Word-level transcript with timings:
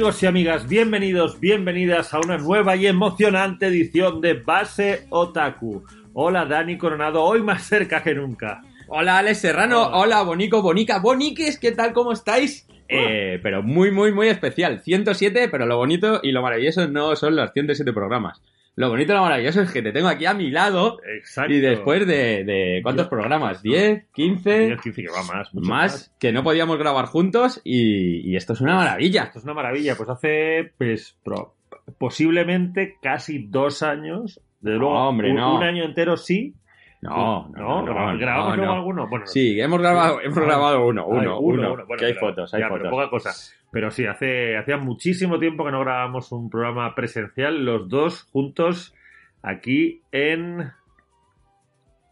Amigos 0.00 0.22
y 0.22 0.26
amigas, 0.26 0.66
bienvenidos, 0.66 1.40
bienvenidas 1.40 2.14
a 2.14 2.20
una 2.20 2.38
nueva 2.38 2.74
y 2.74 2.86
emocionante 2.86 3.66
edición 3.66 4.22
de 4.22 4.32
Base 4.32 5.06
Otaku. 5.10 5.84
Hola 6.14 6.46
Dani 6.46 6.78
Coronado, 6.78 7.22
hoy 7.22 7.42
más 7.42 7.64
cerca 7.64 8.02
que 8.02 8.14
nunca. 8.14 8.62
Hola 8.88 9.18
Alex 9.18 9.40
Serrano, 9.40 9.88
hola, 9.88 10.22
Bonico, 10.22 10.62
Bonica, 10.62 11.00
Boniques, 11.00 11.58
¿qué 11.58 11.72
tal? 11.72 11.92
¿Cómo 11.92 12.12
estáis? 12.12 12.66
Eh, 12.88 13.40
pero 13.42 13.62
muy, 13.62 13.90
muy, 13.90 14.10
muy 14.10 14.28
especial. 14.28 14.80
107, 14.80 15.50
pero 15.50 15.66
lo 15.66 15.76
bonito 15.76 16.20
y 16.22 16.32
lo 16.32 16.40
maravilloso 16.40 16.88
no 16.88 17.14
son 17.14 17.36
los 17.36 17.52
107 17.52 17.92
programas. 17.92 18.40
Lo 18.76 18.88
bonito 18.88 19.12
y 19.12 19.16
lo 19.16 19.22
maravilloso 19.22 19.60
es 19.62 19.72
que 19.72 19.82
te 19.82 19.92
tengo 19.92 20.08
aquí 20.08 20.24
a 20.26 20.32
mi 20.32 20.50
lado. 20.50 20.98
Exacto. 21.18 21.52
Y 21.52 21.60
después 21.60 22.06
de, 22.06 22.44
de 22.44 22.80
¿cuántos 22.82 23.08
programas? 23.08 23.62
¿10? 23.62 24.06
¿15? 24.14 24.42
10, 24.68 24.80
15 24.80 25.02
que 25.02 25.08
va 25.10 25.22
más. 25.24 25.52
mucho 25.54 25.68
Más 25.68 26.14
que 26.18 26.32
no 26.32 26.42
podíamos 26.42 26.78
grabar 26.78 27.06
juntos 27.06 27.60
y, 27.64 28.30
y 28.30 28.36
esto 28.36 28.54
es 28.54 28.60
una 28.62 28.76
maravilla. 28.76 29.24
Esto 29.24 29.38
es 29.40 29.44
una 29.44 29.54
maravilla, 29.54 29.96
pues 29.96 30.08
hace 30.08 30.72
pues 30.78 31.16
pro- 31.22 31.54
posiblemente 31.98 32.96
casi 33.02 33.46
dos 33.48 33.82
años. 33.82 34.40
De 34.60 34.72
luego, 34.72 34.94
No, 34.94 35.08
hombre, 35.08 35.30
un, 35.30 35.36
no. 35.36 35.56
un 35.56 35.62
año 35.62 35.84
entero 35.84 36.16
sí. 36.16 36.54
No, 37.02 37.48
no, 37.56 37.82
grabamos, 37.84 38.18
grabamos 38.20 38.50
no, 38.50 38.56
luego 38.56 38.72
no. 38.72 38.78
alguno. 38.78 39.08
Bueno, 39.08 39.26
Sí, 39.26 39.58
hemos 39.58 39.80
grabado, 39.80 40.20
hemos 40.20 40.38
grabado 40.38 40.86
uno, 40.86 41.06
uno, 41.06 41.38
uno. 41.40 41.70
Bueno, 41.76 41.86
que 41.98 42.04
hay 42.06 42.14
fotos, 42.14 42.52
hay 42.52 42.62
fotos. 42.64 42.88
poca 42.90 43.08
cosa. 43.08 43.30
Pero 43.72 43.90
sí, 43.90 44.06
hace, 44.06 44.56
hacía 44.56 44.76
muchísimo 44.78 45.38
tiempo 45.38 45.64
que 45.64 45.70
no 45.72 45.80
grabábamos 45.80 46.32
un 46.32 46.50
programa 46.50 46.94
presencial, 46.94 47.64
los 47.64 47.88
dos 47.88 48.24
juntos, 48.32 48.94
aquí 49.42 50.02
en 50.10 50.72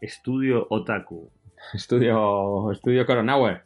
Estudio 0.01 0.67
Otaku. 0.69 1.31
Estudio, 1.73 2.71
estudio 2.71 3.05
Coronauer. 3.05 3.63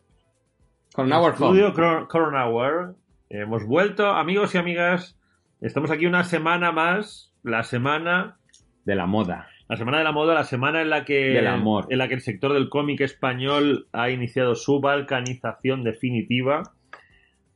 Coronauer. 0.93 1.33
Estudio 1.33 1.73
Cor- 1.73 2.07
Coronauer. 2.07 2.95
Hemos 3.29 3.65
vuelto, 3.65 4.07
amigos 4.07 4.55
y 4.55 4.57
amigas. 4.57 5.19
Estamos 5.61 5.91
aquí 5.91 6.05
una 6.05 6.23
semana 6.23 6.71
más, 6.71 7.33
la 7.43 7.63
semana 7.63 8.37
De 8.85 8.95
la 8.95 9.05
moda. 9.05 9.47
La 9.69 9.77
semana 9.77 9.99
de 9.99 10.03
la 10.03 10.11
moda, 10.11 10.33
la 10.33 10.43
semana 10.43 10.81
en 10.81 10.89
la 10.89 11.05
que 11.05 11.29
Del 11.29 11.47
amor. 11.47 11.85
en 11.89 11.97
la 11.99 12.07
que 12.07 12.15
el 12.15 12.21
sector 12.21 12.53
del 12.53 12.69
cómic 12.69 12.99
español 13.01 13.87
ha 13.93 14.09
iniciado 14.09 14.55
su 14.55 14.81
balcanización 14.81 15.83
definitiva. 15.83 16.63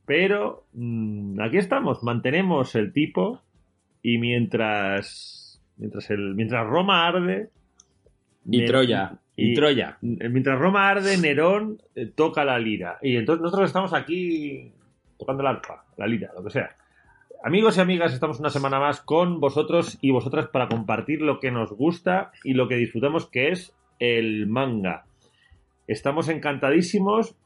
Pero 0.08 0.64
mm, 0.72 1.38
aquí 1.40 1.58
estamos, 1.58 2.02
mantenemos 2.02 2.74
el 2.74 2.92
tipo 2.92 3.42
y 4.02 4.18
mientras 4.18 5.62
mientras 5.76 6.10
el 6.10 6.34
mientras 6.34 6.66
Roma 6.66 7.06
arde 7.06 7.50
Y 8.50 8.64
Troya. 8.64 9.18
Y, 9.36 9.52
y- 9.52 9.54
Troya. 9.54 9.98
mientras 10.00 10.58
Roma 10.58 10.88
arde 10.88 11.16
Nerón 11.18 11.80
eh, 11.94 12.06
toca 12.06 12.44
la 12.44 12.58
lira 12.58 12.98
y 13.02 13.16
entonces 13.16 13.42
nosotros 13.42 13.68
estamos 13.68 13.92
aquí 13.92 14.72
tocando 15.18 15.42
el 15.42 15.48
arpa, 15.48 15.84
la 15.98 16.06
lira, 16.06 16.30
lo 16.34 16.42
que 16.42 16.50
sea. 16.50 16.70
Amigos 17.44 17.76
y 17.76 17.80
amigas, 17.80 18.12
estamos 18.14 18.40
una 18.40 18.50
semana 18.50 18.80
más 18.80 19.00
con 19.00 19.38
vosotros 19.40 19.98
y 20.00 20.10
vosotras 20.10 20.48
para 20.48 20.68
compartir 20.68 21.20
lo 21.22 21.38
que 21.38 21.50
nos 21.52 21.70
gusta 21.72 22.32
y 22.44 22.54
lo 22.54 22.66
que 22.66 22.76
disfrutamos, 22.76 23.26
que 23.28 23.50
es 23.50 23.76
el 24.00 24.46
manga. 24.48 25.04
Estamos 25.86 26.28
encantadísimos 26.28 27.36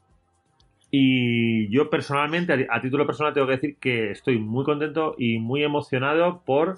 y 0.95 1.69
yo 1.69 1.89
personalmente, 1.89 2.67
a 2.69 2.79
título 2.79 3.07
personal, 3.07 3.33
tengo 3.33 3.47
que 3.47 3.53
decir 3.53 3.77
que 3.79 4.11
estoy 4.11 4.37
muy 4.37 4.63
contento 4.63 5.15
y 5.17 5.39
muy 5.39 5.63
emocionado 5.63 6.43
por 6.45 6.77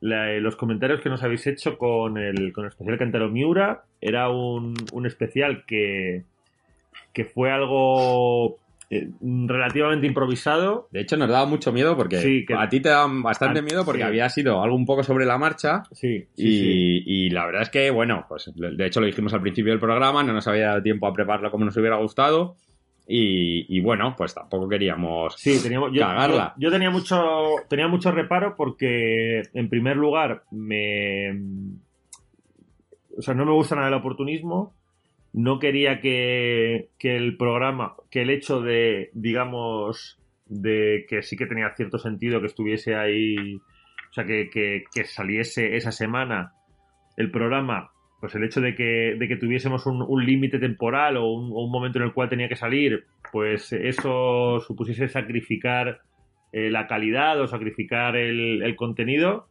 la- 0.00 0.32
los 0.40 0.56
comentarios 0.56 1.02
que 1.02 1.10
nos 1.10 1.22
habéis 1.22 1.46
hecho 1.46 1.76
con 1.76 2.16
el, 2.16 2.50
con 2.54 2.64
el 2.64 2.70
especial 2.70 2.96
Cantero 2.96 3.28
Miura. 3.28 3.82
Era 4.00 4.30
un, 4.30 4.72
un 4.94 5.04
especial 5.06 5.64
que, 5.66 6.22
que 7.12 7.26
fue 7.26 7.50
algo 7.52 8.56
eh, 8.88 9.10
relativamente 9.20 10.06
improvisado. 10.06 10.88
De 10.90 11.02
hecho, 11.02 11.18
nos 11.18 11.28
daba 11.28 11.44
mucho 11.44 11.72
miedo 11.74 11.94
porque 11.94 12.16
Sí, 12.16 12.46
que- 12.46 12.54
a 12.54 12.70
ti 12.70 12.80
te 12.80 12.88
daban 12.88 13.22
bastante 13.22 13.58
a- 13.58 13.62
miedo 13.62 13.84
porque 13.84 14.00
sí. 14.00 14.06
había 14.06 14.30
sido 14.30 14.62
algo 14.62 14.76
un 14.76 14.86
poco 14.86 15.02
sobre 15.02 15.26
la 15.26 15.36
marcha. 15.36 15.82
Sí, 15.92 16.24
sí, 16.34 17.02
y, 17.06 17.26
y 17.26 17.30
la 17.30 17.44
verdad 17.44 17.62
es 17.62 17.68
que, 17.70 17.90
bueno, 17.90 18.24
pues 18.30 18.50
de 18.54 18.86
hecho 18.86 19.00
lo 19.00 19.06
dijimos 19.06 19.34
al 19.34 19.42
principio 19.42 19.72
del 19.72 19.78
programa, 19.80 20.22
no 20.22 20.32
nos 20.32 20.48
había 20.48 20.68
dado 20.68 20.82
tiempo 20.82 21.06
a 21.06 21.12
prepararlo 21.12 21.50
como 21.50 21.66
nos 21.66 21.76
hubiera 21.76 21.96
gustado. 21.96 22.56
Y, 23.06 23.66
y 23.76 23.80
bueno, 23.80 24.14
pues 24.16 24.32
tampoco 24.34 24.68
queríamos. 24.68 25.34
Sí, 25.36 25.60
teníamos, 25.62 25.92
yo, 25.92 26.00
Cagarla. 26.02 26.54
yo- 26.56 26.68
yo 26.68 26.72
tenía 26.72 26.90
mucho 26.90 27.56
tenía 27.68 27.88
mucho 27.88 28.10
reparo 28.12 28.54
porque, 28.56 29.42
en 29.54 29.68
primer 29.68 29.96
lugar, 29.96 30.44
me. 30.50 31.32
O 33.16 33.22
sea, 33.22 33.34
no 33.34 33.44
me 33.44 33.52
gusta 33.52 33.74
nada 33.76 33.88
el 33.88 33.94
oportunismo. 33.94 34.74
No 35.34 35.58
quería 35.58 36.00
que, 36.00 36.90
que 36.98 37.16
el 37.16 37.36
programa, 37.36 37.94
que 38.10 38.22
el 38.22 38.30
hecho 38.30 38.60
de, 38.60 39.10
digamos, 39.14 40.18
de 40.46 41.06
que 41.08 41.22
sí 41.22 41.36
que 41.36 41.46
tenía 41.46 41.74
cierto 41.74 41.98
sentido 41.98 42.40
que 42.40 42.46
estuviese 42.48 42.94
ahí, 42.94 43.56
o 43.56 44.12
sea, 44.12 44.24
que, 44.26 44.50
que, 44.50 44.84
que 44.94 45.04
saliese 45.04 45.76
esa 45.76 45.90
semana 45.90 46.52
el 47.16 47.30
programa, 47.30 47.90
pues 48.22 48.36
el 48.36 48.44
hecho 48.44 48.60
de 48.60 48.76
que, 48.76 49.16
de 49.18 49.26
que 49.26 49.34
tuviésemos 49.34 49.84
un, 49.84 50.00
un 50.00 50.24
límite 50.24 50.60
temporal 50.60 51.16
o 51.16 51.26
un, 51.26 51.50
un 51.52 51.72
momento 51.72 51.98
en 51.98 52.04
el 52.04 52.12
cual 52.12 52.28
tenía 52.28 52.48
que 52.48 52.54
salir, 52.54 53.02
pues 53.32 53.72
eso 53.72 54.60
supusiese 54.60 55.08
sacrificar 55.08 56.02
eh, 56.52 56.70
la 56.70 56.86
calidad 56.86 57.40
o 57.40 57.48
sacrificar 57.48 58.14
el, 58.14 58.62
el 58.62 58.76
contenido. 58.76 59.48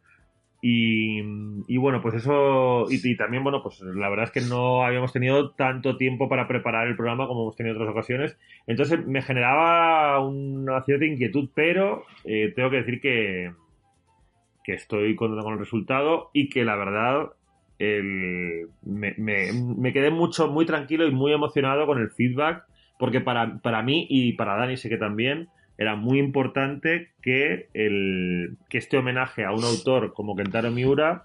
Y, 0.62 1.20
y 1.68 1.76
bueno, 1.76 2.00
pues 2.00 2.14
eso, 2.14 2.86
y, 2.88 2.98
y 3.06 3.14
también, 3.14 3.42
bueno, 3.42 3.62
pues 3.62 3.78
la 3.82 4.08
verdad 4.08 4.24
es 4.24 4.30
que 4.30 4.48
no 4.48 4.86
habíamos 4.86 5.12
tenido 5.12 5.50
tanto 5.50 5.98
tiempo 5.98 6.30
para 6.30 6.48
preparar 6.48 6.88
el 6.88 6.96
programa 6.96 7.26
como 7.26 7.42
hemos 7.42 7.56
tenido 7.56 7.76
en 7.76 7.82
otras 7.82 7.92
ocasiones. 7.92 8.38
Entonces 8.66 9.06
me 9.06 9.20
generaba 9.20 10.18
una 10.26 10.80
cierta 10.80 11.04
inquietud, 11.04 11.50
pero 11.54 12.04
eh, 12.24 12.54
tengo 12.56 12.70
que 12.70 12.76
decir 12.76 13.02
que, 13.02 13.52
que 14.64 14.72
estoy 14.72 15.14
contento 15.14 15.44
con 15.44 15.52
el 15.52 15.58
resultado 15.58 16.30
y 16.32 16.48
que 16.48 16.64
la 16.64 16.76
verdad 16.76 17.32
me, 18.82 19.92
quedé 19.92 20.10
mucho, 20.10 20.48
muy 20.48 20.66
tranquilo 20.66 21.06
y 21.06 21.10
muy 21.10 21.32
emocionado 21.32 21.86
con 21.86 21.98
el 22.00 22.10
feedback, 22.10 22.64
porque 22.98 23.20
para, 23.20 23.58
para 23.58 23.82
mí 23.82 24.06
y 24.08 24.34
para 24.34 24.56
Dani 24.56 24.76
sé 24.76 24.88
que 24.88 24.96
también 24.98 25.48
era 25.78 25.96
muy 25.96 26.18
importante 26.18 27.10
que, 27.22 27.68
el, 27.74 28.56
que 28.68 28.78
este 28.78 28.98
homenaje 28.98 29.44
a 29.44 29.52
un 29.52 29.64
autor 29.64 30.12
como 30.12 30.36
Kentaro 30.36 30.70
Miura 30.70 31.24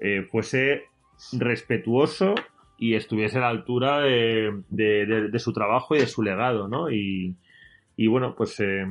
eh, 0.00 0.26
fuese 0.30 0.84
respetuoso 1.32 2.34
y 2.78 2.94
estuviese 2.94 3.38
a 3.38 3.42
la 3.42 3.48
altura 3.48 4.00
de, 4.00 4.62
de- 4.68 5.38
su 5.38 5.52
trabajo 5.52 5.94
y 5.96 5.98
de 6.00 6.06
su 6.06 6.22
legado, 6.22 6.68
¿no? 6.68 6.90
Y, 6.90 7.34
y 7.96 8.06
bueno, 8.06 8.34
pues 8.36 8.58
eh, 8.60 8.82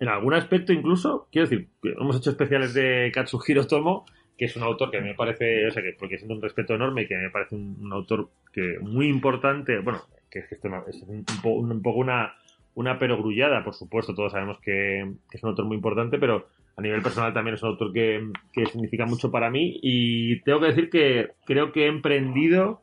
en 0.00 0.08
algún 0.08 0.34
aspecto 0.34 0.72
incluso, 0.72 1.28
quiero 1.30 1.48
decir, 1.48 1.68
hemos 1.82 2.16
hecho 2.16 2.30
especiales 2.30 2.74
de 2.74 3.10
Katsuhiro 3.14 3.66
Tomo, 3.66 4.04
que 4.36 4.46
es 4.46 4.56
un 4.56 4.62
autor 4.62 4.90
que 4.90 4.98
a 4.98 5.00
mí 5.00 5.08
me 5.08 5.14
parece, 5.14 5.66
o 5.66 5.70
sea, 5.70 5.82
que 5.82 5.92
porque 5.98 6.16
siento 6.18 6.34
un 6.34 6.42
respeto 6.42 6.74
enorme 6.74 7.02
y 7.02 7.06
que 7.06 7.16
me 7.16 7.30
parece 7.30 7.54
un, 7.54 7.92
autor 7.92 8.28
que 8.52 8.78
muy 8.80 9.08
importante, 9.08 9.78
bueno, 9.80 10.00
que 10.30 10.40
es, 10.40 10.48
que 10.48 10.54
este 10.56 10.68
es 10.88 11.02
un, 11.06 11.24
po- 11.42 11.50
un 11.54 11.82
poco 11.82 12.00
una, 12.00 12.34
una 12.74 12.98
perogrullada, 12.98 13.62
por 13.62 13.74
supuesto, 13.74 14.14
todos 14.14 14.32
sabemos 14.32 14.58
que, 14.60 15.04
que 15.30 15.36
es 15.36 15.42
un 15.42 15.50
autor 15.50 15.66
muy 15.66 15.76
importante, 15.76 16.18
pero 16.18 16.48
a 16.76 16.80
nivel 16.82 17.02
personal 17.02 17.32
también 17.34 17.54
es 17.54 17.62
un 17.62 17.70
autor 17.70 17.92
que, 17.92 18.26
que 18.52 18.66
significa 18.66 19.04
mucho 19.06 19.30
para 19.30 19.50
mí 19.50 19.78
y 19.82 20.40
tengo 20.40 20.60
que 20.60 20.66
decir 20.68 20.88
que 20.90 21.32
creo 21.44 21.70
que 21.70 21.84
he 21.84 21.88
emprendido 21.88 22.80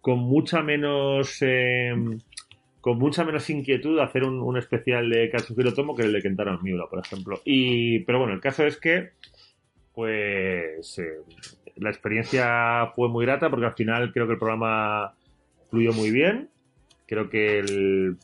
con 0.00 0.18
mucha 0.18 0.62
menos... 0.62 1.38
eh, 1.40 1.94
con 2.80 2.98
mucha 2.98 3.24
menos 3.24 3.50
inquietud 3.50 3.98
hacer 3.98 4.24
un, 4.24 4.40
un 4.40 4.56
especial 4.56 5.10
de 5.10 5.28
Katsuhiro 5.28 5.74
Tomo 5.74 5.94
que 5.94 6.02
el 6.04 6.14
de 6.14 6.22
Kentaro 6.22 6.58
Miura, 6.62 6.86
por 6.88 6.98
ejemplo. 7.04 7.38
Y, 7.44 7.98
pero 8.00 8.18
bueno, 8.20 8.32
el 8.32 8.40
caso 8.40 8.64
es 8.64 8.78
que, 8.78 9.10
pues, 9.94 10.98
eh, 10.98 11.20
la 11.76 11.90
experiencia 11.90 12.92
fue 12.94 13.08
muy 13.08 13.24
grata 13.24 13.50
porque 13.50 13.66
al 13.66 13.74
final 13.74 14.12
creo 14.12 14.26
que 14.26 14.34
el 14.34 14.38
programa 14.38 15.14
fluyó 15.70 15.92
muy 15.92 16.10
bien. 16.10 16.48
Creo 17.06 17.28
que 17.28 17.58
el, 17.58 18.16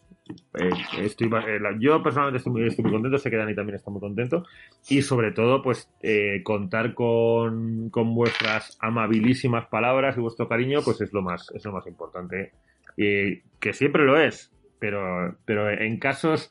eh, 0.54 0.70
estoy, 0.98 1.28
eh, 1.46 1.60
yo 1.78 2.02
personalmente 2.02 2.38
estoy 2.38 2.52
muy, 2.52 2.92
contento, 2.92 3.18
sé 3.18 3.30
que 3.30 3.36
Dani 3.36 3.54
también 3.54 3.76
está 3.76 3.90
muy 3.90 4.00
contento. 4.00 4.44
Y 4.88 5.02
sobre 5.02 5.32
todo, 5.32 5.62
pues, 5.62 5.88
eh, 6.02 6.42
contar 6.42 6.94
con, 6.94 7.90
con 7.90 8.14
vuestras 8.14 8.76
amabilísimas 8.80 9.66
palabras 9.66 10.16
y 10.16 10.20
vuestro 10.20 10.48
cariño, 10.48 10.80
pues 10.84 11.00
es 11.00 11.12
lo 11.12 11.22
más, 11.22 11.50
es 11.54 11.64
lo 11.64 11.72
más 11.72 11.86
importante. 11.86 12.52
Que 12.96 13.72
siempre 13.72 14.04
lo 14.04 14.18
es, 14.18 14.52
pero, 14.78 15.36
pero 15.44 15.70
en 15.70 15.98
casos 15.98 16.50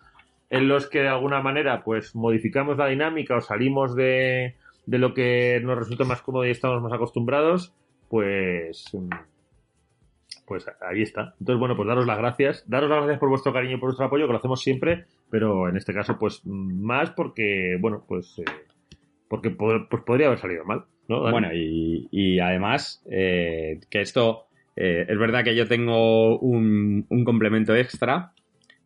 en 0.51 0.67
los 0.67 0.87
que 0.87 0.99
de 0.99 1.07
alguna 1.07 1.41
manera 1.41 1.83
pues 1.83 2.15
modificamos 2.15 2.77
la 2.77 2.85
dinámica 2.85 3.35
o 3.35 3.41
salimos 3.41 3.95
de, 3.95 4.55
de 4.85 4.97
lo 4.99 5.13
que 5.13 5.59
nos 5.63 5.77
resulta 5.77 6.03
más 6.03 6.21
cómodo 6.21 6.45
y 6.45 6.51
estamos 6.51 6.81
más 6.81 6.93
acostumbrados, 6.93 7.73
pues 8.09 8.85
mm, 8.93 9.09
pues 10.47 10.65
ahí 10.87 11.01
está. 11.01 11.33
Entonces, 11.39 11.59
bueno, 11.59 11.75
pues 11.75 11.87
daros 11.87 12.05
las 12.05 12.17
gracias. 12.17 12.63
Daros 12.67 12.89
las 12.89 12.99
gracias 12.99 13.19
por 13.19 13.29
vuestro 13.29 13.51
cariño 13.53 13.75
y 13.77 13.79
por 13.79 13.89
vuestro 13.89 14.05
apoyo, 14.05 14.27
que 14.27 14.31
lo 14.33 14.37
hacemos 14.37 14.61
siempre, 14.61 15.05
pero 15.31 15.67
en 15.69 15.77
este 15.77 15.93
caso, 15.93 16.17
pues 16.19 16.41
más 16.45 17.11
porque, 17.11 17.77
bueno, 17.79 18.03
pues 18.07 18.37
eh, 18.39 18.45
porque 19.27 19.49
po- 19.49 19.87
pues 19.89 20.03
podría 20.03 20.27
haber 20.27 20.39
salido 20.39 20.63
mal, 20.65 20.83
¿no? 21.07 21.21
Bueno, 21.31 21.49
y, 21.53 22.07
y 22.11 22.39
además, 22.39 23.03
eh, 23.09 23.79
que 23.89 24.01
esto, 24.01 24.45
eh, 24.75 25.05
es 25.09 25.17
verdad 25.17 25.43
que 25.43 25.55
yo 25.55 25.67
tengo 25.67 26.37
un, 26.39 27.05
un 27.09 27.23
complemento 27.25 27.75
extra, 27.75 28.31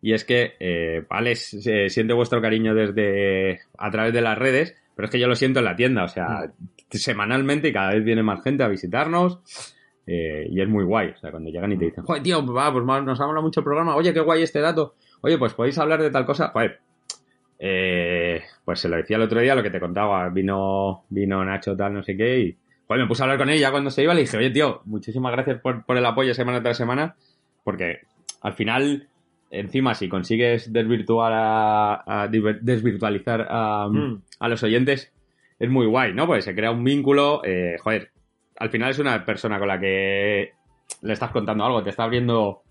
Y 0.02 0.14
es 0.14 0.24
que, 0.24 1.04
vale, 1.10 1.36
siente 1.36 2.14
vuestro 2.14 2.42
cariño 2.42 2.74
desde 2.74 3.60
a 3.78 3.92
través 3.92 4.14
de 4.14 4.22
las 4.22 4.38
redes, 4.38 4.78
pero 5.00 5.06
es 5.06 5.12
que 5.14 5.20
yo 5.22 5.28
lo 5.30 5.36
siento 5.38 5.60
en 5.60 5.66
la 5.66 5.78
tienda, 5.78 6.04
o 6.04 6.10
sea, 6.10 6.52
semanalmente 6.90 7.70
y 7.70 7.72
cada 7.72 7.94
vez 7.94 8.04
viene 8.04 8.22
más 8.22 8.44
gente 8.44 8.64
a 8.64 8.68
visitarnos. 8.68 9.40
eh, 10.06 10.46
y 10.52 10.60
es 10.60 10.68
muy 10.68 10.84
guay. 10.84 11.12
O 11.12 11.18
sea, 11.18 11.32
cuando 11.32 11.50
llegan 11.50 11.72
y 11.72 11.78
te 11.78 11.86
dicen, 11.86 12.04
joder, 12.04 12.22
tío, 12.22 12.46
va, 12.54 12.70
pues 12.74 12.84
nos 12.84 13.18
ha 13.18 13.24
hablado 13.24 13.42
mucho 13.42 13.62
el 13.62 13.64
programa, 13.64 13.96
oye, 13.96 14.14
qué 14.14 14.20
guay 14.20 14.44
este 14.44 14.60
dato. 14.60 14.96
Oye, 15.22 15.38
pues 15.38 15.54
podéis 15.54 15.78
hablar 15.78 16.02
de 16.02 16.12
tal 16.12 16.26
cosa. 16.26 16.50
Joder, 16.50 16.80
eh, 17.60 18.42
pues 18.66 18.82
se 18.82 18.90
lo 18.90 18.98
decía 18.98 19.16
el 19.16 19.24
otro 19.24 19.40
día 19.40 19.56
lo 19.56 19.64
que 19.64 19.70
te 19.70 19.80
contaba. 19.80 20.28
Vino, 20.28 21.06
vino 21.10 21.46
Nacho, 21.46 21.78
tal, 21.78 21.94
no 21.94 22.04
sé 22.04 22.18
qué, 22.18 22.40
y 22.40 22.58
pues 22.86 23.00
me 23.00 23.08
puse 23.08 23.22
a 23.22 23.24
hablar 23.24 23.38
con 23.38 23.50
ella 23.50 23.72
cuando 23.72 23.92
se 23.92 24.04
iba. 24.04 24.14
Le 24.14 24.22
dije, 24.22 24.36
oye, 24.36 24.50
tío, 24.50 24.82
muchísimas 24.84 25.32
gracias 25.32 25.62
por, 25.62 25.86
por 25.86 25.96
el 25.96 26.06
apoyo 26.06 26.34
semana 26.34 26.62
tras 26.62 26.76
semana, 26.76 27.16
porque 27.64 28.00
al 28.42 28.54
final, 28.54 29.08
encima, 29.52 29.94
si 29.96 30.08
consigues 30.10 30.72
desvirtuar 30.72 31.32
a, 31.36 32.28
desvirtualizar 32.30 33.48
a, 33.50 33.88
Mm. 33.90 34.22
a 34.40 34.48
los 34.50 34.62
oyentes, 34.64 35.14
es 35.58 35.70
muy 35.70 35.86
guay, 35.88 36.14
¿no? 36.14 36.26
Pues 36.28 36.46
se 36.46 36.56
crea 36.56 36.72
un 36.72 36.84
vínculo, 36.84 37.42
eh, 37.44 37.76
joder, 37.80 38.12
al 38.58 38.70
final 38.70 38.92
es 38.92 39.00
una 39.00 39.26
persona 39.26 39.58
con 39.60 39.68
la 39.68 39.80
que 39.80 40.52
le 41.02 41.14
estás 41.14 41.32
contando 41.32 41.64
algo, 41.66 41.84
te 41.84 41.90
está 41.90 42.04
abriendo 42.04 42.62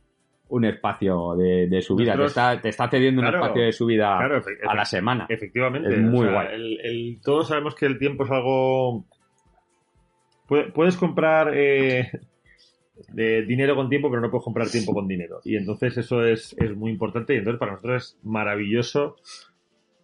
un 0.51 0.65
espacio 0.65 1.35
de, 1.37 1.67
de 1.69 1.83
su 1.83 1.95
vida, 1.95 2.17
te 2.17 2.25
está, 2.25 2.59
te 2.61 2.71
está 2.71 2.89
cediendo 2.89 3.21
Claro, 3.21 3.37
un 3.39 3.43
espacio 3.45 3.65
de 3.65 3.73
su 3.73 3.85
vida 3.87 4.17
Claro, 4.19 4.43
a 4.69 4.75
la 4.75 4.85
semana. 4.87 5.27
efectivamente. 5.29 5.93
Es 5.93 6.01
muy 6.01 6.27
o 6.27 6.31
sea, 6.31 6.33
guay. 6.33 6.55
el- 6.55 6.81
el- 6.83 7.21
todos 7.23 7.49
sabemos 7.49 7.75
que 7.75 7.85
el 7.87 7.99
tiempo 7.99 8.25
es 8.25 8.31
algo. 8.31 9.05
Puede- 10.47 10.71
Puedes 10.73 10.97
comprar 10.97 11.51
eh, 11.55 12.11
de 13.13 13.43
dinero 13.43 13.75
con 13.77 13.89
tiempo, 13.89 14.11
pero 14.11 14.21
no 14.21 14.31
puedes 14.31 14.45
comprar 14.45 14.69
tiempo 14.69 14.93
con 14.93 15.07
dinero. 15.09 15.41
Y 15.45 15.57
entonces 15.57 15.97
eso 15.99 16.25
es, 16.25 16.55
es 16.59 16.77
muy 16.77 16.91
importante. 16.91 17.35
Y 17.35 17.39
entonces 17.39 17.59
para 17.59 17.73
nosotros 17.73 18.03
es 18.03 18.19
maravilloso 18.25 19.17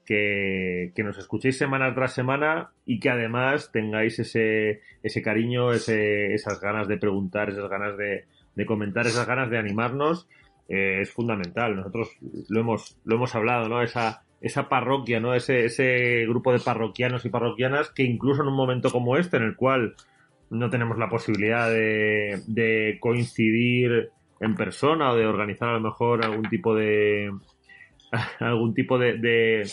que, 0.04 0.92
que 0.94 1.02
nos 1.02 1.18
escuchéis 1.18 1.56
semana 1.56 1.94
tras 1.94 2.12
semana 2.12 2.70
y 2.84 3.00
que 3.00 3.10
además 3.10 3.70
tengáis 3.72 4.18
ese, 4.18 4.80
ese 5.02 5.22
cariño, 5.22 5.72
ese, 5.72 6.34
esas 6.34 6.60
ganas 6.60 6.88
de 6.88 6.98
preguntar, 6.98 7.50
esas 7.50 7.68
ganas 7.68 7.96
de, 7.96 8.24
de 8.54 8.66
comentar, 8.66 9.06
esas 9.06 9.26
ganas 9.26 9.50
de 9.50 9.58
animarnos. 9.58 10.28
eh, 10.68 11.00
es 11.00 11.10
fundamental. 11.10 11.76
Nosotros 11.76 12.10
lo 12.48 12.60
hemos, 12.60 12.98
lo 13.04 13.16
hemos 13.16 13.34
hablado, 13.34 13.68
¿no? 13.68 13.82
Esa, 13.82 14.22
esa 14.40 14.68
parroquia, 14.68 15.20
¿no? 15.20 15.34
Ese, 15.34 15.64
ese 15.64 16.24
grupo 16.26 16.52
de 16.52 16.60
parroquianos 16.60 17.24
y 17.24 17.30
parroquianas 17.30 17.90
que 17.90 18.02
incluso 18.02 18.42
en 18.42 18.48
un 18.48 18.56
momento 18.56 18.90
como 18.90 19.16
este, 19.16 19.36
en 19.36 19.44
el 19.44 19.56
cual 19.56 19.94
no 20.54 20.70
tenemos 20.70 20.98
la 20.98 21.08
posibilidad 21.08 21.68
de, 21.68 22.40
de 22.46 22.98
coincidir 23.00 24.10
en 24.40 24.54
persona 24.54 25.10
o 25.10 25.16
de 25.16 25.26
organizar 25.26 25.68
a 25.68 25.74
lo 25.74 25.80
mejor 25.80 26.24
algún 26.24 26.48
tipo 26.48 26.74
de 26.74 27.30
algún 28.40 28.74
tipo 28.74 28.98
de, 28.98 29.18
de, 29.18 29.68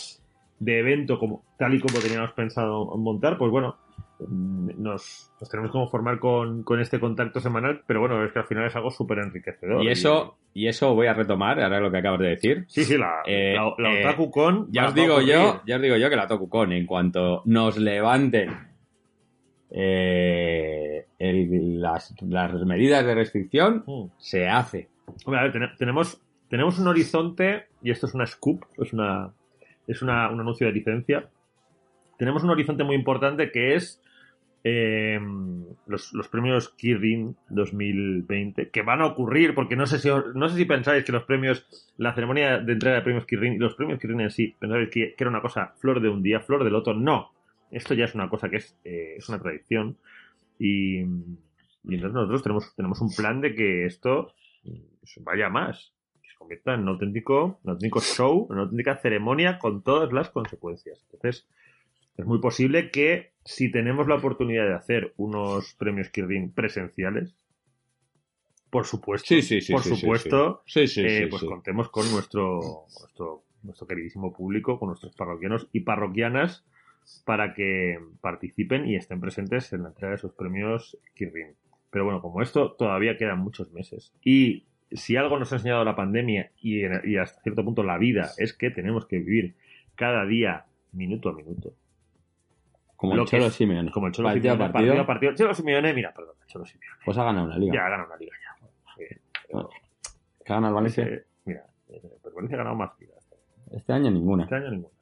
de 0.58 0.78
evento 0.78 1.18
como 1.18 1.44
tal 1.58 1.74
y 1.74 1.80
como 1.80 1.98
teníamos 2.00 2.32
pensado 2.32 2.96
montar, 2.96 3.38
pues 3.38 3.50
bueno, 3.50 3.76
mm, 4.20 4.82
nos, 4.82 5.30
nos 5.40 5.50
tenemos 5.50 5.70
que 5.70 5.78
conformar 5.78 6.18
con, 6.18 6.62
con 6.64 6.80
este 6.80 6.98
contacto 6.98 7.40
semanal, 7.40 7.82
pero 7.86 8.00
bueno, 8.00 8.24
es 8.24 8.32
que 8.32 8.40
al 8.40 8.46
final 8.46 8.66
es 8.66 8.74
algo 8.74 8.90
súper 8.90 9.18
enriquecedor. 9.18 9.84
Y 9.84 9.88
eso, 9.88 10.36
y 10.54 10.66
eso 10.66 10.94
voy 10.94 11.06
a 11.06 11.14
retomar, 11.14 11.60
ahora 11.60 11.80
lo 11.80 11.90
que 11.90 11.98
acabas 11.98 12.20
de 12.20 12.28
decir. 12.28 12.64
Sí, 12.68 12.84
sí, 12.84 12.98
la, 12.98 13.22
Eh, 13.26 13.54
la, 13.54 13.74
la 13.78 13.94
eh, 13.94 14.04
Otaku 14.04 14.30
Con 14.30 14.72
Ya 14.72 14.86
os 14.86 14.94
digo 14.94 15.20
yo, 15.20 15.62
ya 15.66 15.76
os 15.76 15.82
digo 15.82 15.96
yo 15.96 16.10
que 16.10 16.16
la 16.16 16.26
Tokucon, 16.26 16.72
en 16.72 16.86
cuanto 16.86 17.42
nos 17.44 17.76
levanten 17.78 18.71
eh, 19.74 21.06
el- 21.18 21.80
las, 21.80 22.14
las 22.22 22.52
medidas 22.66 23.04
de 23.04 23.14
restricción, 23.14 23.84
Mm. 23.86 24.04
se 24.18 24.48
hace. 24.48 24.88
Hombre, 25.24 25.40
a 25.40 25.42
ver, 25.44 25.52
tene- 25.52 25.72
tenemos, 25.78 26.20
tenemos 26.48 26.78
un 26.78 26.88
horizonte, 26.88 27.66
y 27.82 27.90
esto 27.90 28.06
es 28.06 28.14
una 28.14 28.26
scoop, 28.26 28.64
es, 28.78 28.92
una, 28.92 29.32
es 29.86 30.02
una, 30.02 30.30
un 30.30 30.40
anuncio 30.40 30.66
de 30.66 30.72
licencia. 30.72 31.28
Tenemos 32.18 32.44
un 32.44 32.50
horizonte 32.50 32.84
muy 32.84 32.94
importante 32.96 33.50
que 33.50 33.74
es 33.74 34.00
eh, 34.64 35.18
los, 35.86 36.12
los 36.12 36.28
premios 36.28 36.68
Kirin 36.76 37.34
2020, 37.48 38.68
que 38.70 38.82
van 38.82 39.00
a 39.00 39.06
ocurrir, 39.06 39.54
porque 39.56 39.74
no 39.74 39.86
sé 39.86 39.98
si 39.98 40.08
no 40.08 40.48
sé 40.48 40.56
si 40.56 40.64
pensáis 40.66 41.04
que 41.04 41.10
los 41.10 41.24
premios, 41.24 41.66
la 41.96 42.14
ceremonia 42.14 42.58
de 42.58 42.72
entrega 42.74 42.96
de 42.96 43.02
premios 43.02 43.26
Kirin 43.26 43.54
y 43.54 43.58
los 43.58 43.74
premios 43.74 43.98
Kirin 43.98 44.20
en 44.20 44.30
sí, 44.30 44.54
pensáis 44.58 44.88
que, 44.90 45.14
que 45.16 45.24
era 45.24 45.30
una 45.30 45.40
cosa 45.42 45.74
flor 45.80 46.00
de 46.00 46.08
un 46.10 46.22
día, 46.22 46.38
flor 46.40 46.62
del 46.62 46.76
otro. 46.76 46.94
No, 46.94 47.32
esto 47.72 47.94
ya 47.94 48.04
es 48.04 48.14
una 48.14 48.28
cosa 48.28 48.48
que 48.48 48.58
es, 48.58 48.76
eh, 48.84 49.14
es 49.16 49.28
una 49.28 49.40
tradición. 49.40 49.96
Y, 50.58 51.00
y 51.00 51.94
entonces 51.94 52.12
nosotros 52.12 52.42
tenemos, 52.42 52.76
tenemos 52.76 53.00
un 53.00 53.10
plan 53.14 53.40
de 53.40 53.54
que 53.54 53.86
esto 53.86 54.32
mm, 54.64 55.24
vaya 55.24 55.48
más, 55.48 55.92
que 56.22 56.28
se 56.28 56.36
convierta 56.36 56.74
en 56.74 56.80
un 56.80 56.88
auténtico, 56.88 57.58
un 57.64 57.70
auténtico 57.70 58.00
show, 58.00 58.46
en 58.50 58.52
una 58.52 58.62
auténtica 58.62 58.96
ceremonia 58.96 59.58
con 59.58 59.82
todas 59.82 60.12
las 60.12 60.30
consecuencias. 60.30 61.04
Entonces, 61.10 61.48
es 62.16 62.26
muy 62.26 62.40
posible 62.40 62.90
que 62.90 63.32
si 63.44 63.72
tenemos 63.72 64.06
la 64.06 64.16
oportunidad 64.16 64.66
de 64.66 64.74
hacer 64.74 65.14
unos 65.16 65.74
premios 65.74 66.10
Kirin 66.10 66.52
presenciales, 66.52 67.34
por 68.70 68.86
supuesto, 68.86 69.34
por 69.70 69.82
supuesto, 69.82 70.62
Sí, 70.66 70.80
eh, 70.80 70.88
sí, 70.88 71.26
pues 71.28 71.44
contemos 71.44 71.90
con 71.90 72.10
nuestro, 72.10 72.86
nuestro, 73.00 73.44
nuestro 73.62 73.86
queridísimo 73.86 74.32
público, 74.32 74.78
con 74.78 74.88
nuestros 74.88 75.14
parroquianos 75.14 75.68
y 75.72 75.80
parroquianas, 75.80 76.64
para 77.24 77.54
que 77.54 77.98
participen 78.20 78.86
y 78.86 78.96
estén 78.96 79.20
presentes 79.20 79.72
en 79.72 79.82
la 79.82 79.88
entrega 79.88 80.12
de 80.12 80.18
sus 80.18 80.32
premios 80.32 80.96
Kirin. 81.14 81.54
Pero 81.90 82.04
bueno, 82.04 82.20
como 82.22 82.40
esto 82.42 82.72
todavía 82.72 83.16
quedan 83.16 83.38
muchos 83.40 83.72
meses. 83.72 84.14
Y 84.22 84.64
si 84.90 85.16
algo 85.16 85.38
nos 85.38 85.52
ha 85.52 85.56
enseñado 85.56 85.84
la 85.84 85.96
pandemia 85.96 86.50
y, 86.60 86.82
en- 86.84 87.02
y 87.04 87.16
hasta 87.16 87.40
cierto 87.42 87.64
punto 87.64 87.82
la 87.82 87.98
vida 87.98 88.30
es 88.38 88.52
que 88.54 88.70
tenemos 88.70 89.06
que 89.06 89.18
vivir 89.18 89.54
cada 89.94 90.24
día 90.24 90.64
minuto 90.92 91.28
a 91.28 91.34
minuto. 91.34 91.74
Como 92.96 93.14
lo 93.16 93.22
el 93.22 93.28
Cholo 93.28 93.46
es- 93.46 93.54
Simeone. 93.54 93.90
Como 93.90 94.06
el 94.06 94.12
Cholo 94.12 94.28
Partido 94.28 94.50
a 94.50 94.54
Simeone, 94.54 94.72
partido. 94.72 94.92
partido 94.94 95.02
a 95.02 95.06
partido. 95.06 95.34
Cholo 95.34 95.54
Simeone, 95.54 95.92
mira, 95.94 96.12
perdón, 96.14 96.36
Cholo 96.46 96.64
Simeone. 96.66 96.96
Pues 97.04 97.18
ha 97.18 97.24
ganado 97.24 97.46
una 97.46 97.58
liga. 97.58 97.74
Ya 97.74 97.86
ha 97.86 97.90
ganado 97.90 98.08
una 98.08 98.16
liga 98.18 98.32
ya. 98.42 98.66
Pero- 99.48 99.70
¿Que 100.44 100.52
ha 100.52 100.56
ganado 100.56 100.68
el 100.70 100.74
Valencia? 100.74 101.04
Eh, 101.06 101.24
mira, 101.44 101.66
eh, 101.88 102.00
pues 102.22 102.34
Valencia 102.34 102.56
ha 102.56 102.58
ganado 102.58 102.76
más 102.76 102.90
ligas. 103.00 103.28
Este 103.72 103.92
año 103.92 104.10
ninguna. 104.10 104.44
Este 104.44 104.54
año 104.54 104.70
ninguna. 104.70 104.94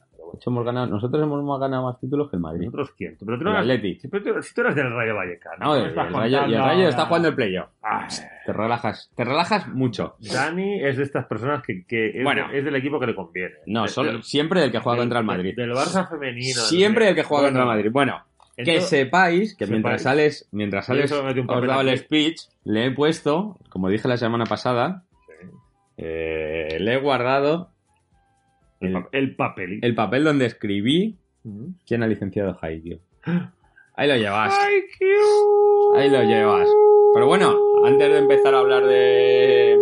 Hemos 0.46 0.64
ganado, 0.64 0.86
nosotros 0.86 1.22
hemos 1.22 1.60
ganado 1.60 1.84
más 1.84 2.00
títulos 2.00 2.30
que 2.30 2.36
el 2.36 2.42
Madrid. 2.42 2.66
¿Nosotros 2.66 2.92
quién? 2.96 3.16
Pero 3.18 3.32
tú 3.38 3.40
El 3.40 3.44
no 3.44 3.50
eras, 3.50 3.62
Atleti. 3.62 4.08
pero 4.08 4.22
tú, 4.22 4.42
si 4.42 4.54
tú 4.54 4.60
eres 4.62 4.74
del 4.74 4.90
Rayo 4.90 5.14
Vallecano. 5.14 5.56
No, 5.66 5.72
¿qué 5.74 5.80
el, 5.80 5.86
el 5.88 5.94
Rayo, 6.12 6.46
y 6.48 6.54
el 6.54 6.60
Rayo 6.60 6.88
está 6.88 7.06
jugando 7.06 7.28
el 7.28 7.34
playoff. 7.34 7.68
Ay, 7.82 8.06
Te 8.46 8.52
relajas, 8.52 9.10
te 9.14 9.24
relajas 9.24 9.68
mucho. 9.68 10.16
Dani 10.20 10.82
es 10.82 10.96
de 10.96 11.02
estas 11.04 11.26
personas 11.26 11.62
que, 11.62 11.84
que 11.86 12.18
es, 12.18 12.24
Bueno. 12.24 12.48
de- 12.48 12.58
es 12.58 12.64
del 12.64 12.76
equipo 12.76 12.98
que 13.00 13.06
le 13.06 13.14
conviene. 13.14 13.54
No, 13.66 13.82
Del- 13.82 13.90
solo, 13.90 14.12
del- 14.12 14.22
siempre 14.22 14.64
el 14.64 14.70
que 14.72 14.78
juega 14.78 14.96
del- 14.96 15.02
contra 15.04 15.18
el 15.20 15.24
Madrid. 15.26 15.54
Del 15.56 15.72
Barça 15.72 16.08
femenino. 16.08 16.60
Siempre 16.60 17.08
el 17.08 17.14
que 17.14 17.22
juega 17.24 17.44
Bueno, 17.44 17.58
contra 17.58 17.62
el 17.72 17.78
Madrid. 17.78 17.90
Bueno, 17.92 18.22
que 18.56 18.80
sepáis 18.82 19.56
que 19.56 19.66
mientras 19.66 20.02
sales, 20.02 20.48
mientras 20.52 20.86
sales, 20.86 21.10
os 21.12 21.66
dado 21.66 21.80
el 21.80 21.98
speech, 21.98 22.42
le 22.64 22.86
he 22.86 22.90
puesto, 22.90 23.56
como 23.70 23.88
dije 23.88 24.06
la 24.06 24.16
semana 24.18 24.44
pasada, 24.44 25.02
Sí. 25.26 25.46
eh, 25.96 26.76
le 26.80 26.94
he 26.94 26.96
guardado 26.98 27.69
El, 28.80 28.96
el, 29.12 29.36
pa- 29.36 29.54
el 29.58 29.94
papel 29.94 30.24
donde 30.24 30.46
escribí 30.46 31.18
quién 31.86 32.02
ha 32.02 32.06
licenciado 32.06 32.56
Haikyuu. 32.60 32.98
Ahí 33.94 34.08
lo 34.08 34.16
llevas. 34.16 34.56
¡Ay, 34.58 34.82
qué- 34.98 35.16
Ahí 35.96 36.08
lo 36.10 36.22
llevas. 36.22 36.68
Pero 37.14 37.26
bueno, 37.26 37.54
antes 37.84 38.08
de 38.10 38.18
empezar 38.18 38.54
a 38.54 38.58
hablar 38.60 38.86
de... 38.86 39.76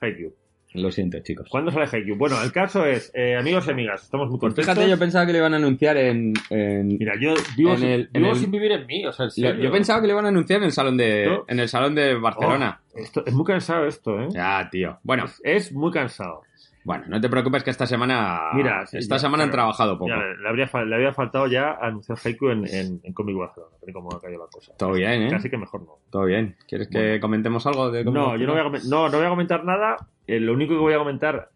Haikyuu. 0.00 0.32
Lo 0.72 0.92
siento, 0.92 1.18
chicos. 1.20 1.48
¿Cuándo 1.50 1.72
sale 1.72 1.86
Haikyuu? 1.90 2.16
Bueno, 2.16 2.40
el 2.42 2.52
caso 2.52 2.86
es, 2.86 3.10
eh, 3.14 3.36
amigos 3.36 3.66
y 3.66 3.70
amigas, 3.72 4.04
estamos 4.04 4.28
muy 4.30 4.38
contentos. 4.38 4.72
fíjate, 4.72 4.88
yo 4.88 4.96
pensaba 4.98 5.26
que 5.26 5.32
le 5.32 5.38
iban 5.38 5.52
a 5.52 5.56
anunciar 5.56 5.96
en... 5.96 6.32
en- 6.48 6.96
Mira, 6.96 7.14
yo 7.20 7.34
vivo, 7.56 7.72
En 7.72 7.78
sin, 7.78 7.88
el- 7.88 8.10
en 8.12 8.22
vivo 8.22 8.34
el- 8.34 8.38
sin 8.38 8.50
vivir 8.52 8.72
en 8.72 8.86
mí, 8.86 9.04
o 9.04 9.12
sea, 9.12 9.24
en 9.24 9.30
Yo, 9.30 9.48
serio. 9.48 9.64
yo 9.64 9.72
pensaba 9.72 10.00
que 10.00 10.06
le 10.06 10.12
iban 10.12 10.26
a 10.26 10.28
anunciar 10.28 10.58
en 10.60 10.66
el 10.66 10.72
salón 10.72 10.96
de, 10.96 11.24
Esto- 11.24 11.44
en 11.48 11.58
el 11.60 11.68
salón 11.68 11.94
de 11.96 12.14
Barcelona. 12.14 12.80
Oh, 12.94 12.98
esto, 13.00 13.26
es 13.26 13.32
muy 13.34 13.44
cansado 13.44 13.84
esto, 13.86 14.20
¿eh? 14.20 14.28
Ya, 14.32 14.68
tío. 14.70 14.98
Bueno, 15.02 15.24
Es, 15.24 15.40
es 15.42 15.72
muy 15.72 15.90
cansado. 15.90 16.42
Bueno, 16.84 17.04
no 17.08 17.20
te 17.20 17.28
preocupes 17.28 17.62
que 17.62 17.70
esta 17.70 17.86
semana. 17.86 18.50
Mira, 18.54 18.86
sí, 18.86 18.98
esta 18.98 19.16
ya, 19.16 19.20
semana 19.20 19.44
han 19.44 19.50
trabajado 19.50 19.98
poco. 19.98 20.08
Ya, 20.10 20.16
le, 20.16 20.48
habría, 20.48 20.68
le 20.84 20.94
había 20.94 21.12
faltado 21.12 21.46
ya 21.46 21.72
anunciar 21.72 22.18
Haiku 22.24 22.48
en, 22.48 22.66
en, 22.68 23.00
en 23.02 23.12
Comic 23.12 23.36
Barcelona. 23.36 23.72
Pero 23.84 24.08
ha 24.16 24.20
caído 24.20 24.40
la 24.40 24.50
cosa. 24.50 24.72
Todo 24.76 24.92
bien, 24.92 25.22
¿eh? 25.22 25.30
Casi 25.30 25.50
que 25.50 25.58
mejor 25.58 25.82
no. 25.82 25.98
Todo 26.10 26.24
bien. 26.24 26.56
¿Quieres 26.66 26.88
que 26.88 27.20
comentemos 27.20 27.66
algo 27.66 27.90
de 27.90 28.04
cómo 28.04 28.18
No, 28.18 28.36
yo 28.36 28.46
no 28.46 28.52
voy 28.52 28.62
a, 28.62 28.88
no, 28.88 29.08
no 29.08 29.16
voy 29.18 29.26
a 29.26 29.30
comentar 29.30 29.64
nada. 29.64 29.96
Eh, 30.26 30.40
lo 30.40 30.54
único 30.54 30.74
que 30.74 30.80
voy 30.80 30.94
a 30.94 30.98
comentar, 30.98 31.50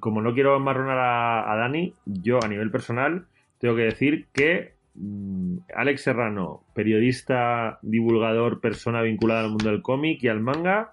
como 0.00 0.20
no 0.20 0.34
quiero 0.34 0.56
enmarronar 0.56 0.98
a, 0.98 1.52
a 1.52 1.56
Dani, 1.56 1.94
yo 2.04 2.42
a 2.42 2.48
nivel 2.48 2.70
personal 2.70 3.26
tengo 3.58 3.76
que 3.76 3.82
decir 3.82 4.26
que 4.32 4.74
mm, 4.94 5.58
Alex 5.74 6.02
Serrano, 6.02 6.62
periodista, 6.74 7.78
divulgador, 7.82 8.60
persona 8.60 9.02
vinculada 9.02 9.44
al 9.44 9.50
mundo 9.50 9.70
del 9.70 9.82
cómic 9.82 10.22
y 10.22 10.28
al 10.28 10.40
manga, 10.40 10.92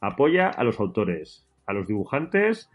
apoya 0.00 0.48
a 0.48 0.64
los 0.64 0.80
autores, 0.80 1.44
a 1.66 1.72
los 1.72 1.86
dibujantes, 1.86 2.70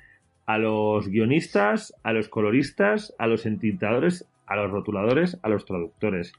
a 0.46 0.58
los 0.58 1.08
guionistas, 1.10 1.94
a 2.04 2.14
los 2.14 2.30
coloristas, 2.30 3.16
a 3.18 3.28
los 3.28 3.46
entintadores, 3.46 4.28
a 4.46 4.56
los 4.56 4.72
rotuladores, 4.72 5.40
a 5.44 5.50
los 5.50 5.66
traductores. 5.66 6.34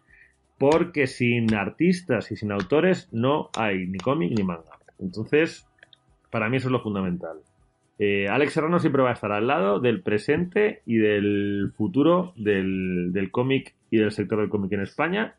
porque 0.59 1.07
sin 1.07 1.55
artistas 1.55 2.33
y 2.33 2.37
sin 2.37 2.51
autores 2.51 3.11
no 3.13 3.51
hay 3.59 3.87
ni 3.87 3.99
cómic 3.99 4.33
ni 4.35 4.43
manga. 4.43 4.79
Entonces, 4.99 5.69
para 6.31 6.49
mí 6.49 6.57
eso 6.57 6.69
es 6.69 6.73
lo 6.73 6.81
fundamental. 6.81 7.41
Eh, 7.99 8.27
Alex 8.29 8.55
Serrano 8.55 8.79
siempre 8.79 9.03
va 9.03 9.11
a 9.11 9.15
estar 9.15 9.33
al 9.33 9.47
lado 9.47 9.81
del 9.81 10.03
presente 10.03 10.83
y 10.87 10.97
del 10.97 11.73
futuro 11.77 12.33
del, 12.37 13.11
del 13.13 13.31
cómic 13.31 13.75
y 13.91 13.99
del 13.99 14.13
sector 14.13 14.41
del 14.41 14.49
cómic 14.49 14.73
en 14.73 14.81
España, 14.81 15.35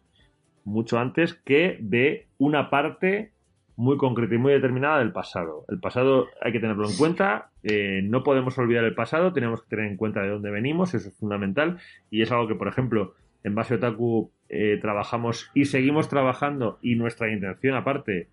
mucho 0.65 0.99
antes 0.99 1.33
que 1.33 1.77
de 1.81 2.27
una 2.37 2.69
parte 2.69 3.31
muy 3.77 3.95
concreta 3.97 4.33
y 4.33 4.39
muy 4.39 4.53
determinada 4.53 4.97
del 4.99 5.11
pasado. 5.11 5.63
El 5.69 5.79
pasado 5.79 6.27
hay 6.41 6.51
que 6.51 6.59
tenerlo 6.59 6.89
en 6.89 6.97
cuenta, 6.97 7.51
eh, 7.63 8.01
no 8.03 8.23
podemos 8.23 8.57
olvidar 8.57 8.83
el 8.83 8.95
pasado, 8.95 9.33
tenemos 9.33 9.61
que 9.61 9.69
tener 9.69 9.85
en 9.85 9.97
cuenta 9.97 10.21
de 10.21 10.29
dónde 10.29 10.49
venimos, 10.49 10.95
eso 10.95 11.07
es 11.07 11.15
fundamental 11.15 11.77
y 12.09 12.23
es 12.23 12.31
algo 12.31 12.47
que, 12.47 12.55
por 12.55 12.67
ejemplo, 12.67 13.13
en 13.43 13.53
Base 13.53 13.75
Otaku 13.75 14.31
eh, 14.49 14.79
trabajamos 14.81 15.51
y 15.53 15.65
seguimos 15.65 16.09
trabajando 16.09 16.79
y 16.81 16.95
nuestra 16.95 17.31
intención 17.31 17.75
aparte 17.75 18.29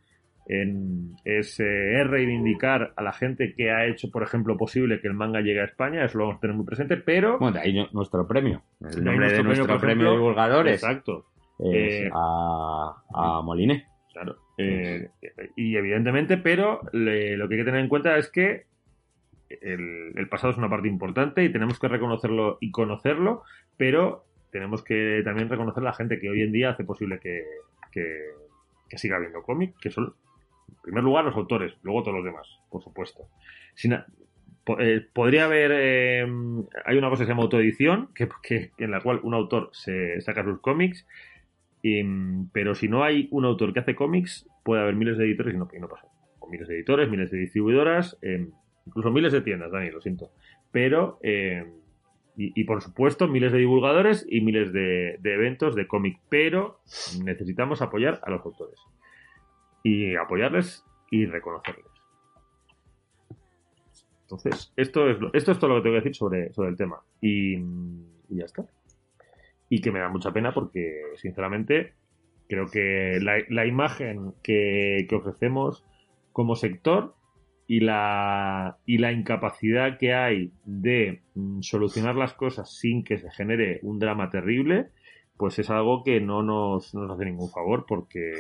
en, 0.47 1.15
es, 1.25 1.61
eh, 1.61 2.01
es, 2.01 2.07
reivindicar 2.07 2.95
a 2.97 3.03
la 3.03 3.13
gente 3.13 3.55
que 3.55 3.71
ha 3.71 3.87
hecho, 3.87 4.11
por 4.11 4.23
ejemplo, 4.23 4.57
posible 4.57 5.01
que 5.03 5.09
el 5.09 5.15
manga 5.15 5.43
llegue 5.43 5.61
a 5.61 5.65
España, 5.65 6.07
eso 6.07 6.17
lo 6.17 6.25
vamos 6.25 6.39
a 6.39 6.41
tener 6.41 6.57
muy 6.57 6.65
presente, 6.65 6.97
pero... 6.97 7.39
Bueno, 7.39 7.59
de 7.59 7.61
ahí 7.61 7.87
nuestro 7.93 8.27
premio, 8.27 8.63
el 8.81 9.05
nombre 9.05 9.31
de 9.31 9.43
nuestro 9.43 9.79
premio, 9.79 10.11
de 10.11 10.17
divulgadores. 10.17 10.83
Exacto. 10.83 11.27
Es 11.59 12.11
a, 12.13 12.95
a 13.15 13.43
Moliné. 13.43 13.94
Claro. 14.14 14.38
Eh, 14.59 15.11
y 15.56 15.76
evidentemente, 15.76 16.38
pero 16.38 16.80
le, 16.92 17.37
lo 17.37 17.49
que 17.49 17.54
hay 17.56 17.61
que 17.61 17.64
tener 17.64 17.80
en 17.80 17.88
cuenta 17.88 18.16
es 18.16 18.30
que 18.30 18.66
el, 19.49 20.12
el, 20.14 20.28
pasado 20.28 20.52
es 20.52 20.56
una 20.56 20.71
parte 20.71 20.87
importante 20.87 21.42
y 21.42 21.50
tenemos 21.50 21.80
que 21.80 21.88
reconocerlo 21.88 22.59
y 22.61 22.71
conocerlo, 22.71 23.42
pero 23.76 24.25
tenemos 24.52 24.85
que 24.85 25.21
también 25.25 25.49
reconocer 25.49 25.83
a 25.83 25.87
la 25.87 25.94
gente 25.94 26.21
que 26.21 26.30
hoy 26.30 26.42
en 26.42 26.52
día 26.52 26.71
hace 26.71 26.85
posible 26.85 27.18
que, 27.18 27.42
que, 27.90 28.21
que 28.88 28.99
siga 28.99 29.16
habiendo 29.16 29.42
cómic, 29.42 29.75
que 29.80 29.90
son, 29.90 30.14
en 30.68 30.83
primer 30.83 31.02
lugar, 31.02 31.25
los 31.25 31.35
autores, 31.35 31.75
luego 31.83 32.04
todos 32.04 32.18
los 32.18 32.25
demás, 32.25 32.47
por 32.71 32.85
supuesto. 32.85 33.26
Sin, 33.75 33.94
eh, 33.94 35.06
podría 35.12 35.47
haber. 35.47 35.73
Eh, 35.75 36.26
hay 36.85 36.97
una 36.97 37.11
cosa 37.11 37.23
que 37.23 37.26
se 37.26 37.33
llama 37.33 37.42
autoedición, 37.42 38.11
que, 38.14 38.28
que, 38.44 38.71
en 38.78 38.92
la 38.92 39.00
cual 39.00 39.18
un 39.25 39.35
autor 39.35 39.71
se 39.73 40.21
saca 40.21 40.44
sus 40.44 40.61
cómics 40.61 41.04
pero 42.53 42.75
si 42.75 42.88
no 42.88 43.05
hay 43.05 43.29
un 43.31 43.45
autor 43.45 43.75
que 43.75 43.81
hace 43.81 43.95
cómics, 43.95 44.49
puede 44.62 44.81
haber 44.81 44.95
miles 44.95 45.19
de 45.19 45.25
editores 45.25 45.55
y 45.55 45.59
no, 45.59 45.69
y 45.73 45.79
no 45.79 45.88
pasa. 45.88 46.07
O 46.38 46.49
miles 46.49 46.67
de 46.67 46.76
editores, 46.76 47.11
miles 47.11 47.31
de 47.31 47.38
distribuidoras, 47.38 48.17
eh, 48.23 48.49
incluso 48.87 49.11
miles 49.11 49.33
de 49.33 49.43
tiendas, 49.43 49.71
Dani, 49.71 49.91
lo 49.91 50.00
siento. 50.00 50.31
Pero, 50.73 51.19
eh, 51.23 51.71
y, 52.37 52.64
por 52.64 52.83
supuesto, 52.83 53.29
miles 53.29 53.53
de 53.53 53.59
divulgadores 53.59 54.26
y 54.29 54.41
miles 54.41 54.73
de, 54.73 55.21
eventos 55.23 55.76
de 55.76 55.87
cómic. 55.87 56.19
Pero 56.29 56.81
necesitamos 57.23 57.81
apoyar 57.81 58.19
a 58.25 58.31
los 58.31 58.45
autores. 58.45 58.81
Y 59.85 60.17
apoyarles 60.17 60.85
y 61.11 61.26
reconocerles. 61.26 61.87
Entonces, 64.23 64.73
esto 64.76 65.09
es, 65.11 65.19
esto 65.33 65.53
es 65.53 65.59
todo 65.59 65.71
lo 65.71 65.76
que 65.76 65.83
tengo 65.83 65.95
que 65.95 66.00
decir 66.00 66.17
sobre, 66.17 66.53
sobre 66.55 66.71
el 66.71 66.76
tema. 66.76 67.03
Y 67.21 67.59
ya 68.31 68.47
está 68.47 68.67
y 69.68 69.80
que 69.80 69.90
me 69.90 70.00
da 70.00 70.09
mucha 70.09 70.33
pena 70.33 70.52
porque, 70.52 71.02
sinceramente, 71.16 71.94
creo 72.49 72.66
que 72.66 73.18
la, 73.21 73.66
imagen 73.66 74.33
que, 74.42 75.06
que, 75.09 75.16
ofrecemos 75.16 75.85
como 76.33 76.56
sector 76.56 77.14
y 77.66 77.80
la, 77.80 78.78
y 78.85 78.99
la 78.99 79.12
incapacidad 79.12 79.99
que 79.99 80.14
hay 80.14 80.52
de 80.64 81.23
mm, 81.35 81.62
solucionar 81.62 82.14
las 82.16 82.35
cosas 82.35 82.76
sin 82.76 83.04
que 83.04 83.18
se 83.18 83.30
genere 83.30 83.80
un 83.83 83.99
drama 83.99 84.30
terrible, 84.30 84.90
pues 85.37 85.59
es 85.59 85.71
algo 85.71 86.02
que 86.04 86.21
no 86.21 86.42
nos, 86.42 86.94
no 86.94 87.02
nos 87.02 87.16
hace 87.16 87.25
ningún 87.25 87.50
favor 87.50 87.87
porque, 87.88 88.33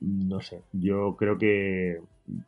no 0.00 0.40
sé, 0.40 0.62
yo 0.72 1.16
creo 1.16 1.38
que 1.38 1.98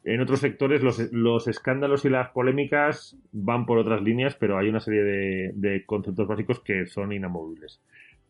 en 0.05 0.21
otros 0.21 0.41
sectores 0.41 0.83
los, 0.83 1.13
los, 1.13 1.49
escándalos 1.49 2.05
y 2.05 2.11
las 2.11 2.31
polémicas 2.31 3.17
van 3.33 3.67
por 3.67 3.79
otras 3.79 4.03
líneas, 4.03 4.37
pero 4.39 4.59
hay 4.59 4.69
una 4.69 4.81
serie 4.81 5.03
de, 5.03 5.53
de 5.55 5.85
conceptos 5.85 6.27
básicos 6.27 6.61
que 6.61 6.87
son 6.87 7.13
inamovibles. 7.13 7.81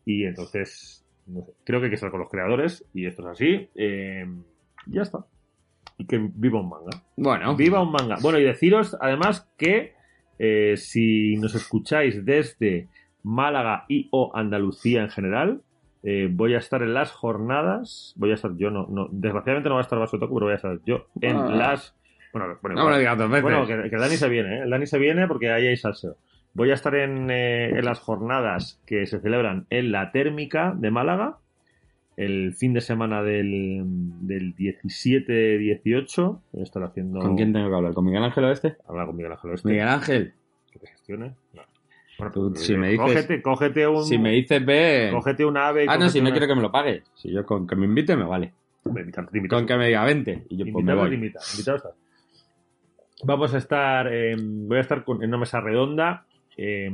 Y 0.05 0.25
entonces, 0.25 1.05
no 1.27 1.43
sé, 1.43 1.53
creo 1.63 1.79
que 1.79 1.85
hay 1.85 1.91
que 1.91 1.95
estar 1.95 2.11
con 2.11 2.21
los 2.21 2.29
creadores, 2.29 2.85
y 2.93 3.05
esto 3.05 3.23
es 3.23 3.27
así. 3.27 3.69
Eh, 3.75 4.25
ya 4.87 5.01
está. 5.01 5.25
Y 5.97 6.05
que 6.05 6.17
viva 6.33 6.61
un 6.61 6.69
manga. 6.69 7.03
Bueno. 7.15 7.55
Viva 7.55 7.81
un 7.81 7.91
manga. 7.91 8.17
Bueno, 8.21 8.39
y 8.39 8.43
deciros 8.43 8.97
además 8.99 9.47
que 9.57 9.93
eh, 10.39 10.75
si 10.77 11.35
nos 11.37 11.53
escucháis 11.53 12.25
desde 12.25 12.87
Málaga 13.23 13.85
y 13.87 14.07
o 14.11 14.31
Andalucía 14.33 15.03
en 15.03 15.09
general, 15.09 15.61
eh, 16.03 16.27
voy 16.31 16.55
a 16.55 16.57
estar 16.57 16.81
en 16.81 16.93
las 16.93 17.11
jornadas. 17.11 18.13
Voy 18.17 18.31
a 18.31 18.35
estar 18.35 18.55
yo, 18.57 18.71
no, 18.71 18.87
no 18.87 19.07
desgraciadamente 19.11 19.69
no 19.69 19.75
va 19.75 19.81
a 19.81 19.83
estar 19.83 19.99
Basotoku, 19.99 20.33
pero 20.33 20.45
voy 20.47 20.53
a 20.53 20.55
estar 20.55 20.79
yo 20.85 21.07
en 21.21 21.37
ah. 21.37 21.49
las. 21.49 21.95
Bueno, 22.33 22.57
bueno, 22.61 22.75
no 22.77 22.83
bueno, 22.85 23.15
dos 23.15 23.29
veces. 23.29 23.43
bueno 23.43 23.67
que, 23.67 23.89
que, 23.89 23.95
el 23.95 24.01
Dani 24.01 24.15
se 24.15 24.29
viene, 24.29 24.57
¿eh? 24.57 24.61
El 24.63 24.69
Dani 24.69 24.87
se 24.87 24.97
viene 24.97 25.27
porque 25.27 25.51
ahí 25.51 25.67
hay 25.67 25.77
salseo. 25.77 26.15
Voy 26.53 26.71
a 26.71 26.73
estar 26.73 26.95
en, 26.95 27.29
eh, 27.29 27.69
en, 27.69 27.85
las 27.85 27.99
jornadas 27.99 28.81
que 28.85 29.05
se 29.05 29.19
celebran 29.19 29.67
en 29.69 29.91
la 29.91 30.11
térmica 30.11 30.73
de 30.75 30.91
Málaga, 30.91 31.37
el 32.17 32.53
fin 32.53 32.73
de 32.73 32.81
semana 32.81 33.21
del, 33.21 33.83
del 34.21 34.55
17-18. 34.55 36.39
Voy 36.51 36.61
a 36.61 36.63
estar 36.63 36.83
haciendo. 36.83 37.19
¿Con 37.19 37.35
quién 37.35 37.53
tengo 37.53 37.69
que 37.69 37.75
hablar? 37.75 37.93
¿Con 37.93 38.05
Miguel 38.05 38.23
Ángel 38.23 38.45
Oeste? 38.45 38.77
Hablar 38.87 39.07
con 39.07 39.15
Miguel 39.15 39.31
Ángel 39.33 39.51
Oeste. 39.51 39.69
Miguel 39.69 39.87
Ángel. 39.87 40.33
Que 40.71 40.79
te 40.79 40.87
gestione. 40.87 41.35
No. 41.53 41.63
Bueno, 42.21 42.31
Tú, 42.31 42.55
si 42.55 42.77
me 42.77 42.89
dices, 42.89 43.03
cógete, 43.03 43.41
cógete, 43.41 43.87
un. 43.87 44.05
Si 44.05 44.17
me 44.19 44.31
dices, 44.31 44.63
ve. 44.63 45.09
Cógete 45.11 45.43
un 45.43 45.57
ave. 45.57 45.85
Ah, 45.87 45.97
no, 45.97 46.07
si 46.07 46.19
no 46.19 46.25
una... 46.25 46.31
quiero 46.31 46.47
que 46.47 46.55
me 46.55 46.61
lo 46.61 46.71
pague. 46.71 47.01
Si 47.15 47.31
yo 47.31 47.43
con 47.45 47.65
que 47.65 47.75
me 47.75 47.85
invite, 47.85 48.15
me 48.15 48.25
vale. 48.25 48.53
Me 48.85 49.03
te 49.05 49.47
con 49.47 49.65
que 49.65 49.75
me 49.75 49.87
diga 49.87 50.05
20. 50.05 50.45
Y 50.49 50.57
yo 50.57 50.65
pues 50.71 50.85
me 50.85 50.93
voy. 50.93 51.13
Invita, 51.15 51.39
invitado 51.51 51.77
estás. 51.77 51.93
Vamos 53.23 53.53
a 53.55 53.57
estar. 53.57 54.07
Eh, 54.11 54.35
voy 54.39 54.77
a 54.77 54.81
estar 54.81 55.03
con, 55.03 55.23
en 55.23 55.29
una 55.29 55.39
mesa 55.39 55.61
redonda. 55.61 56.25
Eh, 56.57 56.91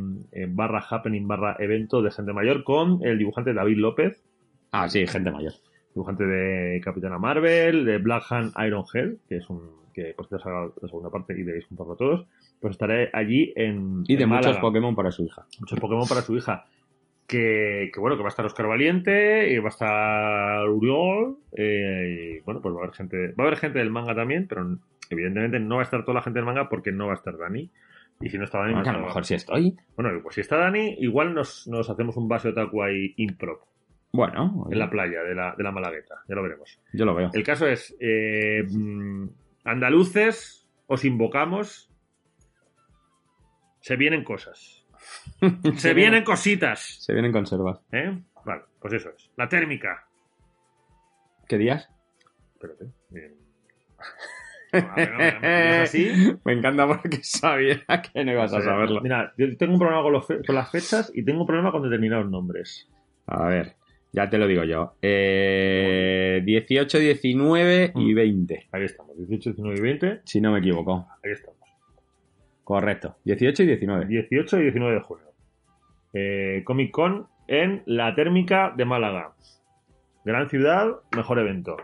barra 0.48 0.86
happening, 0.90 1.28
barra 1.28 1.58
evento 1.60 2.02
de 2.02 2.12
gente 2.12 2.32
mayor 2.32 2.64
con 2.64 3.00
el 3.04 3.18
dibujante 3.18 3.54
David 3.54 3.78
López. 3.78 4.24
Ah, 4.72 4.88
sí, 4.88 5.06
gente 5.08 5.30
mayor. 5.30 5.54
Dibujante 5.94 6.26
de 6.26 6.80
Capitana 6.80 7.18
Marvel, 7.18 7.84
de 7.84 7.98
Black 7.98 8.24
Hand 8.30 8.54
Iron 8.66 8.86
Head, 8.94 9.16
que 9.28 9.38
es 9.38 9.50
un. 9.50 9.72
Que 9.98 10.14
pues 10.16 10.30
te 10.30 10.38
salga 10.38 10.70
la 10.80 10.88
segunda 10.88 11.10
parte 11.10 11.34
y 11.34 11.42
debéis 11.42 11.66
juntarlo 11.66 11.94
a 11.94 11.98
todos 11.98 12.28
pues 12.60 12.72
estaré 12.72 13.10
allí 13.14 13.54
en. 13.56 14.04
Y 14.08 14.16
de 14.16 14.24
en 14.24 14.30
muchos 14.30 14.46
Málaga. 14.46 14.62
Pokémon 14.62 14.96
para 14.96 15.12
su 15.12 15.24
hija. 15.24 15.46
Muchos 15.60 15.80
Pokémon 15.80 16.08
para 16.08 16.22
su 16.22 16.36
hija. 16.36 16.66
Que, 17.28 17.90
que, 17.94 18.00
bueno, 18.00 18.16
que 18.16 18.24
va 18.24 18.30
a 18.30 18.30
estar 18.30 18.46
Oscar 18.46 18.68
Valiente, 18.68 19.52
y 19.52 19.58
va 19.58 19.66
a 19.66 19.70
estar 19.70 20.70
Uriol, 20.70 21.36
eh, 21.52 22.38
y 22.38 22.40
bueno, 22.46 22.62
pues 22.62 22.74
va 22.74 22.80
a 22.80 22.84
haber 22.84 22.96
gente, 22.96 23.34
va 23.34 23.44
a 23.44 23.48
haber 23.48 23.58
gente 23.58 23.80
del 23.80 23.90
manga 23.90 24.16
también, 24.16 24.48
pero 24.48 24.78
evidentemente 25.10 25.60
no 25.60 25.76
va 25.76 25.82
a 25.82 25.84
estar 25.84 26.06
toda 26.06 26.16
la 26.16 26.22
gente 26.22 26.40
del 26.40 26.46
manga 26.46 26.70
porque 26.70 26.94
no 26.94 27.08
va 27.08 27.12
a 27.12 27.16
estar 27.16 27.38
Dani. 27.38 27.70
Y 28.22 28.30
si 28.30 28.38
no 28.38 28.46
está 28.46 28.60
Dani, 28.60 28.74
bueno, 28.76 28.92
no 28.92 28.98
a 28.98 29.02
lo 29.02 29.08
mejor 29.08 29.26
si 29.26 29.34
estoy. 29.34 29.76
Bueno, 29.98 30.20
pues 30.24 30.36
si 30.36 30.42
está 30.42 30.58
Dani, 30.58 30.96
igual 31.00 31.34
nos, 31.34 31.68
nos 31.68 31.90
hacemos 31.90 32.16
un 32.16 32.30
base 32.30 32.50
otaku 32.50 32.82
ahí 32.82 33.14
improv. 33.18 33.60
Bueno, 34.14 34.66
en 34.72 34.80
la 34.80 34.90
playa 34.90 35.22
de 35.22 35.36
la, 35.36 35.54
de 35.56 35.64
la 35.64 35.72
Malagueta, 35.72 36.16
ya 36.30 36.34
lo 36.34 36.44
veremos. 36.44 36.80
Yo 36.94 37.06
lo 37.06 37.14
veo. 37.14 37.30
El 37.34 37.44
caso 37.44 37.68
es, 37.68 37.96
eh, 38.00 38.64
andaluces, 39.68 40.68
os 40.88 41.06
invocamos 41.06 41.88
se 43.88 43.96
vienen 43.96 44.26
cosas. 44.26 44.86
se, 45.40 45.76
se 45.78 45.94
vienen 45.94 46.26
cositas. 46.26 46.98
Se 47.00 47.14
vienen 47.14 47.32
conservas. 47.32 47.80
¿Eh? 47.94 48.22
Vale, 48.44 48.64
pues 48.82 48.96
eso 48.96 49.12
es. 49.16 49.32
La 49.38 49.48
térmica. 49.48 50.06
¿Qué 51.48 51.58
días? 51.58 51.90
Espérate. 52.54 52.88
Bien. 53.10 53.34
No, 54.74 54.82
no, 54.82 55.40
no, 55.40 55.84
así? 55.84 56.12
Me 56.44 56.52
encanta 56.52 56.86
porque 56.86 57.24
sabía 57.24 57.86
que 57.86 58.26
no 58.26 58.34
ibas 58.34 58.54
a 58.54 58.62
saberlo. 58.62 59.00
Mira, 59.00 59.34
yo 59.38 59.56
tengo 59.56 59.72
un 59.72 59.80
problema 59.80 60.04
con, 60.04 60.12
los 60.12 60.26
con, 60.26 60.56
las 60.56 60.70
fechas 60.70 61.10
y 61.16 61.24
tengo 61.24 61.40
un 61.40 61.48
problema 61.48 61.72
con 61.72 61.84
determinados 61.84 62.30
nombres. 62.30 62.90
A 63.26 63.48
ver, 63.48 63.78
ya 64.18 64.28
te 64.32 64.40
lo 64.40 64.48
digo 64.48 64.64
yo. 64.64 64.96
Eh, 65.00 66.42
18, 66.44 66.98
19 66.98 67.92
y 67.94 68.14
20. 68.16 68.68
Ahí 68.72 68.84
estamos, 68.84 69.16
18, 69.16 69.52
19 69.52 69.78
y 69.78 69.82
20. 69.82 70.22
Si 70.24 70.42
no 70.42 70.52
me 70.52 70.58
equivoco. 70.58 71.08
Ahí 71.24 71.34
estamos. 71.34 71.60
Correcto. 72.64 73.18
18 73.26 73.62
y 73.62 73.66
19. 73.68 74.06
18 74.08 74.58
y 74.58 74.62
19 74.64 74.96
de 74.96 75.02
junio. 75.02 75.26
Eh, 76.14 76.64
Comic 76.66 76.90
Con 76.90 77.28
en 77.48 77.84
la 77.86 78.16
térmica 78.16 78.74
de 78.76 78.86
Málaga. 78.86 79.34
Gran 80.26 80.50
ciudad, 80.50 80.88
mejor 81.16 81.38
evento. 81.38 81.78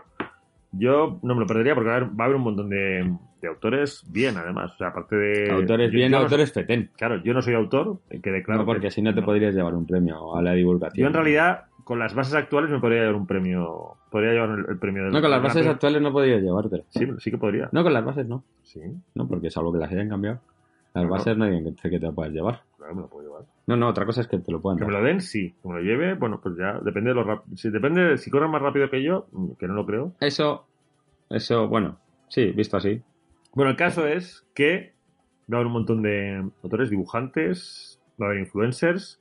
Yo 0.72 1.20
no 1.22 1.34
me 1.34 1.40
lo 1.42 1.46
perdería 1.46 1.76
porque 1.76 1.88
va 1.88 1.94
a 1.94 1.98
haber, 1.98 2.10
va 2.10 2.24
a 2.24 2.26
haber 2.26 2.36
un 2.36 2.42
montón 2.42 2.68
de, 2.68 3.16
de, 3.40 3.48
autores 3.48 4.04
bien, 4.10 4.36
además. 4.36 4.72
O 4.72 4.76
sea, 4.76 4.88
aparte 4.88 5.14
de. 5.14 5.52
Autores 5.52 5.92
yo, 5.92 5.98
bien, 5.98 6.10
yo 6.10 6.18
autores 6.18 6.48
no, 6.48 6.62
fetén. 6.62 6.90
Claro, 6.96 7.22
yo 7.22 7.32
no 7.32 7.42
soy 7.42 7.54
autor, 7.54 8.00
que 8.10 8.32
declaro. 8.32 8.62
No, 8.62 8.66
porque 8.66 8.88
que, 8.88 8.90
si 8.90 9.02
no 9.02 9.14
te 9.14 9.20
no. 9.20 9.26
podrías 9.26 9.54
llevar 9.54 9.74
un 9.74 9.86
premio 9.86 10.34
a 10.34 10.42
la 10.42 10.52
divulgación. 10.52 11.00
Yo 11.00 11.06
en 11.06 11.14
realidad, 11.14 11.66
con 11.84 11.98
las 11.98 12.14
bases 12.14 12.34
actuales 12.34 12.70
me 12.70 12.80
podría 12.80 13.00
llevar 13.00 13.14
un 13.16 13.26
premio. 13.26 13.96
Podría 14.10 14.32
llevar 14.32 14.58
el, 14.58 14.66
el 14.68 14.78
premio 14.78 15.04
del. 15.04 15.12
No, 15.12 15.20
con 15.20 15.30
las 15.30 15.42
bases 15.42 15.66
actuales 15.66 16.00
no 16.02 16.12
podrías 16.12 16.42
llevártelo. 16.42 16.84
Sí, 16.88 17.06
sí 17.18 17.30
que 17.30 17.38
podría. 17.38 17.68
No, 17.72 17.82
con 17.82 17.92
las 17.92 18.04
bases 18.04 18.26
no. 18.26 18.42
Sí. 18.62 18.80
No, 19.14 19.28
porque 19.28 19.50
salvo 19.50 19.72
que 19.72 19.78
las 19.78 19.90
hayan 19.92 20.08
cambiado. 20.08 20.40
Las 20.94 21.08
bases 21.08 21.36
no 21.36 21.44
hay 21.44 21.62
que 21.82 21.98
te 21.98 22.12
puedas 22.12 22.32
llevar. 22.32 22.60
claro, 22.76 22.94
me 22.94 23.00
lo 23.02 23.08
puedo 23.08 23.26
llevar. 23.26 23.42
No, 23.66 23.76
no, 23.76 23.88
otra 23.88 24.06
cosa 24.06 24.20
es 24.20 24.28
que 24.28 24.38
te 24.38 24.52
lo 24.52 24.60
puedan 24.60 24.78
Que 24.78 24.84
dar. 24.84 24.92
me 24.92 24.98
lo 25.00 25.04
den, 25.04 25.20
sí. 25.20 25.52
Que 25.62 25.68
me 25.68 25.74
lo 25.74 25.80
lleve, 25.80 26.14
bueno, 26.14 26.40
pues 26.40 26.56
ya 26.56 26.78
depende 26.82 27.10
de 27.10 27.14
lo 27.16 27.24
rápido. 27.24 27.56
Si 27.56 27.70
depende, 27.70 28.16
si 28.18 28.30
corren 28.30 28.50
más 28.50 28.62
rápido 28.62 28.88
que 28.90 29.02
yo, 29.02 29.26
mm, 29.32 29.52
que 29.58 29.66
no 29.66 29.74
lo 29.74 29.84
creo. 29.86 30.12
Eso, 30.20 30.66
eso, 31.30 31.66
bueno, 31.68 31.98
sí, 32.28 32.52
visto 32.52 32.76
así. 32.76 33.02
Bueno, 33.54 33.70
el 33.72 33.76
caso 33.76 34.06
es 34.06 34.46
que 34.54 34.92
va 35.52 35.56
a 35.56 35.60
haber 35.60 35.66
un 35.66 35.72
montón 35.72 36.02
de 36.02 36.48
autores, 36.62 36.90
dibujantes, 36.90 38.00
va 38.20 38.26
a 38.26 38.28
haber 38.30 38.40
influencers. 38.42 39.20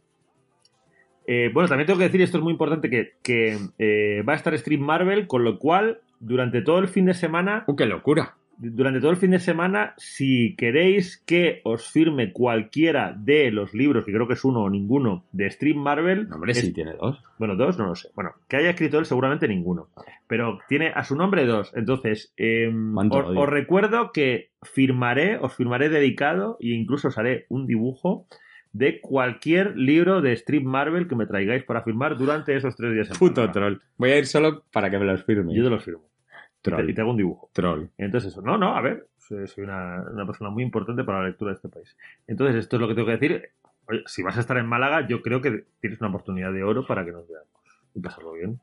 Eh, 1.27 1.50
bueno, 1.53 1.70
también 1.70 1.86
tengo 1.88 2.00
que 2.00 2.06
decir, 2.06 2.22
esto 2.22 2.38
es 2.38 2.44
muy 2.44 2.51
importante, 2.53 2.89
que, 2.89 3.13
que, 3.24 3.58
eh, 3.80 4.22
va 4.27 4.34
a 4.34 4.36
estar 4.36 4.58
Stream 4.58 4.82
Marvel, 4.82 5.27
con 5.27 5.44
lo 5.44 5.58
cual, 5.60 6.00
durante 6.20 6.62
todo 6.62 6.80
el 6.80 6.88
fin 6.88 7.06
de 7.06 7.13
semana, 7.13 7.63
¡Uh, 7.68 7.75
qué 7.75 7.86
locura! 7.86 8.36
durante 8.56 9.00
todo 9.01 9.10
el 9.12 9.18
fin 9.18 9.32
de 9.32 9.39
semana, 9.39 9.94
si 9.98 10.56
queréis 10.56 11.18
que 11.25 11.60
os 11.65 11.89
firme 11.92 12.32
cualquiera 12.32 13.13
de 13.18 13.51
los 13.51 13.74
libros, 13.74 14.06
que 14.06 14.13
creo 14.13 14.27
que 14.27 14.36
es 14.36 14.46
uno 14.46 14.62
o 14.62 14.70
ninguno, 14.70 15.25
de 15.32 15.50
Stream 15.50 15.77
Marvel, 15.80 16.30
No, 16.30 16.36
hombre, 16.36 16.51
es- 16.51 16.60
sí 16.62 16.72
tiene 16.72 16.94
dos. 16.94 17.22
bueno, 17.39 17.56
dos, 17.56 17.77
no 17.80 17.88
lo 17.88 17.96
sé. 17.96 18.10
Bueno, 18.15 18.32
que 18.48 18.58
haya 18.58 18.70
escrito 18.70 19.00
él, 19.00 19.06
seguramente 19.06 19.48
ninguno. 19.48 19.88
Pero 20.27 20.60
tiene 20.70 20.89
a 20.94 21.03
su 21.03 21.15
nombre 21.15 21.46
dos. 21.46 21.74
Entonces, 21.75 22.32
eh, 22.38 22.72
Cuánto 22.94 23.18
os, 23.18 23.36
os 23.36 23.50
recuerdo 23.50 24.12
que 24.13 24.51
firmaré, 24.62 25.38
os 25.39 25.53
firmaré 25.53 25.89
dedicado 25.89 26.58
e 26.62 26.70
incluso 26.70 27.08
os 27.10 27.18
haré 27.18 27.46
un 27.50 27.65
dibujo 27.65 28.27
de 28.74 29.00
cualquier 29.00 29.77
libro 29.77 30.20
de 30.22 30.34
Street 30.34 30.63
Marvel 30.63 31.08
que 31.08 31.15
me 31.15 31.25
traigáis 31.27 31.63
para 31.63 31.84
firmar 31.84 32.18
durante 32.18 32.56
esos 32.56 32.75
tres 32.75 32.92
días. 32.94 33.10
Puto 33.18 33.50
troll. 33.51 33.77
Voy 33.98 34.12
a 34.12 34.18
ir 34.18 34.25
solo 34.25 34.63
para 34.74 34.89
que 34.89 34.98
me 34.98 35.06
los 35.06 35.24
firme. 35.24 35.53
Yo 35.56 35.63
te 35.63 35.70
los 35.70 35.84
firmo. 35.84 36.03
Y 36.03 36.63
te, 36.63 36.72
Troll. 36.72 36.89
y 36.89 36.94
te 36.94 37.01
hago 37.01 37.12
un 37.12 37.18
dibujo. 37.18 37.50
Troll. 37.53 37.86
Entonces, 37.98 38.32
eso. 38.32 38.42
No, 38.42 38.58
no, 38.58 38.75
a 38.75 38.82
ver. 38.82 39.08
Soy, 39.18 39.46
una, 39.63 40.03
una 40.12 40.25
persona 40.25 40.50
muy 40.50 40.63
importante 40.63 41.03
para 41.03 41.20
la 41.22 41.27
lectura 41.27 41.51
de 41.51 41.56
este 41.56 41.70
país. 41.70 41.96
Entonces, 42.27 42.56
esto 42.58 42.75
es 42.77 42.82
lo 42.82 42.88
que 42.88 42.96
tengo 42.96 43.06
que 43.08 43.13
decir. 43.18 43.50
Oye, 43.88 44.03
si 44.06 44.24
vas 44.24 44.38
a 44.38 44.39
estar 44.42 44.58
en 44.58 44.65
Málaga, 44.65 45.08
yo 45.08 45.22
creo 45.22 45.42
que 45.42 45.65
tienes 45.80 46.00
una 46.01 46.10
oportunidad 46.10 46.51
de 46.51 46.63
oro 46.63 46.86
para 46.88 47.06
que 47.06 47.12
nos 47.12 47.27
veamos 47.27 47.48
y 47.96 48.00
pasarlo 48.00 48.34
bien. 48.34 48.60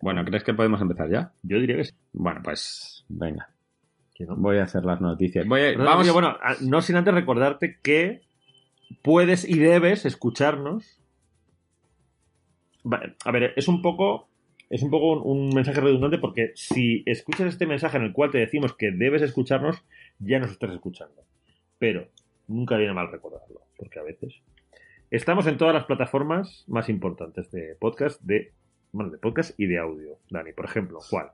Bueno, 0.00 0.24
¿crees 0.24 0.42
que 0.42 0.54
podemos 0.54 0.80
empezar 0.80 1.08
ya? 1.10 1.32
Yo 1.42 1.58
diría 1.60 1.76
que 1.76 1.84
sí. 1.84 1.94
Bueno, 2.12 2.40
pues 2.42 3.04
venga. 3.08 3.50
no. 4.20 4.36
Voy 4.36 4.58
a 4.58 4.64
hacer 4.64 4.84
las 4.84 5.00
noticias. 5.00 5.46
Voy 5.46 5.60
a- 5.60 5.76
vamos. 5.78 6.02
oye, 6.04 6.10
bueno, 6.10 6.36
no 6.62 6.80
sin 6.80 6.96
antes 6.96 7.12
recordarte 7.14 7.78
que 7.82 8.22
puedes 9.02 9.48
y 9.48 9.58
debes 9.58 10.04
escucharnos. 10.06 11.00
A 13.24 13.30
ver, 13.30 13.52
es 13.56 13.68
un 13.68 13.82
poco. 13.82 14.28
Es 14.68 14.82
un 14.84 14.90
poco 14.90 15.12
un, 15.12 15.22
un 15.24 15.48
mensaje 15.48 15.80
redundante 15.80 16.18
porque 16.18 16.52
si 16.54 17.02
escuchas 17.04 17.48
este 17.48 17.66
mensaje 17.66 17.96
en 17.96 18.04
el 18.04 18.12
cual 18.12 18.30
te 18.30 18.38
decimos 18.38 18.72
que 18.76 18.92
debes 18.92 19.20
escucharnos, 19.20 19.84
ya 20.20 20.38
nos 20.38 20.52
estás 20.52 20.70
escuchando. 20.70 21.24
Pero 21.78 22.06
nunca 22.46 22.76
viene 22.76 22.92
mal 22.92 23.10
recordarlo, 23.10 23.62
porque 23.76 23.98
a 23.98 24.02
veces. 24.02 24.34
Estamos 25.10 25.48
en 25.48 25.56
todas 25.56 25.74
las 25.74 25.86
plataformas 25.86 26.64
más 26.68 26.88
importantes 26.88 27.50
de 27.50 27.74
podcast, 27.80 28.20
de. 28.22 28.52
Bueno, 28.92 29.10
de 29.10 29.18
podcast 29.18 29.58
y 29.58 29.66
de 29.66 29.78
audio. 29.78 30.18
Dani, 30.30 30.52
por 30.52 30.66
ejemplo, 30.66 31.00
¿cuál? 31.08 31.32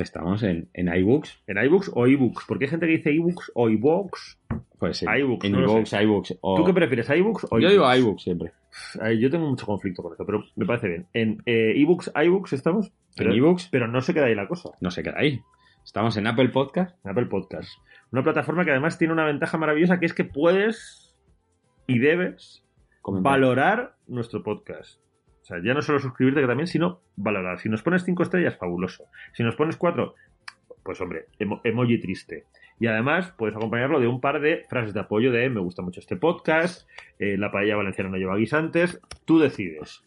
Estamos 0.00 0.42
en, 0.42 0.68
en 0.72 0.88
iBooks. 0.94 1.42
¿En 1.46 1.62
iBooks 1.62 1.90
o 1.94 2.06
ebooks? 2.06 2.44
Porque 2.48 2.64
hay 2.64 2.70
gente 2.70 2.86
que 2.86 2.92
dice 2.92 3.10
ebooks 3.14 3.52
o 3.54 3.68
iBooks. 3.68 4.38
Pues 4.78 5.02
en 5.02 5.14
iBooks, 5.14 5.44
en 5.44 5.52
no 5.52 5.60
iBooks, 5.60 5.92
iBooks. 5.92 6.38
o- 6.40 6.56
¿Tú 6.56 6.64
qué 6.64 6.72
prefieres, 6.72 7.10
iBooks 7.10 7.44
o 7.50 7.58
Yo 7.58 7.68
ebooks? 7.68 7.72
digo 7.72 7.94
iBooks 7.94 8.22
siempre. 8.22 8.52
Ay, 9.00 9.18
Yo 9.20 9.30
tengo 9.30 9.46
mucho 9.48 9.66
conflicto 9.66 10.02
con 10.02 10.12
esto, 10.12 10.24
pero 10.24 10.44
me 10.56 10.64
parece 10.64 10.88
bien. 10.88 11.06
En 11.12 11.42
eh, 11.44 11.74
ebooks, 11.76 12.10
iBooks 12.14 12.52
estamos, 12.54 12.90
pero, 13.16 13.30
en 13.30 13.36
iBooks, 13.36 13.68
pero 13.70 13.88
no 13.88 14.00
se 14.00 14.14
queda 14.14 14.26
ahí 14.26 14.34
la 14.34 14.48
cosa. 14.48 14.70
no 14.80 14.90
se 14.90 15.02
queda 15.02 15.18
ahí. 15.18 15.40
Estamos 15.84 16.16
en 16.16 16.26
Apple 16.26 16.48
Podcast. 16.50 16.96
En 17.04 17.10
Apple 17.10 17.26
Podcast. 17.26 17.70
Una 18.12 18.22
plataforma 18.22 18.64
que 18.64 18.70
además 18.70 18.96
tiene 18.98 19.12
una 19.12 19.24
ventaja 19.24 19.58
maravillosa 19.58 19.98
que 20.00 20.06
es 20.06 20.14
que 20.14 20.24
puedes 20.24 21.14
y 21.86 21.98
debes 21.98 22.64
Comentar. 23.02 23.32
valorar 23.32 23.96
nuestro 24.06 24.42
podcast. 24.42 25.00
Sea, 25.50 25.62
ya 25.62 25.74
no 25.74 25.82
solo 25.82 25.98
suscribirte 25.98 26.40
que 26.40 26.46
también, 26.46 26.66
sino 26.66 27.00
valorar. 27.16 27.58
Si 27.58 27.68
nos 27.68 27.82
pones 27.82 28.04
cinco 28.04 28.22
estrellas, 28.22 28.56
fabuloso. 28.56 29.04
Si 29.32 29.42
nos 29.42 29.56
pones 29.56 29.76
cuatro, 29.76 30.14
pues 30.82 31.00
hombre, 31.00 31.26
emo- 31.38 31.60
emoji 31.64 31.98
triste. 32.00 32.44
Y 32.78 32.86
además 32.86 33.34
puedes 33.36 33.54
acompañarlo 33.56 34.00
de 34.00 34.06
un 34.06 34.20
par 34.20 34.40
de 34.40 34.64
frases 34.70 34.94
de 34.94 35.00
apoyo 35.00 35.30
de 35.32 35.50
me 35.50 35.60
gusta 35.60 35.82
mucho 35.82 36.00
este 36.00 36.16
podcast, 36.16 36.88
eh, 37.18 37.36
la 37.36 37.50
paella 37.52 37.76
valenciana 37.76 38.08
no 38.10 38.16
lleva 38.16 38.36
guisantes, 38.36 39.00
tú 39.26 39.38
decides. 39.38 40.02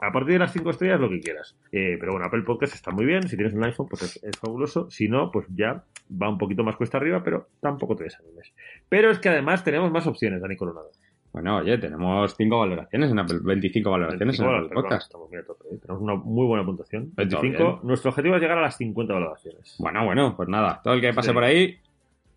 A 0.00 0.12
partir 0.12 0.34
de 0.34 0.38
las 0.40 0.52
cinco 0.52 0.70
estrellas 0.70 1.00
lo 1.00 1.08
que 1.08 1.20
quieras. 1.20 1.56
Eh, 1.72 1.96
pero 1.98 2.12
bueno, 2.12 2.26
Apple 2.26 2.42
Podcast 2.42 2.74
está 2.74 2.92
muy 2.92 3.04
bien. 3.04 3.26
Si 3.28 3.34
tienes 3.36 3.54
un 3.54 3.64
iPhone, 3.64 3.88
pues 3.88 4.02
es, 4.02 4.22
es 4.22 4.38
fabuloso. 4.38 4.88
Si 4.90 5.08
no, 5.08 5.32
pues 5.32 5.46
ya 5.48 5.82
va 6.10 6.28
un 6.28 6.38
poquito 6.38 6.62
más 6.62 6.76
cuesta 6.76 6.98
arriba, 6.98 7.24
pero 7.24 7.48
tampoco 7.60 7.96
te 7.96 8.04
desanimes. 8.04 8.52
Pero 8.88 9.10
es 9.10 9.18
que 9.18 9.28
además 9.28 9.64
tenemos 9.64 9.90
más 9.90 10.06
opciones, 10.06 10.40
Dani 10.40 10.56
Coronado. 10.56 10.90
Bueno, 11.32 11.58
oye, 11.58 11.78
tenemos 11.78 12.34
5 12.36 12.58
valoraciones 12.58 13.10
en 13.10 13.18
Apple, 13.18 13.38
25 13.42 13.90
valoraciones 13.90 14.38
25 14.38 14.50
en 14.50 14.56
Apple 14.64 14.74
Podcast. 14.74 15.14
¿eh? 15.14 15.78
Tenemos 15.80 16.02
una 16.02 16.14
muy 16.14 16.46
buena 16.46 16.64
puntuación. 16.64 17.04
Está 17.16 17.22
25. 17.22 17.64
bien. 17.64 17.78
Nuestro 17.82 18.10
objetivo 18.10 18.34
es 18.36 18.40
llegar 18.42 18.58
a 18.58 18.62
las 18.62 18.76
50 18.76 19.12
valoraciones. 19.14 19.76
Bueno, 19.78 20.04
bueno, 20.04 20.34
pues 20.36 20.48
nada. 20.48 20.80
Todo 20.82 20.94
el 20.94 21.00
que 21.00 21.12
pase 21.12 21.28
Sí. 21.28 21.34
por 21.34 21.44
ahí, 21.44 21.78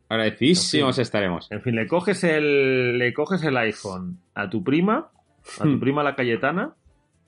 agradecísimos 0.09 0.97
En 0.97 1.01
estaremos. 1.01 1.51
En 1.51 1.61
fin, 1.61 1.75
le 1.75 1.87
coges 1.87 2.23
el, 2.23 2.97
le 2.97 3.13
coges 3.13 3.43
el 3.43 3.55
iPhone 3.57 4.17
a 4.35 4.49
tu 4.49 4.63
prima, 4.63 5.09
a 5.59 5.63
tu 5.63 5.79
prima 5.79 6.03
la 6.03 6.15
Cayetana, 6.15 6.73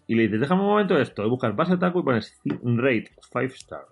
y 0.05 0.15
le 0.15 0.23
dices, 0.23 0.41
déjame 0.41 0.61
un 0.61 0.67
momento 0.67 0.97
esto, 0.97 1.25
y 1.25 1.29
buscas 1.29 1.55
base 1.55 1.77
taco 1.77 2.01
y 2.01 2.03
pones 2.03 2.39
rate 2.45 3.09
5 3.31 3.39
stars. 3.55 3.87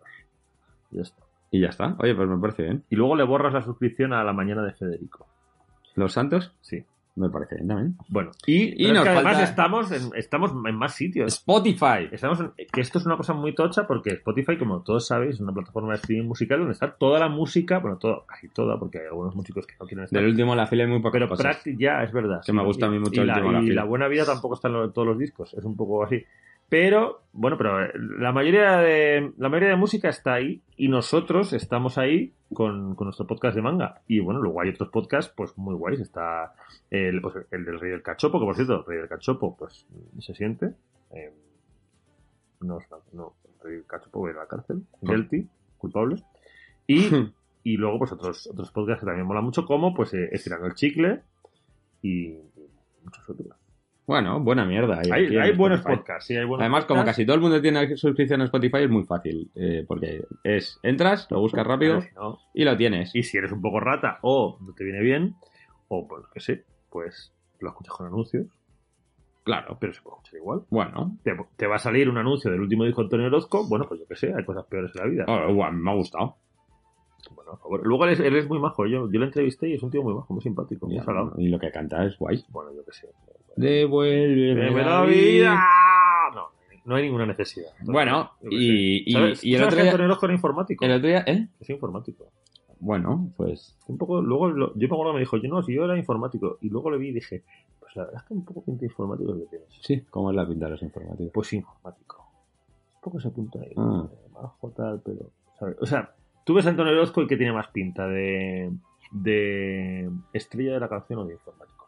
Y 0.92 0.98
ya 0.98 1.02
está. 1.04 1.24
Y 1.52 1.60
ya 1.62 1.68
está. 1.70 1.96
Oye, 2.00 2.14
pues 2.16 2.28
me 2.30 2.38
parece 2.38 2.64
bien. 2.64 2.84
Y 2.90 2.96
luego 2.98 3.16
le 3.16 3.24
borras 3.24 3.54
la 3.54 3.62
suscripción 3.62 4.12
a 4.14 4.24
la 4.24 4.34
mañana 4.34 4.62
de 4.64 4.74
Federico. 4.74 5.26
Los 5.96 6.14
Santos, 6.14 6.54
Sí. 6.62 6.84
Me 7.16 7.30
parece 7.30 7.56
bien 7.56 7.68
también. 7.68 7.98
Bueno, 8.08 8.32
y, 8.48 8.70
es 8.86 8.92
que 8.92 8.98
además 9.00 9.24
falta- 9.24 9.44
estamos, 9.44 9.92
en, 9.92 10.10
estamos 10.16 10.52
en 10.66 10.76
más 10.76 10.94
sitios. 10.96 11.34
Spotify. 11.34 12.08
Estamos 12.12 12.40
en- 12.40 12.52
que 12.72 12.82
esto 12.82 13.00
es 13.00 13.06
una 13.06 13.18
cosa 13.18 13.34
muy 13.34 13.54
tocha 13.54 13.86
porque 13.86 14.12
Spotify, 14.12 14.58
como 14.58 14.82
todos 14.82 15.08
sabéis, 15.08 15.36
es 15.36 15.42
una 15.42 15.52
plataforma 15.54 15.90
de 15.90 15.96
streaming 15.98 16.28
musical 16.28 16.60
donde 16.60 16.74
está 16.74 16.92
toda 16.96 17.20
la 17.20 17.28
música, 17.28 17.80
bueno, 17.80 17.98
toda, 17.98 18.26
casi 18.26 18.48
toda, 18.48 18.80
porque 18.80 19.00
hay 19.00 19.06
algunos 19.08 19.36
músicos 19.36 19.68
que 19.68 19.74
no 19.80 19.86
quieren 19.86 20.06
estar. 20.06 20.22
Del 20.22 20.30
último, 20.32 20.56
la 20.56 20.68
fila 20.68 20.84
hay 20.86 20.90
muy 20.90 21.02
pocas 21.02 21.20
pero 21.20 21.28
ya, 21.78 22.04
es 22.04 22.12
verdad. 22.14 22.42
Que 22.46 22.54
me 22.54 22.64
gusta 22.64 22.86
a 22.86 22.90
mí 22.90 22.98
mucho 23.00 23.16
y 23.16 23.20
el 23.20 23.28
la, 23.28 23.34
último, 23.36 23.52
la 23.52 23.60
y 23.62 23.68
fila. 23.68 23.82
la 23.82 23.88
buena 23.88 24.08
vida 24.08 24.26
tampoco 24.26 24.56
está 24.56 24.68
en 24.70 24.74
lo- 24.76 24.92
todos 24.92 25.08
los 25.08 25.18
discos, 25.18 25.54
es 25.54 25.64
un 25.66 25.76
poco 25.76 26.04
así. 26.04 26.24
Pero, 26.72 27.24
bueno, 27.34 27.58
pero 27.58 27.84
eh, 27.84 27.92
la 28.18 28.32
mayoría 28.32 28.78
de, 28.78 29.34
la 29.36 29.50
mayoría 29.50 29.72
de 29.72 29.76
música 29.76 30.08
está 30.08 30.36
ahí 30.36 30.62
y 30.78 30.88
nosotros 30.88 31.52
estamos 31.52 31.98
ahí 31.98 32.32
con, 32.54 32.96
con 32.96 33.08
nuestro 33.08 33.28
podcast 33.28 33.58
de 33.58 33.62
manga. 33.62 34.00
Y 34.08 34.22
bueno, 34.22 34.40
luego 34.40 34.62
hay 34.62 34.70
otros 34.70 34.88
podcasts, 34.88 35.34
pues 35.36 35.58
muy 35.58 35.76
guays. 35.76 36.00
Está 36.00 36.54
el, 36.90 37.22
pues, 37.22 37.36
el 37.52 37.66
del 37.66 37.78
Rey 37.78 37.92
del 37.92 38.02
Cachopo, 38.02 38.40
que 38.40 38.46
por 38.46 38.56
cierto, 38.56 38.78
el 38.78 38.86
Rey 38.86 39.00
del 39.00 39.10
Cachopo, 39.10 39.58
pues 39.58 39.86
se 40.20 40.34
siente. 40.34 40.74
Eh, 41.10 41.34
no, 42.62 42.80
no, 43.12 43.34
el 43.44 43.60
Rey 43.62 43.74
del 43.74 43.86
Cachopo 43.86 44.22
va 44.22 44.30
a 44.30 44.32
ir 44.32 44.38
a 44.38 44.42
la 44.44 44.48
cárcel. 44.48 44.82
Guilty, 45.02 45.46
culpable. 45.78 46.24
Y, 46.88 47.10
y 47.66 47.76
luego, 47.76 48.00
pues 48.00 48.14
otros, 48.14 48.48
otros 48.48 48.72
podcasts 48.72 49.02
que 49.02 49.08
también 49.08 49.28
mola 49.28 49.42
mucho, 49.42 49.66
como 49.66 49.94
pues 49.94 50.14
eh, 50.14 50.30
Estirando 50.32 50.68
el 50.68 50.76
Chicle 50.76 51.22
y, 52.02 52.28
y 52.28 52.42
muchos 53.04 53.30
otros. 53.30 53.61
Bueno, 54.12 54.42
buena 54.42 54.66
mierda. 54.66 55.00
Hay, 55.10 55.54
buenos 55.56 55.80
podcasts, 55.84 56.26
sí, 56.28 56.36
hay 56.36 56.44
buenos 56.44 56.60
Además, 56.64 56.84
como 56.84 57.06
casi 57.06 57.26
todo 57.26 57.36
el 57.38 57.42
mundo 57.42 57.62
tiene 57.62 57.96
suscripción 57.96 58.42
a 58.42 58.44
Spotify, 58.44 58.80
es 58.84 58.90
muy 58.90 59.06
fácil. 59.06 59.50
eh, 59.56 59.86
porque 59.88 60.26
es, 60.44 60.78
entras, 60.84 61.28
lo 61.32 61.40
buscas 61.40 61.66
rápido 61.66 62.02
no- 62.18 62.38
y 62.54 62.66
lo 62.66 62.76
tienes. 62.76 63.16
Y 63.16 63.24
si 63.24 63.38
eres 63.38 63.54
un 63.54 63.62
poco 63.62 63.80
rata 63.80 64.20
o 64.22 64.58
no 64.60 64.74
te 64.74 64.84
viene 64.84 65.00
bien, 65.00 65.36
o 65.88 66.10
pues 66.10 66.26
que 66.34 66.42
sé, 66.42 66.66
pues 66.90 67.32
lo 67.62 67.70
escuchas 67.70 67.94
con 67.96 68.08
anuncios, 68.08 68.48
Claro. 69.46 69.78
pero 69.80 69.94
se 69.94 70.02
puede 70.02 70.18
escuchar 70.18 70.40
igual. 70.42 70.62
Bueno, 70.70 71.18
Te, 71.24 71.32
te 71.56 71.66
va 71.68 71.78
a 71.78 71.80
salir 71.80 72.10
un 72.10 72.18
anuncio 72.18 72.52
del 72.52 72.60
último 72.60 72.84
disco 72.84 73.00
de 73.00 73.06
Antonio 73.06 73.28
Orozco, 73.28 73.66
bueno, 73.70 73.86
pues 73.88 74.02
yo 74.02 74.08
que 74.08 74.18
sé, 74.18 74.34
hay 74.36 74.44
cosas 74.44 74.66
peores 74.66 74.92
en 74.94 75.02
la 75.06 75.10
vida. 75.10 75.26
oh, 75.30 75.72
me 75.72 75.90
ha 75.90 75.94
gustado. 75.96 76.36
Bueno, 77.34 77.52
por 77.52 77.60
favor. 77.62 77.88
Luego 77.88 78.04
él 78.08 78.12
es, 78.12 78.20
él 78.20 78.36
es 78.36 78.46
muy 78.50 78.60
majo, 78.60 78.86
yo, 78.88 79.10
yo 79.10 79.20
lo 79.22 79.26
entrevisté 79.26 79.70
y 79.70 79.76
es 79.76 79.84
un 79.84 79.90
tío 79.90 80.04
muy 80.04 80.14
majo, 80.14 80.34
muy 80.34 80.42
simpático, 80.44 80.86
muy 80.88 81.00
salado. 81.00 81.34
Y 81.38 81.48
lo 81.48 81.60
que 81.60 81.72
canta 81.72 82.04
es 82.06 82.18
guay. 82.18 82.44
Bueno, 82.50 82.72
yo 82.76 82.84
que 82.84 82.92
sé. 82.92 83.08
¡Me 83.58 84.72
la 84.84 85.04
vida! 85.06 85.60
No, 86.34 86.48
no 86.86 86.96
hay 86.96 87.04
ninguna 87.04 87.26
necesidad. 87.26 87.70
Bueno, 87.86 88.32
y, 88.50 89.00
sé. 89.04 89.04
y, 89.10 89.14
¿Sabes, 89.14 89.44
y 89.44 89.56
el 89.56 89.64
otro 89.64 89.76
día. 89.82 89.92
Antonio 89.92 90.18
era 90.22 90.34
informático? 90.34 90.86
El 90.86 90.92
otro 90.94 91.08
día, 91.08 91.24
¿eh? 91.28 91.48
Es 91.60 91.70
informático. 91.70 92.28
Bueno, 92.80 93.32
pues. 93.38 93.78
Un 93.88 93.98
poco, 93.98 94.22
luego, 94.22 94.50
lo- 94.50 94.74
yo 94.76 94.88
me 94.88 94.94
acuerdo 94.96 95.12
que 95.12 95.16
me 95.16 95.20
dijo, 95.20 95.38
yo 95.38 95.50
no, 95.50 95.62
si 95.62 95.74
yo 95.76 95.86
era 95.86 95.98
informático. 95.98 96.58
Y 96.62 96.70
luego 96.70 96.90
le 96.90 96.98
vi 96.98 97.10
y 97.10 97.14
dije, 97.14 97.44
pues 97.80 97.96
la 97.96 98.06
verdad 98.06 98.22
es 98.24 98.28
que 98.28 98.34
un 98.34 98.44
poco 98.46 98.64
pinta 98.64 98.86
informático 98.86 99.34
que 99.38 99.46
tienes. 99.50 99.68
Sí, 99.82 100.02
¿cómo 100.10 100.32
es 100.32 100.36
la 100.36 100.48
pinta 100.48 100.66
de 100.66 100.72
los 100.72 100.82
informáticos? 100.82 101.32
Pues 101.34 101.54
informático. 101.54 102.26
Un 102.96 103.02
poco 103.02 103.18
ese 103.20 103.30
punto 103.30 103.60
ahí. 103.60 103.74
Ah. 103.78 104.08
eh, 104.12 104.30
Majo, 104.34 104.72
tal, 104.76 105.02
pero. 105.06 105.30
¿sabes? 105.60 105.78
O 105.80 105.86
sea, 105.86 106.12
tú 106.44 106.56
ves 106.56 106.66
a 106.66 106.70
Antonio 106.70 106.94
Orozco 106.94 107.22
y 107.22 107.28
que 107.28 107.38
tiene 107.38 107.54
más 107.54 107.68
pinta 107.68 108.08
de. 108.08 108.72
de 109.12 110.10
estrella 110.34 110.74
de 110.74 110.80
la 110.80 110.90
canción 110.90 111.20
o. 111.20 111.26
De 111.26 111.34
informático. 111.34 111.81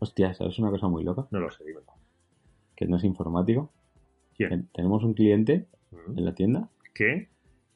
Hostia, 0.00 0.34
¿sabes 0.34 0.58
una 0.58 0.70
cosa 0.70 0.88
muy 0.88 1.02
loca? 1.04 1.26
No 1.30 1.40
lo 1.40 1.50
sé, 1.50 1.64
dímelo. 1.64 1.86
Que 2.76 2.86
no 2.86 2.96
es 2.96 3.04
informático. 3.04 3.70
¿Quién? 4.36 4.50
Que 4.50 4.56
Tenemos 4.74 5.02
un 5.04 5.14
cliente 5.14 5.66
¿Mm? 5.90 6.18
en 6.18 6.24
la 6.24 6.34
tienda, 6.34 6.68
¿Qué? 6.94 7.28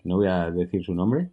no 0.05 0.17
voy 0.17 0.27
a 0.29 0.51
decir 0.51 0.85
su 0.85 0.95
nombre, 0.95 1.31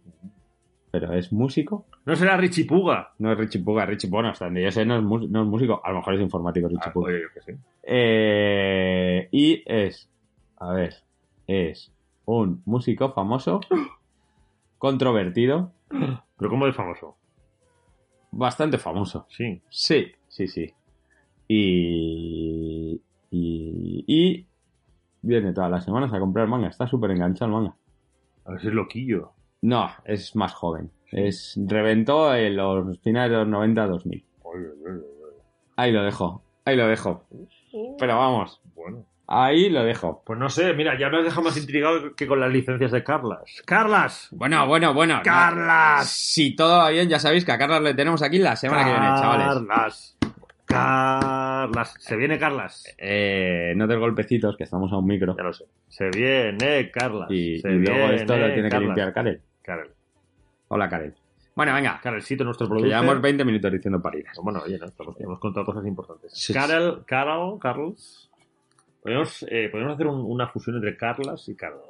pero 0.92 1.12
es 1.12 1.32
músico 1.32 1.86
No 2.04 2.14
será 2.16 2.36
Richie 2.36 2.64
Puga. 2.64 3.12
No 3.18 3.30
es 3.32 3.38
Richie 3.38 3.62
Puga, 3.62 3.84
Richie 3.86 4.08
Puga, 4.10 4.30
hasta 4.30 4.46
donde 4.46 4.62
yo 4.64 4.70
sé, 4.72 4.84
no 4.84 4.96
es, 4.96 5.02
no 5.30 5.42
es 5.42 5.48
músico. 5.48 5.80
A 5.84 5.90
lo 5.90 5.98
mejor 5.98 6.14
es 6.14 6.20
informático 6.20 6.68
Richie 6.68 6.82
Ah, 6.86 6.92
Puga. 6.92 7.08
oye, 7.08 7.20
yo 7.22 7.28
qué 7.34 7.40
sé. 7.42 7.58
Eh, 7.82 9.28
y 9.30 9.62
es, 9.66 10.08
a 10.56 10.72
ver, 10.72 10.94
es 11.46 11.92
un 12.26 12.62
músico 12.64 13.12
famoso, 13.12 13.60
controvertido, 14.78 15.72
Pero 15.88 16.50
¿cómo 16.50 16.66
es 16.66 16.74
famoso? 16.74 17.16
bastante 18.32 18.78
famoso. 18.78 19.26
Sí. 19.28 19.60
Sí, 19.68 20.12
sí, 20.28 20.46
sí. 20.48 20.72
Y, 21.52 23.00
y, 23.32 24.04
y 24.06 24.46
viene 25.22 25.52
todas 25.52 25.68
las 25.70 25.84
semanas 25.84 26.12
a 26.14 26.20
comprar 26.20 26.46
manga. 26.46 26.68
Está 26.68 26.86
súper 26.86 27.10
enganchado 27.10 27.46
el 27.48 27.52
manga. 27.56 27.74
A 28.44 28.52
ver 28.52 28.60
si 28.60 28.68
es 28.68 28.72
loquillo. 28.74 29.32
No, 29.62 29.90
es 30.04 30.36
más 30.36 30.54
joven. 30.54 30.92
Es, 31.10 31.58
reventó 31.66 32.32
en 32.36 32.56
los 32.56 32.98
finales 33.00 33.32
de 33.32 33.44
los 33.44 33.48
90-2000. 33.48 34.24
Oye, 34.42 34.66
oye, 34.68 34.90
oye. 34.92 35.02
Ahí 35.76 35.90
lo 35.90 36.04
dejo, 36.04 36.42
ahí 36.64 36.76
lo 36.76 36.86
dejo. 36.86 37.24
Pero 37.98 38.16
vamos, 38.16 38.60
Bueno. 38.76 39.04
ahí 39.26 39.68
lo 39.70 39.82
dejo. 39.82 40.22
Pues 40.24 40.38
no 40.38 40.48
sé, 40.48 40.72
mira, 40.74 40.96
ya 40.98 41.08
me 41.08 41.18
has 41.18 41.24
dejado 41.24 41.42
más 41.42 41.56
intrigado 41.56 42.14
que 42.14 42.28
con 42.28 42.38
las 42.38 42.52
licencias 42.52 42.92
de 42.92 43.02
Carlas. 43.02 43.60
¡Carlas! 43.66 44.28
Bueno, 44.30 44.66
bueno, 44.68 44.94
bueno. 44.94 45.16
no. 45.16 45.22
¡Carlas! 45.24 46.08
Si 46.08 46.54
todo 46.54 46.78
va 46.78 46.90
bien, 46.90 47.08
ya 47.08 47.18
sabéis 47.18 47.44
que 47.44 47.50
a 47.52 47.58
Carlos 47.58 47.82
le 47.82 47.94
tenemos 47.94 48.22
aquí 48.22 48.38
la 48.38 48.54
semana 48.54 48.84
que 48.84 48.90
viene, 48.92 49.06
chavales. 49.20 49.46
Carlas. 49.46 50.16
Carlas. 50.70 51.94
Se 51.98 52.16
viene 52.16 52.38
Carlas. 52.38 52.84
Eh, 52.98 53.72
no 53.76 53.86
des 53.86 53.98
golpecitos, 53.98 54.56
que 54.56 54.64
estamos 54.64 54.92
a 54.92 54.96
un 54.98 55.06
micro. 55.06 55.36
Ya 55.36 55.42
lo 55.42 55.52
sé. 55.52 55.64
Se 55.88 56.08
viene 56.10 56.90
Carlas. 56.90 57.30
Y, 57.30 57.58
Se 57.60 57.70
y 57.70 57.78
luego 57.78 57.98
viene 57.98 58.14
esto 58.16 58.36
lo 58.36 58.52
tiene 58.54 58.68
que 58.68 58.78
limpiar 58.80 59.12
Karel. 59.12 59.40
Karel. 59.62 59.90
Hola, 60.68 60.88
Karel. 60.88 61.14
Bueno, 61.54 61.74
venga. 61.74 62.00
Karelcito, 62.02 62.44
nuestro 62.44 62.66
Que 62.66 62.70
productor. 62.70 62.88
llevamos 62.88 63.20
20 63.20 63.44
minutos 63.44 63.72
diciendo 63.72 64.00
paridas. 64.00 64.38
Bueno, 64.42 64.60
oye, 64.64 64.78
no, 64.78 64.86
estamos- 64.86 65.20
hemos 65.20 65.38
contado 65.40 65.66
cosas 65.66 65.84
importantes. 65.86 66.32
Sí. 66.32 66.54
Karel, 66.54 67.00
Carlos. 67.06 68.30
Podemos, 69.02 69.44
eh, 69.48 69.68
podemos 69.70 69.94
hacer 69.94 70.06
un- 70.06 70.24
una 70.24 70.46
fusión 70.48 70.76
entre 70.76 70.96
Carlas 70.96 71.48
y 71.48 71.56
Carlos. 71.56 71.82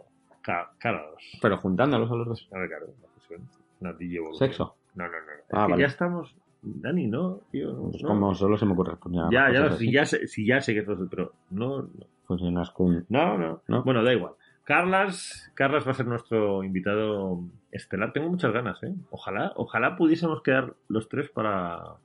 Ca- 0.43 0.71
Carlos. 0.79 1.23
Pero 1.43 1.59
juntándolos 1.59 2.11
a 2.11 2.15
los 2.15 2.27
dos. 2.27 2.49
A 2.53 2.59
ver, 2.59 2.69
claro, 2.69 2.87
una 2.87 3.09
fusión. 3.15 3.49
Una. 3.81 4.35
Sexo. 4.39 4.77
No, 4.95 5.05
no, 5.05 5.11
no. 5.11 5.17
Ah, 5.53 5.67
vale. 5.67 5.83
ya 5.83 5.89
estamos. 5.89 6.35
Dani, 6.63 7.07
no, 7.07 7.41
tío. 7.51 7.75
Pues 7.91 8.03
no. 8.03 8.09
como 8.09 8.35
solo 8.35 8.57
se 8.59 8.67
me 8.67 8.73
ocurre 8.73 8.93
responder 8.93 9.25
a 9.25 9.31
Ya, 9.31 9.53
ya, 9.53 9.71
si 9.73 9.91
ya, 9.91 10.05
sé, 10.05 10.27
si 10.27 10.47
ya 10.47 10.61
sé 10.61 10.75
que 10.75 10.81
esto 10.81 10.93
es, 10.93 10.99
pero 11.09 11.33
no, 11.51 11.83
no, 11.83 11.89
Funcionas 12.25 12.71
con... 12.71 13.07
no, 13.09 13.39
no, 13.39 13.63
¿No? 13.67 13.83
Bueno, 13.83 14.05
da 14.05 14.13
igual. 14.13 14.33
Carlas, 14.65 15.51
Carlas 15.55 15.87
va 15.87 15.91
a 15.93 15.95
ser 15.95 16.07
nuestro 16.07 16.63
invitado 16.63 17.41
estelar. 17.73 18.13
Tengo 18.13 18.29
muchas 18.29 18.53
ganas, 18.53 18.81
¿eh? 18.85 18.95
Ojalá, 19.11 19.53
ojalá 19.57 19.97
pudiésemos 19.97 20.43
quedar 20.43 20.75
los 20.89 21.09
tres 21.09 21.29
para, 21.31 21.97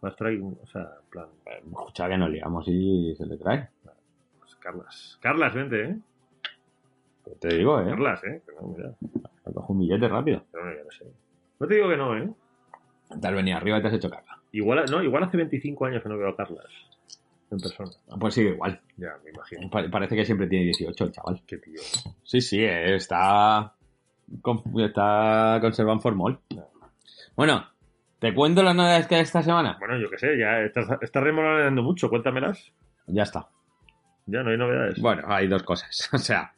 para 0.00 0.10
estar 0.10 0.26
ahí, 0.26 0.38
o 0.38 0.66
sea, 0.66 0.82
en 0.82 1.10
plan, 1.10 1.28
Escucha 1.66 2.08
que 2.08 2.18
nos 2.18 2.30
liamos 2.30 2.66
y 2.68 3.14
se 3.16 3.24
le 3.24 3.38
trae. 3.38 3.68
pues, 4.38 4.54
Carlas. 4.56 5.18
Carlas, 5.22 5.54
vente, 5.54 5.82
¿eh? 5.82 5.98
Te 7.40 7.56
digo, 7.56 7.80
¿eh? 7.80 7.86
Carlas, 7.88 8.22
¿eh? 8.24 8.42
No, 8.60 8.68
mira, 8.68 8.92
cojo 9.54 9.72
un 9.72 9.78
billete 9.78 10.08
rápido. 10.08 10.44
pero 10.52 10.66
no, 10.66 10.72
ya 10.76 10.84
lo 10.84 10.90
sé. 10.90 11.06
No 11.58 11.66
te 11.66 11.74
digo 11.74 11.88
que 11.88 11.96
no, 11.96 12.16
¿eh? 12.18 12.30
Te 13.20 13.28
has 13.28 13.34
venido 13.34 13.56
arriba 13.56 13.78
y 13.78 13.82
te 13.82 13.88
has 13.88 13.94
hecho 13.94 14.10
caca. 14.10 14.38
Igual, 14.52 14.84
no, 14.90 15.02
igual 15.02 15.24
hace 15.24 15.36
25 15.36 15.86
años 15.86 16.02
que 16.02 16.08
no 16.08 16.16
veo 16.18 16.28
a 16.28 16.36
Carlas 16.36 16.64
en 17.50 17.58
persona. 17.60 17.90
Pues 18.18 18.34
sigue 18.34 18.50
igual. 18.50 18.80
Ya, 18.96 19.10
me 19.24 19.30
imagino. 19.30 19.70
Pa- 19.70 19.88
Parece 19.90 20.16
que 20.16 20.24
siempre 20.24 20.46
tiene 20.48 20.64
18 20.66 21.04
el 21.04 21.12
chaval. 21.12 21.42
Qué 21.46 21.58
tío. 21.58 21.80
Sí, 22.24 22.40
sí, 22.40 22.64
eh, 22.64 22.94
está. 22.96 23.74
con- 24.42 24.62
Está 24.80 25.58
conservando 25.60 26.02
formol. 26.02 26.40
Bueno, 27.36 27.66
¿te 28.18 28.34
cuento 28.34 28.62
las 28.62 28.74
novedades 28.74 29.06
que 29.06 29.16
hay 29.16 29.22
esta 29.22 29.42
semana? 29.42 29.76
Bueno, 29.78 29.98
yo 29.98 30.08
qué 30.10 30.18
sé, 30.18 30.38
ya 30.38 30.60
estás, 30.60 30.86
estás 31.00 31.22
remolonando 31.22 31.82
mucho, 31.82 32.08
cuéntamelas. 32.08 32.72
Ya 33.06 33.22
está. 33.24 33.48
Ya 34.26 34.42
no 34.42 34.50
hay 34.50 34.56
novedades. 34.56 34.98
Bueno, 35.00 35.22
hay 35.26 35.46
dos 35.48 35.62
cosas. 35.62 36.08
O 36.12 36.18
sea, 36.18 36.52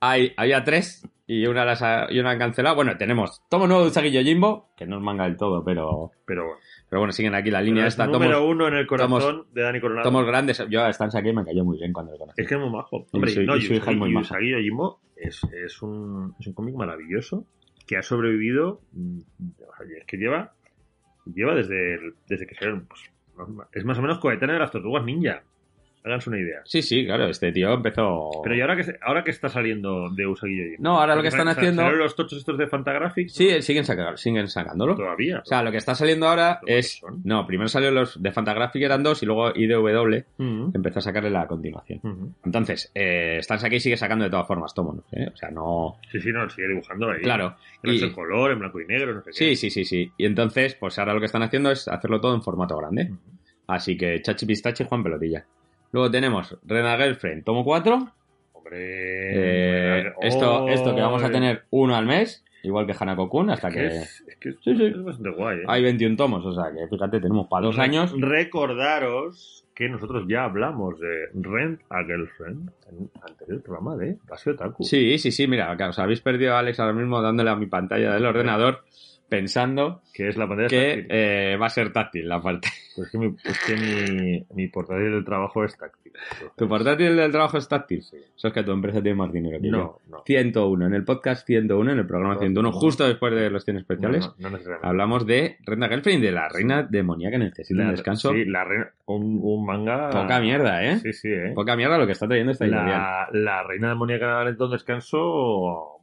hay, 0.00 0.32
había 0.36 0.64
tres 0.64 1.06
y 1.32 1.46
una 1.46 1.64
las 1.64 1.80
ha, 1.82 2.06
y 2.10 2.18
una 2.18 2.30
han 2.30 2.38
cancelado. 2.38 2.74
Bueno, 2.76 2.96
tenemos 2.96 3.42
tomo 3.48 3.66
nuevo 3.66 3.82
de 3.84 3.88
Usagi 3.90 4.10
Yojimbo, 4.10 4.70
que 4.76 4.86
no 4.86 4.96
es 4.96 5.02
manga 5.02 5.24
del 5.24 5.36
todo, 5.36 5.64
pero, 5.64 6.10
Pero 6.26 6.44
bueno. 6.44 6.60
pero 6.88 7.00
bueno, 7.00 7.12
siguen 7.12 7.34
aquí 7.34 7.50
la 7.50 7.62
línea 7.62 7.86
esta. 7.86 8.06
número 8.06 8.38
Tomos, 8.38 8.50
uno 8.54 8.68
en 8.68 8.74
el 8.74 8.86
corazón 8.86 9.46
de 9.52 9.62
Dani 9.62 9.80
Coronado. 9.80 10.08
tomos 10.08 10.26
grandes. 10.26 10.64
Yo 10.68 10.82
a 10.82 10.90
Stan 10.90 11.10
Sakai 11.10 11.32
me 11.32 11.44
cayó 11.44 11.64
muy 11.64 11.78
bien 11.78 11.92
cuando 11.92 12.12
lo 12.12 12.18
conocí. 12.18 12.40
Es 12.42 12.48
que 12.48 12.54
es 12.54 12.60
muy 12.60 12.70
majo. 12.70 13.06
Y 13.12 13.16
Hombre, 13.16 13.30
su- 13.30 13.42
no, 13.42 13.56
y 13.56 13.62
su 13.62 13.74
hija 13.74 13.90
es 13.90 13.96
muy 13.96 14.10
Usagi- 14.10 14.14
maja. 14.14 14.26
Usagi 14.34 14.50
Yojimbo 14.50 15.00
es, 15.16 15.40
es 15.64 15.82
un, 15.82 16.34
es 16.40 16.46
un 16.48 16.52
cómic 16.54 16.74
maravilloso 16.74 17.46
que 17.86 17.96
ha 17.96 18.02
sobrevivido. 18.02 18.80
mm, 18.92 19.18
es 19.98 20.04
que 20.06 20.16
lleva, 20.16 20.52
lleva 21.32 21.54
desde, 21.54 21.94
el- 21.94 22.14
desde 22.28 22.46
que 22.46 22.54
salieron. 22.56 22.86
Pues, 22.86 23.02
es 23.72 23.84
más 23.84 23.98
o 23.98 24.02
menos 24.02 24.18
coetáneo 24.18 24.54
de 24.54 24.60
las 24.60 24.70
tortugas 24.70 25.04
ninja. 25.04 25.42
Háganse 26.02 26.30
una 26.30 26.38
idea. 26.38 26.60
Sí, 26.64 26.80
sí, 26.80 27.04
claro, 27.04 27.26
este 27.26 27.52
tío 27.52 27.74
empezó. 27.74 28.30
Pero 28.42 28.54
¿y 28.56 28.60
ahora 28.62 28.74
que, 28.76 28.96
ahora 29.02 29.22
que 29.22 29.30
está 29.30 29.50
saliendo 29.50 30.08
de 30.10 30.26
Usagi? 30.26 30.76
No, 30.78 30.98
ahora 30.98 31.14
lo 31.14 31.20
que 31.20 31.28
están 31.28 31.46
haciendo- 31.48 31.82
¿Salieron 31.82 32.02
los 32.04 32.16
tochos 32.16 32.38
estos 32.38 32.56
de 32.56 32.66
Fantagraphics? 32.68 33.34
Sí, 33.34 33.60
siguen, 33.60 33.84
saca- 33.84 34.16
siguen 34.16 34.48
sacándolo. 34.48 34.94
Todavía. 34.96 35.40
O 35.40 35.44
sea, 35.44 35.62
lo 35.62 35.70
que 35.70 35.76
está 35.76 35.94
saliendo 35.94 36.26
ahora 36.26 36.58
¿Pero 36.64 36.78
es. 36.78 37.02
No, 37.24 37.46
primero 37.46 37.68
salieron 37.68 37.96
los 37.96 38.22
de 38.22 38.32
Fantagraphic, 38.32 38.82
eran 38.82 39.02
dos, 39.02 39.22
y 39.22 39.26
luego 39.26 39.50
IDW 39.54 40.24
empezó 40.74 41.00
a 41.00 41.02
sacarle 41.02 41.28
la 41.28 41.46
continuación. 41.46 42.00
Entonces, 42.46 42.90
eh, 42.94 43.36
Stan 43.40 43.58
Sakai 43.58 43.78
sigue 43.80 43.98
sacando 43.98 44.24
de 44.24 44.30
todas 44.30 44.46
formas 44.46 44.72
tomos, 44.74 44.96
¿eh? 45.12 45.28
O 45.32 45.36
sea, 45.36 45.50
no. 45.50 45.98
Sí, 46.10 46.18
sí, 46.20 46.30
no, 46.32 46.48
sigue 46.48 46.68
dibujando 46.68 47.10
ahí. 47.10 47.20
Claro. 47.20 47.56
En 47.82 47.94
Y- 47.94 47.98
el 48.02 48.12
color, 48.12 48.52
en 48.52 48.58
blanco 48.58 48.80
y 48.80 48.86
negro, 48.86 49.12
no 49.14 49.20
sé 49.22 49.30
qué. 49.30 49.36
Sí, 49.36 49.56
sí, 49.56 49.70
sí, 49.70 49.84
sí. 49.84 50.10
Y 50.16 50.24
entonces, 50.24 50.74
pues 50.76 50.98
ahora 50.98 51.12
lo 51.12 51.20
que 51.20 51.26
están 51.26 51.42
haciendo 51.42 51.70
es 51.70 51.88
hacerlo 51.88 52.20
todo 52.22 52.34
en 52.34 52.42
formato 52.42 52.76
grande. 52.78 53.10
Así 53.66 53.96
que 53.96 54.20
Chachi 54.22 54.46
Pistache, 54.46 54.84
Juan 54.84 55.02
Pelotilla. 55.02 55.44
Luego 55.92 56.10
tenemos 56.10 56.56
Rena 56.64 56.96
Girlfriend, 56.96 57.44
tomo 57.44 57.64
4. 57.64 58.08
Hombre. 58.52 58.76
Eh, 58.78 60.12
esto, 60.22 60.68
esto 60.68 60.94
que 60.94 61.00
vamos 61.00 61.22
a 61.22 61.30
tener 61.30 61.64
uno 61.70 61.96
al 61.96 62.06
mes, 62.06 62.44
igual 62.62 62.86
que 62.86 62.94
Hanako 62.98 63.28
Kun, 63.28 63.50
hasta 63.50 63.68
Es 63.68 63.74
que. 63.74 63.80
que 63.80 63.86
es, 63.96 64.24
es, 64.28 64.36
que 64.36 64.48
es- 64.50 64.56
Sí, 64.62 64.76
sí. 64.76 64.84
es 64.86 65.02
bastante 65.02 65.30
guay, 65.30 65.58
¿eh? 65.58 65.64
Hay 65.66 65.82
21 65.82 66.16
tomos, 66.16 66.44
o 66.46 66.52
sea 66.54 66.70
que 66.72 66.86
fíjate, 66.88 67.20
tenemos 67.20 67.46
para 67.48 67.66
dos 67.66 67.76
Re- 67.76 67.82
años. 67.84 68.12
Recordaros 68.16 69.64
que 69.74 69.88
nosotros 69.88 70.24
ya 70.28 70.44
hablamos 70.44 71.00
de 71.00 71.28
Rent 71.34 71.80
a 71.88 72.04
Girlfriend 72.04 72.70
en 72.90 72.96
un 72.98 73.10
anterior 73.26 73.62
programa 73.62 73.96
de 73.96 74.16
Paseo 74.28 74.54
Taku. 74.54 74.84
Sí, 74.84 75.18
sí, 75.18 75.32
sí, 75.32 75.46
mira, 75.48 75.74
os 75.88 75.98
habéis 75.98 76.20
perdido 76.20 76.54
a 76.54 76.58
Alex 76.58 76.78
ahora 76.80 76.92
mismo 76.92 77.20
dándole 77.22 77.50
a 77.50 77.56
mi 77.56 77.66
pantalla 77.66 78.12
del 78.12 78.26
ordenador 78.26 78.84
pensando 79.30 80.02
Que 80.12 80.28
es 80.28 80.36
la 80.36 80.46
pantalla 80.46 80.68
que 80.68 81.06
eh, 81.08 81.56
va 81.56 81.66
a 81.66 81.70
ser 81.70 81.92
táctil 81.92 82.28
la 82.28 82.42
parte. 82.42 82.68
Pues 82.96 83.06
es 83.06 83.12
que, 83.12 83.18
mi, 83.18 83.36
que 83.66 83.76
mi, 83.76 84.46
mi 84.54 84.68
portátil 84.68 85.12
del 85.12 85.24
trabajo 85.24 85.64
es 85.64 85.78
táctil. 85.78 86.12
¿Tu 86.56 86.68
portátil 86.68 87.16
del 87.16 87.30
trabajo 87.30 87.56
es 87.56 87.66
táctil? 87.68 88.02
Sí. 88.02 88.16
Eso 88.36 88.48
es 88.48 88.52
que 88.52 88.62
tu 88.64 88.72
empresa 88.72 89.00
tiene 89.00 89.16
más 89.16 89.32
dinero 89.32 89.58
que 89.58 89.68
yo. 89.68 89.72
No, 89.72 89.98
no. 90.08 90.22
101, 90.26 90.86
en 90.86 90.94
el 90.94 91.04
podcast 91.04 91.46
101, 91.46 91.92
en 91.92 91.98
el 92.00 92.06
programa 92.06 92.34
No, 92.34 92.40
101, 92.40 92.68
no. 92.72 92.76
justo 92.76 93.06
después 93.06 93.32
de 93.32 93.48
los 93.48 93.64
100 93.64 93.76
especiales, 93.78 94.28
No, 94.38 94.50
no, 94.50 94.58
no 94.58 94.64
hablamos 94.82 95.24
de 95.24 95.56
Renda 95.64 95.88
Girlfriend, 95.88 96.22
de 96.22 96.32
la 96.32 96.48
reina 96.50 96.82
demoníaca 96.82 97.38
que 97.38 97.44
necesita 97.44 97.80
un 97.80 97.86
La- 97.86 97.92
descanso. 97.92 98.32
Sí, 98.32 98.44
la 98.44 98.64
reina, 98.64 98.90
un, 99.06 99.38
un 99.40 99.64
manga. 99.64 100.10
Poca 100.10 100.40
mierda, 100.40 100.84
¿eh? 100.84 100.98
Sí, 100.98 101.12
sí, 101.14 101.28
¿eh? 101.30 101.52
Poca 101.54 101.76
mierda 101.76 101.96
lo 101.96 102.04
que 102.06 102.12
está 102.12 102.26
trayendo 102.26 102.52
esta 102.52 102.66
editorial. 102.66 102.88
La, 102.90 103.28
la 103.32 103.62
reina 103.62 103.88
demoníaca 103.90 104.44
necesita 104.44 104.64
un 104.64 104.72
descanso. 104.72 105.99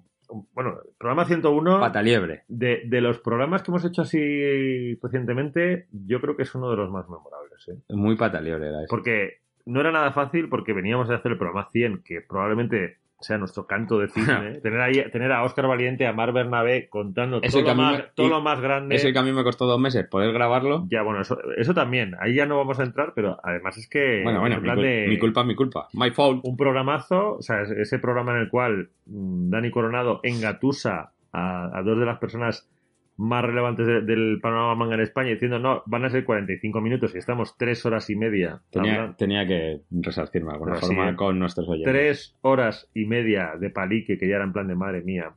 Bueno, 0.53 0.77
programa 0.97 1.25
101. 1.25 1.79
Pataliebre. 1.79 2.43
De, 2.47 2.83
de 2.85 3.01
los 3.01 3.19
programas 3.19 3.63
que 3.63 3.71
hemos 3.71 3.85
hecho 3.85 4.01
así 4.01 4.95
recientemente, 5.01 5.87
yo 5.91 6.19
creo 6.21 6.35
que 6.35 6.43
es 6.43 6.55
uno 6.55 6.69
de 6.69 6.77
los 6.77 6.89
más 6.91 7.07
memorables. 7.09 7.67
¿eh? 7.67 7.77
Muy 7.89 8.15
pataliebre 8.15 8.67
era 8.67 8.79
eso. 8.79 8.89
Porque 8.89 9.41
no 9.65 9.79
era 9.79 9.91
nada 9.91 10.11
fácil 10.11 10.49
porque 10.49 10.73
veníamos 10.73 11.09
de 11.09 11.15
hacer 11.15 11.33
el 11.33 11.37
programa 11.37 11.69
100, 11.71 12.03
que 12.03 12.21
probablemente 12.21 12.97
sea 13.19 13.38
nuestro 13.38 13.65
canto 13.65 13.97
de 13.99 14.10
cisne. 14.10 14.60
tener, 14.62 14.80
ahí, 14.80 15.03
tener 15.12 15.32
a 15.32 15.43
Oscar 15.43 15.67
Valiente, 15.67 16.06
a 16.06 16.13
Mar 16.13 16.34
Bernabé 16.34 16.88
contando 16.89 17.41
todo, 17.41 17.62
lo 17.62 17.75
más, 17.75 17.97
me- 17.97 18.03
todo 18.15 18.30
lo 18.30 18.41
más 18.41 18.62
grande. 18.62 18.95
Es 18.95 19.03
el 19.06 19.13
que 19.13 19.19
a 19.19 19.23
mí 19.23 19.32
me 19.32 19.43
costó 19.43 19.65
dos 19.65 19.80
meses 19.80 20.08
poder 20.08 20.32
grabarlo. 20.34 20.86
Ya, 20.89 21.01
bueno, 21.01 21.21
eso, 21.21 21.38
eso 21.58 21.73
también. 21.73 22.15
Ahí 22.19 22.36
ya 22.36 22.45
no 22.45 22.58
vamos 22.58 22.80
a 22.80 22.84
entrar, 22.84 23.13
pero 23.15 23.39
además 23.43 23.77
es 23.77 23.89
que. 23.89 24.21
Bueno, 24.23 24.39
bueno, 24.41 24.58
en 24.58 24.62
mi, 24.62 24.69
cul- 24.69 24.82
de- 24.82 25.06
mi 25.10 25.17
culpa, 25.19 25.43
mi 25.43 25.56
culpa. 25.56 25.88
My 25.93 26.12
fault. 26.12 26.41
un 26.43 26.56
programazo, 26.58 27.38
o 27.38 27.41
sea, 27.41 27.62
es- 27.63 27.71
ese 27.71 27.99
programa 27.99 28.34
en 28.34 28.41
el 28.41 28.49
cual 28.49 28.89
mm, 29.08 29.49
Dani 29.49 29.71
Coronado 29.71 30.19
engatusa 30.23 31.12
a, 31.34 31.77
a 31.77 31.82
dos 31.84 31.99
de 31.99 32.06
las 32.06 32.19
personas 32.19 32.69
más 33.17 33.43
relevantes 33.43 33.86
de- 33.88 34.01
del 34.01 34.39
panorama 34.41 34.75
manga 34.75 34.95
en 34.95 35.01
España 35.01 35.30
diciendo 35.32 35.58
no, 35.60 35.84
van 35.88 36.06
a 36.06 36.10
ser 36.10 36.23
45 36.23 36.80
minutos 36.82 37.15
y 37.15 37.17
estamos 37.17 37.58
tres 37.58 37.86
horas 37.86 38.10
y 38.10 38.15
media. 38.15 38.62
Tenía, 38.69 39.15
tenía 39.17 39.45
que 39.47 39.82
resarcirme 39.91 40.49
de 40.49 40.53
alguna 40.53 40.73
Pero 40.75 40.86
forma 40.88 41.10
sí, 41.10 41.15
con 41.15 41.39
nuestros 41.39 41.67
oyentes. 41.67 41.91
tres 41.93 42.36
horas 42.41 42.89
y 42.93 43.06
media 43.06 43.53
de 43.60 43.69
palique 43.71 44.17
que 44.17 44.27
ya 44.27 44.36
era 44.36 44.43
en 44.45 44.53
plan 44.53 44.67
de 44.67 44.75
madre 44.75 45.01
mía. 45.01 45.32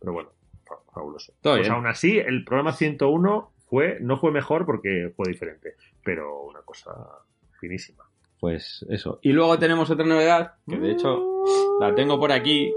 Pero 0.00 0.12
bueno, 0.14 0.30
fa- 0.66 0.80
fabuloso. 0.92 1.32
Pues 1.42 1.68
aún 1.70 1.86
así, 1.86 2.18
el 2.18 2.44
programa 2.44 2.72
101 2.72 3.52
fue, 3.68 3.98
no 4.00 4.18
fue 4.18 4.32
mejor 4.32 4.66
porque 4.66 5.12
fue 5.16 5.28
diferente, 5.28 5.74
pero 6.04 6.42
una 6.42 6.62
cosa 6.62 6.90
finísima. 7.60 8.04
Pues 8.40 8.84
eso. 8.88 9.20
Y 9.22 9.32
luego 9.32 9.58
tenemos 9.58 9.90
otra 9.90 10.06
novedad, 10.06 10.54
que 10.66 10.78
de 10.78 10.92
hecho 10.92 11.22
la 11.78 11.94
tengo 11.94 12.18
por 12.18 12.32
aquí. 12.32 12.72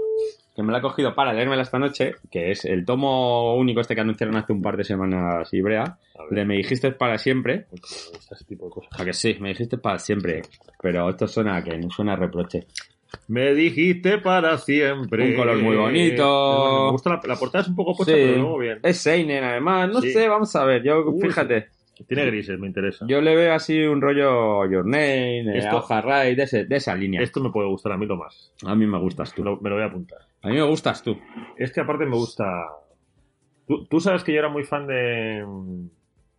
Que 0.54 0.62
me 0.62 0.72
la 0.72 0.78
he 0.78 0.82
cogido 0.82 1.14
para 1.14 1.32
leérmela 1.32 1.62
esta 1.62 1.78
noche, 1.78 2.12
que 2.30 2.50
es 2.52 2.64
el 2.64 2.84
tomo 2.84 3.56
único 3.56 3.80
este 3.80 3.94
que 3.94 4.00
anunciaron 4.02 4.36
hace 4.36 4.52
un 4.52 4.62
par 4.62 4.76
de 4.76 4.84
semanas 4.84 5.52
Ibrea, 5.52 5.98
de 6.30 6.44
Me 6.44 6.56
dijiste 6.56 6.92
para 6.92 7.18
siempre. 7.18 7.66
me 7.72 7.78
gusta 7.80 8.34
ese 8.36 8.44
tipo 8.44 8.66
de 8.66 8.70
cosas. 8.70 9.00
A 9.00 9.04
que 9.04 9.12
sí, 9.12 9.36
me 9.40 9.48
dijiste 9.48 9.78
para 9.78 9.98
siempre, 9.98 10.42
pero 10.80 11.08
esto 11.10 11.26
suena 11.26 11.56
a 11.56 11.64
que 11.64 11.76
no 11.76 11.90
suena 11.90 12.12
a 12.12 12.16
reproche. 12.16 12.66
Me 13.28 13.54
dijiste 13.54 14.18
para 14.18 14.58
siempre. 14.58 15.30
Un 15.30 15.36
color 15.36 15.56
muy 15.58 15.76
bonito. 15.76 16.84
Me 16.86 16.90
gusta 16.92 17.10
la, 17.10 17.20
la 17.24 17.36
portada, 17.36 17.62
es 17.62 17.68
un 17.68 17.76
poco 17.76 17.96
pocha, 17.96 18.12
Sí. 18.12 18.18
pero 18.20 18.36
luego 18.38 18.58
bien. 18.58 18.78
Es 18.82 18.98
Seinen, 18.98 19.44
además, 19.44 19.88
no 19.90 20.00
Sí. 20.00 20.10
sé, 20.12 20.28
vamos 20.28 20.54
a 20.56 20.64
ver, 20.64 20.82
yo, 20.82 21.04
Uy, 21.06 21.20
fíjate, 21.20 21.66
Tiene 22.08 22.26
grises, 22.26 22.58
me 22.58 22.66
interesa. 22.66 23.04
yo 23.08 23.20
le 23.20 23.36
veo 23.36 23.54
así 23.54 23.78
un 23.82 24.00
rollo 24.00 24.68
Your 24.68 24.84
Name, 24.84 25.40
eh, 25.52 25.58
Esto- 25.58 25.76
Hoja 25.78 26.02
de, 26.24 26.42
ese- 26.42 26.64
de 26.64 26.76
esa 26.76 26.94
línea. 26.96 27.22
Esto 27.22 27.40
me 27.40 27.50
puede 27.50 27.68
gustar 27.68 27.92
a 27.92 27.96
mí 27.96 28.04
lo 28.06 28.16
más. 28.16 28.52
A 28.66 28.74
mí 28.74 28.84
me 28.86 28.98
gustas 28.98 29.32
tú. 29.32 29.44
Lo- 29.44 29.60
me 29.60 29.68
lo 29.70 29.76
voy 29.76 29.84
a 29.84 29.88
apuntar. 29.88 30.18
A 30.44 30.48
mí 30.48 30.54
me 30.54 30.62
gustas 30.62 31.02
tú. 31.02 31.16
Es 31.56 31.72
que 31.72 31.80
aparte 31.80 32.04
me 32.06 32.16
gusta. 32.16 32.44
Tú, 33.66 33.86
tú 33.86 33.98
sabes 34.00 34.22
que 34.22 34.32
yo 34.32 34.38
era 34.38 34.48
muy 34.48 34.62
fan 34.64 34.86
de. 34.86 35.44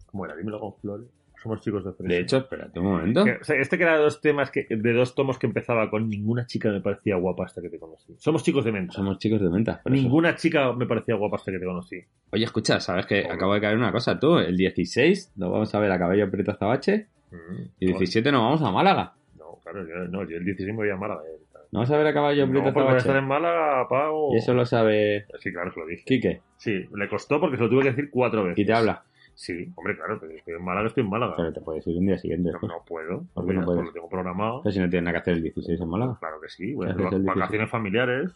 ¿Cómo 0.05 0.25
era? 0.25 0.35
Dímelo 0.35 0.59
con 0.59 0.75
flores. 0.75 1.07
Somos 1.41 1.61
chicos 1.61 1.83
de 1.85 1.91
fresa. 1.93 2.07
De 2.13 2.19
hecho, 2.21 2.37
espérate 2.37 2.79
un 2.79 2.85
momento. 2.87 3.23
Que- 3.23 3.33
o 3.33 3.43
sea, 3.43 3.55
este 3.57 3.77
que 3.77 3.83
era 3.83 3.97
de 3.97 4.03
dos 4.03 4.19
temas 4.19 4.49
que, 4.49 4.65
de 4.69 4.93
dos 4.93 5.13
tomos 5.13 5.37
que 5.37 5.45
empezaba 5.45 5.89
con 5.91 6.09
ninguna 6.09 6.47
chica 6.47 6.71
me 6.71 6.81
parecía 6.81 7.17
guapa 7.17 7.45
hasta 7.45 7.61
que 7.61 7.69
te 7.69 7.77
conocí. 7.77 8.15
Somos 8.17 8.41
chicos 8.43 8.65
de 8.65 8.71
menta. 8.71 8.93
Somos 8.93 9.19
chicos 9.19 9.41
de 9.41 9.49
menta. 9.49 9.81
por 9.83 9.93
eso. 9.93 10.01
Ninguna 10.01 10.35
chica 10.35 10.71
me 10.73 10.87
parecía 10.87 11.15
guapa 11.15 11.35
hasta 11.37 11.51
que 11.51 11.59
te 11.59 11.65
conocí. 11.65 12.01
Oye, 12.31 12.45
escucha, 12.45 12.79
¿sabes 12.79 13.05
que 13.05 13.25
acabo 13.29 13.53
de 13.53 13.61
caer 13.61 13.77
una 13.77 13.91
cosa? 13.91 14.19
Tú, 14.19 14.37
el 14.39 14.57
16 14.57 15.33
lo 15.37 15.51
vamos 15.51 15.73
a 15.75 15.79
ver 15.79 15.91
a 15.91 15.99
Cabello 15.99 16.29
Prieto 16.31 16.51
Azabache 16.51 17.07
Mm, 17.31 17.61
y 17.79 17.85
el 17.91 17.97
17 17.97 18.31
nos 18.31 18.41
vamos 18.41 18.61
a 18.61 18.71
Málaga. 18.71 19.13
No, 19.37 19.59
claro, 19.63 19.85
yo, 19.87 19.95
no, 20.09 20.23
yo 20.29 20.37
el 20.37 20.45
16 20.45 20.69
me 20.69 20.83
voy 20.83 20.89
a 20.91 20.95
Málaga. 20.95 21.21
¿No 21.75 21.81
vas 21.81 21.91
a 21.91 21.97
ver 21.97 22.07
a 22.07 22.13
Caballo 22.13 22.47
No, 22.47 22.63
porque 22.63 22.79
voy 22.81 22.93
a 22.93 22.97
estar 22.97 23.15
en 23.17 23.27
Málaga, 23.27 23.87
pago. 23.87 24.33
Y 24.33 24.37
eso 24.37 24.53
lo 24.53 24.65
sabe 24.65 25.25
Sí, 25.39 25.51
claro, 25.51 25.71
que 25.73 25.79
lo 25.81 25.85
dije. 25.85 26.03
Quique. 26.05 26.41
Sí, 26.57 26.85
le 26.95 27.07
costó 27.09 27.39
porque 27.39 27.57
se 27.57 27.63
lo 27.63 27.69
tuve 27.69 27.83
que 27.83 27.89
decir 27.89 28.09
cuatro 28.09 28.43
veces. 28.43 28.59
Y 28.59 28.65
te 28.65 28.73
habla. 28.73 29.03
Sí, 29.33 29.71
hombre, 29.75 29.97
claro, 29.97 30.17
pero 30.19 30.31
estoy 30.31 30.53
en 30.53 30.63
Málaga, 30.63 30.87
estoy 30.87 31.03
en 31.03 31.09
Málaga. 31.09 31.33
Pero 31.35 31.51
te 31.51 31.59
puedes 31.59 31.85
ir 31.87 31.97
un 31.97 32.05
día 32.05 32.17
siguiente. 32.17 32.51
No, 32.53 32.59
no 32.67 32.83
puedo. 32.87 33.25
¿Por 33.33 33.45
qué 33.45 33.53
no 33.53 33.65
puedes? 33.65 33.79
pues 33.79 33.87
lo 33.87 33.91
tengo 33.93 34.07
programado. 34.09 34.61
Pero 34.63 34.71
si 34.73 34.79
no 34.79 34.89
tienes 34.89 35.03
nada 35.03 35.11
que 35.13 35.19
hacer 35.19 35.33
el 35.33 35.43
16 35.43 35.81
en 35.81 35.89
Málaga. 35.89 36.17
Claro 36.19 36.39
que 36.41 36.47
sí. 36.47 36.73
Voy 36.73 36.85
a 36.85 36.89
¿Qué 36.89 36.93
hacer 36.93 37.05
haces 37.07 37.19
el 37.19 37.21
va- 37.27 37.33
16? 37.33 37.35
vacaciones 37.41 37.69
familiares. 37.69 38.31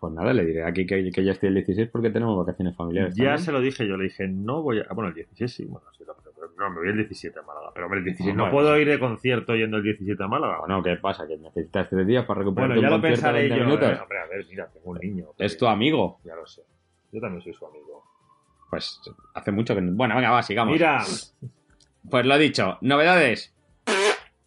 Pues 0.00 0.12
nada, 0.14 0.32
le 0.32 0.44
diré 0.46 0.64
aquí 0.64 0.86
que, 0.86 1.10
que 1.10 1.24
ya 1.24 1.32
estoy 1.32 1.48
el 1.48 1.54
16 1.56 1.88
porque 1.90 2.08
tenemos 2.10 2.38
vacaciones 2.38 2.74
familiares. 2.76 3.14
Ya 3.16 3.24
también. 3.24 3.38
se 3.44 3.52
lo 3.52 3.60
dije, 3.60 3.86
yo 3.86 3.96
le 3.98 4.04
dije, 4.04 4.26
no 4.28 4.62
voy 4.62 4.78
a. 4.78 4.86
ah, 4.88 4.94
Bueno, 4.94 5.08
el 5.08 5.14
16 5.14 5.52
sí, 5.52 5.64
bueno, 5.66 5.86
sí, 5.92 6.04
pero- 6.06 6.16
no, 6.56 6.70
me 6.70 6.76
voy 6.80 6.88
el 6.88 6.96
17 6.96 7.38
a 7.38 7.42
Málaga. 7.42 7.70
Pero 7.74 7.86
hombre, 7.86 7.98
el 8.00 8.04
16 8.04 8.30
Ah, 8.30 8.36
no 8.36 8.42
bueno, 8.44 8.52
puedo 8.56 8.78
ir 8.78 8.88
de 8.88 8.98
concierto 8.98 9.54
yendo 9.54 9.76
el 9.78 9.82
17 9.82 10.22
a 10.22 10.28
Málaga. 10.28 10.58
Bueno, 10.60 10.82
¿qué 10.82 10.96
pasa? 10.96 11.26
Que 11.26 11.36
necesitas 11.36 11.88
tres 11.90 12.06
días 12.06 12.24
para 12.24 12.40
recuperar 12.40 12.68
Bueno, 12.70 12.82
ya 12.82 12.88
un 12.88 12.94
lo 12.94 13.00
concierto 13.00 13.26
de 13.26 13.32
pensaré 13.32 13.48
20 13.48 13.58
yo. 13.58 13.64
minutos. 13.66 13.88
eh. 13.90 14.02
Hombre, 14.02 14.18
a 14.18 14.26
ver, 14.26 14.46
mira, 14.48 14.66
tengo 14.72 14.90
un 14.90 14.98
niño. 14.98 15.26
Es 15.38 15.56
tu 15.58 15.66
amigo. 15.66 16.20
Ya 16.24 16.34
lo 16.34 16.46
sé. 16.46 16.62
Yo 17.12 17.20
también 17.20 17.42
soy 17.42 17.52
su 17.54 17.66
amigo. 17.66 18.04
Pues 18.70 19.00
hace 19.34 19.52
mucho 19.52 19.74
que... 19.74 19.80
no- 19.80 19.92
Bueno, 19.96 20.16
venga, 20.16 20.30
va, 20.30 20.42
sigamos. 20.42 20.72
Mira, 20.72 21.02
Pues 22.10 22.26
lo 22.26 22.38
dicho, 22.38 22.78
novedades. 22.80 23.54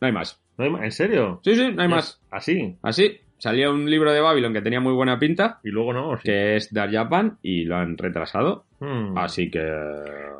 No 0.01 0.07
hay 0.07 0.11
más. 0.13 0.41
¿no 0.57 0.65
hay 0.65 0.69
ma- 0.71 0.83
¿en 0.85 0.91
serio? 0.91 1.39
Sí, 1.43 1.55
sí, 1.55 1.71
no 1.73 1.81
hay 1.81 1.87
más. 1.87 2.21
Así. 2.31 2.77
Así, 2.81 3.19
salió 3.39 3.71
un 3.73 3.89
libro 3.89 4.11
de 4.13 4.21
Babylon 4.21 4.53
que 4.53 4.61
tenía 4.61 4.79
muy 4.79 4.93
buena 4.93 5.17
pinta, 5.17 5.59
Y 5.63 5.69
luego 5.69 5.91
no. 5.93 6.17
Sí. 6.17 6.23
que 6.25 6.55
es 6.57 6.71
Dark 6.73 6.91
Japan, 6.93 7.39
y 7.41 7.63
lo 7.65 7.77
han 7.77 7.97
retrasado. 7.97 8.65
Hmm. 8.79 9.17
Así 9.17 9.49
que... 9.49 9.59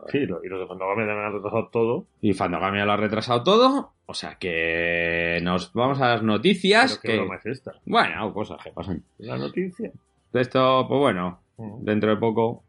Sí, 0.10 0.20
lo- 0.26 0.44
y 0.44 0.48
los 0.50 0.60
de 0.62 0.68
Fandogame 0.68 1.06
me 1.06 1.12
han 1.12 1.34
retrasado 1.34 1.68
todo. 1.72 2.06
Y 2.22 2.34
Fandogamia 2.34 2.86
lo 2.86 2.92
ha 2.92 2.98
retrasado 2.98 3.44
todo. 3.44 3.94
O 4.06 4.14
sea 4.14 4.36
que 4.40 5.40
nos 5.44 5.74
vamos 5.74 6.00
a 6.02 6.10
las 6.10 6.22
Pero 6.22 6.32
noticias. 6.34 6.98
qué 7.00 7.08
Que... 7.10 7.18
broma 7.18 7.36
es 7.36 7.46
esta. 7.48 7.74
Bueno, 7.86 8.34
cosas 8.34 8.58
que 8.64 8.72
pasan. 8.72 9.04
La 9.18 9.38
noticia. 9.38 9.92
Esto, 10.34 10.86
pues 10.88 11.00
bueno, 11.00 11.40
Hmm. 11.58 11.84
dentro 11.84 12.10
de 12.12 12.18
poco. 12.18 12.64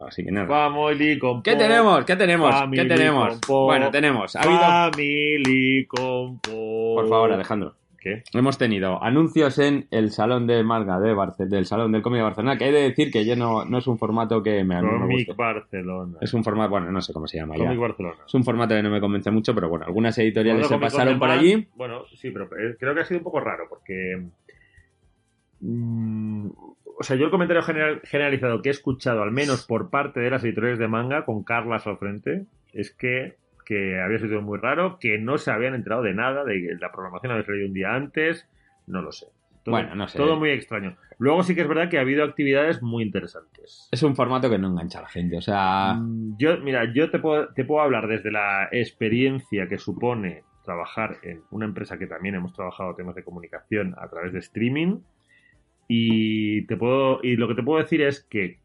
Así 0.00 0.24
que 0.24 0.30
nada. 0.30 0.46
Family 0.46 1.18
con 1.18 1.42
¿Qué 1.42 1.56
tenemos? 1.56 2.04
¿Qué 2.04 2.16
tenemos? 2.16 2.50
Family 2.54 2.82
¿Qué 2.82 2.88
tenemos? 2.88 3.38
Bueno, 3.48 3.90
tenemos. 3.90 4.34
Ha 4.36 4.42
habido... 4.42 4.60
Family. 4.60 5.84
Por 5.84 7.08
favor, 7.08 7.32
Alejandro. 7.32 7.74
¿Qué? 8.00 8.22
Hemos 8.32 8.56
tenido 8.56 9.02
anuncios 9.04 9.58
en 9.58 9.86
el 9.90 10.10
Salón 10.10 10.46
de 10.46 10.64
Marga 10.64 10.98
de 10.98 11.12
Barce- 11.14 11.46
del 11.46 11.66
Salón 11.66 11.92
del 11.92 12.00
Cómic 12.00 12.18
de 12.18 12.22
Barcelona, 12.24 12.56
que 12.56 12.68
he 12.68 12.72
de 12.72 12.80
decir 12.82 13.10
que 13.10 13.26
yo 13.26 13.36
no, 13.36 13.66
no 13.66 13.76
es 13.76 13.86
un 13.86 13.98
formato 13.98 14.42
que 14.42 14.64
me, 14.64 14.80
me 14.80 14.88
Comic 14.88 15.16
guste. 15.28 15.32
Barcelona. 15.34 16.16
Es 16.22 16.32
un 16.32 16.42
formato, 16.42 16.70
bueno, 16.70 16.90
no 16.90 17.00
sé 17.02 17.12
cómo 17.12 17.26
se 17.26 17.36
llama 17.36 17.56
ya. 17.58 17.64
Comic 17.66 17.78
Barcelona. 17.78 18.16
Es 18.26 18.32
un 18.34 18.42
formato 18.42 18.74
que 18.74 18.82
no 18.82 18.88
me 18.90 19.00
convence 19.00 19.30
mucho, 19.30 19.54
pero 19.54 19.68
bueno, 19.68 19.84
algunas 19.84 20.16
editoriales 20.16 20.66
Bueno, 20.66 20.76
se 20.88 20.90
pasaron 20.96 21.18
por 21.18 21.28
allí. 21.30 21.68
Bueno, 21.76 22.04
sí, 22.14 22.30
pero 22.30 22.46
eh, 22.46 22.76
creo 22.80 22.94
que 22.94 23.00
ha 23.00 23.04
sido 23.04 23.18
un 23.18 23.24
poco 23.24 23.40
raro 23.40 23.64
porque. 23.68 24.22
mm, 25.60 26.46
o 26.98 27.02
sea, 27.02 27.16
yo 27.16 27.24
el 27.26 27.30
comentario 27.30 27.62
general- 27.62 28.00
generalizado 28.04 28.62
que 28.62 28.68
he 28.68 28.72
escuchado, 28.72 29.22
al 29.22 29.30
menos 29.32 29.66
por 29.66 29.90
parte 29.90 30.20
de 30.20 30.30
las 30.30 30.44
editoriales 30.44 30.78
de 30.78 30.88
manga, 30.88 31.24
con 31.24 31.42
Carlas 31.44 31.86
al 31.86 31.98
frente, 31.98 32.44
es 32.72 32.90
que, 32.94 33.36
que 33.70 34.00
había 34.00 34.18
sido 34.18 34.42
muy 34.42 34.58
raro, 34.58 34.98
que 34.98 35.16
no 35.16 35.38
se 35.38 35.52
habían 35.52 35.76
enterado 35.76 36.02
de 36.02 36.12
nada, 36.12 36.42
de 36.42 36.54
que 36.54 36.74
la 36.80 36.90
programación 36.90 37.30
había 37.30 37.44
salido 37.44 37.68
un 37.68 37.72
día 37.72 37.94
antes, 37.94 38.48
no 38.88 39.00
lo 39.00 39.12
sé. 39.12 39.26
Todo, 39.62 39.76
Bueno, 39.76 39.94
no 39.94 40.08
sé. 40.08 40.18
Todo 40.18 40.36
muy 40.36 40.50
extraño. 40.50 40.96
Luego 41.18 41.44
sí 41.44 41.54
que 41.54 41.60
es 41.60 41.68
verdad 41.68 41.88
que 41.88 41.96
ha 41.98 42.00
habido 42.00 42.24
actividades 42.24 42.82
muy 42.82 43.04
interesantes. 43.04 43.88
Es 43.92 44.02
un 44.02 44.16
formato 44.16 44.50
que 44.50 44.58
no 44.58 44.66
engancha 44.66 44.98
a 44.98 45.02
la 45.02 45.08
gente, 45.08 45.36
o 45.36 45.40
sea... 45.40 45.94
Mm, 45.94 46.36
Yo, 46.36 46.58
mira, 46.58 46.92
yo 46.92 47.12
te 47.12 47.20
puedo, 47.20 47.46
te 47.54 47.64
puedo 47.64 47.80
hablar 47.80 48.08
desde 48.08 48.32
la 48.32 48.68
experiencia 48.72 49.68
que 49.68 49.78
supone 49.78 50.42
trabajar 50.64 51.18
en 51.22 51.42
una 51.52 51.66
empresa 51.66 51.96
que 51.96 52.08
también 52.08 52.34
hemos 52.34 52.52
trabajado 52.52 52.96
temas 52.96 53.14
de 53.14 53.22
comunicación 53.22 53.94
a 53.98 54.08
través 54.08 54.32
de 54.32 54.40
streaming. 54.40 54.98
Y 55.86 56.66
te 56.66 56.76
puedo, 56.76 57.20
y 57.22 57.36
lo 57.36 57.46
que 57.46 57.54
te 57.54 57.62
puedo 57.62 57.80
decir 57.80 58.02
es 58.02 58.24
que 58.24 58.58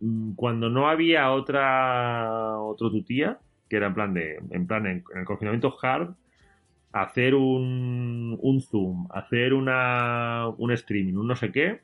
mm, 0.00 0.32
cuando 0.34 0.68
no 0.68 0.88
había 0.88 1.30
otra 1.30 2.58
otro 2.58 2.90
tutía, 2.90 3.38
que 3.68 3.76
era 3.76 3.86
en 3.88 3.94
plan 3.94 4.14
de, 4.14 4.38
en 4.50 4.66
plan 4.66 4.86
en, 4.86 5.04
en 5.12 5.20
el 5.20 5.24
confinamiento 5.24 5.74
hard, 5.82 6.14
hacer 6.92 7.34
un, 7.34 8.38
un 8.40 8.60
zoom, 8.60 9.06
hacer 9.12 9.52
una, 9.54 10.48
un 10.56 10.70
streaming, 10.72 11.14
un 11.14 11.26
no 11.28 11.36
sé 11.36 11.52
qué, 11.52 11.80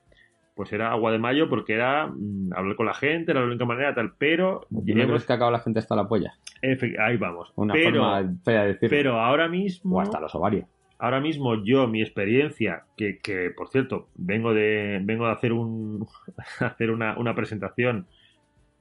pues 0.54 0.72
era 0.72 0.92
agua 0.92 1.12
de 1.12 1.18
mayo 1.18 1.48
porque 1.48 1.74
era 1.74 2.06
mm, 2.06 2.52
hablar 2.54 2.76
con 2.76 2.86
la 2.86 2.94
gente, 2.94 3.32
era 3.32 3.40
la 3.40 3.46
única 3.48 3.64
manera 3.64 3.94
tal, 3.94 4.14
pero 4.16 4.66
¿No 4.70 4.80
hemos- 4.86 5.06
crees 5.08 5.26
que 5.26 5.32
acaba 5.32 5.50
la 5.50 5.58
gente 5.60 5.80
hasta 5.80 5.96
la 5.96 6.08
polla? 6.08 6.34
efe- 6.62 6.98
ahí 6.98 7.16
vamos. 7.18 7.52
Una 7.56 7.74
pero, 7.74 7.90
forma 8.00 8.34
fea 8.44 8.62
de 8.62 8.68
decirlo. 8.68 8.88
pero 8.96 9.20
ahora 9.20 9.48
mismo 9.48 9.96
O 9.98 10.00
hasta 10.00 10.20
los 10.20 10.34
ovarios. 10.34 10.66
ahora 10.98 11.20
mismo 11.20 11.62
yo 11.64 11.86
mi 11.88 12.00
experiencia 12.00 12.84
que, 12.96 13.18
que, 13.18 13.50
por 13.50 13.68
cierto 13.68 14.08
vengo 14.14 14.54
de 14.54 15.00
vengo 15.02 15.26
de 15.26 15.32
hacer 15.32 15.52
un 15.52 16.06
hacer 16.60 16.90
una, 16.90 17.18
una 17.18 17.34
presentación 17.34 18.06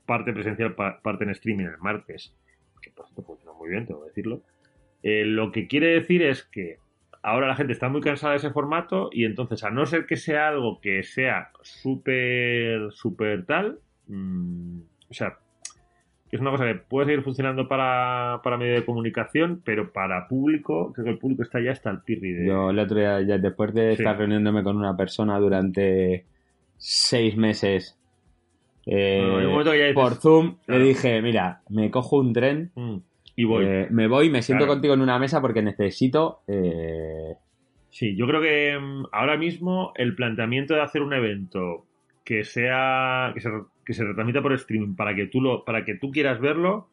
parte 0.05 0.31
presencial 0.31 0.75
pa- 0.75 0.99
parte 1.01 1.23
en 1.25 1.31
streaming 1.31 1.65
el 1.65 1.77
martes 1.79 2.33
por 2.95 3.05
cierto 3.07 3.23
funcionó 3.23 3.53
muy 3.55 3.69
bien 3.69 3.85
tengo 3.85 4.01
que 4.01 4.09
decirlo 4.09 4.41
Eh, 5.03 5.25
lo 5.25 5.51
que 5.51 5.67
quiere 5.67 5.87
decir 5.87 6.21
es 6.23 6.43
que 6.43 6.77
ahora 7.21 7.47
la 7.47 7.55
gente 7.55 7.73
está 7.73 7.89
muy 7.89 8.01
cansada 8.01 8.31
de 8.33 8.37
ese 8.37 8.51
formato 8.51 9.09
y 9.11 9.25
entonces 9.25 9.63
a 9.63 9.69
no 9.69 9.85
ser 9.85 10.05
que 10.05 10.15
sea 10.15 10.47
algo 10.49 10.79
que 10.81 11.03
sea 11.03 11.51
súper 11.61 12.91
súper 12.91 13.45
tal 13.45 13.79
mm, 14.07 14.79
o 15.09 15.13
sea 15.13 15.37
es 16.31 16.39
una 16.41 16.49
cosa 16.49 16.65
que 16.65 16.73
puede 16.75 17.05
seguir 17.07 17.23
funcionando 17.23 17.67
para, 17.67 18.41
para 18.43 18.57
medio 18.57 18.73
de 18.73 18.83
comunicación, 18.85 19.61
pero 19.63 19.93
para 19.93 20.27
público, 20.27 20.91
creo 20.91 21.05
que 21.05 21.11
el 21.11 21.19
público 21.19 21.43
está 21.43 21.61
ya 21.61 21.69
hasta 21.73 21.91
el 21.91 22.01
pirri 22.01 22.31
de... 22.33 22.47
Yo 22.47 22.71
el 22.71 22.79
otro 22.79 22.97
día, 22.97 23.21
ya 23.21 23.37
después 23.37 23.71
de 23.71 23.95
Sí. 23.95 24.01
estar 24.01 24.17
reuniéndome 24.17 24.63
con 24.63 24.75
una 24.75 24.97
persona 24.97 25.37
durante 25.37 26.25
seis 26.75 27.37
meses 27.37 27.99
eh, 28.85 29.47
Bueno, 29.53 29.71
dices, 29.71 29.93
por 29.93 30.15
Zoom, 30.15 30.57
claro. 30.65 30.81
le 30.81 30.87
dije, 30.89 31.21
mira, 31.21 31.61
me 31.69 31.89
cojo 31.91 32.17
un 32.17 32.33
tren, 32.33 32.71
"Mm", 32.75 32.95
y 33.35 33.43
voy. 33.45 33.65
eh, 33.65 33.87
me 33.91 34.07
voy, 34.07 34.29
me 34.29 34.41
siento 34.41 34.65
Claro. 34.65 34.73
contigo 34.75 34.93
en 34.93 35.01
una 35.01 35.19
mesa 35.19 35.41
porque 35.41 35.61
necesito... 35.61 36.41
eh, 36.47 37.35
Sí, 37.89 38.15
yo 38.15 38.25
creo 38.25 38.41
que 38.41 38.77
mm, 38.79 39.05
ahora 39.11 39.37
mismo 39.37 39.93
el 39.95 40.15
planteamiento 40.15 40.73
de 40.73 40.81
hacer 40.81 41.03
un 41.03 41.13
evento 41.13 41.85
que 42.25 42.43
sea 42.43 43.31
que 43.35 43.39
se, 43.41 43.49
que 43.85 43.93
se 43.93 44.03
retransmita 44.03 44.41
por 44.41 44.53
streaming 44.53 44.95
para 44.95 45.13
que 45.13 45.27
tú 45.27 45.41
lo 45.41 45.63
para 45.63 45.85
que 45.85 45.93
tú 45.95 46.09
quieras 46.09 46.39
verlo 46.39 46.87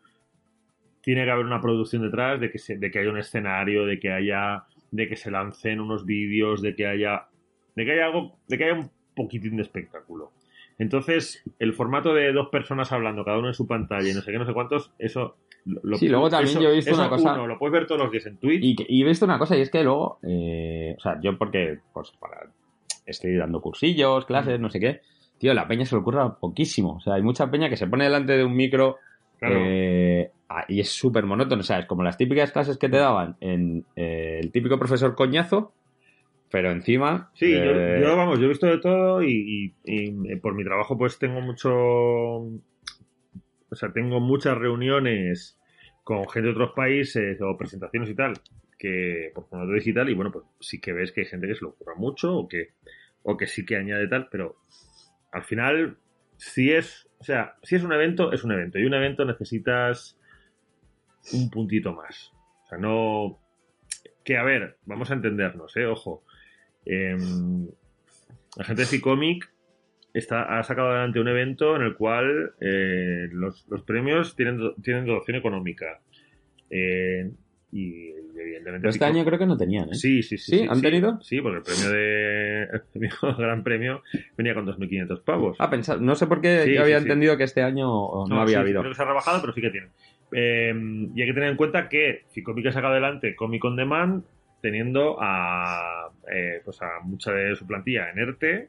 tiene 1.02 1.24
que 1.24 1.30
haber 1.30 1.46
una 1.46 1.60
producción 1.60 2.02
detrás 2.02 2.38
de 2.40 2.50
que 2.50 2.58
se, 2.58 2.76
de 2.76 2.90
que 2.90 2.98
haya 2.98 3.10
un 3.10 3.16
escenario 3.18 3.86
de 3.86 3.98
que 3.98 4.10
haya 4.12 4.64
de 4.90 5.08
que 5.08 5.16
se 5.16 5.30
lancen 5.30 5.80
unos 5.80 6.04
vídeos 6.04 6.60
de 6.60 6.74
que 6.74 6.86
haya 6.86 7.26
de 7.76 7.84
que 7.86 7.92
haya 7.92 8.06
algo 8.06 8.36
de 8.48 8.58
que 8.58 8.64
haya 8.64 8.74
un 8.74 8.90
poquitín 9.16 9.56
de 9.56 9.62
espectáculo 9.62 10.32
entonces 10.80 11.42
el 11.60 11.72
formato 11.74 12.12
de 12.14 12.32
dos 12.32 12.48
personas 12.48 12.90
hablando 12.90 13.24
cada 13.24 13.38
uno 13.38 13.48
en 13.48 13.54
su 13.54 13.66
pantalla 13.66 14.08
y 14.10 14.14
no 14.14 14.20
sé 14.22 14.32
qué 14.32 14.38
no 14.38 14.46
sé 14.46 14.52
cuántos 14.52 14.92
eso 14.98 15.36
lo- 15.66 15.96
Sí, 15.98 16.08
luego 16.08 16.28
también 16.30 16.50
eso- 16.50 16.60
yo 16.62 16.70
he 16.70 16.74
visto 16.76 16.94
una 16.94 17.08
cosa- 17.08 17.34
uno, 17.34 17.46
lo 17.46 17.58
puedes 17.58 17.72
ver 17.72 17.86
todos 17.86 18.00
los 18.00 18.10
días 18.10 18.26
en 18.26 18.38
Twitch 18.38 18.64
Y, 18.88 19.02
he 19.02 19.04
visto 19.06 19.26
una 19.26 19.38
cosa, 19.38 19.56
y 19.56 19.60
es 19.60 19.70
que 19.70 19.84
luego, 19.84 20.18
eh, 20.26 20.94
o 20.96 21.00
sea, 21.00 21.20
yo 21.22 21.36
porque, 21.36 21.78
pues, 21.92 22.10
para, 22.18 22.50
estoy 23.06 23.36
dando 23.36 23.60
cursillos, 23.60 24.24
clases, 24.24 24.58
Mm. 24.58 24.62
no 24.62 24.70
sé 24.70 24.80
qué, 24.80 25.00
tío, 25.38 25.52
la 25.52 25.68
peña 25.68 25.84
se 25.84 25.94
le 25.96 26.00
ocurra 26.00 26.34
poquísimo. 26.36 26.94
O 26.96 27.00
sea, 27.00 27.14
hay 27.14 27.22
mucha 27.22 27.50
peña 27.50 27.68
que 27.68 27.76
se 27.76 27.86
pone 27.86 28.04
delante 28.04 28.36
de 28.38 28.44
un 28.44 28.54
micro 28.56 28.96
claro 29.38 29.56
eh, 29.58 30.30
y 30.68 30.80
es 30.80 30.90
súper 30.90 31.24
monótono. 31.24 31.60
O 31.60 31.64
sea, 31.64 31.78
es 31.80 31.86
como 31.86 32.02
las 32.02 32.16
típicas 32.16 32.52
clases 32.52 32.76
que 32.78 32.88
te 32.88 32.96
daban 32.98 33.36
en 33.40 33.84
eh, 33.96 34.38
el 34.42 34.50
típico 34.52 34.78
profesor 34.78 35.14
coñazo, 35.14 35.72
pero 36.50 36.70
encima... 36.70 37.30
Sí, 37.34 37.50
yo, 37.52 37.70
eh, 37.72 38.00
yo, 38.02 38.16
vamos, 38.16 38.38
yo 38.38 38.46
he 38.46 38.48
visto 38.48 38.66
de 38.66 38.78
todo 38.78 39.22
y, 39.22 39.74
y- 39.84 39.84
y, 39.84 40.32
eh, 40.32 40.36
por 40.36 40.54
mi 40.54 40.64
trabajo 40.64 40.96
pues 40.98 41.18
tengo 41.18 41.40
mucho... 41.40 41.70
O 41.72 42.60
sea, 43.76 43.92
tengo 43.92 44.20
muchas 44.20 44.58
reuniones 44.58 45.58
con 46.02 46.28
gente 46.28 46.48
de 46.48 46.52
otros 46.52 46.72
países 46.74 47.40
o 47.40 47.56
presentaciones 47.56 48.10
y 48.10 48.14
tal, 48.14 48.34
que 48.78 49.30
por 49.34 49.46
formato 49.48 49.72
digital 49.72 50.08
y 50.08 50.14
bueno, 50.14 50.32
pues 50.32 50.44
sí 50.58 50.80
que 50.80 50.92
ves 50.92 51.12
que 51.12 51.20
hay 51.20 51.26
gente 51.26 51.46
que 51.46 51.54
se 51.54 51.62
lo 51.62 51.70
ocurra 51.70 51.94
mucho 51.94 52.34
o 52.36 52.48
que, 52.48 52.70
o 53.22 53.36
que 53.36 53.46
sí 53.46 53.64
que 53.64 53.76
añade 53.76 54.08
tal, 54.08 54.28
pero 54.28 54.56
al 55.30 55.44
final, 55.44 55.98
si 56.36 56.72
es, 56.72 57.08
o 57.18 57.24
sea, 57.24 57.54
si 57.62 57.76
es 57.76 57.84
un 57.84 57.92
evento, 57.92 58.32
es 58.32 58.42
un 58.42 58.50
evento 58.50 58.78
y 58.80 58.84
un 58.86 58.94
evento 58.94 59.24
necesitas 59.24 60.18
un 61.32 61.48
puntito 61.50 61.92
más. 61.92 62.32
O 62.64 62.68
sea, 62.68 62.78
no... 62.78 63.38
Que 64.24 64.36
a 64.36 64.42
ver, 64.42 64.78
vamos 64.84 65.10
a 65.10 65.14
entendernos, 65.14 65.76
¿eh? 65.76 65.86
Ojo. 65.86 66.24
Em, 66.84 67.68
la 68.56 68.64
gente 68.64 68.82
de 68.82 68.86
Cicomic 68.86 69.50
está, 70.12 70.58
ha 70.58 70.62
sacado 70.62 70.90
adelante 70.90 71.20
un 71.20 71.28
evento 71.28 71.76
en 71.76 71.82
el 71.82 71.94
cual 71.94 72.52
eh, 72.60 73.28
los, 73.32 73.66
los 73.68 73.82
premios 73.82 74.34
tienen, 74.36 74.74
tienen 74.82 75.06
dotación 75.06 75.36
económica. 75.36 76.00
Eh, 76.70 77.30
y 77.72 78.10
evidentemente. 78.10 78.80
pero 78.80 78.90
este 78.90 79.04
año 79.04 79.24
creo 79.24 79.38
que 79.38 79.46
no 79.46 79.56
tenían, 79.56 79.90
¿eh? 79.90 79.94
Sí, 79.94 80.22
sí, 80.22 80.38
sí. 80.38 80.58
¿Sí? 80.58 80.66
¿Han 80.68 80.80
tenido? 80.80 81.20
Sí, 81.20 81.40
porque 81.40 81.58
el 81.58 81.62
premio 81.62 81.90
de. 81.90 82.62
El 83.28 83.36
gran 83.36 83.62
premio 83.62 84.02
venía 84.36 84.54
con 84.54 84.66
2.500 84.66 85.22
pavos. 85.22 85.56
Ah, 85.60 85.70
pensad, 85.70 86.00
no 86.00 86.16
sé 86.16 86.26
por 86.26 86.40
qué 86.40 86.62
Sí, 86.64 86.74
yo 86.74 86.82
había 86.82 86.98
entendido 86.98 87.36
que 87.36 87.44
este 87.44 87.62
año 87.62 87.86
no, 88.26 88.40
había 88.40 88.60
habido. 88.60 88.80
Creo 88.80 88.90
que 88.90 88.96
se 88.96 89.02
ha 89.02 89.06
rebajado, 89.06 89.40
pero 89.40 89.52
sí 89.52 89.60
que 89.60 89.70
tiene. 89.70 89.88
Eh, 90.32 90.72
y 91.14 91.20
hay 91.20 91.28
que 91.28 91.34
tener 91.34 91.50
en 91.50 91.56
cuenta 91.56 91.88
que 91.88 92.24
Cicomic 92.32 92.66
ha 92.66 92.72
sacado 92.72 92.92
adelante 92.92 93.34
Comic 93.34 93.64
on 93.64 93.76
Demand 93.76 94.24
teniendo 94.60 95.16
a, 95.20 96.10
eh, 96.30 96.60
pues 96.64 96.80
a 96.82 97.00
mucha 97.02 97.32
de 97.32 97.56
su 97.56 97.66
plantilla 97.66 98.10
en 98.10 98.18
ERTE, 98.18 98.68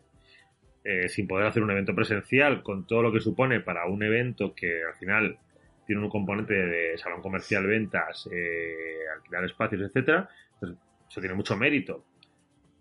eh, 0.84 1.10
sin 1.10 1.27
poder 1.27 1.47
hacer 1.47 1.62
un 1.62 1.71
evento 1.71 1.93
presencial, 1.93 2.63
con 2.63 2.88
todo 2.88 3.04
lo 3.04 3.12
que 3.12 3.19
supone 3.19 3.60
para 3.60 3.86
un 3.86 4.01
evento 4.04 4.54
que 4.56 4.84
al 4.84 4.95
final 4.95 5.38
tiene 5.86 6.01
un 6.01 6.10
componente 6.10 6.54
de 6.54 6.97
salón 6.97 7.21
comercial, 7.21 7.67
ventas, 7.67 8.27
eh, 8.32 8.99
alquilar 9.15 9.45
espacios, 9.45 9.82
etcétera, 9.82 10.30
pues 10.60 10.73
eso 11.10 11.19
tiene 11.19 11.36
mucho 11.36 11.58
mérito 11.58 12.06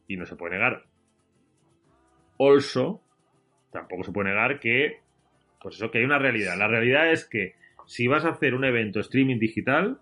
y 0.06 0.16
no 0.16 0.24
se 0.26 0.36
puede 0.36 0.54
negar. 0.54 0.84
Also, 2.38 3.02
tampoco 3.70 4.04
se 4.04 4.12
puede 4.12 4.30
negar 4.30 4.60
que 4.60 5.00
pues 5.60 5.76
eso, 5.76 5.90
que 5.90 5.98
hay 5.98 6.04
una 6.04 6.18
realidad. 6.18 6.56
La 6.56 6.68
realidad 6.68 7.12
es 7.12 7.24
que 7.24 7.54
si 7.86 8.06
vas 8.06 8.24
a 8.24 8.30
hacer 8.30 8.54
un 8.54 8.64
evento 8.64 9.00
streaming 9.00 9.38
digital, 9.38 9.98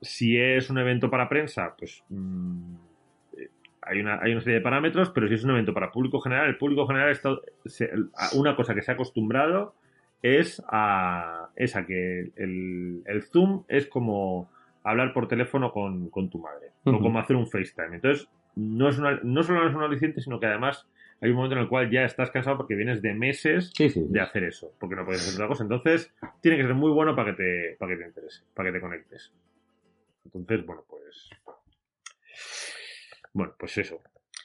si 0.00 0.38
es 0.38 0.70
un 0.70 0.78
evento 0.78 1.10
para 1.10 1.28
prensa, 1.28 1.74
pues 1.78 2.02
mm, 2.08 2.74
eh, 3.38 3.48
hay, 3.82 4.00
una, 4.00 4.20
hay 4.22 4.32
una 4.32 4.40
serie 4.40 4.58
de 4.58 4.64
parámetros, 4.64 5.10
pero 5.10 5.28
si 5.28 5.34
es 5.34 5.44
un 5.44 5.50
evento 5.50 5.74
para 5.74 5.90
público 5.90 6.20
general, 6.20 6.48
el 6.48 6.56
público 6.58 6.86
general 6.86 7.10
está, 7.10 7.36
se- 7.66 7.90
una 8.34 8.56
cosa 8.56 8.74
que 8.74 8.82
se 8.82 8.90
ha 8.90 8.94
acostumbrado 8.94 9.74
es 10.22 10.62
a, 10.68 11.48
es 11.56 11.76
a 11.76 11.86
que 11.86 12.30
el, 12.36 13.02
el 13.06 13.22
Zoom 13.22 13.64
es 13.68 13.86
como 13.86 14.50
hablar 14.84 15.12
por 15.12 15.28
teléfono 15.28 15.72
con, 15.72 16.08
con 16.10 16.30
tu 16.30 16.38
madre, 16.38 16.68
o 16.84 17.00
como 17.00 17.18
hacer 17.18 17.36
un 17.36 17.46
FaceTime. 17.46 17.96
Entonces, 17.96 18.28
no, 18.56 18.88
es 18.88 18.98
una, 18.98 19.20
no 19.22 19.42
solo 19.42 19.62
no 19.62 19.68
es 19.70 19.74
un 19.74 19.82
aliciente, 19.82 20.20
sino 20.20 20.40
que 20.40 20.46
además 20.46 20.86
hay 21.22 21.30
un 21.30 21.36
momento 21.36 21.54
en 21.56 21.62
el 21.62 21.68
cual 21.68 21.90
ya 21.90 22.04
estás 22.04 22.30
cansado 22.30 22.56
porque 22.56 22.74
vienes 22.74 23.02
de 23.02 23.12
meses 23.14 23.72
Sí, 23.76 23.90
sí. 23.90 24.00
sí. 24.00 24.06
de 24.08 24.20
hacer 24.20 24.44
eso, 24.44 24.72
porque 24.78 24.96
no 24.96 25.04
puedes 25.04 25.20
hacer 25.22 25.34
otra 25.34 25.48
cosa. 25.48 25.62
Entonces, 25.64 26.12
tiene 26.40 26.56
que 26.56 26.64
ser 26.64 26.74
muy 26.74 26.90
bueno 26.90 27.14
para 27.14 27.30
que 27.34 27.42
te, 27.42 27.76
para 27.78 27.92
que 27.92 27.98
te 28.02 28.08
interese, 28.08 28.42
para 28.54 28.68
que 28.70 28.72
te 28.74 28.80
conectes. 28.80 29.32
Entonces, 30.24 30.64
bueno, 30.66 30.84
pues. 30.88 31.30
Bueno, 33.32 33.54
pues 33.58 33.78
eso. 33.78 34.00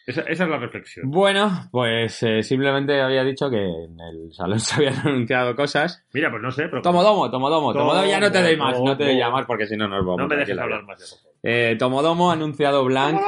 Esa, 0.07 0.21
esa 0.21 0.43
es 0.43 0.49
la 0.49 0.57
reflexión. 0.59 1.09
Bueno, 1.09 1.67
pues 1.71 2.21
eh, 2.21 2.43
simplemente 2.43 3.01
había 3.01 3.23
dicho 3.23 3.49
que 3.49 3.57
en 3.57 3.99
el 3.99 4.31
salón 4.33 4.59
se 4.61 4.75
habían 4.75 4.99
anunciado 5.07 5.55
cosas. 5.55 6.05
Mira, 6.13 6.29
pues 6.29 6.43
no 6.43 6.51
sé, 6.51 6.63
pero. 6.67 6.81
Tomodomo, 6.81 7.31
Tomodomo, 7.31 7.73
Tomodomo, 7.73 8.05
ya 8.07 8.19
no 8.19 8.31
te 8.31 8.41
doy 8.41 8.55
más, 8.55 8.79
no 8.79 8.95
te 8.95 9.05
doy 9.05 9.19
más 9.19 9.45
porque 9.45 9.65
si 9.65 9.75
no 9.75 9.87
nos 9.87 10.05
vamos. 10.05 10.19
No 10.19 10.27
me 10.27 10.35
dejes 10.35 10.57
hablar 10.57 10.83
más 10.83 10.99
de 10.99 11.05
eso. 11.05 11.17
Eh, 11.41 11.75
Tomodomo 11.79 12.29
ha 12.29 12.33
anunciado 12.33 12.85
Blank, 12.85 13.19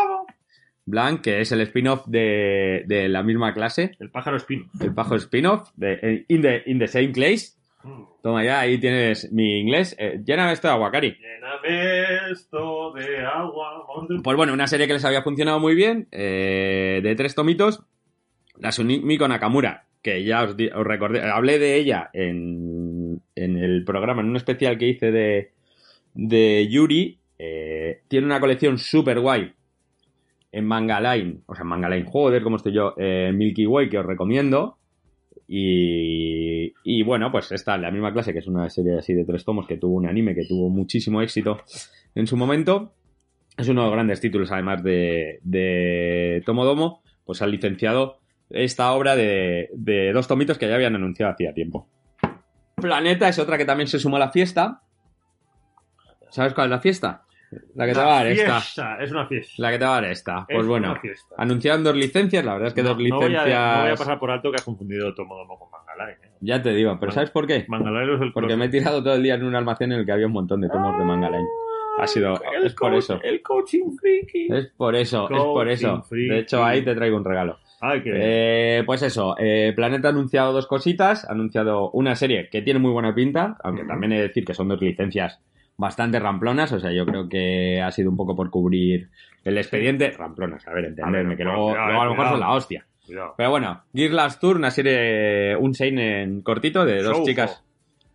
Blank, 0.86 1.22
que 1.22 1.42
es 1.42 1.52
el 1.52 1.62
spin-off 1.62 2.06
de, 2.06 2.84
de 2.86 3.10
la 3.10 3.24
misma 3.24 3.54
clase, 3.54 3.92
El 4.00 4.12
pájaro 4.12 4.38
espino. 4.38 4.66
el 4.80 4.94
pajo 4.94 5.16
spin-off 5.16 5.72
de 5.76 5.94
eh, 6.02 6.26
in, 6.28 6.42
the, 6.44 6.64
in 6.68 6.80
the 6.80 6.88
Same 6.88 7.10
Place. 7.10 7.57
Toma 8.22 8.44
ya, 8.44 8.60
ahí 8.60 8.78
tienes 8.80 9.32
mi 9.32 9.60
inglés. 9.60 9.96
Eh, 10.00 10.22
lléname 10.26 10.52
esto 10.54 10.68
de 10.68 10.74
aguacari. 10.74 11.16
Lléname 11.18 12.32
esto 12.32 12.92
de 12.94 13.20
agua. 13.26 13.86
Pues 14.24 14.38
bueno, 14.38 14.54
una 14.54 14.68
serie 14.68 14.88
que 14.88 14.94
les 14.94 15.06
había 15.06 15.22
funcionado 15.22 15.60
muy 15.60 15.76
bien, 15.76 16.08
eh, 16.12 17.00
de 17.04 17.16
tres 17.16 17.36
tomitos, 17.36 17.84
la 18.60 18.72
Sumiko 18.72 19.28
Nakamura, 19.28 19.86
que 20.02 20.24
ya 20.24 20.44
os, 20.44 20.58
di- 20.58 20.70
os 20.70 20.86
recordé, 20.86 21.22
hablé 21.22 21.60
de 21.60 21.76
ella 21.76 22.10
en, 22.14 23.22
en 23.36 23.58
el 23.58 23.84
programa, 23.86 24.22
en 24.22 24.30
un 24.30 24.36
especial 24.36 24.78
que 24.78 24.88
hice 24.88 25.12
de, 25.12 25.52
de 26.14 26.68
Yuri, 26.70 27.20
eh, 27.40 28.02
tiene 28.08 28.26
una 28.26 28.40
colección 28.40 28.78
súper 28.78 29.20
guay 29.20 29.54
en 30.52 30.66
Manga 30.66 31.00
Line, 31.00 31.40
o 31.46 31.54
sea, 31.54 31.62
en 31.64 31.68
Manga 31.70 31.90
Line, 31.90 32.06
joder, 32.10 32.42
como 32.42 32.56
estoy 32.56 32.74
yo, 32.74 32.94
eh, 32.98 33.32
Milky 33.34 33.66
Way, 33.68 33.90
que 33.90 34.00
os 34.00 34.06
recomiendo. 34.06 34.78
Y, 35.48 36.74
y 36.84 37.04
bueno, 37.04 37.32
pues 37.32 37.52
está 37.52 37.78
la 37.78 37.92
misma 37.92 38.12
clase, 38.12 38.34
que 38.34 38.40
es 38.40 38.48
una 38.48 38.70
serie 38.70 38.98
así 38.98 39.14
de 39.14 39.24
tres 39.24 39.46
tomos 39.46 39.66
que 39.66 39.78
tuvo 39.78 39.96
un 39.96 40.08
anime 40.08 40.36
que 40.36 40.46
tuvo 40.46 40.70
muchísimo 40.70 41.22
éxito 41.22 41.58
en 42.16 42.28
su 42.28 42.36
momento. 42.36 42.94
Es 43.58 43.70
uno 43.70 43.82
de 43.82 43.88
los 43.88 43.96
grandes 43.96 44.20
títulos, 44.20 44.52
además 44.52 44.84
de, 44.84 45.40
de 45.44 46.44
Tomodomo, 46.46 47.02
pues 47.26 47.42
han 47.42 47.52
licenciado 47.52 48.20
esta 48.50 48.92
obra 48.94 49.16
de, 49.16 49.70
de 49.74 50.12
dos 50.14 50.28
tomitos 50.28 50.58
que 50.58 50.68
ya 50.68 50.76
habían 50.76 50.96
anunciado 50.96 51.32
hacía 51.32 51.54
tiempo. 51.54 51.88
Planeta 52.76 53.28
es 53.28 53.40
otra 53.40 53.58
que 53.58 53.66
también 53.66 53.88
se 53.88 54.00
sumó 54.00 54.18
a 54.18 54.20
la 54.20 54.32
fiesta. 54.32 54.82
¿Sabes 56.30 56.54
cuál 56.54 56.68
es 56.68 56.72
la 56.72 56.80
fiesta? 56.80 57.24
La 57.76 57.86
que 57.86 57.94
te 57.94 58.00
va 58.00 58.06
a 58.06 58.24
dar 58.24 58.28
esta. 58.28 58.98
Es 59.02 59.12
una 59.12 59.26
fiesta. 59.28 59.54
La 59.58 59.72
que 59.72 59.78
te 59.80 59.86
va 59.86 59.92
a 59.98 60.02
dar 60.02 60.12
esta. 60.12 60.46
Pues 60.48 60.60
Es 60.60 60.66
bueno, 60.68 60.96
anunciaron 61.38 61.84
dos 61.84 61.96
licencias, 61.96 62.44
la 62.44 62.54
verdad 62.54 62.68
es 62.70 62.74
que 62.74 62.84
No- 62.84 62.90
dos 62.90 62.98
no 62.98 63.16
voy 63.18 63.26
a- 63.26 63.28
licencias... 63.28 63.76
No 63.78 63.82
voy 63.84 63.92
a, 63.92 63.96
pasar 63.96 64.20
por 64.20 64.32
alto 64.32 64.50
que 64.52 64.56
has 64.58 64.66
confundido 64.66 65.14
Tomodomo 65.14 65.58
con 65.58 65.70
Mangaline. 65.72 66.18
¿eh? 66.26 66.30
Ya 66.42 66.62
te 66.62 66.72
digo, 66.74 66.98
pero 67.00 67.12
¿sabes 67.12 67.30
por 67.32 67.48
qué? 67.48 67.56
Es 67.58 68.22
el 68.22 68.34
Porque 68.34 68.58
me 68.58 68.66
he 68.66 68.70
tirado 68.70 69.02
todo 69.02 69.16
el 69.16 69.24
día 69.24 69.36
en 69.36 69.44
un 69.46 69.56
almacén 69.56 69.92
en 69.94 70.00
el 70.00 70.06
que 70.06 70.12
había 70.12 70.28
un 70.28 70.34
montón 70.34 70.60
de 70.62 70.70
tomos 70.70 70.98
de 70.98 71.06
Manga 71.06 71.30
Line. 71.30 71.48
Ha 72.00 72.06
sido... 72.06 72.40
El 72.56 72.66
es 72.68 72.74
por 72.76 72.94
eso. 72.94 73.20
El 73.24 73.42
coaching 73.42 73.96
freaky. 73.98 74.48
Es 74.54 74.68
por 74.78 74.96
eso, 74.96 75.30
es 75.30 75.38
por 75.38 75.68
eso. 75.68 76.06
De 76.12 76.40
hecho, 76.40 76.64
ahí 76.64 76.84
te 76.84 76.94
traigo 76.94 77.18
un 77.18 77.26
regalo. 77.26 77.60
Ay. 77.80 78.02
Eh, 78.06 78.84
pues 78.86 79.02
eso, 79.04 79.36
eh, 79.40 79.72
Planeta 79.76 80.10
ha 80.10 80.12
anunciado 80.12 80.52
dos 80.54 80.68
cositas. 80.68 81.26
Ha 81.28 81.32
anunciado 81.32 81.90
una 81.92 82.16
serie 82.16 82.50
que 82.50 82.62
tiene 82.62 82.80
muy 82.80 82.92
buena 82.92 83.16
pinta, 83.16 83.58
aunque 83.64 83.84
también 83.86 84.12
he 84.12 84.18
de 84.18 84.28
decir 84.28 84.46
que 84.46 84.54
son 84.54 84.68
dos 84.68 84.82
licencias 84.82 85.40
bastante 85.78 86.20
ramplonas. 86.20 86.72
O 86.74 86.80
sea, 86.80 86.92
yo 86.92 87.06
creo 87.06 87.30
que 87.30 87.82
ha 87.82 87.92
sido 87.92 88.10
un 88.10 88.18
poco 88.18 88.36
por 88.36 88.50
cubrir 88.50 89.10
el 89.44 89.58
expediente. 89.58 90.12
Ramplonas, 90.12 90.68
a 90.68 90.74
ver, 90.74 90.86
entenderme, 90.86 91.38
que 91.38 91.44
luego, 91.44 91.70
cuidado, 91.70 91.88
luego 91.88 92.02
a 92.02 92.06
lo 92.06 92.12
mejor 92.12 92.26
cuidado. 92.26 92.32
son 92.38 92.40
la 92.42 92.54
hostia. 92.54 92.86
Cuidado. 93.06 93.34
Pero 93.38 93.50
bueno, 93.52 93.84
Gear 93.94 94.12
Last 94.12 94.42
Tour, 94.42 94.58
una 94.58 94.72
serie, 94.72 95.56
un 95.56 95.74
seinen 95.74 96.42
cortito 96.42 96.84
de 96.84 97.02
dos 97.02 97.14
Shoujo. 97.14 97.26
chicas. 97.26 97.64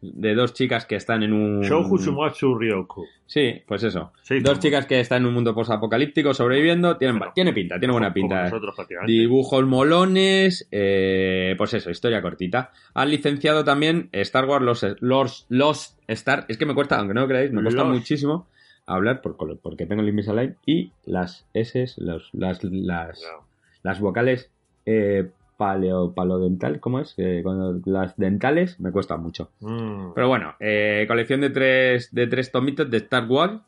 De 0.04 0.34
dos 0.34 0.52
chicas 0.52 0.84
que 0.84 0.96
están 0.96 1.22
en 1.22 1.32
un. 1.32 1.62
Shoujo 1.62 1.96
Shumatsu 1.96 2.58
Ryoku. 2.58 3.06
Sí, 3.24 3.62
pues 3.64 3.84
eso. 3.84 4.12
Sí, 4.22 4.40
dos 4.40 4.50
como- 4.54 4.60
chicas 4.60 4.86
que 4.86 4.98
están 4.98 5.22
en 5.22 5.28
un 5.28 5.34
mundo 5.34 5.54
posapocalíptico 5.54 6.34
sobreviviendo. 6.34 6.96
Tienen, 6.96 7.18
Bueno, 7.20 7.32
tiene 7.34 7.52
pinta, 7.52 7.78
tiene 7.78 7.92
buena 7.92 8.12
pinta. 8.12 8.42
nosotros, 8.44 8.74
prácticamente. 8.74 9.12
Dibujos 9.12 9.64
molones, 9.64 10.66
eh, 10.72 11.54
pues 11.56 11.74
eso, 11.74 11.90
historia 11.90 12.20
cortita. 12.20 12.72
Han 12.94 13.10
licenciado 13.10 13.62
también 13.64 14.08
Star 14.10 14.44
Wars 14.46 14.64
Los, 14.64 14.84
los, 15.00 15.46
los 15.48 15.96
Star. 16.08 16.46
Es 16.48 16.58
que 16.58 16.66
me 16.66 16.74
cuesta, 16.74 16.98
aunque 16.98 17.14
no 17.14 17.20
lo 17.20 17.28
creáis, 17.28 17.52
me 17.52 17.62
cuesta 17.62 17.84
Los. 17.84 17.92
muchísimo 17.94 18.48
hablar 18.86 19.22
por, 19.22 19.36
porque 19.60 19.86
tengo 19.86 20.02
el 20.02 20.08
Invisalign 20.08 20.56
y 20.66 20.90
las 21.04 21.46
S, 21.54 21.86
los, 21.98 22.28
las, 22.32 22.64
las, 22.64 23.20
No. 23.22 23.46
las 23.84 24.00
vocales 24.00 24.50
eh, 24.84 25.30
paleo, 25.62 26.12
palodental, 26.12 26.80
¿cómo 26.80 26.98
es? 26.98 27.14
Eh, 27.18 27.42
las 27.84 28.16
dentales 28.16 28.80
me 28.80 28.90
cuesta 28.90 29.16
mucho. 29.16 29.50
Mm. 29.60 30.12
Pero 30.14 30.26
bueno, 30.28 30.54
eh, 30.58 31.04
colección 31.06 31.40
de 31.40 31.50
tres, 31.50 32.12
de 32.12 32.26
tres 32.26 32.50
tomitos 32.50 32.90
de 32.90 32.96
Star 32.96 33.26
Wars. 33.28 33.60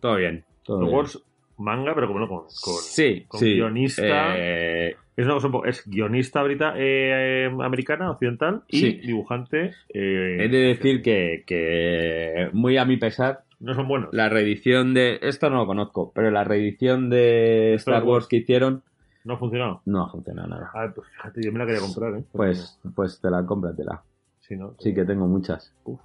Todo 0.00 0.16
bien. 0.16 0.44
Todo 0.64 0.78
Star 0.78 0.86
bien. 0.88 0.96
Wars 0.96 1.22
manga, 1.58 1.94
pero 1.94 2.08
como 2.08 2.18
no 2.18 2.26
con, 2.28 2.38
con, 2.40 2.74
sí, 2.80 3.24
con 3.28 3.38
sí. 3.38 3.54
guionista. 3.54 4.34
Eh, 4.36 4.96
Es 5.16 5.24
una 5.26 5.34
cosa 5.34 5.46
un 5.46 5.52
poco. 5.52 5.66
Es 5.66 5.86
guionista 5.88 6.42
brita, 6.42 6.74
eh, 6.76 7.48
americana, 7.60 8.10
occidental, 8.10 8.62
y 8.66 8.78
Sí. 8.78 8.92
dibujante. 8.94 9.72
He 9.90 10.48
de 10.48 10.58
decir 10.58 11.02
que, 11.02 11.44
que, 11.46 12.48
muy 12.52 12.78
a 12.78 12.84
mi 12.84 12.96
pesar, 12.96 13.44
No 13.60 13.74
son 13.74 13.86
buenos. 13.86 14.08
la 14.12 14.28
reedición 14.28 14.92
de. 14.94 15.20
Esto 15.22 15.50
no 15.50 15.56
lo 15.58 15.66
conozco, 15.66 16.10
pero 16.14 16.30
la 16.32 16.42
reedición 16.42 17.10
de 17.10 17.74
Star 17.74 17.94
Star 17.96 18.04
Wars 18.08 18.24
Wars. 18.24 18.26
que 18.28 18.36
hicieron 18.38 18.82
No 19.24 19.34
ha 19.34 19.36
funcionado. 19.38 19.82
no 19.86 20.04
ha 20.04 20.10
funcionado 20.10 20.48
nada. 20.48 20.70
Ah, 20.74 20.90
pues 20.94 21.08
fíjate, 21.08 21.42
yo 21.44 21.52
me 21.52 21.58
la 21.60 21.66
quería 21.66 21.80
comprar, 21.80 22.14
¿eh? 22.16 22.24
Pues, 22.32 22.78
pues 22.94 23.20
te 23.20 23.30
la 23.30 23.44
cómpratela. 23.46 24.02
Si 24.40 24.56
no. 24.56 24.74
Sí 24.78 24.92
que 24.94 25.04
tengo 25.04 25.26
muchas. 25.26 25.72
Uf. 25.84 26.00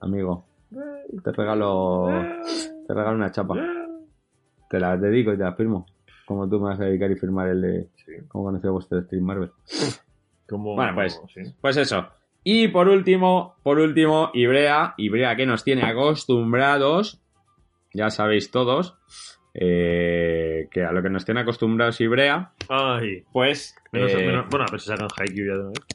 Amigo, 0.00 0.44
te 1.24 1.32
regalo, 1.32 2.06
te 2.86 2.94
regalo 2.94 3.16
una 3.16 3.32
chapa. 3.32 3.54
Te 4.68 4.78
la 4.78 4.96
dedico 4.96 5.32
y 5.32 5.36
te 5.36 5.42
la 5.42 5.54
firmo. 5.54 5.86
como 6.26 6.48
tú 6.48 6.60
me 6.60 6.68
vas 6.68 6.78
a 6.80 6.84
dedicar 6.84 7.10
y 7.10 7.16
firmar 7.16 7.48
el 7.48 7.60
de 7.60 7.88
Sí. 8.06 8.12
cómo 8.28 8.44
conoció 8.44 8.72
vuestro 8.72 9.02
Stream 9.02 9.24
Marvel. 9.24 9.50
Como, 10.48 10.76
Bueno, 10.76 10.94
pues. 10.94 11.20
sí. 11.34 11.40
Pues 11.60 11.76
eso. 11.76 12.06
Y 12.44 12.68
por 12.68 12.86
último, 12.88 13.56
por 13.64 13.78
último, 13.80 14.30
Ibrea, 14.32 14.94
Ibrea 14.96 15.34
que 15.34 15.44
nos 15.46 15.64
tiene 15.64 15.82
acostumbrados, 15.82 17.20
ya 17.92 18.10
sabéis 18.10 18.50
todos, 18.52 18.96
eh, 19.54 20.68
que 20.70 20.84
a 20.84 20.92
lo 20.92 21.02
que 21.02 21.10
nos 21.10 21.24
tiene 21.24 21.40
acostumbrados 21.40 22.00
Ibrea, 22.00 22.50
Ay. 22.68 23.24
pues 23.32 23.76
Menos, 23.92 24.12
eh, 24.12 24.26
menos- 24.26 24.46
bueno, 24.48 24.64
a 24.68 24.70
ver 24.70 24.80
si 24.80 24.88
sacan 24.88 25.08
Haikyuu 25.16 25.46
ya 25.46 25.52
de 25.54 25.60
una 25.60 25.70
vez. 25.70 25.86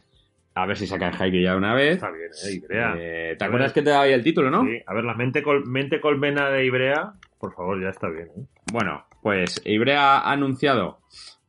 a 0.56 0.66
ver 0.66 0.78
si 0.78 0.88
sacan 0.88 1.14
Haikyuu 1.20 1.42
ya 1.44 1.52
de 1.52 1.58
una 1.58 1.74
vez. 1.74 1.94
Está 1.94 2.12
bien, 2.12 2.30
eh, 2.46 2.54
Ibrea. 2.54 2.96
Eh, 2.98 3.36
¿Te 3.38 3.46
acuerdas 3.46 3.74
que 3.74 3.82
te 3.82 3.90
daba 3.90 4.04
ahí 4.04 4.14
el 4.14 4.24
título, 4.24 4.50
no? 4.52 4.64
Sí. 4.66 4.80
A 4.86 4.94
ver, 4.94 5.04
la 5.04 5.14
mente, 5.14 5.42
col- 5.44 5.66
mente 5.66 6.00
colmena 6.02 6.50
de 6.50 6.66
Ibrea, 6.66 7.14
por 7.40 7.54
favor, 7.54 7.82
ya 7.82 7.90
está 7.90 8.10
bien. 8.10 8.30
Bueno, 8.72 9.06
pues 9.22 9.62
Ibrea 9.66 10.18
ha 10.20 10.32
anunciado 10.32 11.00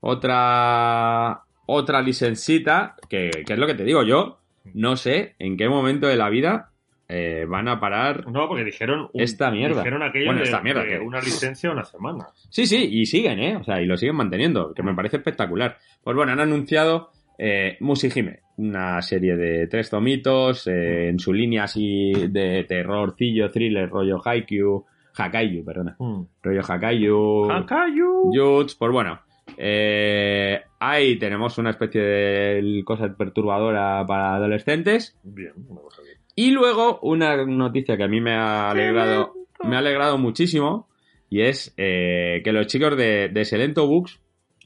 otra 0.01 1.43
otra 1.69 2.01
licencita, 2.01 2.95
que, 3.09 3.31
que 3.45 3.53
es 3.55 3.59
lo 3.59 3.67
que 3.67 3.75
te 3.75 3.83
digo 3.85 4.05
yo, 4.05 4.39
no 4.75 4.97
sé 4.97 5.35
en 5.41 5.57
qué 5.57 5.69
momento 5.69 6.07
de 6.07 6.17
la 6.17 6.29
vida 6.29 6.71
eh, 7.09 7.45
van 7.49 7.69
a 7.69 7.79
parar. 7.79 8.27
No, 8.29 8.49
porque 8.49 8.65
dijeron. 8.65 9.09
un- 9.13 9.21
Esta 9.21 9.51
mierda. 9.51 9.77
Dijeron 9.83 10.03
aquello 10.03 10.27
Bueno, 10.27 10.41
de, 10.41 10.45
esta 10.47 10.61
mierda, 10.61 10.83
de 10.83 10.89
que- 10.89 10.99
una 10.99 11.21
licencia 11.21 11.71
una 11.71 11.85
semana. 11.85 12.27
Sí, 12.51 12.67
sí, 12.67 12.89
y 12.91 13.07
siguen, 13.07 13.39
¿eh? 13.39 13.57
O 13.57 13.65
sea, 13.65 13.81
y 13.81 13.87
lo 13.87 13.97
siguen 13.97 14.17
manteniendo, 14.17 14.73
que 14.75 14.83
me 14.83 14.95
parece 14.95 15.17
espectacular. 15.19 15.79
Pues 16.03 16.17
bueno, 16.17 16.33
han 16.33 16.41
anunciado 16.41 17.11
eh, 17.39 17.77
Musihime, 17.81 18.41
una 18.57 19.01
serie 19.03 19.37
de 19.37 19.67
tres 19.67 19.91
tomitos 19.91 20.67
eh, 20.67 21.09
en 21.11 21.19
su 21.19 21.33
línea 21.35 21.65
así 21.65 22.13
de 22.31 22.65
terrorcillo, 22.65 23.51
thriller, 23.51 23.89
rollo 23.91 24.21
Haikyuu, 24.25 24.87
Hakaiyu, 25.19 25.65
perdona, 25.65 25.97
rollo 26.43 26.61
Hakaiyu, 26.67 27.51
Hakayu. 27.51 28.33
Yuts, 28.35 28.75
pues 28.77 28.91
bueno. 28.91 29.21
eh, 29.59 30.61
ahí 30.79 31.19
tenemos 31.19 31.57
una 31.59 31.71
especie 31.71 32.01
de 32.01 32.83
cosa 32.85 33.15
perturbadora 33.17 34.05
para 34.07 34.35
adolescentes. 34.37 35.17
Bien, 35.23 35.53
una 35.69 35.81
cosa 35.83 36.03
bien. 36.03 36.16
Y 36.37 36.51
luego 36.53 37.01
una 37.03 37.45
noticia 37.45 37.97
que 37.97 38.05
a 38.05 38.09
mí 38.09 38.20
me 38.20 38.34
ha 38.34 38.70
alegrado, 38.70 39.32
me 39.64 39.74
ha 39.74 39.78
alegrado 39.80 40.18
muchísimo 40.18 40.89
y 41.30 41.41
es 41.41 41.74
eh, 41.76 42.43
que 42.45 42.53
los 42.53 42.66
chicos 42.68 42.97
de, 42.97 43.28
de 43.32 43.45
Selento 43.45 43.87
Books 43.89 44.20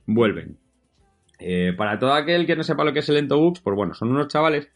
vuelven. 0.04 0.58
Eh, 1.38 1.72
para 1.76 1.98
todo 1.98 2.12
aquel 2.12 2.44
que 2.46 2.56
no 2.56 2.64
sepa 2.64 2.84
lo 2.84 2.92
que 2.92 2.98
es 2.98 3.06
Selento 3.06 3.38
Books, 3.38 3.60
pues 3.60 3.74
bueno, 3.76 3.94
son 3.94 4.10
unos 4.10 4.28
chavales 4.28 4.68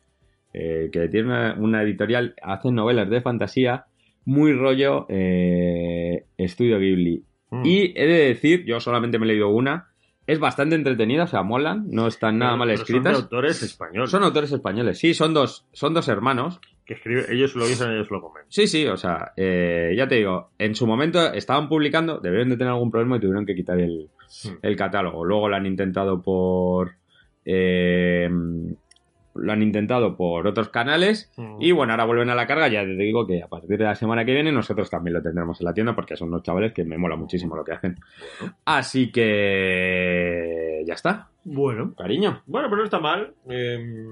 eh, 0.54 0.88
que 0.92 1.08
tienen 1.08 1.30
una, 1.32 1.54
una 1.58 1.82
editorial, 1.82 2.34
hacen 2.40 2.74
novelas 2.76 3.10
de 3.10 3.20
fantasía, 3.20 3.86
muy 4.24 4.52
rollo 4.54 5.04
eh, 5.08 6.24
Estudio 6.38 6.78
Ghibli. 6.78 7.24
Mm. 7.50 7.62
Y 7.66 7.92
he 7.96 8.06
de 8.06 8.28
decir, 8.28 8.64
yo 8.64 8.78
solamente 8.80 9.18
me 9.18 9.24
he 9.26 9.28
leído 9.28 9.48
una, 9.50 9.88
es 10.26 10.38
bastante 10.38 10.76
entretenida, 10.76 11.24
o 11.24 11.26
sea, 11.26 11.42
molan, 11.42 11.86
no 11.90 12.06
están 12.06 12.38
nada 12.38 12.52
Pero- 12.52 12.58
mal 12.58 12.68
pero 12.68 12.76
Son 12.78 12.86
de 12.86 12.92
escritas. 13.10 13.22
autores 13.24 13.62
españoles. 13.64 14.10
Son 14.10 14.22
autores 14.22 14.52
españoles, 14.52 14.98
sí, 14.98 15.12
son 15.12 15.34
dos, 15.34 15.66
son 15.72 15.92
dos 15.92 16.08
hermanos. 16.08 16.60
Que 16.86 16.94
escriben, 16.94 17.24
ellos 17.30 17.54
lo 17.56 17.66
dicen, 17.66 17.90
ellos 17.92 18.10
lo 18.10 18.20
comen. 18.20 18.42
Sí, 18.48 18.66
sí, 18.66 18.86
o 18.86 18.96
sea, 18.96 19.32
eh, 19.36 19.94
ya 19.96 20.06
te 20.06 20.16
digo, 20.16 20.50
en 20.58 20.74
su 20.74 20.86
momento 20.86 21.32
estaban 21.32 21.68
publicando, 21.68 22.18
debieron 22.18 22.50
de 22.50 22.56
tener 22.58 22.72
algún 22.72 22.90
problema 22.90 23.16
y 23.16 23.20
tuvieron 23.20 23.46
que 23.46 23.54
quitar 23.54 23.80
el, 23.80 24.10
el 24.60 24.76
catálogo. 24.76 25.24
Luego 25.24 25.48
lo 25.48 25.56
han 25.56 25.64
intentado 25.66 26.20
por... 26.20 26.92
eh, 27.46 28.28
lo 29.36 29.52
han 29.52 29.62
intentado 29.62 30.16
por 30.16 30.46
otros 30.46 30.68
canales 30.68 31.32
Mm. 31.36 31.56
y 31.58 31.72
bueno, 31.72 31.92
ahora 31.92 32.04
vuelven 32.04 32.30
a 32.30 32.36
la 32.36 32.46
carga. 32.46 32.68
Ya 32.68 32.82
te 32.82 32.94
digo 32.94 33.26
que 33.26 33.42
a 33.42 33.48
partir 33.48 33.78
de 33.78 33.82
la 33.84 33.96
semana 33.96 34.24
que 34.24 34.32
viene 34.32 34.52
nosotros 34.52 34.88
también 34.88 35.14
lo 35.14 35.22
tendremos 35.22 35.60
en 35.60 35.64
la 35.64 35.74
tienda 35.74 35.92
porque 35.96 36.16
son 36.16 36.28
unos 36.28 36.42
chavales 36.44 36.72
que 36.72 36.84
me 36.84 36.98
mola 36.98 37.16
muchísimo 37.16 37.56
lo 37.56 37.64
que 37.64 37.72
hacen. 37.72 37.96
Así 38.64 39.10
que 39.10 40.82
ya 40.86 40.94
está, 40.94 41.28
Bueno. 41.44 41.94
cariño. 41.96 42.42
Bueno, 42.46 42.68
pero 42.68 42.78
no 42.78 42.84
está 42.84 43.00
mal. 43.00 43.34
Eh, 43.50 44.04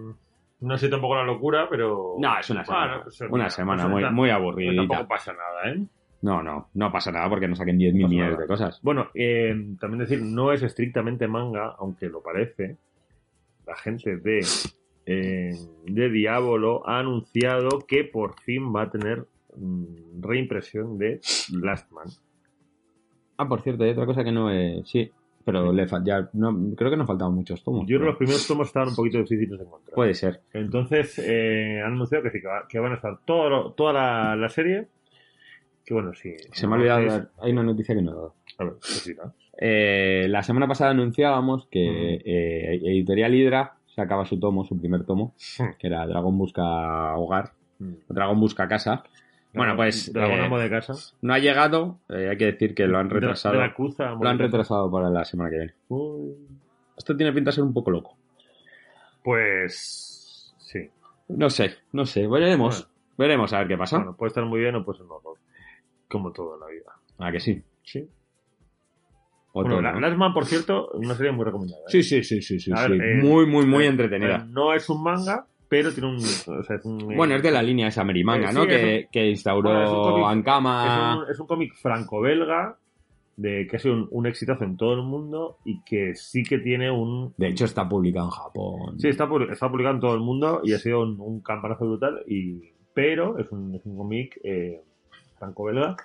no 0.63 0.79
sé 0.79 0.89
tampoco 0.89 1.17
la 1.17 1.25
locura, 1.25 1.67
pero. 1.69 2.17
No, 2.19 2.39
es 2.39 2.49
una 2.51 2.65
semana. 2.65 2.87
Bueno, 2.87 3.03
pues, 3.05 3.21
una 3.31 3.51
semana 3.51 3.91
pues 3.91 4.05
muy, 4.05 4.13
muy 4.13 4.31
aburrida. 4.31 4.77
tampoco 4.77 5.09
pasa 5.09 5.33
nada, 5.33 5.75
¿eh? 5.75 5.85
No, 6.23 6.41
no, 6.41 6.69
no 6.75 6.93
pasa 6.93 7.11
nada 7.11 7.29
porque 7.29 7.49
no 7.49 7.57
saquen 7.57 7.79
10.000 7.79 7.93
pasa 8.03 8.09
millones 8.09 8.39
de 8.39 8.47
cosas. 8.47 8.81
Bueno, 8.83 9.09
eh, 9.13 9.55
también 9.81 9.99
decir, 9.99 10.23
no 10.23 10.53
es 10.53 10.63
estrictamente 10.63 11.27
manga, 11.27 11.75
aunque 11.79 12.09
lo 12.09 12.23
parece. 12.23 12.77
La 13.67 13.77
gente 13.77 14.17
de, 14.19 14.41
eh, 15.05 15.53
de 15.85 16.11
Diablo 16.11 16.89
ha 16.89 17.01
anunciado 17.01 17.81
que 17.89 18.05
por 18.05 18.39
fin 18.41 18.73
va 18.75 18.83
a 18.83 18.91
tener 18.91 19.27
mm, 19.57 20.23
reimpresión 20.23 20.97
de 20.97 21.21
Last 21.61 21.91
Man. 21.91 22.07
Ah, 23.37 23.49
por 23.49 23.61
cierto, 23.61 23.83
hay 23.83 23.91
otra 23.91 24.07
cosa 24.07 24.23
que 24.23 24.31
no 24.31 24.49
es. 24.49 24.89
Sí, 24.89 25.11
pero 25.45 25.73
le 25.73 25.87
fa- 25.87 26.03
ya 26.05 26.29
no, 26.33 26.75
creo 26.77 26.91
que 26.91 26.97
nos 26.97 27.07
faltaban 27.07 27.35
muchos 27.35 27.63
tomos. 27.63 27.83
Yo 27.87 27.97
creo 27.99 28.01
que 28.01 28.07
los 28.07 28.17
primeros 28.17 28.47
tomos 28.47 28.67
estaban 28.69 28.89
un 28.91 28.95
poquito 28.97 29.19
difíciles 29.19 29.59
de 29.59 29.65
encontrar. 29.65 29.95
Puede 29.95 30.15
ser. 30.15 30.41
Entonces, 30.53 31.19
eh, 31.19 31.81
han 31.85 31.93
anunciado 31.93 32.25
que, 32.25 32.31
sí, 32.31 32.41
que, 32.41 32.47
va- 32.49 32.67
que 32.69 32.79
van 32.79 32.93
a 32.93 32.97
estar 32.97 33.19
todo 33.25 33.49
lo- 33.51 33.73
toda 33.73 33.93
la, 33.93 34.37
la 34.37 34.49
serie. 34.49 34.89
Que 35.85 35.95
bueno, 35.95 36.13
sí. 36.15 36.35
Se 36.53 36.67
me 36.67 36.75
ha 36.75 36.79
olvidado. 36.79 37.05
dar- 37.07 37.31
Hay 37.41 37.53
una 37.53 37.63
noticia 37.65 37.95
que 37.95 38.03
no 38.03 38.13
he 38.13 38.15
dado. 38.15 38.35
A 38.59 38.65
ver, 38.65 38.73
pues 38.75 38.87
sí, 38.87 39.15
¿no? 39.15 39.35
Eh, 39.59 40.27
la 40.29 40.43
semana 40.43 40.67
pasada 40.69 40.91
anunciábamos 40.93 41.67
que 41.71 42.19
Mm. 42.25 42.29
eh, 42.29 42.81
Editorial 42.85 43.35
Hydra 43.35 43.73
sacaba 43.95 44.25
su 44.25 44.39
tomo, 44.41 44.65
su 44.65 44.79
primer 44.79 45.05
tomo, 45.05 45.35
que 45.79 45.87
era 45.87 46.07
Dragón 46.07 46.39
Busca 46.39 47.15
Hogar, 47.17 47.53
o 48.09 48.15
Dragón 48.15 48.41
Busca 48.41 48.67
Casa. 48.69 49.03
Bueno, 49.55 49.77
pues 49.77 50.11
eh, 50.15 50.41
amo 50.45 50.59
de 50.59 50.71
casa. 50.71 50.95
no 51.21 51.35
ha 51.35 51.39
llegado, 51.39 51.99
eh, 52.09 52.29
hay 52.31 52.37
que 52.39 52.47
decir 52.47 52.75
que 52.75 52.87
lo 52.87 52.99
han 52.99 53.11
retrasado. 53.11 53.55
Lo 53.55 54.29
han 54.29 54.39
retrasado 54.39 54.91
para 54.91 55.11
la 55.11 55.25
semana 55.25 55.51
que 55.51 55.57
viene. 55.57 55.75
Uy. 55.89 56.35
Esto 56.97 57.17
tiene 57.17 57.33
pinta 57.33 57.51
de 57.51 57.57
ser 57.57 57.65
un 57.65 57.75
poco 57.75 57.91
loco. 57.91 58.17
Pues. 59.23 60.55
Sí. 60.59 60.89
No 61.29 61.51
sé, 61.51 61.77
no 61.93 62.07
sé, 62.07 62.27
veremos. 62.27 62.89
Veremos 63.19 63.53
a 63.53 63.59
ver 63.59 63.69
qué 63.69 63.77
pasa. 63.77 63.99
Bueno, 63.99 64.17
puede 64.17 64.29
estar 64.29 64.45
muy 64.45 64.61
bien 64.61 64.75
o 64.75 64.85
puede 64.85 64.99
ser 64.99 65.07
un 65.07 65.13
horror. 65.13 65.37
Como 66.09 66.33
todo 66.33 66.55
en 66.55 66.61
la 66.61 66.67
vida. 66.67 66.93
¿A 67.19 67.31
que 67.33 67.41
sí? 67.41 67.63
Sí. 67.83 68.09
O 69.53 69.61
Bueno, 69.63 69.71
todo, 69.77 69.83
la-. 69.83 70.01
Last 70.01 70.17
Man, 70.17 70.33
por 70.33 70.47
cierto, 70.47 70.89
una 70.95 71.15
serie 71.15 71.31
muy 71.33 71.45
recomendada. 71.45 71.83
¿eh? 71.83 71.91
Sí, 71.91 72.03
sí, 72.03 72.25
sí, 72.25 72.41
sí, 72.43 72.59
sí. 72.59 72.73
Sí. 72.75 72.93
eh, 72.93 73.21
muy, 73.23 73.47
muy, 73.47 73.67
muy 73.67 73.85
eh, 73.85 73.89
entretenida. 73.89 74.37
Eh, 74.37 74.45
No 74.49 74.73
es 74.73 74.89
un 74.89 75.03
manga, 75.03 75.47
pero 75.73 75.91
tiene 75.91 76.11
un. 76.11 76.17
o 76.19 76.63
sea, 76.65 76.77
es 76.77 76.85
un- 76.85 77.17
Bueno, 77.17 77.35
es 77.35 77.43
de 77.43 77.51
la 77.51 77.63
línea 77.63 77.89
esa 77.89 78.05
Merimanga, 78.05 78.51
Eh, 78.51 78.53
¿no? 78.53 78.63
sí, 78.65 78.69
que, 78.69 78.97
es 78.99 79.09
que 79.11 79.31
instauró 79.31 79.71
bueno, 79.71 80.17
un 80.17 80.31
Ankama. 80.31 81.25
Es 81.31 81.39
un, 81.39 81.43
un 81.45 81.47
cómic 81.49 81.75
franco-belga 81.81 82.77
de 83.39 83.67
que 83.67 83.77
ha 83.77 83.79
sido 83.79 83.95
un, 83.95 84.09
un 84.11 84.27
exitazo 84.27 84.65
en 84.65 84.77
todo 84.77 84.93
el 84.93 85.03
mundo 85.03 85.57
y 85.65 85.83
que 85.83 86.15
sí 86.15 86.43
que 86.43 86.59
tiene 86.59 86.91
un. 86.91 87.33
De 87.39 87.49
hecho, 87.49 87.65
está 87.65 87.89
publicado 87.89 88.27
en 88.27 88.33
Japón. 88.33 89.01
Sí, 89.01 89.09
está, 89.09 89.27
está 89.51 89.71
publicado 89.71 89.95
en 89.95 90.01
todo 90.03 90.15
el 90.15 90.21
mundo 90.21 90.61
y 90.63 90.75
ha 90.75 90.79
sido 90.79 91.01
un, 91.01 91.19
un 91.19 91.41
campanazo 91.41 91.87
brutal. 91.87 92.23
Y, 92.29 92.61
pero 92.93 93.39
es 93.39 93.51
un, 93.51 93.75
es 93.75 93.87
un 93.87 93.97
cómic 93.97 94.39
eh, 94.45 94.83
franco-belga 95.39 95.97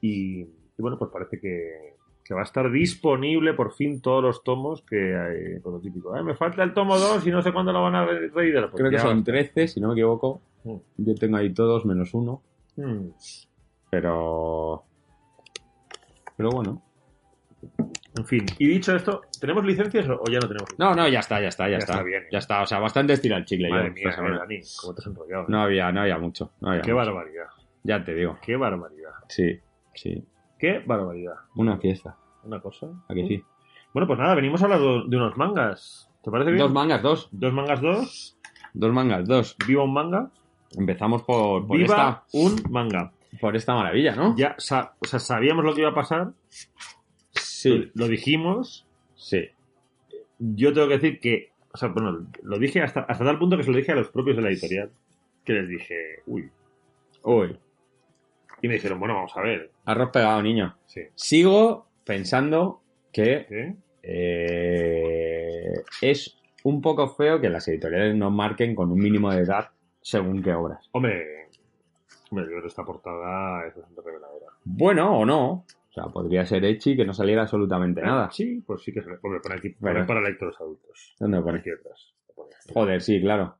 y, 0.00 0.40
y 0.40 0.46
bueno, 0.78 0.96
pues 0.98 1.10
parece 1.12 1.38
que, 1.38 1.96
que 2.30 2.34
va 2.34 2.42
a 2.42 2.44
estar 2.44 2.70
disponible 2.70 3.54
por 3.54 3.72
fin 3.74 4.00
todos 4.00 4.22
los 4.22 4.44
tomos 4.44 4.82
que 4.82 5.16
hay, 5.16 5.58
por 5.58 5.72
lo 5.72 5.80
típico. 5.80 6.16
"Eh, 6.16 6.22
me 6.22 6.36
falta 6.36 6.62
el 6.62 6.72
tomo 6.72 6.96
2 6.96 7.26
y 7.26 7.30
no 7.32 7.42
sé 7.42 7.52
cuándo 7.52 7.72
lo 7.72 7.82
van 7.82 7.96
a 7.96 8.04
re- 8.06 8.28
reeditar. 8.28 8.70
Pues 8.70 8.78
Creo 8.80 8.90
que 8.92 9.00
son 9.00 9.18
va. 9.18 9.24
13, 9.24 9.66
si 9.66 9.80
no 9.80 9.88
me 9.88 9.94
equivoco. 9.94 10.40
Mm. 10.62 10.76
Yo 10.98 11.14
tengo 11.16 11.38
ahí 11.38 11.52
todos 11.52 11.84
menos 11.84 12.14
uno. 12.14 12.40
Hmm. 12.76 13.08
Pero. 13.90 14.84
Pero 16.36 16.50
bueno. 16.50 16.82
En 18.16 18.24
fin, 18.24 18.46
y 18.58 18.68
dicho 18.68 18.94
esto, 18.94 19.22
¿tenemos 19.40 19.64
licencias 19.64 20.06
o 20.08 20.22
ya 20.30 20.38
no 20.38 20.46
tenemos 20.48 20.70
licencias? 20.70 20.78
No, 20.78 20.94
no, 20.94 21.08
ya 21.08 21.18
está, 21.18 21.40
ya 21.40 21.48
está, 21.48 21.64
ya, 21.66 21.72
Ya 21.72 21.78
está. 21.78 21.92
está 21.94 22.04
bien. 22.04 22.22
Ya 22.30 22.38
está. 22.38 22.62
O 22.62 22.66
sea, 22.66 22.78
bastante 22.78 23.12
estira 23.14 23.38
el 23.38 23.44
chicle. 23.44 23.68
Madre 23.70 23.88
yo, 23.88 23.94
mía, 23.94 24.08
eh, 24.08 24.12
semana. 24.12 24.38
Dani, 24.38 24.60
cómo 24.80 24.94
te 24.94 25.00
has 25.00 25.06
enrollado. 25.08 25.42
eh? 25.42 25.46
No 25.48 25.60
había, 25.62 25.90
no 25.90 26.00
había 26.02 26.16
mucho. 26.18 26.52
No 26.60 26.68
había 26.70 26.82
Qué 26.82 26.92
mucho. 26.92 27.04
barbaridad, 27.06 27.46
Ya 27.82 28.04
te 28.04 28.14
digo. 28.14 28.38
qué 28.40 28.54
barbaridad, 28.56 29.10
Sí, 29.28 29.58
sí. 29.94 30.24
qué 30.58 30.78
barbaridad. 30.86 31.34
Una 31.56 31.76
fiesta. 31.78 32.16
Una 32.44 32.60
cosa. 32.60 32.86
¿A 33.08 33.14
que 33.14 33.26
sí? 33.26 33.44
Bueno, 33.92 34.06
pues 34.06 34.18
nada, 34.18 34.34
venimos 34.34 34.60
a 34.62 34.64
hablar 34.64 34.80
de, 34.80 35.02
de 35.08 35.16
unos 35.16 35.36
mangas. 35.36 36.10
¿Te 36.22 36.30
parece 36.30 36.50
bien? 36.52 36.62
Dos 36.62 36.72
mangas, 36.72 37.02
dos. 37.02 37.28
Dos 37.32 37.52
mangas, 37.52 37.80
dos. 37.80 38.38
Dos 38.74 38.92
mangas, 38.92 39.26
dos. 39.26 39.56
Viva 39.66 39.82
un 39.84 39.92
manga. 39.92 40.30
Empezamos 40.76 41.22
por, 41.22 41.66
por, 41.66 41.76
Viva 41.76 41.86
esta, 41.94 42.24
un 42.32 42.62
manga. 42.70 43.12
por 43.40 43.56
esta 43.56 43.74
maravilla, 43.74 44.14
¿no? 44.14 44.36
Ya 44.36 44.54
sa- 44.58 44.94
o 45.00 45.06
sea, 45.06 45.18
sabíamos 45.18 45.64
lo 45.64 45.74
que 45.74 45.80
iba 45.80 45.90
a 45.90 45.94
pasar. 45.94 46.32
Sí, 47.32 47.90
Lo, 47.94 48.04
lo 48.04 48.08
dijimos. 48.08 48.86
sí. 49.14 49.48
Yo 50.38 50.72
tengo 50.72 50.88
que 50.88 50.94
decir 50.98 51.20
que. 51.20 51.52
O 51.72 51.76
sea, 51.76 51.88
bueno, 51.90 52.26
lo 52.42 52.58
dije 52.58 52.82
hasta, 52.82 53.00
hasta 53.00 53.24
tal 53.24 53.38
punto 53.38 53.56
que 53.56 53.62
se 53.62 53.70
lo 53.70 53.76
dije 53.76 53.92
a 53.92 53.96
los 53.96 54.08
propios 54.08 54.36
de 54.36 54.42
la 54.42 54.48
editorial. 54.50 54.90
Que 55.44 55.52
les 55.54 55.68
dije, 55.68 56.22
uy. 56.26 56.50
Uy, 57.22 57.58
Y 58.62 58.68
me 58.68 58.74
dijeron, 58.74 58.98
bueno, 58.98 59.14
vamos 59.14 59.36
a 59.36 59.40
ver. 59.42 59.70
arroz 59.84 60.10
pegado, 60.10 60.42
niño. 60.42 60.74
Sí. 60.86 61.02
Sigo 61.14 61.86
pensando 62.04 62.82
que 63.12 63.46
¿Qué? 63.48 63.76
eh, 64.02 65.72
es 66.02 66.38
un 66.64 66.80
poco 66.80 67.08
feo 67.08 67.40
que 67.40 67.48
las 67.48 67.66
editoriales 67.68 68.14
no 68.16 68.30
marquen 68.30 68.74
con 68.74 68.90
un 68.90 68.98
mínimo 68.98 69.30
de 69.32 69.42
edad 69.42 69.68
según 70.00 70.42
qué 70.42 70.52
obras. 70.52 70.88
Hombre, 70.92 71.48
hombre, 72.30 72.44
yo 72.46 72.50
creo 72.50 72.62
que 72.62 72.68
esta 72.68 72.84
portada 72.84 73.66
es 73.66 73.74
bastante 73.74 74.02
reveladora. 74.02 74.46
Bueno 74.64 75.18
o 75.20 75.24
no, 75.24 75.50
O 75.52 75.92
sea, 75.92 76.04
podría 76.04 76.44
ser 76.46 76.64
Echi 76.64 76.96
que 76.96 77.04
no 77.04 77.12
saliera 77.12 77.42
absolutamente 77.42 78.00
nada. 78.02 78.30
Sí, 78.30 78.62
pues 78.66 78.82
sí 78.82 78.92
que 78.92 79.02
se 79.02 79.10
le 79.10 79.16
pone 79.18 79.40
por 79.40 79.52
aquí. 79.52 79.70
Pone 79.70 80.04
para 80.04 80.20
lectores 80.20 80.56
adultos. 80.60 81.16
¿Dónde. 81.18 81.38
Lo 81.38 81.44
pone. 81.44 81.62
Joder, 82.72 83.00
sí, 83.02 83.20
claro. 83.20 83.56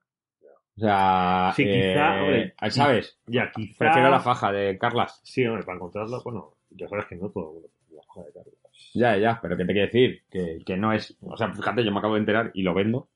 O 0.76 0.80
sea, 0.80 1.52
Sí, 1.56 1.64
quizá, 1.64 2.18
eh, 2.18 2.22
hombre, 2.22 2.54
¿sabes? 2.70 3.18
Ya, 3.26 3.50
quizá. 3.50 3.76
Prefiero 3.78 4.08
la 4.08 4.20
faja 4.20 4.52
de 4.52 4.78
Carlas. 4.78 5.20
Sí, 5.24 5.44
hombre, 5.44 5.64
para 5.64 5.76
encontrarlo, 5.76 6.22
bueno, 6.22 6.54
ya 6.70 6.88
sabes 6.88 7.06
que 7.06 7.16
no 7.16 7.28
todo 7.30 7.48
el 7.48 7.52
mundo 7.54 7.68
Ya, 8.94 9.16
ya, 9.16 9.38
pero 9.40 9.56
¿qué 9.56 9.64
te 9.64 9.72
quiero 9.72 9.86
decir? 9.86 10.22
Que, 10.30 10.58
que 10.64 10.76
no 10.76 10.92
es. 10.92 11.16
O 11.22 11.36
sea, 11.36 11.52
fíjate, 11.52 11.84
yo 11.84 11.92
me 11.92 11.98
acabo 11.98 12.14
de 12.14 12.20
enterar 12.20 12.50
y 12.54 12.62
lo 12.62 12.74
vendo. 12.74 13.08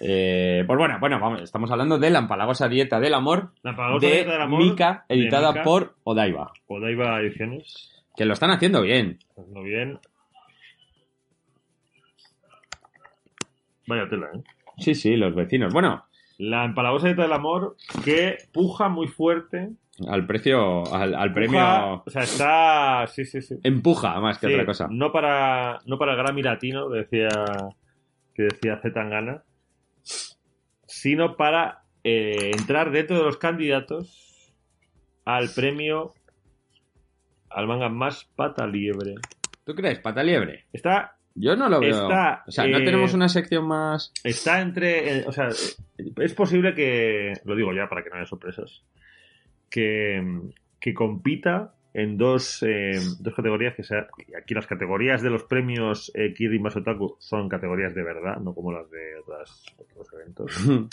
Eh, 0.00 0.64
pues 0.66 0.78
bueno, 0.78 0.98
bueno, 1.00 1.20
vamos, 1.20 1.42
estamos 1.42 1.70
hablando 1.70 1.98
de 1.98 2.10
la 2.10 2.18
empalagosa 2.20 2.68
dieta 2.68 2.98
del 2.98 3.14
amor 3.14 3.52
La 3.62 3.76
palagosa 3.76 4.06
de 4.06 4.12
dieta 4.14 4.32
del 4.32 4.42
amor 4.42 4.62
Mika, 4.62 5.04
de 5.08 5.14
editada 5.14 5.52
Mika. 5.52 5.62
por 5.64 5.94
Odaiba. 6.04 6.52
Odaiba 6.66 7.20
Ediciones. 7.20 8.04
Que 8.16 8.24
lo 8.24 8.32
están 8.34 8.50
haciendo 8.50 8.82
bien. 8.82 9.18
Haciendo 9.30 9.62
bien. 9.62 9.98
Vaya 13.86 14.08
tela, 14.08 14.28
¿eh? 14.34 14.42
Sí, 14.78 14.94
sí, 14.94 15.16
los 15.16 15.34
vecinos. 15.34 15.72
Bueno, 15.72 16.04
La 16.38 16.64
empalagosa 16.64 17.06
dieta 17.06 17.22
del 17.22 17.32
amor 17.32 17.76
que 18.04 18.38
puja 18.52 18.88
muy 18.88 19.06
fuerte. 19.08 19.70
al 20.08 20.26
precio, 20.26 20.82
al, 20.94 21.14
al 21.14 21.28
Puja- 21.28 21.34
premio. 21.34 22.02
o 22.06 22.10
sea, 22.10 22.22
está. 22.22 23.06
Sí, 23.08 23.24
sí, 23.24 23.42
sí. 23.42 23.56
Empuja 23.62 24.18
más 24.20 24.38
que 24.38 24.46
Sí, 24.48 24.52
otra 24.54 24.66
cosa. 24.66 24.88
No 24.90 25.12
para, 25.12 25.80
no 25.86 25.98
para 25.98 26.12
el 26.12 26.18
Grammy 26.18 26.42
Latino, 26.42 26.88
decía, 26.88 27.28
que 28.34 28.44
decía 28.44 28.78
Zetangana, 28.82 29.44
sino 30.86 31.36
para 31.36 31.82
eh, 32.04 32.50
entrar 32.58 32.90
dentro 32.90 33.16
de 33.18 33.24
los 33.24 33.36
candidatos 33.36 34.52
al 35.24 35.50
premio 35.54 36.12
al 37.50 37.66
manga 37.66 37.88
más 37.88 38.24
pata 38.34 38.66
liebre. 38.66 39.14
¿Tú 39.64 39.74
crees? 39.74 39.98
¿Pata 40.00 40.22
liebre? 40.22 40.64
Está, 40.72 41.16
Yo 41.34 41.56
no 41.56 41.68
lo 41.68 41.80
veo. 41.80 42.02
Está, 42.02 42.44
o 42.46 42.50
sea, 42.50 42.66
no 42.66 42.78
eh, 42.78 42.84
tenemos 42.84 43.14
una 43.14 43.28
sección 43.28 43.66
más. 43.66 44.12
está 44.22 44.60
entre. 44.60 45.18
eh, 45.18 45.24
o 45.26 45.32
sea, 45.32 45.48
es 45.48 46.34
posible 46.34 46.74
que. 46.74 47.34
Lo 47.44 47.56
digo 47.56 47.72
ya 47.72 47.88
para 47.88 48.02
que 48.02 48.10
no 48.10 48.16
haya 48.16 48.26
sorpresas. 48.26 48.82
Que, 49.70 50.22
que 50.78 50.92
compita 50.92 51.74
en 51.94 52.16
dos, 52.16 52.62
eh, 52.62 52.98
dos 53.20 53.34
categorías 53.34 53.74
que 53.74 53.82
sea. 53.82 54.08
y 54.26 54.34
Aquí 54.34 54.54
las 54.54 54.66
categorías 54.66 55.22
de 55.22 55.30
los 55.30 55.44
premios 55.44 56.10
eh, 56.14 56.32
Kiri 56.34 56.58
Masotaku 56.58 57.16
son 57.18 57.48
categorías 57.48 57.94
de 57.94 58.02
verdad, 58.02 58.36
no 58.38 58.54
como 58.54 58.72
las 58.72 58.90
de 58.90 59.18
otras, 59.20 59.64
otros 59.78 60.08
eventos 60.14 60.52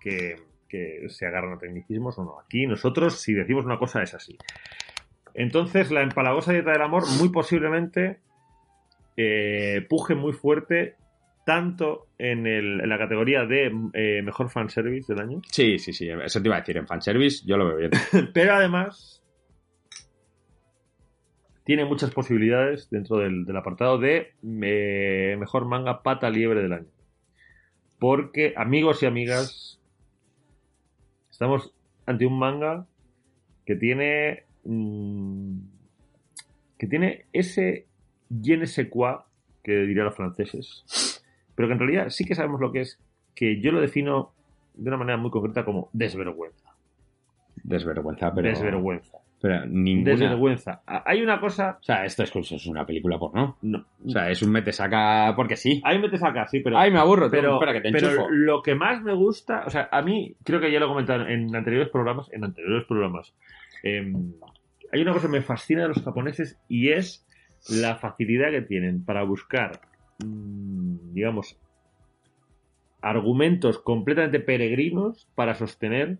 que, 0.00 0.36
que 0.68 1.08
se 1.08 1.26
agarran 1.26 1.54
a 1.54 1.58
tecnicismos 1.58 2.18
o 2.18 2.24
no. 2.24 2.40
Aquí 2.40 2.66
nosotros, 2.66 3.20
si 3.20 3.34
decimos 3.34 3.64
una 3.64 3.78
cosa, 3.78 4.02
es 4.02 4.14
así. 4.14 4.36
Entonces, 5.34 5.90
la 5.90 6.02
empalagosa 6.02 6.52
dieta 6.52 6.72
del 6.72 6.82
amor, 6.82 7.04
muy 7.18 7.28
posiblemente 7.28 8.20
eh, 9.16 9.86
puje 9.88 10.14
muy 10.14 10.32
fuerte, 10.32 10.96
tanto 11.44 12.08
en, 12.18 12.46
el- 12.46 12.80
en 12.80 12.88
la 12.88 12.98
categoría 12.98 13.44
de 13.46 13.72
eh, 13.94 14.22
mejor 14.22 14.50
fanservice 14.50 15.12
del 15.14 15.22
año, 15.22 15.42
Sí, 15.50 15.78
sí, 15.78 15.92
sí. 15.92 16.08
Eso 16.08 16.40
te 16.42 16.48
iba 16.48 16.56
a 16.56 16.60
decir. 16.60 16.76
En 16.76 16.86
fanservice 16.86 17.44
yo 17.46 17.56
lo 17.56 17.66
veo 17.68 17.76
bien. 17.76 17.90
pero 18.34 18.54
además 18.54 19.22
tiene 21.64 21.84
muchas 21.84 22.10
posibilidades 22.12 22.88
dentro 22.90 23.18
del, 23.18 23.44
del 23.44 23.56
apartado 23.56 23.98
de 23.98 24.32
eh, 24.62 25.36
mejor 25.38 25.66
manga 25.66 26.02
pata 26.02 26.30
liebre 26.30 26.62
del 26.62 26.72
año. 26.72 26.86
Porque, 27.98 28.52
amigos 28.56 29.02
y 29.02 29.06
amigas, 29.06 29.80
estamos 31.30 31.72
ante 32.06 32.26
un 32.26 32.38
manga 32.38 32.86
que 33.64 33.74
tiene. 33.76 34.44
mm, 34.64 35.58
que 36.78 36.86
tiene 36.86 37.24
ese 37.32 37.85
je 38.30 38.56
ne 38.56 38.66
sais 38.66 38.88
quoi, 38.88 39.16
que 39.62 39.72
dirían 39.86 40.06
los 40.06 40.14
franceses, 40.14 41.22
pero 41.54 41.68
que 41.68 41.74
en 41.74 41.80
realidad 41.80 42.08
sí 42.10 42.24
que 42.24 42.34
sabemos 42.34 42.60
lo 42.60 42.72
que 42.72 42.80
es, 42.82 43.00
que 43.34 43.60
yo 43.60 43.72
lo 43.72 43.80
defino 43.80 44.32
de 44.74 44.88
una 44.88 44.96
manera 44.98 45.18
muy 45.18 45.30
concreta 45.30 45.64
como 45.64 45.88
desvergüenza. 45.92 46.70
Desvergüenza, 47.62 48.32
pero. 48.34 48.48
Desvergüenza. 48.48 49.18
Pero 49.40 49.66
ninguna. 49.66 50.10
Desvergüenza. 50.12 50.82
Ah, 50.86 51.02
Hay 51.06 51.20
una 51.22 51.38
cosa. 51.40 51.78
O 51.80 51.82
sea, 51.82 52.04
esto 52.04 52.22
es, 52.22 52.34
es 52.34 52.66
una 52.66 52.86
película 52.86 53.18
porno. 53.18 53.58
No, 53.62 53.84
O 54.04 54.08
sea, 54.08 54.30
es 54.30 54.42
un 54.42 54.50
mete 54.50 54.72
saca 54.72 55.34
porque 55.36 55.56
sí. 55.56 55.80
ahí 55.84 55.98
me 55.98 56.08
te 56.08 56.16
saca, 56.16 56.46
sí, 56.46 56.60
pero. 56.60 56.78
Ay, 56.78 56.90
me 56.90 56.98
aburro. 56.98 57.30
pero, 57.30 57.54
espera, 57.54 57.72
que 57.74 57.80
te 57.80 57.92
pero 57.92 58.08
enchufo. 58.10 58.28
lo 58.30 58.62
que 58.62 58.74
más 58.74 59.02
me 59.02 59.14
gusta, 59.14 59.64
o 59.66 59.70
sea, 59.70 59.88
a 59.92 60.00
mí, 60.02 60.34
creo 60.42 60.60
que 60.60 60.72
ya 60.72 60.78
lo 60.78 60.86
he 60.86 60.88
comentado 60.88 61.26
en 61.26 61.54
anteriores 61.54 61.90
programas, 61.90 62.32
en 62.32 62.44
anteriores 62.44 62.84
programas, 62.86 63.34
em, 63.82 64.32
hay 64.92 65.02
una 65.02 65.12
cosa 65.12 65.26
que 65.26 65.32
me 65.32 65.42
fascina 65.42 65.82
de 65.82 65.88
los 65.88 66.02
japoneses 66.02 66.58
y 66.68 66.90
es 66.90 67.26
la 67.68 67.96
facilidad 67.96 68.50
que 68.50 68.62
tienen 68.62 69.04
para 69.04 69.22
buscar, 69.24 69.80
mm, 70.24 71.12
digamos, 71.14 71.56
argumentos 73.02 73.78
completamente 73.78 74.40
peregrinos 74.40 75.28
para 75.34 75.54
sostener 75.54 76.18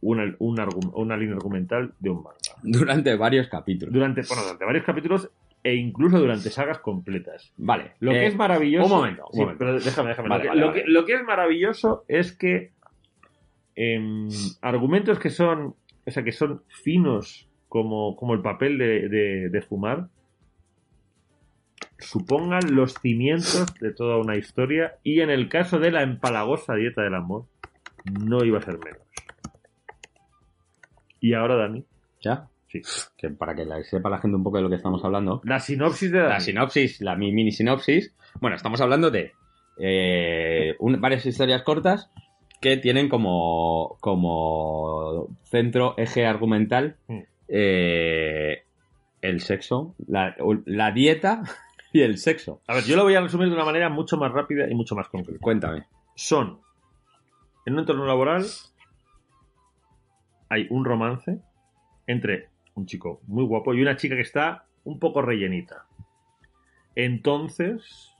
una, 0.00 0.36
una 0.38 1.16
línea 1.16 1.34
argumental 1.34 1.92
de 1.98 2.10
un 2.10 2.22
manga. 2.22 2.38
Durante 2.62 3.16
varios 3.16 3.48
capítulos. 3.48 3.92
Durante, 3.92 4.22
bueno, 4.28 4.42
durante 4.44 4.64
varios 4.64 4.84
capítulos 4.84 5.30
e 5.64 5.74
incluso 5.74 6.20
durante 6.20 6.50
sagas 6.50 6.78
completas. 6.78 7.52
Vale. 7.56 7.92
Lo 7.98 8.12
eh, 8.12 8.20
que 8.20 8.26
es 8.26 8.36
maravilloso. 8.36 8.86
un 8.86 8.92
momento, 9.00 9.24
un 9.26 9.32
Sí, 9.32 9.40
momento. 9.40 9.58
pero 9.58 9.80
déjame, 9.80 10.08
déjame. 10.10 10.28
Vale, 10.28 10.44
lo, 10.44 10.44
que, 10.44 10.48
vale, 10.50 10.60
lo 10.60 10.66
vale. 10.68 10.82
que- 10.84 10.88
lo 10.90 11.04
que 11.04 11.14
es 11.14 11.22
maravilloso 11.24 12.04
es 12.06 12.32
que 12.32 12.72
em, 13.74 14.28
argumentos 14.62 15.18
que 15.18 15.30
son. 15.30 15.74
O 16.06 16.10
sea, 16.10 16.22
que 16.24 16.32
son 16.32 16.62
finos 16.68 17.48
como, 17.68 18.16
como 18.16 18.34
el 18.34 18.40
papel 18.40 18.78
de, 18.78 19.08
de- 19.08 19.48
de 19.50 19.62
fumar. 19.62 20.08
Supongan 21.98 22.74
los 22.74 22.94
cimientos 22.94 23.66
de 23.80 23.92
toda 23.92 24.18
una 24.18 24.36
historia. 24.36 24.96
Y 25.02 25.20
en 25.20 25.30
el 25.30 25.48
caso 25.48 25.78
de 25.78 25.90
la 25.90 26.02
empalagosa 26.02 26.74
dieta 26.74 27.02
del 27.02 27.14
amor, 27.14 27.46
no 28.20 28.44
iba 28.44 28.58
a 28.58 28.62
ser 28.62 28.78
menos. 28.78 29.00
Y 31.20 31.34
ahora, 31.34 31.56
Dani. 31.56 31.84
¿Ya? 32.20 32.48
Sí. 32.68 32.82
Que 33.16 33.30
para 33.30 33.54
que 33.54 33.64
la- 33.64 33.82
sepa 33.82 34.10
la 34.10 34.18
gente 34.18 34.36
un 34.36 34.44
poco 34.44 34.58
de 34.58 34.62
lo 34.62 34.68
que 34.68 34.76
estamos 34.76 35.04
hablando. 35.04 35.40
La 35.44 35.58
sinopsis 35.58 36.12
de 36.12 36.18
Dani. 36.18 36.30
La 36.34 36.40
sinopsis, 36.40 37.00
la 37.00 37.16
mi- 37.16 37.32
mini 37.32 37.50
sinopsis. 37.50 38.14
Bueno, 38.40 38.56
estamos 38.56 38.80
hablando 38.80 39.10
de 39.10 39.32
eh, 39.80 40.74
un- 40.80 41.00
varias 41.00 41.24
historias 41.24 41.62
cortas 41.62 42.10
que 42.60 42.76
tienen 42.78 43.08
como, 43.08 43.96
como 44.00 45.28
centro, 45.44 45.94
eje 45.96 46.26
argumental, 46.26 46.96
Mm. 47.06 47.18
eh, 47.46 48.64
el 49.22 49.40
sexo, 49.40 49.94
la, 50.08 50.34
la 50.66 50.90
dieta 50.90 51.42
y 51.98 52.02
el 52.02 52.18
sexo. 52.18 52.60
A 52.66 52.74
ver, 52.74 52.84
yo 52.84 52.96
lo 52.96 53.02
voy 53.04 53.14
a 53.14 53.20
resumir 53.20 53.48
de 53.48 53.54
una 53.54 53.64
manera 53.64 53.88
mucho 53.88 54.16
más 54.16 54.32
rápida 54.32 54.68
y 54.70 54.74
mucho 54.74 54.94
más 54.94 55.08
concreta. 55.08 55.40
Cuéntame. 55.40 55.86
son 56.14 56.60
en 57.66 57.74
un 57.74 57.80
entorno 57.80 58.06
laboral 58.06 58.44
hay 60.48 60.66
un 60.70 60.84
romance 60.84 61.38
entre 62.06 62.48
un 62.74 62.86
chico 62.86 63.20
muy 63.26 63.44
guapo 63.44 63.74
y 63.74 63.82
una 63.82 63.96
chica 63.96 64.14
que 64.14 64.22
está 64.22 64.64
un 64.84 64.98
poco 64.98 65.20
rellenita. 65.20 65.84
Entonces, 66.94 68.14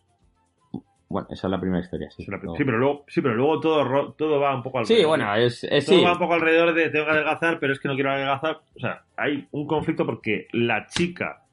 Bueno, 1.08 1.26
esa 1.30 1.46
es 1.46 1.50
la 1.50 1.58
primera 1.60 1.82
historia, 1.82 2.10
sí. 2.10 2.22
sí, 2.24 2.30
pero 2.64 2.76
luego, 2.78 3.04
sí, 3.08 3.22
pero 3.22 3.34
luego 3.34 3.60
todo, 3.60 4.12
todo 4.12 4.38
va 4.40 4.54
un 4.54 4.62
poco 4.62 4.84
Sí, 4.84 4.92
alrededor. 4.92 5.08
bueno, 5.08 5.34
es, 5.36 5.64
es 5.64 5.86
todo 5.86 5.96
sí. 5.98 6.04
va 6.04 6.12
un 6.12 6.18
poco 6.18 6.34
alrededor 6.34 6.74
de 6.74 6.90
tengo 6.90 7.06
que 7.06 7.12
adelgazar, 7.12 7.58
pero 7.58 7.72
es 7.72 7.80
que 7.80 7.88
no 7.88 7.94
quiero 7.94 8.10
adelgazar. 8.12 8.60
O 8.76 8.80
sea, 8.80 9.04
hay 9.16 9.48
un 9.52 9.66
conflicto 9.66 10.04
porque 10.04 10.48
la 10.52 10.86
chica 10.88 11.44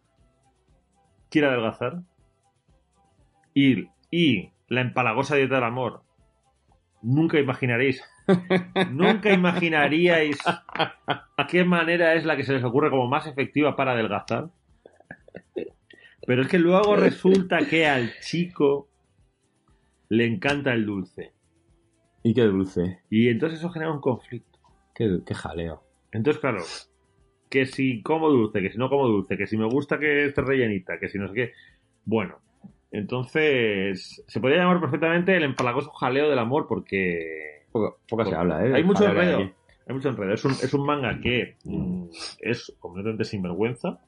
quiere 1.30 1.48
adelgazar 1.48 2.02
y, 3.56 3.88
y 4.12 4.52
la 4.68 4.82
empalagosa 4.82 5.36
dieta 5.36 5.56
del 5.56 5.64
amor. 5.64 6.04
Nunca 7.02 7.40
imaginaréis, 7.40 8.04
nunca 8.92 9.34
imaginaríais 9.34 10.38
qué 11.48 11.64
manera 11.64 12.14
es 12.16 12.26
la 12.26 12.36
que 12.36 12.44
se 12.44 12.54
les 12.54 12.64
ocurre 12.64 12.90
como 12.90 13.08
más 13.08 13.26
efectiva 13.26 13.76
para 13.76 13.94
adelgazar. 13.94 14.50
Pero 16.28 16.42
es 16.42 16.48
que 16.48 16.60
luego 16.60 16.96
resulta 16.96 17.60
que 17.68 17.86
al 17.86 18.12
chico 18.20 18.90
le 20.10 20.26
encanta 20.26 20.74
el 20.74 20.86
dulce. 20.86 21.34
Y 22.24 22.34
qué 22.34 22.42
dulce. 22.42 23.02
Y 23.10 23.30
entonces 23.30 23.60
eso 23.60 23.70
genera 23.70 23.92
un 23.92 24.02
conflicto. 24.02 24.60
Qué, 24.96 25.20
qué 25.26 25.36
jaleo. 25.36 25.84
Entonces, 26.12 26.42
claro, 26.42 26.64
que 27.50 27.68
si 27.68 28.02
como 28.02 28.30
dulce, 28.30 28.62
que 28.62 28.72
si 28.72 28.78
no 28.80 28.90
como 28.90 29.08
dulce, 29.08 29.38
que 29.38 29.46
si 29.46 29.58
me 29.58 29.66
gusta 29.66 30.00
que 30.00 30.26
esté 30.26 30.42
rellenita, 30.42 31.00
que 31.00 31.10
si 31.10 31.20
no 31.20 31.28
sé 31.28 31.34
qué. 31.36 31.52
Bueno, 32.06 32.40
entonces 32.98 34.24
se 34.28 34.40
podría 34.40 34.60
llamar 34.60 34.80
perfectamente 34.80 35.36
el 35.36 35.44
empalagoso 35.44 35.92
jaleo 35.92 36.30
del 36.30 36.40
amor 36.40 36.66
porque 36.68 37.64
Poco, 37.72 38.00
poco 38.08 38.26
se 38.26 38.36
habla, 38.36 38.66
¿eh? 38.66 38.74
hay 38.74 38.84
mucho 38.84 39.06
enredo. 39.06 39.40
hay 39.88 39.94
mucho 39.94 40.10
enredo. 40.10 40.34
Es 40.34 40.46
un, 40.46 40.52
es 40.52 40.74
un 40.74 40.86
manga 40.86 41.20
que 41.22 41.56
mm, 41.66 42.06
es 42.40 42.74
completamente 42.80 43.24
sinvergüenza 43.26 44.00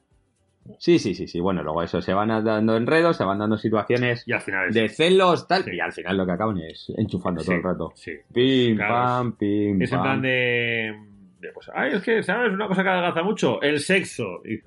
Sí, 0.78 0.98
sí, 0.98 1.14
sí, 1.14 1.26
sí. 1.26 1.40
Bueno, 1.40 1.62
luego 1.62 1.82
eso, 1.82 2.02
se 2.02 2.12
van 2.12 2.28
dando 2.44 2.76
enredos, 2.76 3.16
se 3.16 3.24
van 3.24 3.38
dando 3.38 3.56
situaciones 3.56 4.22
y 4.28 4.32
al 4.32 4.42
final 4.42 4.68
es... 4.68 4.74
de 4.74 4.88
celos, 4.90 5.48
tal, 5.48 5.64
Sí. 5.64 5.70
y 5.72 5.80
al 5.80 5.92
final 5.92 6.16
lo 6.18 6.26
que 6.26 6.32
acaban 6.32 6.58
es 6.58 6.92
enchufando 6.94 7.42
todo 7.42 7.54
el 7.54 7.62
rato. 7.62 7.92
Sí. 7.94 8.12
Pim, 8.34 8.76
Claro, 8.76 8.92
pam, 8.94 9.32
pim, 9.38 9.80
Es 9.80 9.90
en 9.92 9.96
pam. 9.96 10.04
plan 10.04 10.20
de, 10.22 10.94
de, 11.40 11.52
Pues, 11.54 11.70
ay, 11.74 11.92
es 11.94 12.02
que, 12.02 12.22
¿sabes? 12.22 12.52
Una 12.52 12.68
cosa 12.68 12.82
que 12.82 12.88
adelgaza 12.90 13.22
mucho, 13.22 13.62
el 13.62 13.78
sexo. 13.80 14.42
Y 14.44 14.58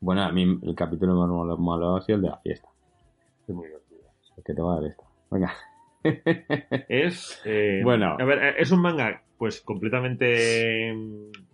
Bueno, 0.00 0.22
a 0.22 0.32
mí 0.32 0.58
el 0.62 0.74
capítulo 0.74 1.14
más 1.14 1.28
malo, 1.28 1.56
malo 1.56 1.96
ha 1.96 2.00
sido 2.02 2.16
el 2.16 2.22
de 2.22 2.28
la 2.28 2.38
fiesta. 2.38 2.68
Es 3.46 3.54
muy 3.54 3.66
divertido. 3.66 4.00
El 4.36 4.44
que 4.44 4.54
te 4.54 4.62
va 4.62 4.72
a 4.76 4.80
dar 4.80 4.90
esto. 4.90 5.04
Venga. 5.30 5.52
Es. 6.88 7.40
eh, 7.44 7.80
Bueno. 7.82 8.16
A 8.18 8.24
ver, 8.24 8.38
eh, 8.38 8.54
es 8.58 8.70
un 8.70 8.80
manga, 8.80 9.22
pues 9.36 9.60
completamente. 9.60 10.90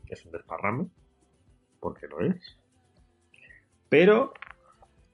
Es 0.09 0.24
un 0.26 0.32
desparrame. 0.32 0.86
Porque 1.80 2.07
lo 2.07 2.20
es. 2.20 2.59
Pero. 3.88 4.34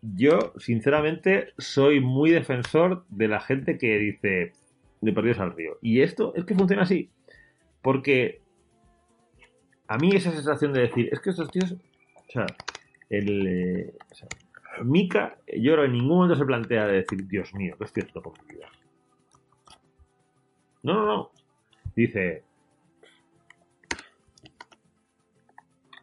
Yo, 0.03 0.55
sinceramente, 0.57 1.53
soy 1.59 2.01
muy 2.01 2.31
defensor 2.31 3.05
de 3.11 3.28
la 3.28 3.41
gente 3.41 3.78
que 3.78 3.99
dice. 3.99 4.53
De 5.01 5.12
perdidos 5.12 5.39
al 5.41 5.55
río. 5.55 5.78
Y 5.81 6.01
esto 6.03 6.35
es 6.35 6.45
que 6.45 6.55
funciona 6.55 6.83
así. 6.83 7.11
Porque. 7.83 8.43
A 9.87 9.97
mí 9.99 10.11
esa 10.14 10.33
sensación 10.33 10.72
de 10.72 10.81
decir. 10.83 11.09
Es 11.12 11.20
que 11.20 11.31
estos 11.31 11.51
tíos. 11.51 11.72
O 11.72 12.31
sea. 12.33 12.47
El. 13.11 13.46
eh, 13.46 13.94
o 14.11 14.14
sea, 14.14 14.28
Mika, 14.84 15.36
yo 15.48 15.72
creo 15.72 15.78
que 15.84 15.86
en 15.86 15.92
ningún 15.92 16.16
momento 16.18 16.36
se 16.36 16.44
plantea 16.46 16.86
de 16.86 16.92
decir, 16.94 17.26
Dios 17.26 17.52
mío, 17.54 17.74
¿qué 17.76 17.84
estoy 17.84 18.02
haciendo 18.04 18.22
con 18.22 18.32
mi 18.46 18.54
vida? 18.54 18.68
No, 20.82 20.94
no, 20.94 21.04
no. 21.06 21.30
Dice. 21.94 22.44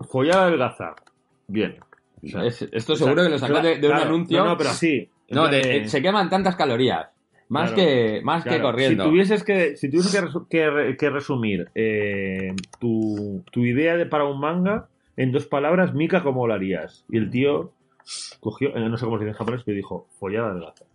Follada 0.10 0.50
del 0.50 0.60
Gaza. 0.60 0.96
Bien. 1.48 1.78
O 2.24 2.28
sea, 2.28 2.46
Es- 2.46 2.62
esto 2.72 2.94
o 2.94 2.96
sea, 2.96 3.06
seguro 3.08 3.24
que 3.24 3.30
lo 3.30 3.40
sacó 3.40 3.62
de, 3.62 3.78
de 3.80 3.88
un 3.88 3.94
anuncio. 3.96 4.38
No, 4.40 4.46
no, 4.52 4.58
pero 4.58 4.70
en 4.82 5.08
No, 5.30 5.42
plan 5.48 5.52
de- 5.52 5.68
de- 5.80 5.88
se 5.90 6.02
queman 6.02 6.30
tantas 6.30 6.56
calorías. 6.56 7.08
Más 7.50 7.72
Claro, 7.72 7.76
que 7.90 8.22
más 8.24 8.44
que 8.44 8.62
corriendo. 8.62 9.04
Si 9.06 9.10
tuvieses 9.10 9.44
que, 9.44 9.78
si 9.78 9.90
tuvieses 9.90 10.12
que, 10.12 10.28
que 10.50 10.98
que 10.98 11.10
resumir 11.10 11.70
eh, 11.76 12.54
tu, 12.80 13.42
tu 13.52 13.64
idea 13.64 13.96
de 13.96 14.06
para 14.06 14.26
un 14.26 14.40
manga 14.40 14.90
en 15.18 15.32
dos 15.32 15.48
palabras, 15.48 15.94
Mika, 15.94 16.24
¿cómo 16.24 16.48
lo 16.48 16.54
harías? 16.54 17.06
Y 17.10 17.18
el 17.18 17.30
tío 17.30 17.74
cogió, 18.40 18.76
eh, 18.76 18.90
no 18.90 18.98
sé 18.98 19.06
cómo 19.06 19.18
se 19.18 19.26
dice 19.26 19.32
en 19.32 19.38
japonés, 19.38 19.64
pero 19.66 19.76
dijo, 19.76 20.08
follada 20.20 20.54
del 20.54 20.64
Gaza. 20.64 20.86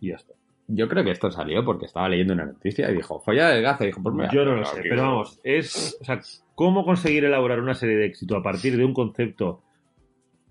Y 0.00 0.08
ya 0.08 0.16
está. 0.16 0.34
Yo 0.66 0.88
creo 0.88 1.04
que 1.04 1.10
esto 1.10 1.30
salió 1.30 1.62
porque 1.64 1.84
estaba 1.84 2.08
leyendo 2.08 2.32
una 2.32 2.46
noticia 2.46 2.90
y 2.90 2.94
dijo, 2.94 3.20
folla 3.20 3.48
del 3.50 3.62
gaza. 3.62 3.84
Y 3.84 3.88
dijo, 3.88 4.02
pues 4.02 4.14
mira, 4.14 4.30
Yo 4.32 4.44
no 4.44 4.56
lo 4.56 4.64
sé, 4.64 4.80
pero 4.82 5.02
vamos, 5.02 5.38
es. 5.44 5.98
O 6.00 6.04
sea, 6.04 6.20
¿cómo 6.54 6.84
conseguir 6.84 7.24
elaborar 7.24 7.60
una 7.60 7.74
serie 7.74 7.96
de 7.96 8.06
éxito 8.06 8.36
a 8.36 8.42
partir 8.42 8.76
de 8.76 8.84
un 8.84 8.94
concepto, 8.94 9.62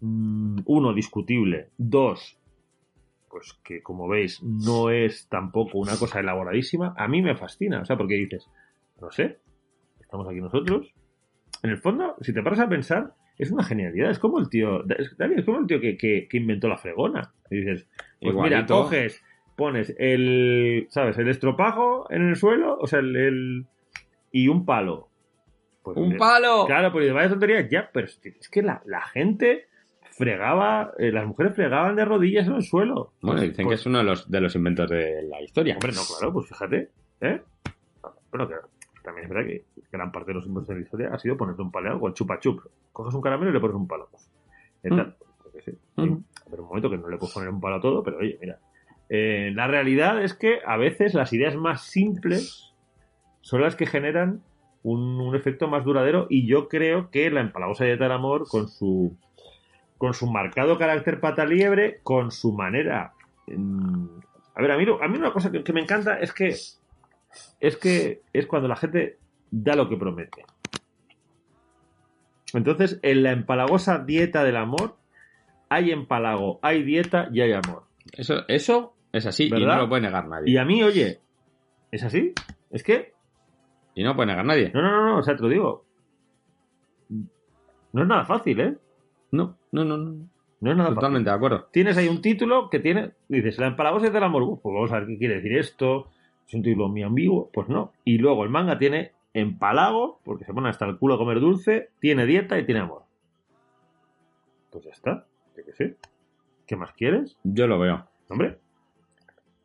mm, 0.02 0.60
uno, 0.66 0.94
discutible, 0.94 1.70
dos, 1.78 2.38
pues 3.28 3.54
que 3.64 3.82
como 3.82 4.08
veis, 4.08 4.44
no 4.44 4.92
es 4.92 5.28
tampoco 5.30 5.80
una 5.80 5.98
cosa 5.98 6.20
elaboradísima? 6.20 6.94
A 6.96 7.08
mí 7.08 7.24
me 7.24 7.36
fascina, 7.36 7.82
o 7.82 7.86
sea, 7.86 7.98
porque 7.98 8.14
dices, 8.14 8.48
no 9.02 9.10
sé, 9.10 9.40
estamos 10.00 10.28
aquí 10.28 10.42
nosotros. 10.42 10.94
En 11.64 11.70
el 11.72 11.78
fondo, 11.78 12.16
si 12.22 12.34
te 12.34 12.44
paras 12.44 12.60
a 12.60 12.70
pensar, 12.70 13.14
es 13.38 13.50
una 13.52 13.64
genialidad. 13.64 14.12
Es 14.12 14.20
como 14.20 14.40
el 14.40 14.50
tío, 14.50 14.84
es, 14.98 15.18
David, 15.18 15.40
es 15.40 15.46
como 15.46 15.60
el 15.60 15.66
tío 15.68 15.80
que, 15.82 15.98
que- 15.98 16.28
que 16.30 16.38
inventó 16.38 16.68
la 16.68 16.78
fregona. 16.78 17.32
Y 17.50 17.58
dices, 17.62 17.88
pues 18.22 18.36
mira, 18.36 18.66
coges, 18.66 19.24
pones 19.56 19.96
el, 19.98 20.88
¿sabes? 20.90 21.18
El 21.18 21.30
estropajo 21.30 22.06
en 22.12 22.30
el 22.30 22.36
suelo, 22.36 22.78
o 22.80 22.86
sea, 22.88 23.00
el, 23.00 23.16
el- 23.16 23.66
y 24.32 24.48
un 24.48 24.66
palo. 24.66 25.10
Pues, 25.84 25.98
¡Un 25.98 26.18
palo! 26.18 26.66
Claro, 26.66 26.92
pues 26.92 27.12
vaya 27.14 27.30
tontería, 27.30 27.68
ya, 27.70 27.90
pero 27.94 28.08
es 28.08 28.50
que- 28.52 28.62
la, 28.62 28.82
la 28.86 29.02
gente 29.02 29.66
fregaba, 30.12 30.92
eh, 31.00 31.12
las 31.12 31.26
mujeres 31.26 31.56
fregaban 31.56 31.96
de 31.96 32.06
rodillas 32.06 32.48
en 32.48 32.54
el 32.56 32.62
suelo. 32.64 33.14
Bueno, 33.22 33.40
Pues- 33.40 33.50
dicen 33.50 33.66
que 33.66 33.70
pues- 33.70 33.80
es 33.82 33.86
uno 33.88 33.98
de 34.00 34.04
los, 34.04 34.30
de 34.30 34.42
los 34.42 34.56
inventos 34.56 34.90
de 34.90 35.24
la 35.24 35.42
historia. 35.42 35.74
Hombre, 35.76 35.92
no, 35.94 36.02
claro, 36.18 36.34
pues 36.34 36.48
fíjate, 36.50 36.90
¿eh? 37.22 37.42
Bueno, 38.32 38.48
que 38.48 38.56
también 39.04 39.26
es 39.26 39.30
verdad 39.34 39.48
que 39.48 39.64
gran 39.92 40.12
parte 40.12 40.32
de 40.32 40.36
los 40.36 40.46
inventos 40.48 40.70
de 40.70 40.76
la 40.76 40.82
historia 40.82 41.10
ha 41.14 41.20
sido 41.20 41.38
ponerte 41.38 41.62
un 41.62 41.72
palo 41.72 41.98
o 41.98 42.08
el 42.08 42.14
chupa 42.14 42.40
chup. 42.40 42.62
Coges 42.92 43.14
un 43.14 43.22
caramelo 43.22 43.52
y 43.52 43.54
le 43.54 43.60
pones 43.60 43.76
un 43.76 43.88
palo. 43.88 44.10
Eh, 44.84 44.90
Mm. 44.92 44.96
tal, 44.98 45.16
sé, 45.64 45.72
sí. 45.72 45.78
Pero 46.50 46.64
un 46.64 46.68
momento 46.70 46.90
que 46.90 46.98
no 46.98 47.08
le 47.10 47.18
puedes 47.18 47.34
poner 47.34 47.50
un 47.50 47.62
palo 47.62 47.76
a 47.76 47.82
todo, 47.82 48.04
pero 48.04 48.18
oye, 48.18 48.38
mira. 48.42 48.60
Eh, 49.10 49.52
la 49.54 49.68
realidad 49.68 50.24
es 50.24 50.34
que 50.34 50.60
a 50.66 50.78
veces 50.78 51.14
las 51.14 51.34
ideas 51.34 51.56
más 51.56 51.84
simples 51.84 52.74
son 53.42 53.62
las 53.62 53.76
que 53.76 53.86
generan 53.86 54.42
un, 54.82 55.20
un 55.20 55.36
efecto 55.36 55.68
más 55.68 55.84
duradero 55.84 56.28
y 56.30 56.48
yo 56.48 56.68
creo 56.68 57.10
que 57.12 57.30
la 57.30 57.42
empalagosa 57.42 57.86
dieta 57.86 58.06
del 58.06 58.14
amor 58.14 58.48
con 58.48 58.68
su 58.70 59.16
con 59.98 60.14
su 60.14 60.30
marcado 60.30 60.78
carácter 60.78 61.20
pata 61.22 61.46
liebre, 61.46 62.00
con 62.04 62.32
su 62.32 62.52
manera 62.54 63.14
mm, 63.48 64.06
a 64.56 64.62
ver, 64.62 64.72
a 64.72 64.78
mí, 64.78 64.86
a 65.02 65.08
mí 65.08 65.18
una 65.18 65.32
cosa 65.32 65.52
que, 65.52 65.64
que 65.64 65.74
me 65.74 65.82
encanta 65.82 66.20
es 66.20 66.34
que 66.34 66.56
es 67.60 67.78
que 67.78 68.22
es 68.34 68.46
cuando 68.48 68.68
la 68.68 68.76
gente 68.76 69.18
da 69.52 69.76
lo 69.76 69.90
que 69.90 69.98
promete. 69.98 70.46
Entonces, 72.54 73.00
en 73.02 73.24
la 73.24 73.32
empalagosa 73.32 74.00
dieta 74.00 74.44
del 74.44 74.58
amor 74.58 74.98
hay 75.70 75.92
empalago, 75.92 76.60
hay 76.62 76.84
dieta 76.84 77.30
y 77.32 77.42
hay 77.42 77.54
amor. 77.54 77.84
Eso, 78.12 78.48
eso 78.48 78.96
es 79.12 79.26
así 79.26 79.46
y 79.46 79.50
¿Verdad? 79.50 79.76
no 79.76 79.82
lo 79.84 79.90
puede 79.90 80.04
negar 80.04 80.28
nadie. 80.28 80.52
Y 80.52 80.58
a 80.58 80.66
mí, 80.66 80.84
oye, 80.84 81.20
¿es 81.92 82.04
así? 82.04 82.34
Es 82.70 82.84
que 82.84 83.14
Y 83.96 84.04
no 84.04 84.10
lo 84.10 84.16
puede 84.16 84.28
negar 84.28 84.46
nadie. 84.46 84.72
No, 84.74 84.82
no, 84.82 84.92
no, 84.92 85.06
no, 85.08 85.18
o 85.18 85.24
sea, 85.24 85.36
te 85.36 85.42
lo 85.42 85.50
digo. 85.50 85.86
No 87.94 88.02
es 88.02 88.08
nada 88.08 88.26
fácil, 88.26 88.60
¿eh? 88.60 88.78
No, 89.32 89.58
no, 89.72 89.84
no. 89.84 89.98
no. 89.98 90.30
No 90.64 90.72
es 90.72 90.78
nada 90.78 90.94
Totalmente 90.94 91.30
de 91.30 91.36
acuerdo. 91.36 91.68
Tienes 91.74 91.98
ahí 91.98 92.08
un 92.08 92.22
título 92.22 92.70
que 92.70 92.80
tiene. 92.80 93.12
Dices, 93.28 93.58
la 93.58 93.68
empalagosa 93.68 94.10
del 94.10 94.24
amor. 94.24 94.44
Uf, 94.44 94.62
pues 94.62 94.74
vamos 94.74 94.92
a 94.94 95.00
ver 95.00 95.08
qué 95.08 95.18
quiere 95.18 95.36
decir 95.36 95.58
esto. 95.58 96.08
Es 96.48 96.54
un 96.54 96.64
título 96.64 96.90
muy 96.90 97.04
ambiguo. 97.04 97.50
Pues 97.54 97.68
no. 97.70 97.94
Y 98.06 98.18
luego 98.18 98.44
el 98.44 98.50
manga 98.50 98.78
tiene 98.78 99.12
empalago, 99.34 100.20
porque 100.24 100.46
se 100.46 100.54
pone 100.54 100.70
hasta 100.70 100.86
el 100.86 100.98
culo 100.98 101.16
a 101.16 101.18
comer 101.18 101.40
dulce, 101.40 101.90
tiene 102.00 102.26
dieta 102.26 102.58
y 102.60 102.66
tiene 102.66 102.82
amor. 102.82 103.04
Pues 104.72 104.86
ya 104.86 104.92
está. 104.92 105.26
Yo 105.58 105.66
qué 105.66 105.74
sé. 105.74 105.96
¿Qué 106.68 106.76
más 106.76 106.94
quieres? 106.94 107.38
Yo 107.44 107.68
lo 107.68 107.80
veo. 107.80 108.08
Hombre. 108.30 108.58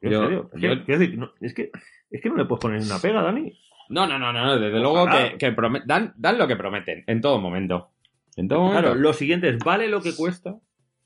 Yo, 0.03 0.11
Yo- 0.11 0.22
en 0.22 0.29
serio. 0.29 0.51
Es, 0.53 0.61
yo- 0.61 0.87
que, 0.99 1.16
no, 1.16 1.31
es, 1.41 1.55
que, 1.55 1.70
es 2.11 2.20
que 2.22 2.29
no 2.29 2.37
le 2.37 2.45
puedes 2.45 2.62
poner 2.62 2.81
una 2.83 2.99
pega, 2.99 3.22
Dani. 3.22 3.53
No, 3.91 4.07
no, 4.07 4.18
no, 4.18 4.33
no, 4.33 4.45
no, 4.45 4.59
desde 4.59 4.79
luego 4.81 5.07
que, 5.07 5.39
que 5.39 5.57
dan, 5.87 6.12
dan 6.16 6.39
lo 6.39 6.47
que 6.47 6.57
prometen, 6.57 7.05
en 7.07 7.20
todo 7.22 7.41
momento. 7.41 7.89
En 8.37 8.47
todo 8.47 8.61
momento. 8.61 8.83
Claro, 8.83 8.95
lo 8.97 9.12
siguiente 9.14 9.49
es, 9.49 9.59
¿vale 9.61 9.89
lo 9.89 10.03
que 10.03 10.14
cuesta? 10.14 10.57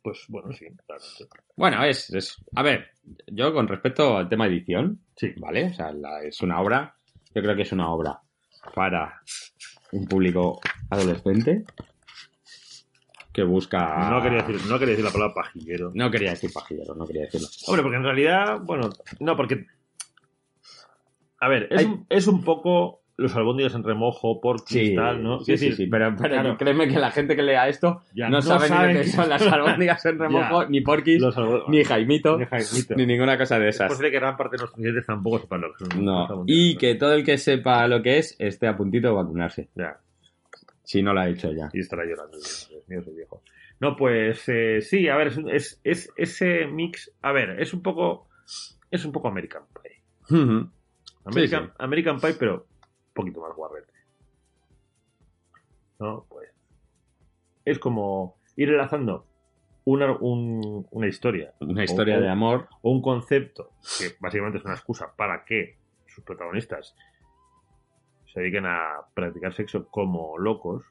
Pues 0.02 0.24
bueno, 0.28 0.52
sí, 0.52 0.66
claramente. 0.86 1.26
Bueno, 1.56 1.84
es, 1.84 2.10
es. 2.12 2.36
A 2.56 2.62
ver, 2.62 2.88
yo 3.28 3.54
con 3.54 3.68
respecto 3.68 4.16
al 4.16 4.28
tema 4.28 4.46
edición, 4.46 5.00
Sí. 5.16 5.32
¿vale? 5.36 5.66
O 5.66 5.74
sea, 5.74 5.92
la- 5.92 6.22
es 6.24 6.40
una 6.40 6.60
obra. 6.60 6.96
Yo 7.34 7.40
creo 7.42 7.54
que 7.54 7.62
es 7.62 7.72
una 7.72 7.88
obra 7.90 8.20
para 8.74 9.20
un 9.92 10.06
público 10.06 10.60
adolescente 10.90 11.64
que 13.32 13.42
busca. 13.44 14.10
No 14.10 14.20
quería 14.22 14.42
decir, 14.42 14.60
no 14.68 14.78
quería 14.78 14.92
decir 14.92 15.04
la 15.04 15.12
palabra 15.12 15.34
pajillero. 15.34 15.92
No 15.94 16.10
quería 16.10 16.30
decir 16.30 16.52
pajillero, 16.52 16.94
no 16.94 17.06
quería 17.06 17.22
decirlo. 17.22 17.46
Hombre, 17.66 17.82
porque 17.82 17.96
en 17.96 18.04
realidad, 18.04 18.60
bueno, 18.62 18.90
no, 19.20 19.36
porque. 19.36 19.66
A 21.38 21.48
ver, 21.48 21.68
es, 21.70 21.78
Hay- 21.80 21.84
un, 21.86 22.06
es 22.08 22.26
un 22.26 22.42
poco 22.44 23.01
los 23.18 23.36
albóndigas 23.36 23.74
en 23.74 23.84
remojo, 23.84 24.40
por 24.40 24.60
Sí, 24.66 24.94
tal, 24.96 25.22
¿no? 25.22 25.40
sí, 25.40 25.56
sí, 25.58 25.72
sí, 25.72 25.86
pero, 25.86 26.14
pero 26.16 26.30
claro. 26.34 26.56
créeme 26.56 26.88
que 26.88 26.98
la 26.98 27.10
gente 27.10 27.36
que 27.36 27.42
lea 27.42 27.68
esto 27.68 28.02
Ya 28.14 28.28
no, 28.28 28.36
no 28.38 28.42
sabe 28.42 28.62
ni 28.64 28.68
saben 28.68 28.96
lo 28.96 29.02
que 29.02 29.08
son 29.08 29.28
las 29.28 29.42
albóndigas 29.42 30.06
en 30.06 30.18
remojo, 30.18 30.62
Ya. 30.62 30.68
ni 30.70 30.80
porquis, 30.80 31.22
ni 31.68 31.84
jaimito, 31.84 32.38
Ni 32.38 32.46
Jaimito. 32.46 32.94
ni 32.96 33.06
ninguna 33.06 33.36
cosa 33.38 33.58
de 33.58 33.68
Es 33.68 33.76
esas. 33.76 33.88
posible 33.88 34.10
que 34.10 34.18
gran 34.18 34.36
parte 34.36 34.56
de 34.56 34.62
los 34.62 34.72
clientes 34.72 35.04
tampoco 35.06 35.38
sepan 35.40 35.60
lo 35.60 35.72
que 35.74 35.84
son. 35.84 36.04
No, 36.04 36.44
y 36.46 36.76
que 36.76 36.94
todo 36.94 37.12
el 37.12 37.24
que 37.24 37.36
sepa 37.38 37.86
lo 37.86 38.02
que 38.02 38.18
es 38.18 38.34
esté 38.38 38.66
a 38.66 38.76
puntito 38.76 39.08
de 39.08 39.14
vacunarse, 39.14 39.68
Ya, 39.74 39.98
si 40.82 41.02
no 41.02 41.12
lo 41.12 41.20
ha 41.20 41.28
hecho 41.28 41.52
ya. 41.52 41.68
y 41.72 41.80
estará 41.80 42.04
llorando. 42.04 42.36
Dios 42.38 42.70
mío, 42.88 43.02
soy 43.02 43.14
viejo. 43.14 43.42
No, 43.78 43.96
pues 43.96 44.44
eh, 44.48 44.80
sí, 44.80 45.08
a 45.08 45.16
ver, 45.16 45.26
es, 45.28 45.38
es, 45.50 45.80
es 45.84 46.10
ese 46.16 46.66
mix. 46.66 47.10
A 47.20 47.32
ver, 47.32 47.60
es 47.60 47.74
un 47.74 47.82
poco. 47.82 48.28
Es 48.90 49.04
un 49.04 49.10
poco 49.12 49.28
American 49.28 49.62
Pie. 49.82 50.02
American, 50.30 50.70
Sí, 51.34 51.48
sí. 51.48 51.56
American 51.78 52.20
Pie, 52.20 52.34
pero 52.38 52.66
poquito 53.12 53.40
más 53.40 53.54
guarrete. 53.56 53.92
¿No? 55.98 56.26
Pues. 56.28 56.50
Es 57.64 57.78
como 57.78 58.36
ir 58.56 58.70
enlazando 58.70 59.26
una, 59.84 60.12
un- 60.12 60.86
una 60.90 61.06
historia 61.06 61.54
Una 61.60 61.84
historia 61.84 62.20
de 62.20 62.28
amor. 62.28 62.68
o 62.82 62.90
un 62.90 63.02
concepto 63.02 63.72
que 63.98 64.14
básicamente 64.20 64.58
es 64.58 64.64
una 64.64 64.74
excusa 64.74 65.12
para 65.16 65.44
que 65.44 65.76
sus 66.06 66.24
protagonistas 66.24 66.94
se 68.32 68.40
dediquen 68.40 68.66
a 68.66 69.02
practicar 69.14 69.52
sexo 69.52 69.86
como 69.88 70.38
locos. 70.38 70.84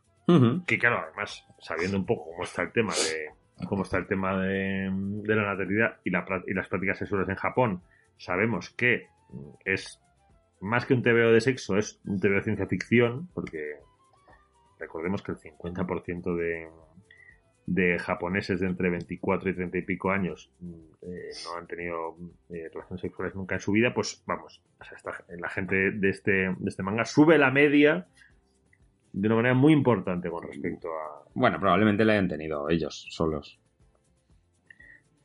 Que 0.65 0.79
claro, 0.79 0.99
además, 0.99 1.45
sabiendo 1.59 1.97
un 1.97 2.05
poco 2.05 2.31
cómo 2.31 2.43
está 2.43 2.61
el 2.61 2.71
tema 2.71 2.93
de 2.93 3.65
cómo 3.67 3.83
está 3.83 3.97
el 3.97 4.07
tema 4.07 4.37
de, 4.41 4.89
de 4.91 5.35
la 5.35 5.43
natalidad 5.43 5.97
y, 6.05 6.09
la 6.09 6.25
y 6.47 6.53
las 6.53 6.69
prácticas 6.69 6.99
sexuales 6.99 7.27
en 7.27 7.35
Japón, 7.35 7.83
sabemos 8.17 8.69
que 8.69 9.07
es 9.65 9.99
más 10.61 10.85
que 10.85 10.93
un 10.93 11.01
TVO 11.03 11.31
de 11.31 11.41
sexo, 11.41 11.77
es 11.77 11.99
un 12.05 12.19
TVO 12.19 12.35
de 12.35 12.43
ciencia 12.43 12.67
ficción, 12.67 13.27
porque 13.33 13.75
recordemos 14.79 15.21
que 15.21 15.31
el 15.33 15.37
50% 15.37 16.35
de, 16.35 16.69
de 17.67 17.99
japoneses 17.99 18.59
de 18.59 18.67
entre 18.67 18.89
24 18.89 19.49
y 19.49 19.55
30 19.55 19.77
y 19.77 19.81
pico 19.83 20.11
años 20.11 20.51
mm, 20.59 20.73
eh, 21.03 21.29
no 21.45 21.57
han 21.57 21.67
tenido 21.67 22.17
eh, 22.49 22.69
relaciones 22.73 23.01
sexuales 23.01 23.35
nunca 23.35 23.55
en 23.55 23.61
su 23.61 23.71
vida, 23.71 23.93
pues 23.93 24.23
vamos, 24.25 24.61
o 24.79 24.83
sea, 24.83 24.97
esta- 24.97 25.25
la 25.29 25.49
gente 25.49 25.91
de 25.91 26.09
este, 26.09 26.31
de 26.31 26.55
este 26.69 26.83
manga 26.83 27.05
sube 27.05 27.37
la 27.37 27.51
media 27.51 28.07
de 29.13 29.27
una 29.27 29.35
manera 29.35 29.53
muy 29.55 29.73
importante 29.73 30.29
con 30.29 30.43
respecto 30.47 30.87
a. 30.87 31.25
Bueno, 31.33 31.59
probablemente 31.59 32.05
la 32.05 32.13
hayan 32.13 32.29
tenido 32.29 32.69
ellos 32.69 33.07
solos. 33.09 33.59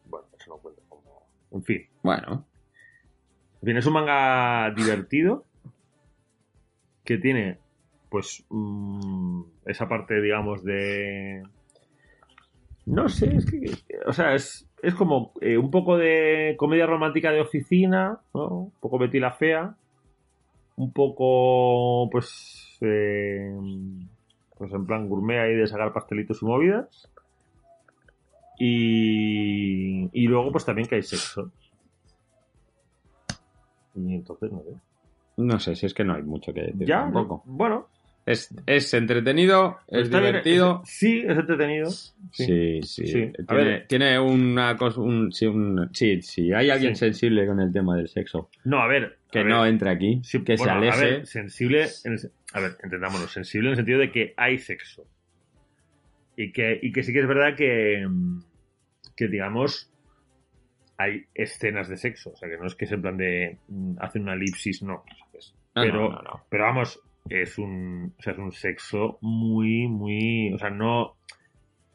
Bueno, 0.07 0.27
eso 0.39 0.51
no 0.51 0.59
cuenta 0.59 0.83
como. 0.89 1.29
En 1.53 1.63
fin. 1.63 1.87
Bueno. 2.03 2.45
En 3.63 3.67
fin, 3.67 3.77
es 3.77 3.87
un 3.87 3.93
manga 3.95 4.71
divertido 4.75 5.45
que 7.05 7.19
tiene, 7.19 7.59
pues, 8.11 8.45
mm, 8.51 9.43
esa 9.67 9.89
parte, 9.89 10.21
digamos, 10.21 10.63
de. 10.65 11.43
No 12.87 13.09
sé, 13.09 13.37
es 13.37 13.47
que. 13.47 13.71
O 14.07 14.13
sea, 14.13 14.35
es, 14.35 14.69
es 14.83 14.95
como 14.95 15.33
eh, 15.41 15.57
un 15.57 15.71
poco 15.71 15.97
de 15.97 16.55
comedia 16.59 16.87
romántica 16.87 17.31
de 17.31 17.41
oficina, 17.41 18.21
¿no? 18.35 18.49
Un 18.49 18.73
poco 18.81 18.99
Betty 18.99 19.19
la 19.21 19.33
Fea. 19.33 19.75
Un 20.77 20.93
poco, 20.93 22.09
pues. 22.11 22.79
eh, 22.83 23.51
pues 24.59 24.73
en 24.73 24.87
plan 24.87 25.09
gourmet 25.09 25.39
ahí 25.39 25.55
de 25.55 25.67
sacar 25.67 25.93
pastelitos 25.93 26.43
y 26.43 26.47
movidas. 26.47 27.11
Y, 28.59 30.09
y 30.13 30.27
luego, 30.29 30.51
pues 30.51 30.65
también 30.65 30.89
que 30.89 30.97
hay 30.97 31.03
sexo. 31.03 31.51
Y 33.97 34.15
entonces, 34.15 34.53
no 34.53 34.63
sé. 34.63 34.71
No 35.39 35.59
sé, 35.59 35.75
si 35.77 35.87
es 35.87 35.95
que 35.95 36.05
no 36.05 36.15
hay 36.15 36.23
mucho 36.23 36.53
que 36.55 36.63
decir 36.63 36.87
Ya, 36.87 37.01
tampoco. 37.01 37.43
bueno, 37.47 37.89
Es, 38.25 38.53
es 38.67 38.93
entretenido, 38.95 39.79
es 39.87 40.05
está 40.07 40.19
bien, 40.19 40.33
divertido. 40.33 40.81
es- 40.85 40.91
sí, 40.91 41.21
es 41.21 41.39
entretenido. 41.39 41.91
Sí, 41.91 42.81
sí. 42.83 43.07
Sí. 43.07 43.33
A 43.47 43.55
Tiene, 43.55 43.65
ver. 43.65 43.87
tiene 43.87 44.19
una 44.19 44.77
cosa. 44.77 45.01
Un, 45.01 45.31
sí, 45.33 45.47
un- 45.47 45.89
sí, 45.93 46.21
sí, 46.23 46.53
hay 46.53 46.71
alguien 46.71 46.97
Sí. 46.97 47.01
sensible 47.01 47.47
con 47.47 47.61
el 47.61 47.73
tema 47.73 47.97
del 47.97 48.09
sexo 48.09 48.49
No, 48.65 48.79
a 48.81 48.89
ver. 48.89 49.19
que 49.31 49.41
a 49.41 49.43
ver, 49.45 49.53
no 49.53 49.65
entre 49.67 49.91
aquí, 49.91 50.21
sí, 50.25 50.43
que 50.43 50.57
se 50.57 50.65
bueno, 50.65 50.79
aleje. 50.79 50.97
A 50.97 51.01
ver, 51.01 51.27
sensible. 51.27 51.87
en 52.05 52.13
el 52.15 52.19
se- 52.19 52.31
a 52.53 52.61
ver, 52.61 52.77
entendámonos. 52.83 53.31
Sensible 53.33 53.69
en 53.69 53.71
el 53.73 53.77
sentido 53.77 53.99
de 54.01 54.11
que 54.11 54.35
hay 54.37 54.59
sexo. 54.59 55.07
Y 56.37 56.51
que, 56.53 56.79
y 56.83 56.93
que 56.93 57.03
sí 57.03 57.13
que 57.13 57.21
es 57.21 57.29
verdad 57.29 57.55
que. 57.57 58.07
Que 59.17 59.29
digamos. 59.29 59.91
Hay 60.99 61.27
escenas 61.35 61.89
de 61.89 61.97
sexo. 61.97 62.31
O 62.31 62.37
sea, 62.37 62.49
que 62.49 62.57
no 62.57 62.67
es 62.67 62.75
que 62.75 62.87
es 62.87 62.93
en 62.93 63.03
plan 63.03 63.17
de. 63.17 63.59
mm, 63.69 63.97
Hacen 64.01 64.23
una 64.23 64.35
elipsis, 64.35 64.83
no. 64.83 65.05
¿sabes? 65.27 65.55
Pero, 65.75 66.09
no, 66.09 66.09
no, 66.09 66.23
no. 66.23 66.47
pero 66.49 66.65
vamos, 66.65 67.01
es 67.29 67.59
un, 67.59 68.15
o 68.19 68.23
sea, 68.23 68.33
es 68.33 68.39
un 68.39 68.53
sexo 68.53 69.19
muy, 69.21 69.87
muy, 69.89 70.53
o 70.55 70.59
sea, 70.59 70.71
no, 70.71 71.17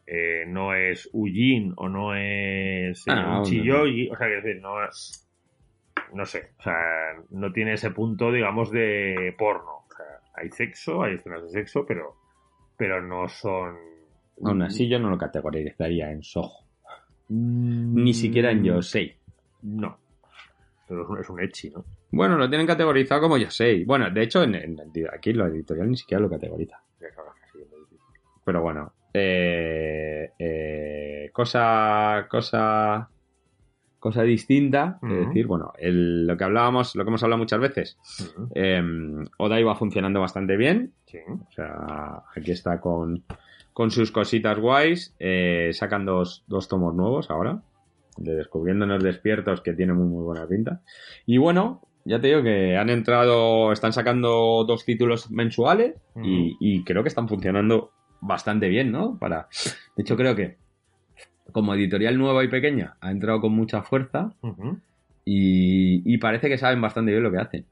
eh, 0.06 0.44
no 0.48 0.74
es 0.76 1.10
Ujin 1.14 1.74
o 1.78 1.88
no 1.88 2.16
es 2.16 3.08
eh, 3.08 3.12
Ah, 3.12 3.42
o 3.42 3.46
sea, 3.46 3.64
que 3.64 4.42
decir, 4.42 4.62
no 4.62 4.84
es, 4.86 5.28
no 6.14 6.26
sé, 6.26 6.52
o 6.60 6.62
sea, 6.64 6.76
no 7.30 7.52
tiene 7.52 7.74
ese 7.74 7.92
punto, 7.92 8.32
digamos, 8.32 8.72
de 8.72 9.34
porno. 9.38 9.86
O 9.90 9.96
sea, 9.96 10.06
hay 10.36 10.50
sexo, 10.50 11.04
hay 11.04 11.16
escenas 11.16 11.44
de 11.44 11.50
sexo, 11.50 11.86
pero, 11.88 12.16
pero 12.78 13.02
no 13.02 13.28
son. 13.30 13.78
Aún 14.44 14.64
así, 14.64 14.90
yo 14.90 15.00
no 15.00 15.10
lo 15.10 15.18
categorizaría 15.18 16.12
en 16.12 16.24
Soho. 16.24 16.61
Mm, 17.34 18.04
Ni 18.04 18.14
siquiera 18.14 18.52
en 18.52 18.64
Yosei. 18.64 19.16
No. 19.64 19.98
Pero 20.88 21.18
es 21.20 21.30
un, 21.30 21.40
ecchi, 21.40 21.70
¿no? 21.70 21.86
Bueno, 22.12 22.38
lo 22.38 22.50
tienen 22.50 22.68
categorizado 22.68 23.22
como 23.22 23.38
Yosei. 23.38 23.86
Bueno, 23.86 24.10
de 24.10 24.24
hecho, 24.24 24.44
en, 24.44 24.56
en- 24.56 24.78
aquí 25.14 25.32
la 25.32 25.48
editorial 25.48 25.90
ni 25.90 25.96
siquiera 25.96 26.22
lo 26.22 26.30
categoriza. 26.30 26.82
Pero 28.44 28.62
bueno. 28.62 28.94
eh, 29.14 30.32
eh, 30.38 31.30
cosa. 31.32 32.28
Cosa. 32.30 33.10
Cosa 34.00 34.24
distinta. 34.24 35.00
Es 35.04 35.28
decir, 35.28 35.46
bueno, 35.46 35.74
el- 35.78 36.26
lo 36.26 36.36
que 36.36 36.44
hablábamos, 36.44 36.96
lo 36.96 37.04
que 37.04 37.10
hemos 37.10 37.22
hablado 37.24 37.38
muchas 37.38 37.60
veces. 37.60 37.98
Eh, 38.56 38.82
Oda 39.38 39.60
iba 39.60 39.76
funcionando 39.76 40.20
bastante 40.20 40.58
bien. 40.58 40.92
Sí. 41.06 41.20
O 41.30 41.52
sea, 41.52 42.24
aquí 42.36 42.52
está 42.52 42.82
con, 42.82 43.24
con 43.74 43.92
sus 43.92 44.12
cositas 44.12 44.60
guays. 44.60 45.16
eh, 45.20 45.72
sacan 45.74 46.06
dos, 46.06 46.44
dos 46.48 46.68
tomos 46.68 46.94
nuevos 46.96 47.30
ahora. 47.30 47.62
De 48.18 48.36
Descubriéndonos 48.36 49.04
Despiertos, 49.04 49.62
que 49.62 49.74
tiene 49.74 49.94
muy, 49.94 50.08
muy 50.08 50.24
buena 50.24 50.46
pinta. 50.48 50.82
Y 51.26 51.38
bueno, 51.38 51.82
ya 52.04 52.20
te 52.20 52.28
digo 52.28 52.44
que 52.44 52.78
han 52.78 52.90
entrado, 52.90 53.72
están 53.72 53.94
sacando 53.94 54.66
dos 54.68 54.86
títulos 54.86 55.32
mensuales 55.32 55.96
y, 56.22 56.58
y 56.60 56.84
creo 56.84 57.04
que 57.04 57.10
están 57.10 57.28
funcionando 57.28 57.92
bastante 58.20 58.68
bien, 58.68 58.92
¿no? 58.92 59.18
Para, 59.18 59.48
de 59.96 60.04
hecho, 60.04 60.18
creo 60.18 60.36
que 60.36 60.58
como 61.52 61.74
editorial 61.74 62.18
nueva 62.18 62.44
y 62.44 62.48
pequeña 62.50 62.98
ha 63.02 63.12
entrado 63.12 63.42
con 63.42 63.54
mucha 63.54 63.82
fuerza 63.82 64.34
y 65.26 66.18
parece 66.18 66.50
que 66.50 66.58
saben 66.58 66.82
bastante 66.82 67.12
bien 67.12 67.24
lo 67.24 67.32
que 67.32 67.38
hacen. 67.40 67.66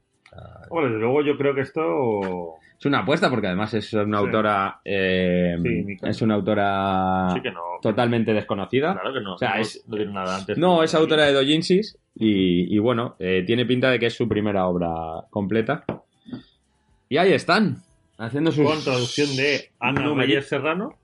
Bueno, 0.68 0.88
desde 0.88 1.00
luego 1.00 1.22
yo 1.22 1.36
creo 1.36 1.54
que 1.54 1.62
esto 1.62 2.54
Es 2.78 2.86
una 2.86 3.00
apuesta 3.00 3.28
porque 3.28 3.48
además 3.48 3.74
es 3.74 3.92
una 3.92 4.18
Sí. 4.20 4.24
autora 4.26 4.80
eh, 4.84 5.56
Sí, 5.62 5.96
es 6.02 6.22
una 6.22 6.34
autora 6.34 7.30
sí 7.34 7.40
que 7.42 7.50
no. 7.50 7.60
totalmente 7.82 8.32
desconocida. 8.32 8.92
Claro 8.94 9.12
que 9.12 9.20
no. 9.20 9.34
O 9.34 9.38
sea, 9.38 9.54
no, 9.56 9.60
es- 9.60 9.84
no 9.88 9.96
tiene 9.96 10.12
nada 10.12 10.36
antes. 10.38 10.56
No, 10.58 10.82
es 10.82 10.94
autora 10.94 11.24
de 11.26 11.32
Dojinsis 11.32 11.98
y, 12.14 12.74
y 12.74 12.78
bueno, 12.78 13.16
eh, 13.18 13.42
tiene 13.46 13.66
pinta 13.66 13.90
de 13.90 13.98
que 13.98 14.06
es 14.06 14.14
su 14.14 14.28
primera 14.28 14.66
obra 14.66 14.88
completa. 15.30 15.84
Y 17.08 17.16
ahí 17.16 17.32
están, 17.32 17.78
haciendo 18.18 18.52
sus... 18.52 18.64
Con 18.64 18.82
traducción 18.84 19.34
de 19.36 19.70
Ana. 19.80 20.14
Reyes 20.14 20.46
Serrano. 20.48 20.94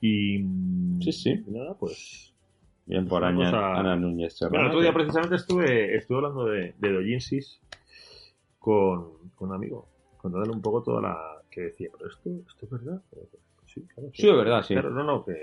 Y. 0.00 0.38
mm, 0.38 1.00
Sí, 1.02 1.12
sí. 1.12 1.44
y 1.46 1.50
nada, 1.50 1.74
pues. 1.78 2.33
Bien 2.86 3.06
por 3.08 3.24
Ana, 3.24 3.48
a- 3.50 3.80
Ana 3.80 3.96
Núñez 3.96 4.36
Serrano. 4.36 4.50
Bueno, 4.56 4.64
el 4.66 4.70
otro 4.70 4.80
día 4.82 4.92
precisamente 4.92 5.36
estuve, 5.36 5.96
estuve 5.96 6.16
hablando 6.18 6.44
de, 6.46 6.74
de 6.78 6.92
Dojinsis 6.92 7.60
con, 8.58 9.30
con 9.34 9.48
un 9.50 9.54
amigo, 9.54 9.88
contándole 10.18 10.52
un 10.52 10.60
poco 10.62 10.82
toda 10.82 11.00
la. 11.00 11.16
que 11.50 11.62
decía, 11.62 11.88
pero 11.96 12.10
esto, 12.10 12.30
esto 12.46 12.64
es 12.66 12.70
verdad. 12.70 13.02
Sí, 13.66 13.86
claro. 13.94 14.10
Sí, 14.12 14.28
es 14.28 14.36
verdad, 14.36 14.62
sí. 14.62 14.74
Claro, 14.74 14.90
no, 14.90 15.02
no, 15.04 15.24
que. 15.24 15.40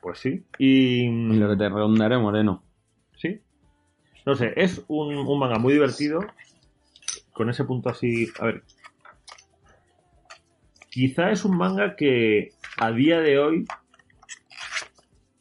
Pues 0.00 0.18
sí. 0.18 0.44
Y. 0.58 1.04
Y 1.06 1.36
lo 1.38 1.48
que 1.50 1.56
te 1.56 1.68
rondaré, 1.68 2.16
Moreno. 2.18 2.62
Sí. 3.16 3.40
No 4.24 4.34
sé, 4.34 4.52
es 4.56 4.82
un, 4.88 5.14
un 5.16 5.38
manga 5.38 5.58
muy 5.58 5.72
divertido. 5.74 6.20
Con 7.32 7.50
ese 7.50 7.64
punto 7.64 7.90
así. 7.90 8.26
A 8.40 8.46
ver. 8.46 8.62
Quizá 10.90 11.30
es 11.30 11.44
un 11.44 11.56
manga 11.58 11.96
que 11.96 12.52
a 12.78 12.90
día 12.92 13.20
de 13.20 13.38
hoy. 13.38 13.66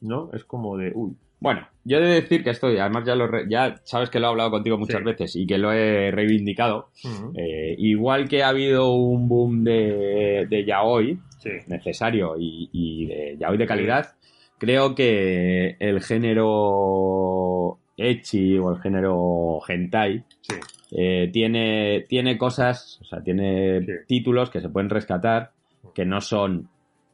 ¿No? 0.03 0.29
Es 0.33 0.43
como 0.43 0.77
de. 0.77 0.91
Uy. 0.93 1.13
Bueno, 1.39 1.67
yo 1.83 1.97
he 1.97 2.01
de 2.01 2.21
decir 2.21 2.41
que 2.43 2.51
estoy, 2.51 2.77
además 2.77 3.03
ya 3.05 3.15
lo 3.15 3.27
re- 3.27 3.45
ya 3.49 3.75
sabes 3.83 4.09
que 4.09 4.19
lo 4.19 4.27
he 4.27 4.29
hablado 4.29 4.51
contigo 4.51 4.77
muchas 4.77 4.99
Sí. 4.99 5.03
veces 5.05 5.35
y 5.35 5.45
que 5.47 5.57
lo 5.57 5.73
he 5.73 6.09
reivindicado. 6.11 6.89
Eh, 7.35 7.75
igual 7.79 8.29
que 8.29 8.43
ha 8.43 8.49
habido 8.49 8.93
un 8.93 9.27
boom 9.27 9.63
de, 9.65 10.45
de 10.49 10.65
yaoi 10.65 11.19
Sí. 11.39 11.49
necesario 11.67 12.35
y, 12.39 12.69
y 12.71 13.05
de 13.07 13.37
yaoi 13.39 13.57
de 13.57 13.65
calidad, 13.65 14.15
creo 14.57 14.95
que 14.95 15.75
el 15.79 15.99
género 16.01 17.77
ecchi 17.97 18.57
o 18.57 18.71
el 18.71 18.81
género 18.81 19.59
hentai 19.67 20.23
Sí. 20.41 20.55
eh, 20.95 21.29
tiene, 21.31 22.05
tiene 22.07 22.37
cosas, 22.37 22.99
o 23.01 23.05
sea, 23.05 23.21
tiene 23.21 23.81
títulos 24.07 24.49
que 24.49 24.61
se 24.61 24.69
pueden 24.69 24.89
rescatar 24.89 25.51
que 25.93 26.05
no 26.05 26.21
son 26.21 26.69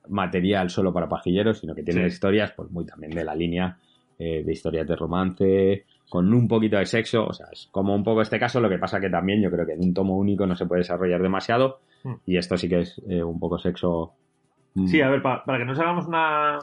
material 0.09 0.69
solo 0.69 0.91
para 0.93 1.07
pajilleros, 1.09 1.59
sino 1.59 1.73
que 1.75 1.83
tienen 1.83 2.09
Sí. 2.09 2.13
historias 2.15 2.51
pues 2.55 2.69
muy 2.71 2.85
también 2.85 3.11
de 3.11 3.23
la 3.23 3.35
línea 3.35 3.77
eh, 4.17 4.43
de 4.43 4.51
historias 4.51 4.85
de 4.87 4.95
romance, 4.97 5.85
con 6.09 6.33
un 6.33 6.47
poquito 6.47 6.77
de 6.77 6.85
sexo, 6.85 7.25
o 7.27 7.31
sea, 7.33 7.45
es 7.53 7.69
como 7.71 7.95
un 7.95 8.03
poco 8.03 8.21
este 8.21 8.37
caso, 8.39 8.59
lo 8.59 8.67
que 8.69 8.77
pasa 8.79 8.99
que 8.99 9.09
también 9.09 9.41
yo 9.41 9.49
creo 9.51 9.65
que 9.65 9.73
en 9.73 9.81
un 9.81 9.93
tomo 9.93 10.17
único 10.17 10.45
no 10.45 10.55
se 10.55 10.65
puede 10.65 10.79
desarrollar 10.81 11.21
demasiado 11.21 11.79
Mm. 12.03 12.13
y 12.25 12.37
esto 12.37 12.57
sí 12.57 12.67
que 12.69 12.79
es 12.79 13.01
eh, 13.09 13.23
un 13.23 13.39
poco 13.39 13.57
sexo. 13.59 14.13
mm, 14.75 14.87
Sí, 14.87 15.01
a 15.01 15.09
ver, 15.09 15.21
pa- 15.21 15.43
para 15.45 15.57
que 15.59 15.65
nos 15.65 15.77
hagamos 15.79 16.07
una, 16.07 16.59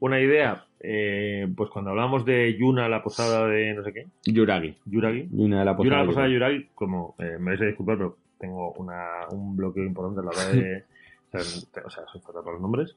una 0.00 0.20
idea, 0.20 0.64
eh, 0.80 1.46
pues 1.56 1.68
cuando 1.70 1.90
hablamos 1.90 2.24
de 2.24 2.56
Yuna, 2.58 2.88
la 2.88 3.02
posada 3.02 3.46
de 3.46 3.74
no 3.74 3.82
sé 3.84 3.92
qué, 3.92 4.06
Yuragi. 4.30 4.74
Yuragi, 4.86 5.28
Yuna 5.32 5.64
la 5.64 5.72
Yuna, 5.72 5.76
posada 5.76 6.00
la 6.00 6.06
posada 6.06 6.26
de 6.26 6.32
Yuragi. 6.32 6.54
Yuragi, 6.56 6.70
como 6.74 7.14
eh, 7.18 7.36
me 7.38 7.50
vais 7.52 7.60
a 7.60 7.64
disculpar, 7.66 7.96
pero 7.98 8.16
tengo 8.38 8.72
una, 8.72 9.04
un 9.32 9.54
bloqueo 9.56 9.84
importante 9.84 10.20
a 10.20 10.24
la 10.24 10.30
hora 10.30 10.48
de. 10.52 10.84
o 11.38 11.90
sea, 11.90 12.04
soy 12.12 12.20
fatal 12.20 12.42
los 12.44 12.60
nombres. 12.60 12.96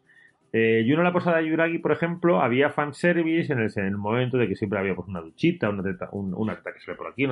Eh, 0.55 0.83
Yuna, 0.85 1.01
la 1.03 1.11
posada 1.13 1.37
de 1.37 1.47
Yuragi, 1.49 1.79
por 1.79 1.91
ejemplo, 1.91 2.39
había 2.41 2.69
fanservice 2.69 3.51
en 3.51 3.59
el, 3.59 3.71
en 3.75 3.85
el 3.85 3.97
momento 3.97 4.37
de 4.37 4.47
que 4.47 4.55
siempre 4.55 4.77
había 4.77 4.93
pues, 4.95 5.07
una 5.07 5.21
duchita, 5.21 5.69
una 5.69 5.81
teta, 5.81 6.09
un- 6.11 6.33
una 6.35 6.55
que 6.61 6.79
se 6.79 6.91
ve 6.91 6.97
por 6.97 7.07
aquí, 7.07 7.25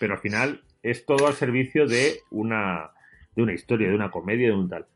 pero 0.00 0.14
al 0.14 0.18
final 0.20 0.60
es 0.82 1.06
todo 1.06 1.26
al 1.28 1.34
servicio 1.34 1.86
de 1.86 2.14
una, 2.30 2.90
de 3.36 3.42
una 3.44 3.52
historia, 3.52 3.88
de 3.88 3.94
una 3.94 4.10
comedia, 4.10 4.48
de 4.48 4.54
un 4.54 4.68
tal. 4.68 4.86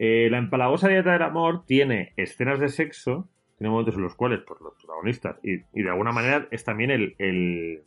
Eh, 0.00 0.28
la 0.30 0.38
empalagosa 0.38 0.88
dieta 0.88 1.12
del 1.12 1.22
amor 1.22 1.64
tiene 1.64 2.12
escenas 2.16 2.58
de 2.58 2.68
sexo, 2.68 3.28
tiene 3.56 3.70
momentos 3.70 3.94
en 3.94 4.02
los 4.02 4.16
cuales 4.16 4.40
pues, 4.44 4.60
los 4.60 4.74
protagonistas, 4.74 5.36
y, 5.44 5.60
y 5.78 5.82
de 5.84 5.90
alguna 5.90 6.10
manera 6.10 6.48
es 6.50 6.64
también 6.64 6.90
el, 6.90 7.14
el, 7.18 7.82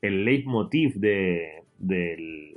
el 0.00 0.24
leitmotiv 0.24 0.94
de, 0.94 1.62
del, 1.76 2.56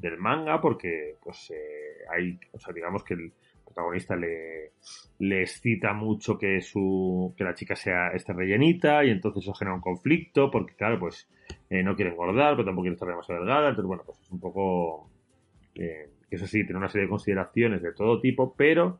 del 0.00 0.18
manga, 0.18 0.60
porque 0.60 1.16
pues 1.22 1.50
eh, 1.50 2.04
hay, 2.10 2.38
o 2.52 2.58
sea, 2.58 2.72
digamos 2.72 3.04
que 3.04 3.14
el 3.14 3.32
protagonista 3.64 4.16
le, 4.16 4.72
le 5.18 5.42
excita 5.42 5.92
mucho 5.92 6.38
que 6.38 6.60
su 6.60 7.34
que 7.36 7.44
la 7.44 7.54
chica 7.54 7.74
sea 7.74 8.08
esté 8.10 8.32
rellenita 8.32 9.04
y 9.04 9.10
entonces 9.10 9.42
eso 9.42 9.54
genera 9.54 9.74
un 9.74 9.80
conflicto 9.80 10.50
porque 10.50 10.74
claro 10.74 11.00
pues 11.00 11.28
eh, 11.68 11.82
no 11.82 11.96
quiere 11.96 12.12
engordar 12.12 12.54
pero 12.54 12.64
tampoco 12.64 12.84
quiere 12.84 12.94
estar 12.94 13.08
demasiado 13.08 13.40
delgada 13.40 13.70
entonces 13.70 13.88
bueno 13.88 14.04
pues 14.06 14.20
es 14.20 14.30
un 14.30 14.38
poco 14.38 15.10
eh, 15.74 16.08
eso 16.30 16.46
sí, 16.46 16.64
tiene 16.64 16.78
una 16.78 16.88
serie 16.88 17.06
de 17.06 17.10
consideraciones 17.10 17.82
de 17.82 17.92
todo 17.92 18.20
tipo, 18.20 18.54
pero 18.56 18.98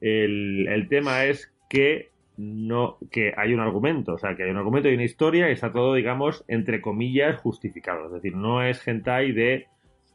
el, 0.00 0.66
el 0.68 0.88
tema 0.88 1.24
es 1.24 1.52
que 1.68 2.10
no 2.36 2.98
que 3.10 3.32
hay 3.36 3.54
un 3.54 3.60
argumento, 3.60 4.14
o 4.14 4.18
sea, 4.18 4.36
que 4.36 4.44
hay 4.44 4.50
un 4.50 4.58
argumento 4.58 4.88
y 4.88 4.94
una 4.94 5.04
historia 5.04 5.48
y 5.48 5.52
está 5.52 5.72
todo, 5.72 5.94
digamos, 5.94 6.44
entre 6.48 6.80
comillas, 6.80 7.40
justificado. 7.40 8.06
Es 8.06 8.12
decir, 8.12 8.36
no 8.36 8.62
es 8.62 8.86
hentai 8.86 9.32
de 9.32 9.66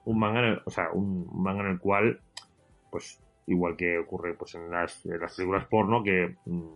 un 0.05 0.19
manga, 0.19 0.39
en 0.39 0.45
el, 0.45 0.61
o 0.65 0.69
sea, 0.69 0.89
un 0.93 1.27
manga 1.43 1.61
en 1.61 1.71
el 1.71 1.79
cual, 1.79 2.19
pues, 2.89 3.19
igual 3.47 3.75
que 3.75 3.97
ocurre 3.97 4.33
pues 4.35 4.55
en 4.55 4.69
las, 4.69 5.05
en 5.05 5.19
las 5.19 5.35
películas 5.35 5.65
porno, 5.65 6.03
que, 6.03 6.35
mm, 6.45 6.67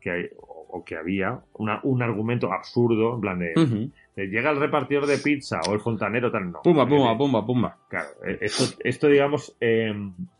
que 0.00 0.10
hay, 0.10 0.24
o, 0.38 0.66
o 0.78 0.84
que 0.84 0.96
había 0.96 1.40
una, 1.54 1.80
un 1.82 2.02
argumento 2.02 2.52
absurdo, 2.52 3.14
en 3.14 3.20
plan 3.20 3.38
de, 3.38 3.52
llega 4.16 4.50
el 4.50 4.58
repartidor 4.60 5.06
de 5.06 5.18
pizza 5.18 5.60
o 5.68 5.72
el 5.74 5.80
fontanero, 5.80 6.30
tal, 6.30 6.50
no. 6.52 6.60
Pumba, 6.62 6.86
pumba, 6.86 7.16
pumba, 7.18 7.46
pumba. 7.46 7.78
Claro, 7.88 8.08
eh, 8.26 8.38
esto, 8.40 8.64
esto 8.84 9.06
digamos, 9.08 9.56
eh, 9.60 9.92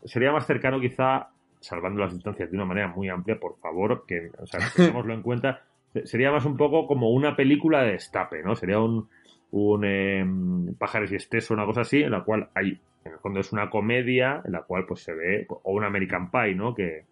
sería 0.05 0.31
más 0.31 0.45
cercano 0.45 0.79
quizá, 0.79 1.29
salvando 1.59 1.99
las 2.01 2.13
distancias 2.13 2.49
de 2.49 2.57
una 2.57 2.65
manera 2.65 2.87
muy 2.87 3.09
amplia, 3.09 3.39
por 3.39 3.57
favor, 3.59 4.05
que, 4.07 4.29
o 4.39 4.45
sea, 4.45 4.59
tengámoslo 4.75 5.13
en 5.13 5.21
cuenta, 5.21 5.63
se- 5.93 6.05
sería 6.07 6.31
más 6.31 6.45
un 6.45 6.57
poco 6.57 6.85
como 6.87 7.09
una 7.11 7.35
película 7.35 7.83
de 7.83 7.93
destape, 7.93 8.43
¿no? 8.43 8.55
Sería 8.55 8.79
un, 8.79 9.09
un 9.51 9.83
eh, 9.85 10.25
Pájaros 10.77 11.11
y 11.11 11.15
Esteso, 11.15 11.53
una 11.53 11.65
cosa 11.65 11.81
así, 11.81 12.01
en 12.01 12.11
la 12.11 12.23
cual 12.23 12.49
hay, 12.55 12.79
en 13.03 13.11
el 13.13 13.19
fondo 13.19 13.39
es 13.39 13.51
una 13.51 13.69
comedia, 13.69 14.41
en 14.45 14.51
la 14.53 14.61
cual 14.63 14.85
pues 14.87 15.01
se 15.03 15.13
ve, 15.13 15.45
o 15.49 15.71
un 15.73 15.83
American 15.83 16.31
Pie, 16.31 16.55
¿no? 16.55 16.73
Que, 16.73 17.05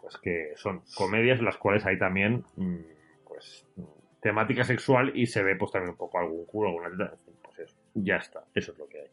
pues 0.00 0.16
que 0.18 0.52
son 0.56 0.82
comedias 0.96 1.38
en 1.40 1.44
las 1.44 1.56
cuales 1.56 1.84
hay 1.86 1.98
también, 1.98 2.44
mm, 2.56 2.76
pues, 3.26 3.66
temática 4.20 4.62
sexual 4.64 5.12
y 5.16 5.26
se 5.26 5.42
ve 5.42 5.56
pues 5.56 5.72
también 5.72 5.90
un 5.90 5.96
poco 5.96 6.18
algún 6.18 6.44
culo, 6.46 6.68
alguna 6.68 6.90
teta, 6.90 7.12
en 7.14 7.18
fin, 7.24 7.34
pues 7.42 7.58
eso, 7.58 7.76
ya 7.94 8.16
está, 8.16 8.44
eso 8.54 8.72
es 8.72 8.78
lo 8.78 8.86
que 8.88 9.00
hay. 9.00 9.06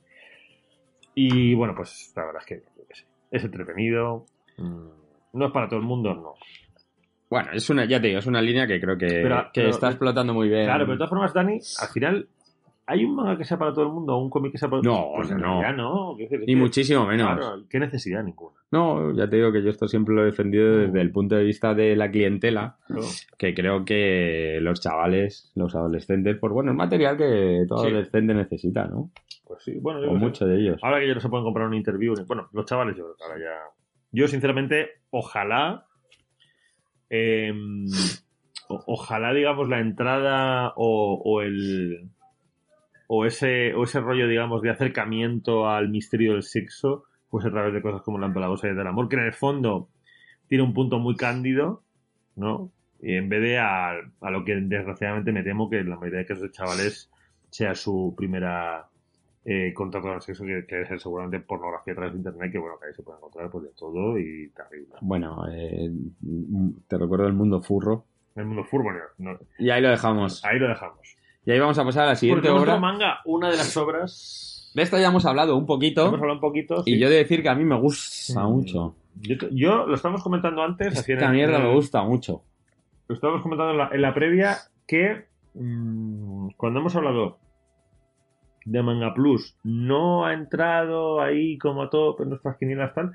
Y 1.16 1.54
bueno, 1.56 1.74
pues 1.76 2.14
la 2.16 2.26
verdad 2.26 2.42
es 2.42 2.48
que, 2.48 2.56
yo 2.78 2.88
qué 2.88 2.96
sé, 2.96 3.06
es 3.32 3.44
entretenido. 3.44 4.26
mm, 4.58 4.90
No 5.34 5.46
es 5.48 5.52
para 5.52 5.68
todo 5.68 5.80
el 5.80 5.86
mundo, 5.86 6.14
no. 6.16 6.34
Bueno, 7.30 7.52
es 7.54 7.70
una, 7.70 7.86
ya 7.86 8.02
te 8.02 8.08
digo, 8.08 8.20
es 8.20 8.26
una 8.26 8.42
línea 8.42 8.66
que 8.66 8.80
creo 8.80 8.98
que, 8.98 9.06
Pero- 9.08 9.50
que 9.54 9.62
pero- 9.62 9.70
está 9.70 9.90
explotando 9.90 10.34
muy 10.34 10.50
bien. 10.50 10.66
Claro, 10.66 10.86
pero 10.86 10.94
de 10.94 10.98
todas 10.98 11.10
formas, 11.10 11.34
Dani, 11.34 11.60
al 11.82 11.88
final, 11.90 12.28
¿hay 12.90 13.06
un 13.06 13.16
manga 13.16 13.38
que 13.38 13.46
sea 13.46 13.58
para 13.58 13.72
todo 13.72 13.86
el 13.86 13.92
mundo 13.92 14.16
o 14.16 14.22
un 14.22 14.30
cómic 14.30 14.52
que 14.52 14.58
sea 14.58 14.70
para 14.70 14.82
todo 14.82 14.92
el 14.92 14.98
No, 15.00 15.04
mundo? 15.06 15.16
Pues 15.18 15.32
en 15.32 15.38
no. 15.38 15.62
realidad 15.62 15.78
no. 15.78 16.16
decir, 16.18 16.40
Ni 16.42 16.46
que- 16.48 16.56
muchísimo 16.56 17.06
menos. 17.06 17.38
Claro, 17.38 17.64
qué 17.70 17.80
necesidad 17.80 18.24
ninguna. 18.24 18.56
No, 18.72 19.14
ya 19.16 19.30
te 19.30 19.36
digo 19.38 19.52
que 19.52 19.64
yo 19.64 19.70
esto 19.70 19.88
siempre 19.88 20.14
lo 20.16 20.22
he 20.24 20.26
defendido 20.26 20.78
desde 20.78 21.02
el 21.02 21.12
punto 21.12 21.36
de 21.36 21.44
vista 21.44 21.74
de 21.74 21.96
la 21.96 22.12
clientela, 22.12 22.78
¿no? 22.90 23.02
que 23.38 23.54
creo 23.54 23.84
que 23.86 24.60
los 24.62 24.82
chavales, 24.82 25.52
los 25.56 25.76
adolescentes, 25.76 26.38
pues 26.40 26.52
bueno, 26.54 26.72
es 26.72 26.78
material 26.78 27.18
que 27.18 27.66
todo 27.68 27.80
Sí. 27.84 27.88
adolescente 27.88 28.34
necesita, 28.34 28.86
¿no? 28.86 29.10
Pues 29.46 29.64
sí, 29.64 29.80
bueno, 29.82 30.00
yo 30.02 30.10
O 30.10 30.14
qué 30.14 30.20
sé. 30.20 30.26
mucho 30.26 30.46
de 30.48 30.60
ellos. 30.60 30.80
Ahora 30.84 31.00
que 31.00 31.08
ya 31.08 31.16
no 31.16 31.20
se 31.22 31.30
pueden 31.30 31.46
comprar 31.46 31.68
un 31.68 31.74
interview, 31.74 32.14
bueno, 32.28 32.48
los 32.54 32.66
chavales 32.66 32.96
yo 32.96 33.04
creo 33.06 33.16
que 33.16 33.24
ahora 33.24 33.40
ya... 33.40 33.74
Yo 34.12 34.28
sinceramente, 34.28 34.88
ojalá... 35.12 35.86
eh, 37.10 37.52
o- 38.68 38.84
ojalá, 38.88 39.34
digamos, 39.34 39.68
la 39.68 39.80
entrada 39.80 40.74
o, 40.76 41.20
o 41.24 41.42
el... 41.42 42.10
O 43.12 43.26
ese, 43.26 43.74
o 43.74 43.86
ese 43.86 44.00
rollo, 44.00 44.28
digamos, 44.28 44.62
de 44.62 44.70
acercamiento 44.70 45.68
al 45.68 45.90
misterio 45.90 46.34
del 46.34 46.44
sexo, 46.44 47.06
pues 47.30 47.44
a 47.44 47.50
través 47.50 47.74
de 47.74 47.82
cosas 47.82 48.04
como 48.04 48.20
la 48.20 48.28
empalagosa 48.28 48.68
y 48.68 48.76
del 48.76 48.86
amor, 48.86 49.10
que 49.10 49.16
en 49.16 49.24
el 49.24 49.34
fondo 49.34 49.90
tiene 50.48 50.64
un 50.64 50.76
punto 50.76 51.00
muy 51.00 51.16
cándido, 51.16 51.82
¿no? 52.36 52.72
Y 53.02 53.16
en 53.16 53.28
vez 53.28 53.42
de 53.42 53.58
a, 53.58 53.94
a 54.22 54.32
lo 54.32 54.46
que 54.46 54.56
desgraciadamente 54.56 55.32
me 55.32 55.42
temo 55.42 55.70
que 55.70 55.80
en 55.80 55.90
la 55.90 55.96
mayoría 55.96 56.20
de 56.20 56.26
casos 56.28 56.44
de 56.44 56.52
chavales 56.52 57.10
sea 57.50 57.74
su 57.74 58.14
primera 58.16 58.88
eh, 59.46 59.74
contacto 59.74 60.10
con 60.10 60.16
el 60.16 60.22
sexo, 60.22 60.46
que, 60.46 60.66
que 60.68 60.82
es 60.82 61.02
seguramente 61.02 61.40
pornografía 61.40 61.94
a 61.94 61.96
través 61.96 62.14
de 62.14 62.20
internet, 62.20 62.52
que 62.52 62.60
bueno, 62.60 62.78
que 62.80 62.88
ahí 62.88 62.94
se 62.94 63.02
puede 63.02 63.18
encontrar 63.18 63.50
pues 63.50 63.64
de 63.64 63.72
todo 63.72 64.20
y 64.20 64.50
terrible. 64.50 64.96
Bueno, 65.02 65.46
eh, 65.52 65.90
te 66.88 66.98
recuerdo 66.98 67.26
el 67.26 67.34
mundo 67.34 67.62
furro. 67.62 68.06
El 68.36 68.46
mundo 68.46 68.64
fútbol, 68.64 68.96
no, 69.18 69.38
Y 69.58 69.70
ahí 69.72 69.82
lo 69.82 69.90
dejamos. 69.90 70.46
ahí 70.46 70.60
lo 70.60 70.68
dejamos. 70.68 71.18
Y 71.46 71.52
ahí 71.52 71.60
vamos 71.60 71.78
a 71.80 71.84
pasar 71.86 72.04
a 72.04 72.08
la 72.10 72.16
siguiente 72.16 72.50
Porque 72.50 72.62
obra. 72.64 72.80
manga, 72.80 73.20
una 73.26 73.50
de 73.50 73.58
las 73.58 73.76
obras... 73.78 74.72
De 74.76 74.84
esta 74.84 75.00
ya 75.00 75.08
hemos 75.08 75.26
hablado 75.26 75.56
un 75.58 75.66
poquito. 75.66 76.02
Hemos 76.08 76.20
hablado 76.20 76.36
un 76.36 76.42
poquito. 76.42 76.84
sí. 76.84 76.94
Y 76.94 77.00
yo 77.00 77.08
he 77.08 77.10
de 77.10 77.18
decir 77.18 77.42
que 77.42 77.50
a 77.50 77.56
mí 77.56 77.64
me 77.66 77.76
gusta 77.80 78.44
Mm. 78.46 78.52
mucho. 78.52 78.96
Yo, 79.22 79.36
yo 79.52 79.88
lo 79.88 79.96
estamos 79.96 80.22
comentando 80.22 80.62
antes. 80.64 81.08
en 81.10 81.18
Esta 81.18 81.32
mierda 81.32 81.58
el- 81.58 81.64
me 81.64 81.74
gusta 81.74 82.04
mucho. 82.04 82.44
Lo 83.08 83.16
estábamos 83.16 83.42
comentando 83.42 83.72
en 83.72 83.78
la, 83.80 83.90
en 83.92 84.02
la 84.02 84.14
previa 84.14 84.58
que 84.88 85.26
mm, 85.56 86.50
cuando 86.56 86.80
hemos 86.82 86.96
hablado 86.96 87.40
de 88.66 88.84
Manga 88.84 89.14
Plus 89.16 89.56
no 89.64 90.26
ha 90.26 90.34
entrado 90.34 91.20
ahí 91.22 91.58
como 91.58 91.82
a 91.84 91.90
todo 91.90 92.16
en 92.22 92.30
nuestras 92.30 92.58
quinielas 92.58 92.94
tal, 92.94 93.12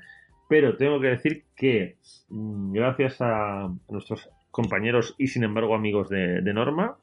pero 0.49 0.75
tengo 0.75 0.99
que 0.99 1.07
decir 1.07 1.45
que 1.55 1.97
mm, 2.29 2.73
gracias 2.73 3.21
a 3.21 3.71
nuestros 3.89 4.29
compañeros 4.51 5.15
y 5.17 5.27
sin 5.27 5.43
embargo 5.45 5.73
amigos 5.75 6.09
de, 6.09 6.41
de 6.41 6.53
Norma, 6.53 6.97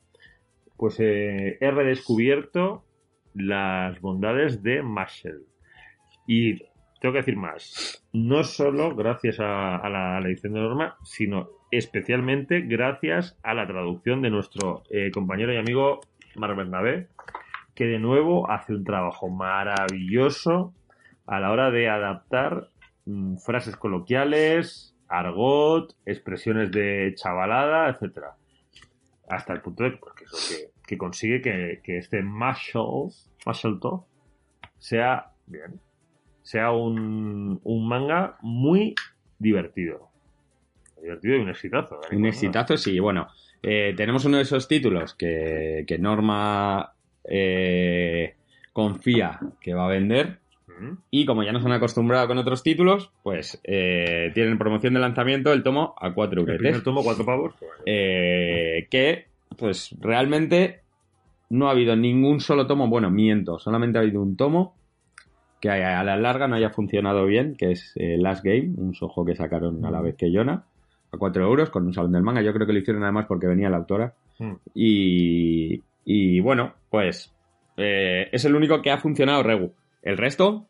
pues 0.77 0.99
eh, 1.01 1.59
he 1.61 1.71
redescubierto 1.71 2.85
las 3.35 4.01
bondades 4.01 4.63
de 4.63 4.83
Marshall. 4.83 5.47
Y 6.27 6.59
tengo 7.01 7.15
que 7.15 7.19
decir 7.19 7.37
más, 7.37 8.07
no 8.13 8.45
solo 8.45 8.95
gracias 8.95 9.41
a, 9.41 9.89
la, 9.89 10.21
edición 10.21 10.53
de 10.53 10.61
Norma, 10.61 10.97
sino 11.03 11.49
especialmente 11.71 12.61
gracias 12.61 13.39
a 13.43 13.55
la 13.55 13.67
traducción 13.67 14.23
de 14.23 14.31
nuestro 14.31 14.85
eh, 14.91 15.11
compañero 15.11 15.53
y 15.53 15.57
amigo 15.57 16.01
Mar 16.37 16.55
Bernabé, 16.55 17.09
que 17.75 17.87
de 17.87 17.99
nuevo 17.99 18.51
hace 18.51 18.75
un 18.75 18.85
trabajo 18.85 19.29
maravilloso 19.29 20.75
a 21.27 21.41
la 21.41 21.51
hora 21.51 21.71
de 21.71 21.89
adaptar 21.89 22.69
mm, 23.07 23.37
frases 23.39 23.77
coloquiales, 23.77 24.95
argot, 25.09 25.95
expresiones 26.07 26.71
de 26.71 27.13
chavalada, 27.17 27.89
etcétera. 27.91 28.37
Hasta 29.29 29.53
el 29.53 29.61
punto 29.61 29.85
de 29.85 29.93
pues, 29.93 30.22
eso, 30.33 30.55
que, 30.55 30.71
que 30.87 30.99
consigue 30.99 31.41
que, 31.41 31.81
que 31.83 31.99
este 31.99 32.23
Marshall, 32.23 33.11
Marshall 33.47 33.79
Top 33.81 34.05
sea 34.79 35.31
bien, 35.47 35.81
sea 36.43 36.71
un, 36.73 37.61
un 37.63 37.89
manga 37.89 38.37
muy 38.43 38.95
divertido. 39.39 40.09
Divertido 41.01 41.37
y 41.37 41.41
un 41.41 41.49
exitazo. 41.51 42.01
Dani, 42.03 42.17
Un 42.17 42.23
¿no? 42.23 42.29
exitazo, 42.29 42.77
sí. 42.77 42.99
Bueno, 43.01 43.27
eh, 43.63 43.93
tenemos 43.97 44.25
uno 44.25 44.37
de 44.37 44.45
esos 44.45 44.69
títulos 44.69 45.15
que, 45.15 45.85
que 45.87 45.99
Norma 45.99 46.93
eh, 47.25 48.35
confía 48.73 49.41
que 49.61 49.75
va 49.75 49.87
a 49.87 49.91
vender. 49.91 50.39
Y 51.13 51.27
como 51.27 51.45
ya 51.45 51.53
nos 51.53 51.65
han 51.65 51.71
acostumbrado 51.71 52.27
con 52.27 52.39
otros 52.39 52.65
títulos, 52.65 53.13
pues 53.23 53.61
eh, 53.63 54.33
tienen 54.35 54.59
promoción 54.59 54.95
de 54.95 55.01
lanzamiento 55.01 55.53
el 55.53 55.63
tomo 55.63 55.95
a 55.97 56.13
4 56.13 56.41
El 56.41 56.57
primer 56.59 56.83
tomo, 56.83 57.05
cuatro 57.05 57.25
pavos. 57.25 57.55
pues, 57.61 57.71
Eh, 57.87 58.89
que, 58.91 59.27
pues 59.57 59.95
realmente 60.01 60.81
no 61.51 61.69
ha 61.69 61.73
habido 61.73 61.97
ningún 61.97 62.41
solo 62.41 62.67
tomo. 62.67 62.89
Bueno, 62.89 63.11
miento, 63.11 63.59
solamente 63.59 63.99
ha 63.99 64.03
habido 64.03 64.23
un 64.23 64.37
tomo 64.37 64.75
que 65.61 65.71
a 65.71 66.03
la 66.03 66.17
larga 66.17 66.49
no 66.49 66.57
haya 66.57 66.71
funcionado 66.71 67.25
bien, 67.25 67.55
que 67.57 67.71
es 67.71 67.93
eh, 67.95 68.17
Last 68.19 68.45
Game, 68.45 68.73
un 68.77 68.95
sojo 68.95 69.25
que 69.25 69.37
sacaron 69.37 69.85
a 69.85 69.93
la 69.93 70.01
vez 70.01 70.17
que 70.17 70.33
Yona, 70.33 70.65
a 71.13 71.17
4 71.17 71.45
euros, 71.45 71.71
con 71.71 71.87
un 71.87 71.95
salón 71.95 72.11
del 72.11 72.23
manga. 72.23 72.43
Yo 72.43 72.53
creo 72.53 72.67
que 72.67 72.73
lo 72.73 72.81
hicieron 72.81 73.05
además 73.05 73.27
porque 73.29 73.47
venía 73.47 73.71
la 73.71 73.77
autora. 73.77 74.15
Mm. 74.41 74.53
Y, 74.75 75.83
y 76.05 76.41
bueno, 76.41 76.75
pues 76.91 77.33
eh, 77.77 78.29
es 78.33 78.45
el 78.45 78.57
único 78.57 78.83
que 78.83 78.91
ha 78.91 78.99
funcionado 78.99 79.43
Regu. 79.43 79.73
El 80.03 80.17
resto, 80.17 80.67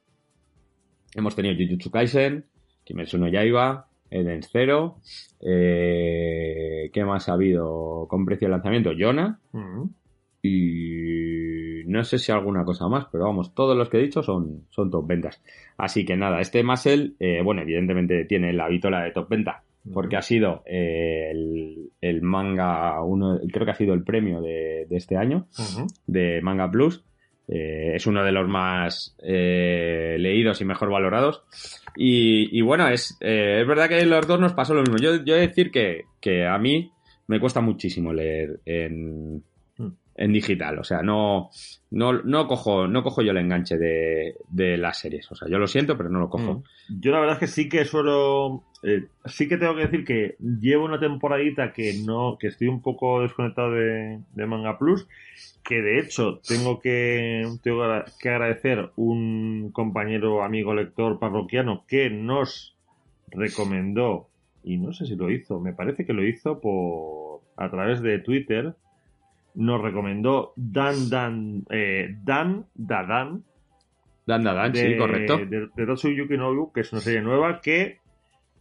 hemos 1.14 1.34
tenido 1.34 1.54
Jujutsu 1.56 1.90
Kaisen, 1.90 2.44
Kimetsu 2.84 3.16
no 3.16 3.28
Yaiba, 3.28 3.86
Eden 4.12 4.42
Zero, 4.42 4.96
eh, 5.40 6.90
¿qué 6.92 7.04
más 7.04 7.28
ha 7.28 7.32
habido 7.32 8.06
con 8.08 8.24
precio 8.24 8.48
de 8.48 8.52
lanzamiento? 8.52 8.92
Yona, 8.92 9.40
y 10.42 11.82
no 11.86 12.04
sé 12.04 12.18
si 12.18 12.32
alguna 12.32 12.64
cosa 12.64 12.88
más, 12.88 13.06
pero 13.10 13.24
vamos, 13.24 13.54
todos 13.54 13.76
los 13.76 13.88
que 13.88 13.98
he 13.98 14.02
dicho 14.02 14.22
son, 14.22 14.66
son 14.70 14.90
top 14.90 15.06
ventas. 15.06 15.42
Así 15.76 16.04
que 16.04 16.16
nada, 16.16 16.40
este 16.40 16.62
Muscle, 16.62 17.12
eh, 17.20 17.40
bueno, 17.42 17.62
evidentemente 17.62 18.24
tiene 18.24 18.52
la 18.52 18.68
vitola 18.68 19.02
de 19.02 19.12
top 19.12 19.28
venta, 19.28 19.62
porque 19.92 20.16
ha 20.16 20.22
sido 20.22 20.62
eh, 20.66 21.30
el, 21.30 21.90
el 22.00 22.22
manga, 22.22 23.02
uno, 23.02 23.40
creo 23.52 23.64
que 23.64 23.72
ha 23.72 23.76
sido 23.76 23.94
el 23.94 24.04
premio 24.04 24.40
de, 24.40 24.86
de 24.88 24.96
este 24.96 25.16
año, 25.16 25.46
de 26.06 26.40
Manga 26.42 26.70
Plus. 26.70 27.04
Eh, 27.48 27.92
es 27.94 28.06
uno 28.06 28.24
de 28.24 28.32
los 28.32 28.48
más 28.48 29.16
eh, 29.22 30.16
leídos 30.18 30.60
y 30.60 30.64
mejor 30.64 30.90
valorados. 30.90 31.42
Y, 31.94 32.60
bueno, 32.62 32.88
es, 32.88 33.16
eh, 33.20 33.58
es 33.60 33.66
verdad 33.66 33.88
que 33.88 34.04
los 34.06 34.26
dos 34.26 34.40
nos 34.40 34.54
pasó 34.54 34.74
lo 34.74 34.82
mismo. 34.82 34.96
Yo, 34.96 35.22
yo 35.24 35.34
he 35.34 35.40
de 35.40 35.48
decir 35.48 35.70
que, 35.70 36.04
que 36.20 36.46
a 36.46 36.56
mí 36.58 36.90
me 37.26 37.40
cuesta 37.40 37.60
muchísimo 37.60 38.12
leer 38.12 38.60
en. 38.64 39.42
En 40.14 40.32
digital. 40.32 40.78
O 40.78 40.84
sea, 40.84 41.02
no, 41.02 41.50
no, 41.90 42.12
no, 42.12 42.46
cojo, 42.46 42.86
no 42.86 43.02
cojo 43.02 43.22
yo 43.22 43.30
el 43.32 43.38
enganche 43.38 43.78
de, 43.78 44.36
de 44.50 44.76
las 44.76 44.98
series. 44.98 45.30
O 45.32 45.34
sea, 45.34 45.48
yo 45.48 45.58
lo 45.58 45.66
siento, 45.66 45.96
pero 45.96 46.08
no 46.10 46.20
lo 46.20 46.28
cojo. 46.28 46.62
Mm. 46.88 47.00
Yo 47.00 47.12
la 47.12 47.20
verdad 47.20 47.34
es 47.36 47.40
que 47.40 47.46
sí 47.46 47.68
que 47.68 47.84
suelo. 47.84 48.64
eh, 48.82 49.06
sí 49.24 49.48
que 49.48 49.56
tengo 49.56 49.74
que 49.74 49.82
decir 49.82 50.04
que 50.04 50.36
llevo 50.38 50.84
una 50.84 51.00
temporadita 51.00 51.72
que 51.72 51.94
no. 52.04 52.36
que 52.38 52.48
estoy 52.48 52.68
un 52.68 52.82
poco 52.82 53.22
desconectado 53.22 53.72
de, 53.72 54.20
de 54.34 54.46
Manga 54.46 54.78
Plus. 54.78 55.06
Que 55.62 55.80
de 55.80 56.00
hecho 56.00 56.40
tengo 56.46 56.80
que. 56.80 57.44
tengo 57.62 57.82
que 58.20 58.28
agradecer 58.28 58.90
un 58.96 59.70
compañero, 59.72 60.42
amigo, 60.42 60.74
lector 60.74 61.18
parroquiano 61.18 61.84
que 61.86 62.10
nos 62.10 62.76
recomendó. 63.28 64.28
Y 64.64 64.76
no 64.78 64.92
sé 64.92 65.06
si 65.06 65.16
lo 65.16 65.30
hizo, 65.30 65.58
me 65.60 65.72
parece 65.72 66.04
que 66.04 66.12
lo 66.12 66.26
hizo 66.26 66.60
por. 66.60 67.40
a 67.56 67.70
través 67.70 68.02
de 68.02 68.18
Twitter. 68.18 68.74
Nos 69.54 69.80
recomendó 69.82 70.52
Dan 70.56 71.08
Dan. 71.10 71.64
eh, 71.70 72.08
Dan 72.22 72.66
Dadan 72.74 73.44
Dan, 74.24 74.44
dan, 74.44 74.54
dan, 74.56 74.72
de, 74.72 74.78
sí, 74.78 74.96
correcto. 74.96 75.38
De, 75.38 75.68
de 75.74 75.86
Tatsuyuki 75.86 76.36
Nobu, 76.36 76.72
que 76.72 76.80
es 76.82 76.92
una 76.92 77.00
serie 77.02 77.20
nueva 77.22 77.60
que 77.60 77.98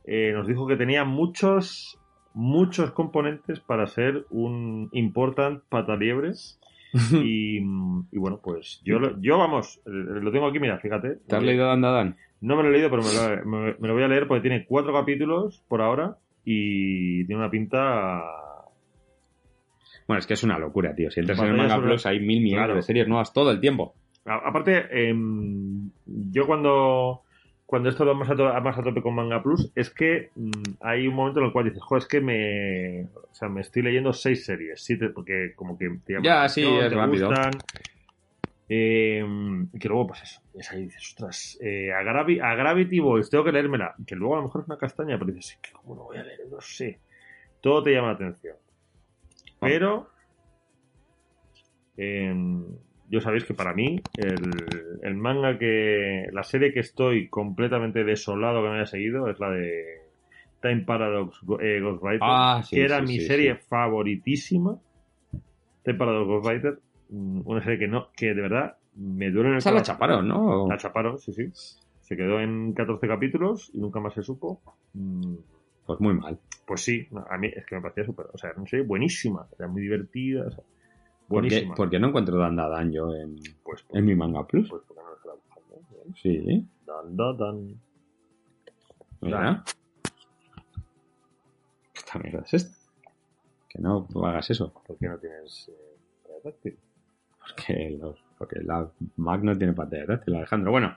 eh, 0.04 0.32
nos 0.34 0.48
dijo 0.48 0.66
que 0.68 0.76
tenía 0.76 1.04
muchos 1.06 2.00
muchos 2.34 2.92
componentes 2.92 3.60
para 3.60 3.86
ser 3.88 4.26
un 4.30 4.89
important 4.94 5.64
pataliebres 5.70 6.60
y, 7.14 7.58
y 7.58 8.18
bueno 8.18 8.39
pues 8.44 8.82
yo 8.84 9.00
lo- 9.00 9.20
yo 9.22 9.38
vamos 9.38 9.80
eh, 9.86 9.89
lo 9.92 10.32
tengo 10.32 10.48
aquí 10.48 10.60
mira 10.60 10.80
fíjate 10.80 11.18
¿Te 11.28 11.36
has 11.36 11.44
leído 11.44 11.68
Dan, 11.68 11.82
dan, 11.82 11.94
dan? 11.94 12.18
no 12.42 12.56
me 12.56 12.64
lo 12.64 12.70
he 12.70 12.72
leído 12.72 12.89
pero 12.89 13.04
me 13.04 13.14
lo, 13.14 13.46
me- 13.46 13.76
me 13.80 13.88
lo 13.88 13.94
voy 13.94 14.04
a 14.04 14.08
leer 14.08 14.28
porque 14.28 14.42
tiene 14.42 14.66
cuatro 14.66 14.94
capítulos 14.94 15.64
por 15.68 15.82
ahora 15.82 16.18
y 16.44 17.24
tiene 17.28 17.42
una 17.42 17.52
pinta 17.52 18.22
Bueno, 20.08 20.20
es 20.20 20.28
que 20.28 20.34
es 20.34 20.43
una 20.43 20.58
locura, 20.60 20.93
tío. 20.95 21.10
Si 21.12 21.20
entras 21.20 21.39
en 21.39 21.45
el 21.47 21.56
Manga 21.58 21.82
Plus 21.82 22.06
hay 22.06 22.20
mil 22.20 22.41
millones 22.41 22.66
Claro. 22.66 22.76
de 22.76 22.82
series 22.82 23.08
nuevas 23.08 23.32
todo 23.34 23.52
el 23.52 23.60
tiempo. 23.60 23.95
A- 24.26 24.49
Aparte, 24.49 24.86
em, 25.10 25.89
yo 26.06 26.45
cuando, 26.45 27.22
cuando 27.66 27.89
esto 27.89 28.04
lo 28.06 28.14
más 28.16 28.30
a, 28.30 28.36
to- 28.36 28.62
más 28.62 28.78
a 28.78 28.84
tope 28.84 29.02
con 29.02 29.16
Manga 29.16 29.41
Plus, 29.41 29.72
es 29.76 29.89
que 29.89 30.30
mm, 30.36 30.52
hay 30.82 31.08
un 31.08 31.16
momento 31.16 31.39
en 31.39 31.45
el 31.47 31.52
cual 31.54 31.66
dices, 31.66 31.82
joder, 31.82 32.02
es 32.04 32.08
que 32.08 32.20
me, 32.22 33.04
o 33.06 33.34
sea, 33.34 33.47
me 33.49 33.62
estoy 33.62 33.82
leyendo 33.84 34.12
seis 34.14 34.45
series, 34.45 34.84
siete, 34.84 35.10
porque 35.10 35.54
como 35.56 35.78
que 35.78 35.89
te 36.06 36.14
llaman 36.14 36.24
Ya, 36.26 36.49
sí, 36.49 36.64
es 36.64 36.89
te 36.89 36.95
rápido. 36.95 37.28
gustan. 37.30 37.52
Y 38.74 39.20
que 39.80 39.89
luego, 39.89 40.08
pues 40.08 40.24
eso, 40.24 40.41
es 40.54 40.72
ahí 40.72 40.84
dices, 40.84 41.04
ostras, 41.10 41.58
eh, 41.62 41.91
a, 41.91 42.02
Gravi- 42.04 42.41
a 42.41 42.56
Gravity 42.56 42.99
Boys 42.99 43.30
tengo 43.30 43.43
que 43.43 43.52
leérmela, 43.52 43.95
que 44.08 44.16
luego 44.16 44.36
a 44.36 44.38
lo 44.38 44.43
mejor 44.43 44.62
es 44.62 44.68
una 44.68 44.78
castaña, 44.78 45.18
pero 45.20 45.34
dices, 45.34 45.52
"Es 45.52 45.58
que 45.62 45.72
¿cómo 45.74 45.95
lo 45.95 46.04
voy 46.06 46.18
a 46.18 46.24
leer? 46.24 46.39
No 46.49 46.62
sé. 46.62 46.99
Todo 47.60 47.84
te 47.84 47.91
llama 47.91 48.08
la 48.10 48.14
atención. 48.14 48.56
Pero 49.62 50.07
em, 51.97 52.66
yo 53.09 53.22
sabéis 53.22 53.43
que 53.45 53.53
para 53.53 53.74
mí 53.74 53.97
el, 54.18 54.41
el 55.03 55.16
manga 55.16 55.57
que 55.57 56.28
la 56.32 56.43
serie 56.43 56.74
que 56.74 56.80
estoy 56.80 57.30
completamente 57.30 58.03
desolado 58.03 58.62
que 58.64 58.70
me 58.70 58.76
haya 58.76 58.86
seguido 58.86 59.30
es 59.30 59.39
la 59.39 59.49
de 59.51 59.86
Time 60.62 60.82
Paradox 60.86 61.39
eh, 61.59 61.80
Ghostwriter 61.82 62.20
Ah, 62.22 62.62
sí, 62.64 62.76
que 62.76 62.84
era 62.84 62.99
sí, 63.01 63.07
mi 63.07 63.20
sí, 63.20 63.28
serie 63.28 63.55
favoritísima. 63.55 64.78
Time 65.84 65.97
Paradox 65.97 66.28
Ghostwriter 66.28 66.80
mm, 67.09 67.41
una 67.45 67.62
serie 67.62 67.80
que 67.80 67.88
no 67.88 68.09
que 68.16 68.34
de 68.34 68.41
verdad 68.41 68.78
me 68.95 69.32
duele 69.32 69.49
en 69.49 69.53
el 69.55 69.57
Esa 69.59 69.72
la 69.72 69.78
corazón. 69.78 69.95
chaparon, 69.95 70.28
¿no? 70.28 70.68
la 70.70 70.78
chaparon 70.78 71.18
sí 71.20 71.34
sí. 71.34 71.49
Se 72.01 72.18
quedó 72.18 72.39
en 72.41 72.74
14 72.74 73.07
capítulos 73.07 73.72
y 73.74 73.80
nunca 73.80 73.99
más 73.99 74.14
se 74.14 74.22
supo. 74.22 74.62
Mm, 74.93 75.36
Pues 75.86 75.99
muy 75.99 76.13
mal. 76.13 76.39
pues 76.65 76.82
sí 76.82 77.07
a 77.29 77.38
mí 77.38 77.47
es 77.53 77.65
que 77.65 77.75
me 77.75 77.82
parecía 77.82 78.05
súper 78.05 78.27
o 78.32 78.38
sea 78.38 78.53
una 78.55 78.67
serie 78.67 78.86
buenísima 78.86 79.47
era 79.57 79.67
muy 79.67 79.82
divertida 79.82 80.47
o 80.47 80.51
sea, 80.51 80.63
¿Por 81.32 81.43
qué, 81.43 81.47
buenísima 81.47 81.75
por 81.75 81.89
qué 81.89 81.99
no 81.99 82.09
encuentro 82.09 82.38
Dan, 82.38 82.57
dan, 82.57 82.91
yo 82.91 83.15
en, 83.15 83.38
pues, 83.63 83.86
en 83.89 84.05
mi 84.05 84.15
Manga 84.15 84.45
Plus? 84.45 84.69
Pues 84.69 84.84
porque 84.86 85.01
no 85.01 85.09
lo 85.09 85.15
estaba 85.15 85.36
buscando. 85.36 86.15
Sí. 86.21 86.67
Dan, 86.86 87.38
dan. 87.38 87.79
Mira. 89.21 89.63
¿Qué 91.93 91.99
esta 91.99 92.19
mierda 92.19 92.41
es 92.41 92.53
esta? 92.53 92.77
Que 93.69 93.79
no 93.79 94.05
hagas 94.25 94.49
eso. 94.49 94.73
¿Por 94.86 94.97
qué 94.97 95.07
no 95.07 95.17
tienes 95.19 95.69
eh, 95.69 96.41
táctil? 96.43 96.77
Porque, 97.39 97.97
los, 97.97 98.20
porque 98.42 98.60
la 98.66 98.88
Mac 99.18 99.42
no 99.44 99.56
tiene 99.56 99.74
pantalla 99.74 100.06
táctil, 100.08 100.36
Alejandro. 100.36 100.72
Bueno, 100.72 100.96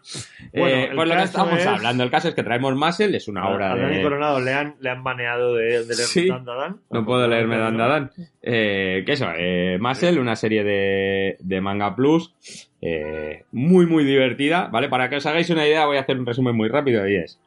Bueno, 0.55 0.67
eh, 0.77 0.85
el 0.89 0.97
pues 0.97 1.09
lo 1.09 1.15
que 1.15 1.23
estamos 1.23 1.59
es- 1.59 1.67
hablando. 1.67 2.03
El 2.05 2.11
caso 2.11 2.29
es 2.29 2.35
que 2.35 2.43
traemos 2.43 2.75
Muscle, 2.75 3.15
es 3.17 3.29
una 3.29 3.49
obra 3.51 3.73
A 3.73 3.77
Dani 3.77 3.97
de... 3.99 4.03
Coronado 4.03 4.41
le 4.41 4.55
han, 4.55 4.77
le 4.81 4.89
han 4.89 5.05
baneado 5.05 5.55
de, 5.55 5.65
de 5.65 5.95
leer 5.95 5.95
Sí. 6.09 6.27
Dan, 6.27 6.45
dan, 6.47 6.57
dan. 6.59 6.77
No 6.91 7.05
puedo 7.05 7.29
leerme 7.29 7.59
Dan 7.59 7.77
Dan. 7.77 8.11
Eh, 8.41 9.03
¿Qué 9.05 9.13
eso? 9.13 9.27
Eh, 9.37 9.77
Muscle, 9.79 10.19
una 10.21 10.37
serie 10.37 10.65
de, 10.65 11.37
de 11.41 11.61
manga 11.61 11.95
plus. 11.95 12.33
eh, 12.81 13.45
muy, 13.53 13.85
muy 13.87 14.05
divertida. 14.05 14.69
¿Vale? 14.69 14.89
Para 14.89 15.11
que 15.11 15.17
os 15.17 15.27
hagáis 15.27 15.51
una 15.51 15.67
idea, 15.67 15.85
voy 15.85 15.99
a 15.99 16.01
hacer 16.01 16.19
un 16.19 16.25
resumen 16.25 16.57
muy 16.57 16.69
rápido 16.69 17.07
y 17.07 17.17
es. 17.17 17.39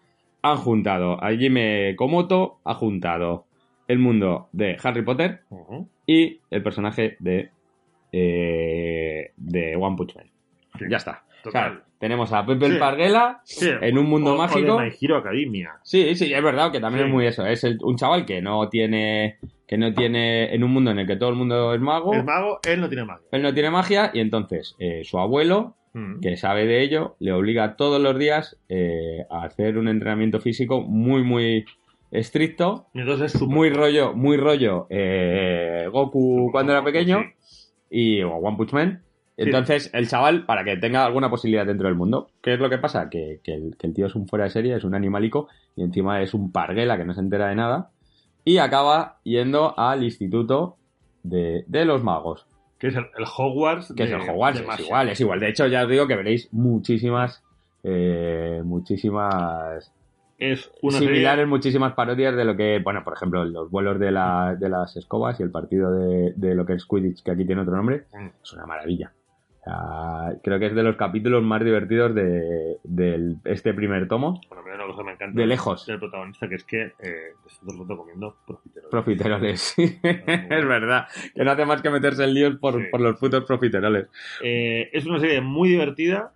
Han 0.44 0.58
juntado 0.58 1.24
a 1.24 1.32
Jime 1.32 1.96
Komoto, 1.96 2.60
ha 2.64 2.76
juntado 2.76 3.46
el 3.88 3.98
mundo 4.00 4.50
de 4.52 4.78
Harry 4.84 5.02
Potter 5.02 5.42
y 6.06 6.40
el 6.52 6.62
personaje 6.62 7.16
de, 7.20 7.50
eh, 8.12 9.32
de 9.38 9.76
One 9.76 9.96
Punch 9.96 10.16
Man. 10.16 10.26
Sí. 10.78 10.86
Ya 10.90 10.98
está. 10.98 11.24
Total. 11.44 11.72
O 11.72 11.76
sea, 11.76 11.84
tenemos 12.00 12.32
a 12.34 12.46
Pepe 12.46 12.66
el. 12.66 12.78
Parguela 12.80 13.42
Sí, 13.44 13.70
en 13.82 13.98
un 13.98 14.06
mundo 14.08 14.32
o- 14.32 14.36
o 14.36 14.38
mágico. 14.38 14.78
de 14.80 14.86
My 14.90 14.96
Hero 15.00 15.18
Academia. 15.18 15.74
Sí, 15.84 16.14
sí, 16.16 16.34
es 16.34 16.44
verdad 16.44 16.72
que 16.72 16.80
también 16.80 17.08
es 17.08 17.12
muy 17.12 17.26
eso. 17.26 17.46
Es 17.46 17.64
el- 17.64 17.80
un 17.84 17.96
chaval 17.96 18.26
que 18.26 18.42
no 18.42 18.68
tiene. 18.70 19.38
que 19.68 19.78
no 19.78 19.94
tiene. 19.94 20.54
en 20.56 20.64
un 20.64 20.72
mundo 20.72 20.92
en 20.92 21.00
el 21.00 21.08
que 21.08 21.18
todo 21.18 21.30
el 21.30 21.36
mundo 21.36 21.74
es 21.74 21.82
mago. 21.82 22.14
El 22.14 22.24
mago, 22.24 22.60
él 22.66 22.80
no 22.80 22.88
tiene 22.88 23.04
magia. 23.04 23.26
Él 23.34 23.42
no 23.42 23.54
tiene 23.54 23.70
magia 23.70 24.12
y 24.14 24.22
entonces 24.22 24.76
eh, 24.80 25.02
su 25.04 25.20
abuelo, 25.20 25.76
Mm. 25.94 26.20
que 26.22 26.38
sabe 26.38 26.66
de 26.66 26.82
ello, 26.84 27.16
le 27.20 27.34
obliga 27.34 27.76
todos 27.76 28.00
los 28.02 28.18
días 28.18 28.58
eh, 28.70 29.26
a 29.30 29.44
hacer 29.44 29.78
un 29.78 29.88
entrenamiento 29.90 30.40
físico 30.40 30.82
muy, 30.82 31.24
muy 31.24 31.66
estricto. 32.12 32.88
Entonces 32.94 33.36
es 33.36 33.42
Muy 33.42 33.70
rollo, 33.70 34.14
muy 34.14 34.38
rollo 34.38 34.88
eh, 34.90 35.88
Goku 35.92 36.50
cuando 36.52 36.72
era 36.72 36.84
pequeño 36.84 37.20
Sí. 37.42 37.57
Y 37.90 38.22
o 38.24 38.36
One 38.36 38.58
Punch 38.58 38.74
Man. 38.74 39.02
Entonces, 39.38 39.92
el 39.94 40.08
chaval, 40.08 40.46
para 40.46 40.64
que 40.64 40.78
tenga 40.78 41.06
alguna 41.06 41.30
posibilidad 41.30 41.66
dentro 41.66 41.88
del 41.88 41.96
mundo, 41.96 42.32
¿qué 42.42 42.56
es 42.56 42.60
lo 42.60 42.70
que 42.72 42.80
pasa? 42.80 43.08
Que, 43.10 43.40
que 43.44 43.54
el, 43.54 43.78
que 43.78 43.86
el 43.86 43.94
tío 43.94 44.08
es 44.08 44.16
un 44.16 44.28
fuera 44.28 44.46
de 44.46 44.50
serie, 44.50 44.76
es 44.76 44.84
un 44.84 44.96
animalico, 44.96 45.48
y 45.76 45.84
encima 45.84 46.22
es 46.24 46.34
un 46.34 46.52
parguela 46.52 46.98
que 46.98 47.06
no 47.06 47.14
se 47.14 47.20
entera 47.22 47.50
de 47.50 47.56
nada, 47.56 47.92
y 48.44 48.58
acaba 48.58 49.20
yendo 49.24 49.78
al 49.78 50.04
instituto 50.04 50.78
de, 51.22 51.66
de 51.68 51.86
los 51.86 52.02
magos, 52.04 52.48
Que 52.80 52.88
es 52.88 52.96
el, 52.96 53.06
el 53.16 53.26
Hogwarts. 53.26 53.94
que 53.96 54.04
es 54.06 54.12
el 54.12 54.22
Hogwarts, 54.22 54.60
es 54.60 54.80
igual, 54.80 55.10
es 55.10 55.22
igual. 55.22 55.40
De 55.40 55.50
hecho, 55.50 55.68
ya 55.68 55.84
os 55.84 55.90
digo 55.90 56.08
que 56.08 56.16
veréis 56.16 56.52
muchísimas, 56.52 57.44
eh, 57.84 58.62
muchísimas 58.66 59.94
Es 60.38 60.72
una 60.82 61.00
similares, 61.00 61.32
serie- 61.32 61.46
muchísimas 61.48 61.94
parodias 61.94 62.36
de 62.36 62.46
lo 62.46 62.56
que, 62.56 62.80
bueno, 62.84 63.04
por 63.04 63.14
ejemplo, 63.14 63.44
los 63.46 63.72
vuelos 63.72 64.00
de, 64.00 64.12
la- 64.12 64.56
de 64.56 64.70
las 64.70 64.96
escobas 64.96 65.40
y 65.40 65.44
el 65.44 65.52
partido 65.52 65.92
de, 65.92 66.34
de 66.36 66.54
lo 66.56 66.66
que 66.66 66.74
es 66.74 66.86
Quidditch, 66.86 67.24
que 67.24 67.32
aquí 67.32 67.46
tiene 67.46 67.62
otro 67.62 67.76
nombre, 67.76 68.06
Mm. 68.14 68.28
es 68.44 68.54
una 68.54 68.66
maravilla. 68.68 69.14
O 69.60 69.70
sea, 69.70 70.38
creo 70.44 70.60
que 70.60 70.68
es 70.68 70.76
de 70.76 70.84
los 70.84 70.96
capítulos 70.96 71.44
más 71.44 71.62
divertidos 71.64 72.14
de, 72.16 72.78
del- 72.84 73.38
este 73.46 73.74
primer 73.74 74.08
tomo. 74.08 74.40
Bueno, 74.48 74.64
mí 74.64 74.72
una 74.74 74.86
cosa 74.86 75.04
me 75.04 75.12
encanta 75.14 75.42
De 75.42 75.46
lejos. 75.48 75.86
del 75.88 76.00
protagonista, 76.00 76.48
que 76.48 76.56
es 76.56 76.64
que 76.64 76.84
eh, 76.84 77.34
todo 77.66 77.74
el 77.74 77.80
rato 77.80 77.98
comiendo 77.98 78.38
profiteroles. 78.46 78.92
Profiteroles, 78.92 79.60
sí. 79.62 80.00
es 80.04 80.66
verdad. 80.68 81.08
Que 81.36 81.44
no 81.44 81.52
hace 81.52 81.66
más 81.66 81.82
que 81.82 81.90
meterse 81.90 82.24
en 82.24 82.34
líos 82.36 82.56
por, 82.58 82.76
Sí. 82.80 82.88
por 82.92 83.02
los 83.02 83.20
putos 83.20 83.44
profiteroles. 83.44 84.08
Eh, 84.42 84.90
es 84.94 85.06
una 85.06 85.20
serie 85.20 85.42
muy 85.42 85.68
divertida, 85.70 86.32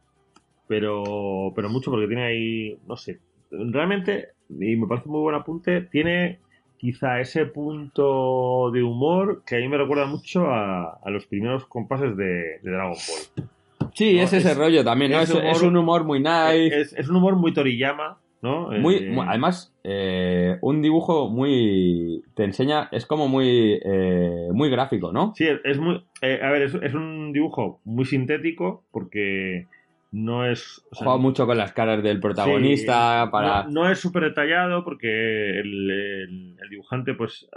pero, 0.67 1.53
pero 1.55 1.69
mucho 1.69 1.91
porque 1.91 2.07
tiene 2.07 2.23
ahí, 2.23 2.79
no 2.87 2.97
sé, 2.97 3.19
realmente, 3.51 4.29
y 4.49 4.75
me 4.75 4.87
parece 4.87 5.09
muy 5.09 5.21
buen 5.21 5.35
apunte, 5.35 5.81
tiene 5.81 6.39
quizá 6.77 7.19
ese 7.19 7.45
punto 7.45 8.71
de 8.71 8.81
humor 8.81 9.43
que 9.45 9.57
a 9.57 9.59
mí 9.59 9.67
me 9.67 9.77
recuerda 9.77 10.05
mucho 10.05 10.47
a, 10.47 10.99
a 11.03 11.09
los 11.11 11.25
primeros 11.27 11.65
compases 11.65 12.17
de, 12.17 12.59
de 12.63 12.71
Dragon 12.71 12.93
Ball. 12.93 13.47
Sí, 13.93 14.15
No, 14.15 14.23
es 14.23 14.33
ese 14.33 14.51
es- 14.51 14.57
rollo 14.57 14.83
también, 14.83 15.11
¿no? 15.11 15.19
es 15.19 15.29
Es, 15.29 15.35
humor- 15.35 15.51
es 15.51 15.61
un 15.61 15.77
humor 15.77 16.03
muy 16.05 16.19
nice. 16.19 16.81
Es, 16.97 17.09
un 17.09 17.17
humor 17.17 17.35
muy 17.35 17.53
Toriyama, 17.53 18.17
¿no? 18.41 18.69
Muy, 18.71 18.95
Eh, 18.95 19.15
además, 19.27 19.73
eh, 19.83 20.57
un 20.61 20.81
dibujo 20.81 21.29
muy. 21.29 22.23
Te 22.35 22.45
enseña, 22.45 22.87
es 22.91 23.05
como 23.05 23.27
muy, 23.27 23.79
eh, 23.83 24.47
muy 24.53 24.69
gráfico, 24.69 25.11
¿no? 25.11 25.33
Sí, 25.35 25.47
es 25.63 25.77
muy. 25.77 26.03
a 26.21 26.49
ver, 26.51 26.61
es 26.63 26.93
un 26.95 27.31
dibujo 27.33 27.79
muy 27.83 28.05
sintético 28.05 28.83
porque 28.91 29.67
no 30.12 30.45
es... 30.45 30.80
o 30.91 30.95
sea, 30.95 31.05
Juega 31.05 31.18
mucho 31.18 31.45
con 31.45 31.57
las 31.57 31.74
caras 31.74 32.03
del 32.03 32.20
protagonista 32.20 33.24
Sí, 33.26 33.32
para... 33.32 33.64
No, 33.64 33.70
no 33.84 33.89
es 33.89 33.99
súper 33.99 34.24
detallado 34.24 34.84
porque 34.84 35.59
el, 35.59 35.89
el- 35.91 36.57
el 36.62 36.70
dibujante 36.70 37.14
pues 37.14 37.47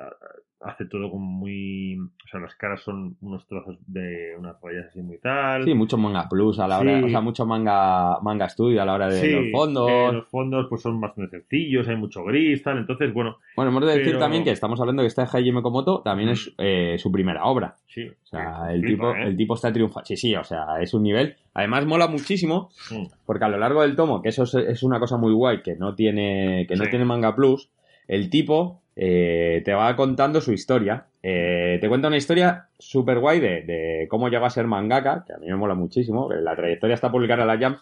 hace 0.64 0.86
todo 0.86 1.10
como 1.10 1.24
muy... 1.26 1.96
O 1.98 2.28
sea, 2.30 2.40
las 2.40 2.54
caras 2.54 2.80
son 2.82 3.16
unos 3.20 3.46
trozos 3.46 3.76
de 3.86 4.34
unas 4.38 4.56
rayas 4.62 4.86
así 4.88 5.02
muy 5.02 5.18
tal. 5.18 5.64
Sí, 5.64 5.74
mucho 5.74 5.98
manga 5.98 6.26
plus 6.28 6.58
a 6.58 6.66
la 6.66 6.78
hora, 6.80 6.98
Sí. 6.98 7.04
o 7.04 7.08
sea, 7.10 7.20
mucho 7.20 7.44
manga, 7.46 8.18
manga 8.22 8.48
studio 8.48 8.80
a 8.82 8.84
la 8.84 8.94
hora 8.94 9.08
de 9.08 9.20
Sí, 9.20 9.30
los 9.30 9.50
fondos. 9.52 9.90
eh, 9.90 10.08
los 10.12 10.26
fondos 10.28 10.66
pues 10.68 10.82
son 10.82 11.00
bastante 11.00 11.38
sencillos, 11.38 11.86
hay 11.88 11.96
mucho 11.96 12.24
gris, 12.24 12.62
tal. 12.62 12.78
Entonces, 12.78 13.12
bueno, 13.12 13.36
Bueno, 13.56 13.70
hemos 13.70 13.86
de 13.86 13.98
decir 13.98 14.18
también 14.18 14.42
que 14.42 14.50
estamos 14.50 14.80
hablando 14.80 15.02
que 15.02 15.08
esta 15.08 15.22
Hajime 15.24 15.62
Komoto 15.62 16.00
también 16.02 16.30
es 16.30 16.52
eh, 16.58 16.96
su 16.98 17.12
primera 17.12 17.44
obra. 17.44 17.76
sí. 17.86 18.08
O 18.08 18.26
sea, 18.36 18.72
el, 18.72 18.80
flipa, 18.82 19.12
tipo, 19.12 19.16
¿eh? 19.16 19.28
el 19.28 19.36
tipo 19.36 19.54
está 19.54 19.72
triunfando. 19.72 20.06
Sí, 20.06 20.16
sí, 20.16 20.34
o 20.34 20.42
sea, 20.42 20.80
es 20.80 20.92
un 20.92 21.04
nivel. 21.04 21.36
Además, 21.52 21.86
mola 21.86 22.08
muchísimo 22.08 22.70
Mm. 22.90 23.04
porque 23.26 23.44
a 23.44 23.48
lo 23.48 23.58
largo 23.58 23.82
del 23.82 23.94
tomo, 23.94 24.20
que 24.22 24.30
eso 24.30 24.42
es, 24.42 24.54
es 24.54 24.82
una 24.82 24.98
cosa 24.98 25.16
muy 25.18 25.32
guay, 25.32 25.62
que 25.62 25.76
no 25.76 25.94
tiene, 25.94 26.64
que 26.68 26.74
no 26.74 26.84
Sí. 26.84 26.90
tiene 26.90 27.04
manga 27.04 27.36
plus, 27.36 27.70
el 28.08 28.30
tipo 28.30 28.82
eh, 28.96 29.62
te 29.64 29.72
va 29.74 29.94
contando 29.96 30.40
su 30.40 30.52
historia. 30.52 31.06
Eh, 31.22 31.78
te 31.80 31.88
cuenta 31.88 32.08
una 32.08 32.16
historia 32.16 32.68
súper 32.78 33.18
guay 33.18 33.40
de, 33.40 33.62
de 33.62 34.06
cómo 34.08 34.28
llegó 34.28 34.44
a 34.46 34.50
ser 34.50 34.66
mangaka, 34.66 35.24
que 35.26 35.32
a 35.32 35.38
mí 35.38 35.46
me 35.48 35.56
mola 35.56 35.74
muchísimo. 35.74 36.30
La 36.32 36.54
trayectoria 36.54 36.94
está 36.94 37.10
publicada 37.10 37.42
en 37.42 37.48
la 37.48 37.58
Jam. 37.58 37.76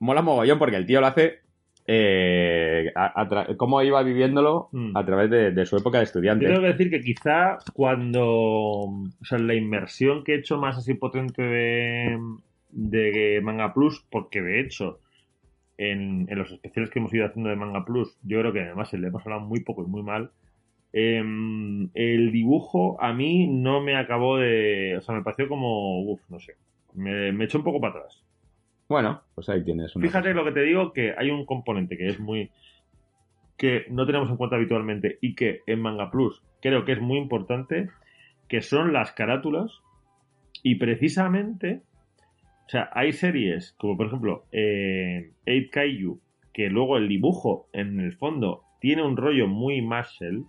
Mola 0.00 0.22
mogollón 0.22 0.58
porque 0.58 0.76
el 0.76 0.86
tío 0.86 1.00
lo 1.00 1.06
hace. 1.08 1.40
eh, 1.86 2.90
a- 2.94 3.20
a 3.20 3.28
tra- 3.28 3.56
cómo 3.58 3.82
iba 3.82 4.02
viviéndolo 4.02 4.68
Mm. 4.72 4.96
a 4.96 5.04
través 5.04 5.28
de, 5.28 5.50
de 5.52 5.66
su 5.66 5.76
época 5.76 5.98
de 5.98 6.04
estudiante. 6.04 6.46
Tengo 6.46 6.62
que 6.62 6.68
decir 6.68 6.88
que 6.90 7.00
quizá 7.02 7.58
cuando. 7.74 8.24
O 8.26 9.08
sea, 9.22 9.38
la 9.38 9.54
inmersión 9.54 10.24
que 10.24 10.32
he 10.32 10.38
hecho 10.38 10.56
más 10.58 10.78
así 10.78 10.94
potente 10.94 11.42
de, 11.42 12.18
de 12.70 13.40
Manga 13.42 13.74
Plus, 13.74 14.02
porque 14.10 14.40
de 14.40 14.60
hecho, 14.60 15.00
en, 15.78 16.26
en 16.30 16.38
los 16.38 16.50
especiales 16.52 16.90
que 16.90 16.98
hemos 17.00 17.12
ido 17.14 17.26
haciendo 17.26 17.50
de 17.50 17.56
Manga 17.56 17.84
Plus, 17.84 18.16
yo 18.22 18.40
creo 18.40 18.52
que 18.52 18.60
además 18.62 18.92
le 18.92 19.06
hemos 19.08 19.22
hablado 19.26 19.42
muy 19.42 19.60
poco 19.60 19.82
y 19.84 19.86
muy 19.86 20.02
mal. 20.02 20.30
em, 20.92 21.90
el 21.94 22.30
dibujo 22.32 22.96
a 23.02 23.12
mí 23.12 23.46
no 23.48 23.80
me 23.82 23.96
acabó 23.96 24.38
de. 24.38 24.96
O 24.98 25.00
sea, 25.02 25.14
me 25.14 25.22
pareció 25.22 25.48
como. 25.48 26.02
Uf, 26.02 26.20
no 26.30 26.38
sé. 26.38 26.54
Me, 26.94 27.32
me 27.32 27.44
echó 27.46 27.58
un 27.58 27.64
poco 27.64 27.80
para 27.80 27.98
atrás. 27.98 28.24
Bueno, 28.88 29.22
pues 29.34 29.48
ahí 29.48 29.64
tienes 29.64 29.96
una 29.96 30.06
Fíjate 30.06 30.28
cosa. 30.32 30.34
lo 30.40 30.44
que 30.44 30.52
te 30.52 30.62
digo, 30.62 30.92
que 30.92 31.14
hay 31.16 31.30
un 31.30 31.44
componente 31.46 31.96
que 31.96 32.06
es 32.08 32.20
muy. 32.20 32.50
que 33.56 33.86
no 33.90 34.06
tenemos 34.06 34.28
en 34.30 34.36
cuenta 34.36 34.56
habitualmente 34.56 35.18
y 35.20 35.34
que 35.34 35.60
en 35.66 35.80
Manga 35.80 36.10
Plus 36.10 36.42
creo 36.60 36.84
que 36.84 36.92
es 36.92 37.00
muy 37.00 37.18
importante, 37.18 37.88
que 38.48 38.60
son 38.62 38.92
las 38.92 39.12
carátulas. 39.12 39.80
Y 40.62 40.76
precisamente. 40.76 41.82
O 42.66 42.68
sea, 42.68 42.88
hay 42.92 43.12
series 43.12 43.72
como 43.78 43.96
por 43.96 44.06
ejemplo 44.06 44.44
eh, 44.52 45.32
8 45.46 45.68
Kaiju, 45.72 46.20
que 46.52 46.68
luego 46.70 46.96
el 46.96 47.08
dibujo 47.08 47.68
en 47.72 48.00
el 48.00 48.12
fondo 48.14 48.62
tiene 48.80 49.02
un 49.02 49.16
rollo 49.16 49.46
muy 49.46 49.82
Marshall, 49.82 50.44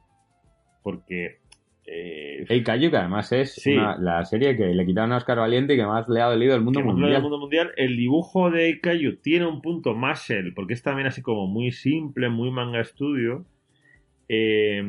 porque. 0.83 1.39
eh, 1.87 2.45
El 2.49 2.63
Kaiju, 2.63 2.89
que 2.89 2.97
además 2.97 3.31
es 3.31 3.53
Sí. 3.55 3.73
una- 3.73 3.97
la 3.97 4.25
serie 4.25 4.57
que 4.57 4.65
le 4.67 4.85
quitaron 4.85 5.11
a 5.13 5.17
Oscar 5.17 5.37
Valiente 5.37 5.73
y 5.73 5.77
que 5.77 5.85
más 5.85 6.07
le 6.09 6.19
ha 6.21 6.25
dolido 6.25 6.55
el 6.55 6.61
mundo 6.63 6.79
que 6.79 6.85
mundial. 6.85 7.11
del 7.13 7.21
mundo 7.21 7.37
mundial, 7.37 7.71
el 7.77 7.95
dibujo 7.95 8.49
de 8.49 8.79
Kaiju 8.81 9.17
tiene 9.17 9.45
un 9.45 9.61
punto 9.61 9.93
Marshall, 9.93 10.53
porque 10.55 10.73
es 10.73 10.81
también 10.83 11.07
así 11.07 11.21
como 11.21 11.45
muy 11.47 11.71
simple, 11.71 12.29
muy 12.29 12.49
manga 12.51 12.79
estudio. 12.81 13.45
eh, 14.27 14.81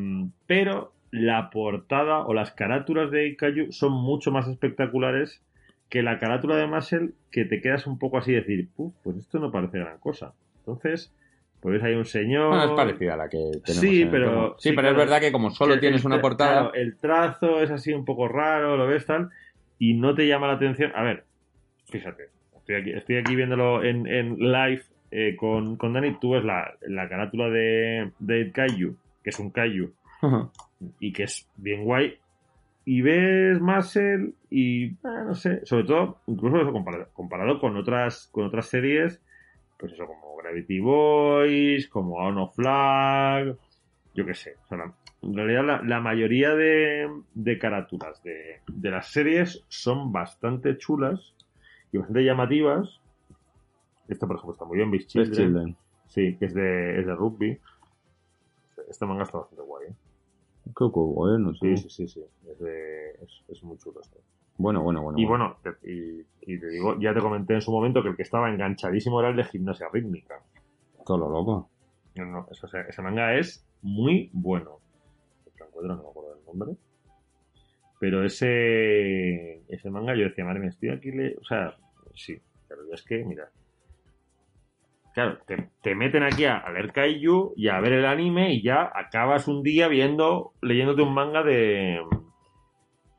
pero 0.46 0.94
la 1.10 1.50
portada 1.50 2.26
o 2.26 2.32
las 2.32 2.52
carátulas 2.52 3.10
de 3.10 3.36
Kaiju 3.36 3.70
son 3.72 3.92
mucho 3.92 4.30
más 4.32 4.48
espectaculares 4.48 5.42
que 5.88 6.02
la 6.02 6.18
carátula 6.18 6.56
de 6.56 6.66
Marshall, 6.66 7.14
que 7.30 7.44
te 7.44 7.60
quedas 7.60 7.86
un 7.86 7.98
poco 7.98 8.18
así 8.18 8.32
decir, 8.32 8.68
"Puf, 8.74 8.92
pues 9.02 9.16
esto 9.18 9.38
no 9.38 9.50
parece 9.52 9.78
gran 9.78 9.98
cosa. 9.98 10.32
Entonces, 10.58 11.14
pues 11.60 11.82
hay 11.82 11.94
un 11.94 12.04
señor. 12.04 12.48
Bueno, 12.48 12.64
es 12.64 12.70
parecida 12.72 13.14
a 13.14 13.16
la 13.16 13.28
que 13.28 13.38
tenemos. 13.64 13.64
Sí, 13.80 14.02
en 14.02 14.10
pero-. 14.10 14.56
Sí, 14.58 14.70
sí, 14.70 14.76
pero 14.76 14.90
es 14.90 14.96
verdad 14.96 15.20
que 15.20 15.32
como 15.32 15.50
solo 15.50 15.78
tienes 15.78 16.04
una 16.04 16.20
portada. 16.20 16.52
claro, 16.70 16.74
el 16.74 16.96
trazo 16.96 17.60
es 17.60 17.70
así 17.70 17.92
un 17.92 18.04
poco 18.04 18.28
raro, 18.28 18.76
lo 18.76 18.86
ves 18.86 19.06
tal, 19.06 19.30
y 19.78 19.94
no 19.94 20.14
te 20.14 20.26
llama 20.26 20.48
la 20.48 20.54
atención. 20.54 20.92
A 20.94 21.02
ver, 21.02 21.24
fíjate, 21.88 22.24
estoy 22.56 22.74
aquí, 22.76 22.90
estoy 22.92 23.16
aquí 23.16 23.36
viéndolo 23.36 23.82
en, 23.84 24.06
en 24.06 24.38
live 24.38 24.82
eh, 25.10 25.36
con, 25.36 25.76
con 25.76 25.92
Dani. 25.92 26.18
Tú 26.20 26.32
ves 26.32 26.44
la, 26.44 26.74
la 26.82 27.08
carátula 27.08 27.48
de, 27.48 28.10
de 28.18 28.50
Kaiju, 28.52 28.96
que 29.22 29.30
es 29.30 29.38
un 29.38 29.50
Kaiju, 29.50 29.92
y 31.00 31.12
que 31.12 31.24
es 31.24 31.48
bien 31.56 31.84
guay. 31.84 32.18
Y 32.88 33.02
ves 33.02 33.60
Marcel 33.60 34.34
y 34.48 34.92
ah, 35.04 35.24
no 35.26 35.34
sé, 35.34 35.66
sobre 35.66 35.82
todo, 35.84 36.20
incluso 36.28 36.60
eso 36.62 36.72
comparado, 36.72 37.08
comparado 37.12 37.58
con 37.60 37.76
otras 37.76 38.28
con 38.30 38.44
otras 38.46 38.66
series, 38.66 39.20
pues 39.76 39.92
eso, 39.92 40.06
como 40.06 40.36
Gravity 40.36 40.78
Boys, 40.78 41.88
como 41.88 42.14
Ono 42.18 42.46
Flag, 42.48 43.56
yo 44.14 44.24
qué 44.24 44.34
sé. 44.34 44.54
O 44.64 44.68
sea, 44.68 44.78
la- 44.78 44.94
en 45.22 45.34
realidad 45.34 45.64
la, 45.64 45.82
la 45.82 46.00
mayoría 46.00 46.54
de, 46.54 47.10
de 47.34 47.58
carátulas 47.58 48.22
de, 48.22 48.60
de 48.68 48.90
las 48.90 49.08
series 49.08 49.64
son 49.66 50.12
bastante 50.12 50.78
chulas 50.78 51.34
y 51.90 51.98
bastante 51.98 52.22
llamativas. 52.22 53.00
Esta, 54.06 54.28
por 54.28 54.36
ejemplo, 54.36 54.52
está 54.52 54.64
muy 54.64 54.76
bien, 54.76 54.92
Children. 54.92 55.32
Children. 55.32 55.76
Sí, 56.06 56.36
que 56.38 56.44
es 56.44 56.54
de, 56.54 57.00
es 57.00 57.06
de 57.06 57.14
rugby. 57.16 57.58
Este 58.88 59.04
manga 59.06 59.24
está 59.24 59.38
bastante 59.38 59.64
guay, 59.64 59.88
¿eh? 59.88 59.92
Qué 60.74 60.84
bueno, 60.92 61.54
Sí, 61.54 61.76
sí. 61.76 61.88
sí, 61.88 61.90
sí, 61.90 62.08
sí. 62.08 62.24
Es, 62.50 62.58
de- 62.58 63.10
es, 63.22 63.44
es 63.48 63.62
muy 63.62 63.76
chulo 63.78 64.00
este. 64.00 64.18
Bueno, 64.58 64.82
bueno, 64.82 65.02
bueno. 65.02 65.18
Y 65.18 65.24
bueno, 65.26 65.58
te- 65.62 65.90
y, 65.90 66.20
y 66.40 66.58
te 66.58 66.68
digo, 66.68 66.98
ya 66.98 67.12
te 67.14 67.20
comenté 67.20 67.54
en 67.54 67.60
su 67.60 67.70
momento 67.70 68.02
que 68.02 68.08
el 68.10 68.16
que 68.16 68.22
estaba 68.22 68.50
enganchadísimo 68.50 69.20
era 69.20 69.28
el 69.30 69.36
de 69.36 69.44
gimnasia 69.44 69.88
rítmica. 69.92 70.42
Todo 71.04 71.18
lo 71.18 71.28
loco. 71.30 71.70
No, 72.14 72.24
no, 72.24 72.48
eso, 72.50 72.66
ese, 72.66 72.80
ese 72.88 73.02
manga 73.02 73.34
es 73.36 73.66
muy 73.82 74.30
bueno. 74.32 74.80
Lo 75.58 75.66
encuentro, 75.66 75.96
no 75.96 76.02
me 76.02 76.08
acuerdo 76.08 76.34
del 76.36 76.44
nombre. 76.46 76.72
Pero 77.98 78.24
ese, 78.24 79.62
ese 79.72 79.90
manga 79.90 80.14
yo 80.14 80.24
decía, 80.24 80.44
madre 80.44 80.60
mía, 80.60 80.68
estoy 80.70 80.90
aquí, 80.90 81.10
le... 81.12 81.36
o 81.36 81.44
sea, 81.44 81.74
sí, 82.14 82.38
pero 82.68 82.86
ya 82.88 82.94
es 82.94 83.02
que, 83.04 83.24
mira. 83.24 83.50
Claro, 85.16 85.38
te, 85.46 85.70
te 85.80 85.94
meten 85.94 86.22
aquí 86.22 86.44
a, 86.44 86.58
a 86.58 86.70
leer 86.72 86.92
Kaiju 86.92 87.54
y 87.56 87.68
a 87.68 87.80
ver 87.80 87.94
el 87.94 88.04
anime 88.04 88.52
y 88.52 88.60
ya 88.62 88.82
acabas 88.94 89.48
un 89.48 89.62
día 89.62 89.88
viendo, 89.88 90.52
leyéndote 90.60 91.00
un 91.00 91.14
manga 91.14 91.42
de, 91.42 92.02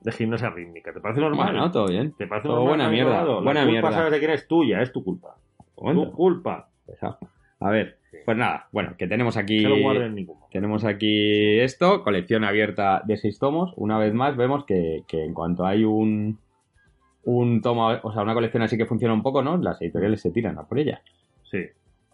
de 0.02 0.12
gimnasia 0.12 0.52
rítmica. 0.52 0.94
¿Te 0.94 1.00
parece 1.02 1.22
normal? 1.22 1.54
Bueno, 1.54 1.72
todo 1.72 1.88
bien. 1.88 2.14
¿Te 2.16 2.28
parece 2.28 2.50
todo 2.50 2.58
normal? 2.58 2.78
buena 2.78 2.90
mierda, 2.92 3.24
buena 3.24 3.62
culpa 3.62 3.66
mierda. 3.72 3.92
sabes 3.94 4.12
de 4.12 4.20
quién 4.20 4.30
es 4.30 4.48
tuya, 4.48 4.80
es 4.84 4.92
tu 4.92 5.04
culpa. 5.04 5.38
Tu 5.76 6.12
culpa. 6.12 6.70
A 7.60 7.70
ver, 7.72 7.98
Sí. 8.12 8.18
pues 8.24 8.38
nada, 8.38 8.68
bueno, 8.72 8.94
que 8.96 9.08
tenemos 9.08 9.36
aquí. 9.36 9.58
Que 9.64 9.68
lo. 9.68 10.38
Tenemos 10.52 10.86
aquí 10.86 11.60
esto, 11.60 12.04
colección 12.04 12.44
abierta 12.44 13.02
de 13.06 13.18
seis 13.18 13.40
tomos. 13.40 13.74
Una 13.76 13.98
vez 13.98 14.14
más 14.14 14.38
vemos 14.38 14.66
que, 14.66 15.02
que 15.08 15.26
en 15.26 15.34
cuanto 15.34 15.66
hay 15.66 15.84
un, 15.84 16.38
un 17.24 17.62
tomo, 17.64 17.88
o 18.04 18.14
sea, 18.14 18.22
una 18.22 18.36
colección 18.36 18.62
así 18.62 18.78
que 18.78 18.86
funciona 18.86 19.16
un 19.16 19.24
poco, 19.24 19.42
¿no? 19.42 19.58
Las 19.58 19.82
editoriales 19.82 20.22
se 20.22 20.30
tiran 20.30 20.60
a 20.60 20.68
por 20.68 20.78
ella. 20.78 21.02
Sí. 21.50 21.66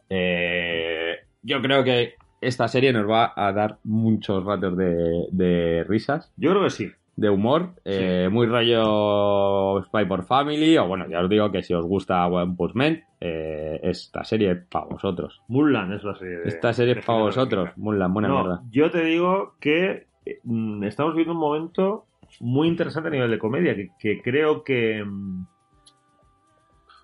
Eh, 0.10 1.16
yo 1.42 1.62
creo 1.62 1.84
que 1.84 2.14
esta 2.42 2.68
serie 2.68 2.94
nos 2.94 3.10
va 3.10 3.34
a 3.36 3.52
dar 3.54 3.78
muchos 3.84 4.44
ratos 4.44 4.78
de, 4.78 5.28
de 5.32 5.84
risas, 5.86 6.32
Yo 6.38 6.52
creo 6.52 6.64
que 6.64 6.70
sí. 6.70 6.92
de 7.16 7.30
humor, 7.30 7.74
eh, 7.86 8.28
muy 8.32 8.48
rollo 8.48 9.82
Spy 9.86 10.06
por 10.06 10.26
Family, 10.26 10.78
o 10.78 10.88
bueno, 10.88 11.08
ya 11.10 11.22
os 11.22 11.30
digo 11.30 11.52
que 11.52 11.64
si 11.64 11.74
os 11.74 11.86
gusta 11.86 12.26
One 12.28 12.56
Punch 12.58 12.74
Man, 12.76 13.02
eh, 13.22 13.80
esta 13.84 14.24
serie 14.24 14.52
es 14.52 14.58
para 14.70 14.86
vosotros. 14.86 15.42
Mulan 15.48 15.94
es 15.94 16.04
la 16.04 16.16
serie 16.16 16.38
de. 16.40 16.50
Esta 16.50 16.74
serie 16.74 17.00
es 17.00 17.06
para 17.06 17.20
vosotros. 17.20 17.70
Mulan, 17.78 18.14
buena 18.14 18.28
no, 18.28 18.44
mierda. 18.44 18.64
yo 18.70 18.92
te 18.92 19.04
digo 19.06 19.56
que 19.62 20.08
mm, 20.44 20.84
estamos 20.84 21.14
viviendo 21.14 21.34
un 21.34 21.40
momento 21.40 22.06
muy 22.42 22.68
interesante 22.68 23.08
a 23.10 23.12
nivel 23.12 23.32
de 23.32 23.40
comedia, 23.40 23.76
que, 23.76 23.90
que 24.00 24.22
creo 24.22 24.64
que... 24.64 25.06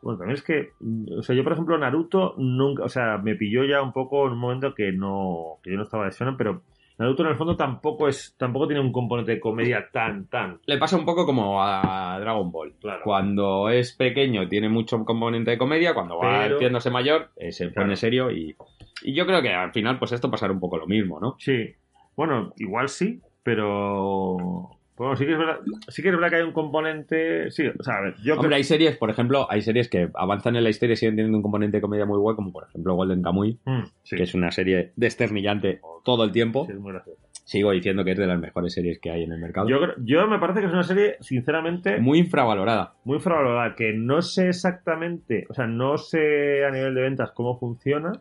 Bueno, 0.02 0.18
también 0.20 0.36
es 0.38 0.44
que, 0.44 0.70
o 1.18 1.22
sea, 1.22 1.36
yo 1.36 1.44
por 1.44 1.54
ejemplo 1.54 1.78
Naruto 1.78 2.36
nunca, 2.38 2.84
o 2.84 2.90
sea, 2.90 3.18
me 3.18 3.36
pilló 3.36 3.64
ya 3.66 3.82
un 3.82 3.92
poco 3.92 4.26
en 4.28 4.34
un 4.34 4.40
momento 4.40 4.74
que 4.74 4.92
no, 4.92 5.58
que 5.64 5.72
yo 5.72 5.78
no 5.78 5.84
estaba 5.84 6.06
de 6.06 6.12
shonen, 6.12 6.38
pero 6.38 6.62
Naruto 6.98 7.24
en 7.24 7.30
el 7.30 7.36
fondo 7.38 7.56
tampoco 7.56 8.08
es, 8.08 8.36
tampoco 8.38 8.68
tiene 8.68 8.82
un 8.82 8.92
componente 8.92 9.32
de 9.34 9.40
comedia 9.40 9.88
tan, 9.92 10.26
tan. 10.28 10.60
Le 10.66 10.78
pasa 10.78 10.98
un 10.98 11.06
poco 11.06 11.26
como 11.26 11.62
a 11.64 12.18
Dragon 12.20 12.52
Ball. 12.52 12.74
Claro. 12.80 13.02
Cuando 13.04 13.70
es 13.70 13.94
pequeño 13.96 14.48
tiene 14.50 14.68
mucho 14.70 15.04
componente 15.06 15.52
de 15.52 15.58
comedia, 15.58 15.94
cuando 15.94 16.18
va 16.18 16.44
haciéndose 16.46 16.90
mayor 16.92 17.30
eh, 17.38 17.52
se 17.52 17.72
Claro. 17.72 17.86
pone 17.88 17.96
serio 17.96 18.32
y, 18.32 18.56
y 19.04 19.14
yo 19.14 19.26
creo 19.26 19.42
que 19.42 19.54
al 19.54 19.72
final 19.72 19.98
pues 20.00 20.12
esto 20.12 20.30
pasará 20.32 20.52
un 20.54 20.60
poco 20.60 20.78
lo 20.78 20.88
mismo, 20.88 21.20
¿no? 21.22 21.36
Sí, 21.40 21.74
bueno, 22.18 22.52
igual 22.58 22.90
sí, 22.90 23.22
pero... 23.44 24.70
Bueno, 25.00 25.16
sí 25.16 25.26
que 25.26 25.32
es 25.32 25.38
verdad, 25.40 25.60
sí 25.88 26.02
que 26.04 26.10
es 26.10 26.14
verdad 26.14 26.30
que 26.30 26.36
hay 26.36 26.42
un 26.44 26.52
componente, 26.52 27.50
sí, 27.52 27.64
o 27.68 27.82
sea, 27.84 27.96
a 27.96 28.02
ver, 28.02 28.16
yo 28.24 28.34
Hombre, 28.34 28.50
creo- 28.50 28.58
hay 28.58 28.64
series, 28.64 28.98
por 28.98 29.10
ejemplo, 29.10 29.48
hay 29.50 29.62
series 29.62 29.90
que 29.90 30.10
avanzan 30.14 30.56
en 30.58 30.64
la 30.64 30.70
historia 30.70 30.94
y 30.94 30.98
siguen 30.98 31.16
teniendo 31.16 31.38
un 31.38 31.42
componente 31.42 31.78
de 31.78 31.82
comedia 31.82 32.06
muy 32.06 32.20
guay, 32.20 32.36
como 32.36 32.52
por 32.52 32.66
ejemplo 32.68 32.94
Golden 32.96 33.22
Kamuy, 33.24 33.58
Mm, 33.66 33.84
sí, 34.04 34.16
que 34.18 34.24
es 34.24 34.34
una 34.36 34.52
serie 34.52 34.92
desternillante 34.98 35.80
todo 36.04 36.24
el 36.26 36.32
tiempo. 36.32 36.66
sí, 36.68 36.74
es 36.74 36.80
muy 36.80 36.92
gracioso. 36.92 37.20
Sigo 37.46 37.72
diciendo 37.72 38.04
que 38.06 38.12
es 38.12 38.18
de 38.18 38.28
las 38.28 38.40
mejores 38.40 38.74
series 38.74 39.00
que 39.00 39.10
hay 39.10 39.24
en 39.24 39.32
el 39.32 39.40
mercado. 39.40 39.68
Yo, 39.68 39.80
creo- 39.82 39.96
yo 40.04 40.28
me 40.28 40.38
parece 40.38 40.60
que 40.60 40.68
es 40.68 40.74
una 40.74 40.84
serie, 40.84 41.16
sinceramente, 41.22 41.98
Muy 42.00 42.20
infravalorada. 42.20 42.94
muy 43.06 43.16
infravalorada, 43.16 43.74
que 43.76 43.94
no 43.94 44.22
sé 44.22 44.50
exactamente, 44.50 45.46
o 45.50 45.54
sea, 45.56 45.66
no 45.66 45.98
sé 45.98 46.64
a 46.66 46.70
nivel 46.72 46.94
de 46.94 47.02
ventas 47.02 47.32
cómo 47.32 47.58
funciona. 47.58 48.12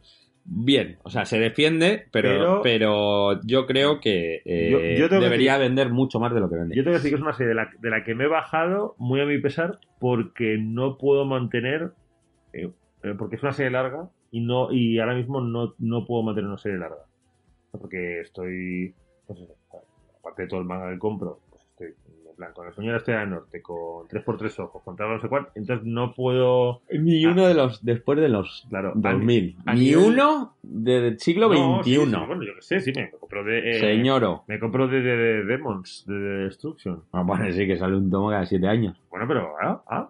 Bien, 0.50 0.96
o 1.02 1.10
sea, 1.10 1.26
se 1.26 1.38
defiende, 1.38 2.06
pero, 2.10 2.28
Pero- 2.30 2.60
pero, 2.62 3.40
yo 3.42 3.66
creo 3.66 4.00
que 4.00 4.40
eh, 4.46 4.70
Yo- 4.70 4.80
yo 5.02 5.08
tengo 5.10 5.20
que 5.20 5.24
debería 5.26 5.58
vender 5.58 5.90
mucho 5.90 6.18
más 6.18 6.32
de 6.32 6.40
lo 6.40 6.48
que 6.48 6.56
vende. 6.56 6.74
Yo 6.74 6.82
tengo 6.84 6.94
que 6.94 6.98
decir 6.98 7.10
que 7.10 7.16
es 7.16 7.22
una 7.22 7.34
serie 7.34 7.48
de 7.50 7.54
la, 7.54 7.70
de 7.78 7.90
la 7.90 8.02
que 8.02 8.14
me 8.14 8.24
he 8.24 8.28
bajado, 8.28 8.94
muy 8.98 9.20
a 9.20 9.26
mi 9.26 9.38
pesar, 9.38 9.78
porque 10.00 10.56
no 10.58 10.96
puedo 10.96 11.26
mantener, 11.26 11.90
eh, 12.54 12.70
eh, 13.02 13.14
porque 13.18 13.36
es 13.36 13.42
una 13.42 13.52
serie 13.52 13.70
larga 13.70 14.08
y 14.30 14.40
no 14.40 14.72
y 14.72 14.98
ahora 14.98 15.14
mismo 15.14 15.40
no, 15.42 15.74
no 15.78 16.06
puedo 16.06 16.22
mantener 16.22 16.48
una 16.48 16.58
serie 16.58 16.78
larga. 16.78 17.04
Porque 17.70 18.20
estoy, 18.22 18.94
pues 19.26 19.40
aparte 20.20 20.42
de 20.42 20.48
todo 20.48 20.60
el 20.60 20.66
manga 20.66 20.90
que 20.90 20.98
compro, 20.98 21.40
plan 22.38 22.52
con 22.54 22.66
el 22.66 22.72
sueño 22.72 22.92
de 22.98 23.12
la 23.12 23.26
norte, 23.26 23.60
con 23.60 24.06
3x3 24.08 24.58
ojos, 24.64 24.82
con 24.82 24.96
tal 24.96 25.08
no 25.10 25.20
sé 25.20 25.28
cuál, 25.28 25.48
entonces 25.54 25.84
no 25.84 26.14
puedo... 26.14 26.80
Ni 26.90 27.24
Ah. 27.26 27.32
uno 27.32 27.46
de 27.46 27.54
los, 27.54 27.84
después 27.84 28.18
de 28.18 28.28
los 28.28 28.64
Claro, 28.70 28.92
2000. 28.94 29.56
a 29.66 29.74
Ni 29.74 29.80
nivel- 29.90 30.06
uno 30.14 30.54
del 30.62 31.18
siglo 31.18 31.48
No, 31.52 31.82
sí, 31.82 31.94
XXI. 31.96 32.04
sí, 32.06 32.16
bueno, 32.26 32.42
yo 32.44 32.54
que 32.54 32.62
sé, 32.62 32.80
sí, 32.80 32.92
me 32.96 33.10
compro 33.10 33.44
de... 33.44 33.70
eh, 33.70 33.80
Señoro. 33.80 34.44
Me 34.46 34.58
compro 34.58 34.86
de, 34.88 35.00
de- 35.02 35.16
de 35.16 35.44
Demons, 35.44 36.04
de, 36.06 36.14
de 36.14 36.44
Destruction. 36.44 37.02
Ah, 37.12 37.22
bueno, 37.22 37.52
sí, 37.52 37.66
que 37.66 37.76
sale 37.76 37.96
un 37.96 38.10
tomo 38.10 38.30
cada 38.30 38.46
siete 38.46 38.68
años. 38.68 38.96
Bueno, 39.10 39.26
pero... 39.28 39.54
Ah, 39.60 39.82
ah, 39.88 40.08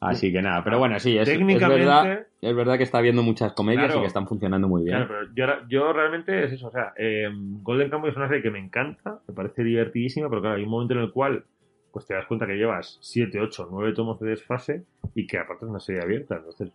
Así 0.00 0.32
que 0.32 0.40
nada, 0.40 0.64
pero 0.64 0.78
bueno, 0.78 0.98
sí, 0.98 1.18
es, 1.18 1.28
es 1.28 1.36
técnicamente... 1.36 1.84
verdad, 1.84 2.26
es 2.40 2.56
verdad 2.56 2.78
que 2.78 2.84
está 2.84 2.98
habiendo 2.98 3.22
muchas 3.22 3.52
comedias 3.52 3.84
Claro. 3.86 3.98
y 3.98 4.02
que 4.02 4.06
están 4.06 4.26
funcionando 4.26 4.66
muy 4.66 4.82
bien. 4.84 4.96
Claro, 4.96 5.08
pero 5.34 5.34
yo, 5.60 5.68
yo 5.68 5.92
realmente 5.92 6.44
es 6.44 6.52
eso, 6.52 6.68
o 6.68 6.70
sea, 6.70 6.94
eh, 6.96 7.28
Golden 7.62 7.90
Kamuy 7.90 8.08
es 8.10 8.16
una 8.16 8.26
serie 8.28 8.42
que 8.42 8.50
me 8.50 8.58
encanta, 8.58 9.20
me 9.28 9.34
parece 9.34 9.62
divertidísima, 9.62 10.28
pero 10.30 10.40
claro, 10.40 10.56
hay 10.56 10.64
un 10.64 10.70
momento 10.70 10.94
en 10.94 11.00
el 11.00 11.12
cual 11.12 11.44
pues 11.92 12.06
te 12.06 12.14
das 12.14 12.24
cuenta 12.26 12.46
que 12.46 12.54
llevas 12.54 12.98
7, 13.02 13.40
8, 13.40 13.68
9 13.70 13.92
tomos 13.92 14.18
de 14.20 14.30
desfase 14.30 14.84
y 15.14 15.26
que 15.26 15.38
aparte 15.38 15.64
es 15.66 15.70
una 15.70 15.80
serie 15.80 16.00
abierta, 16.02 16.36
entonces 16.36 16.72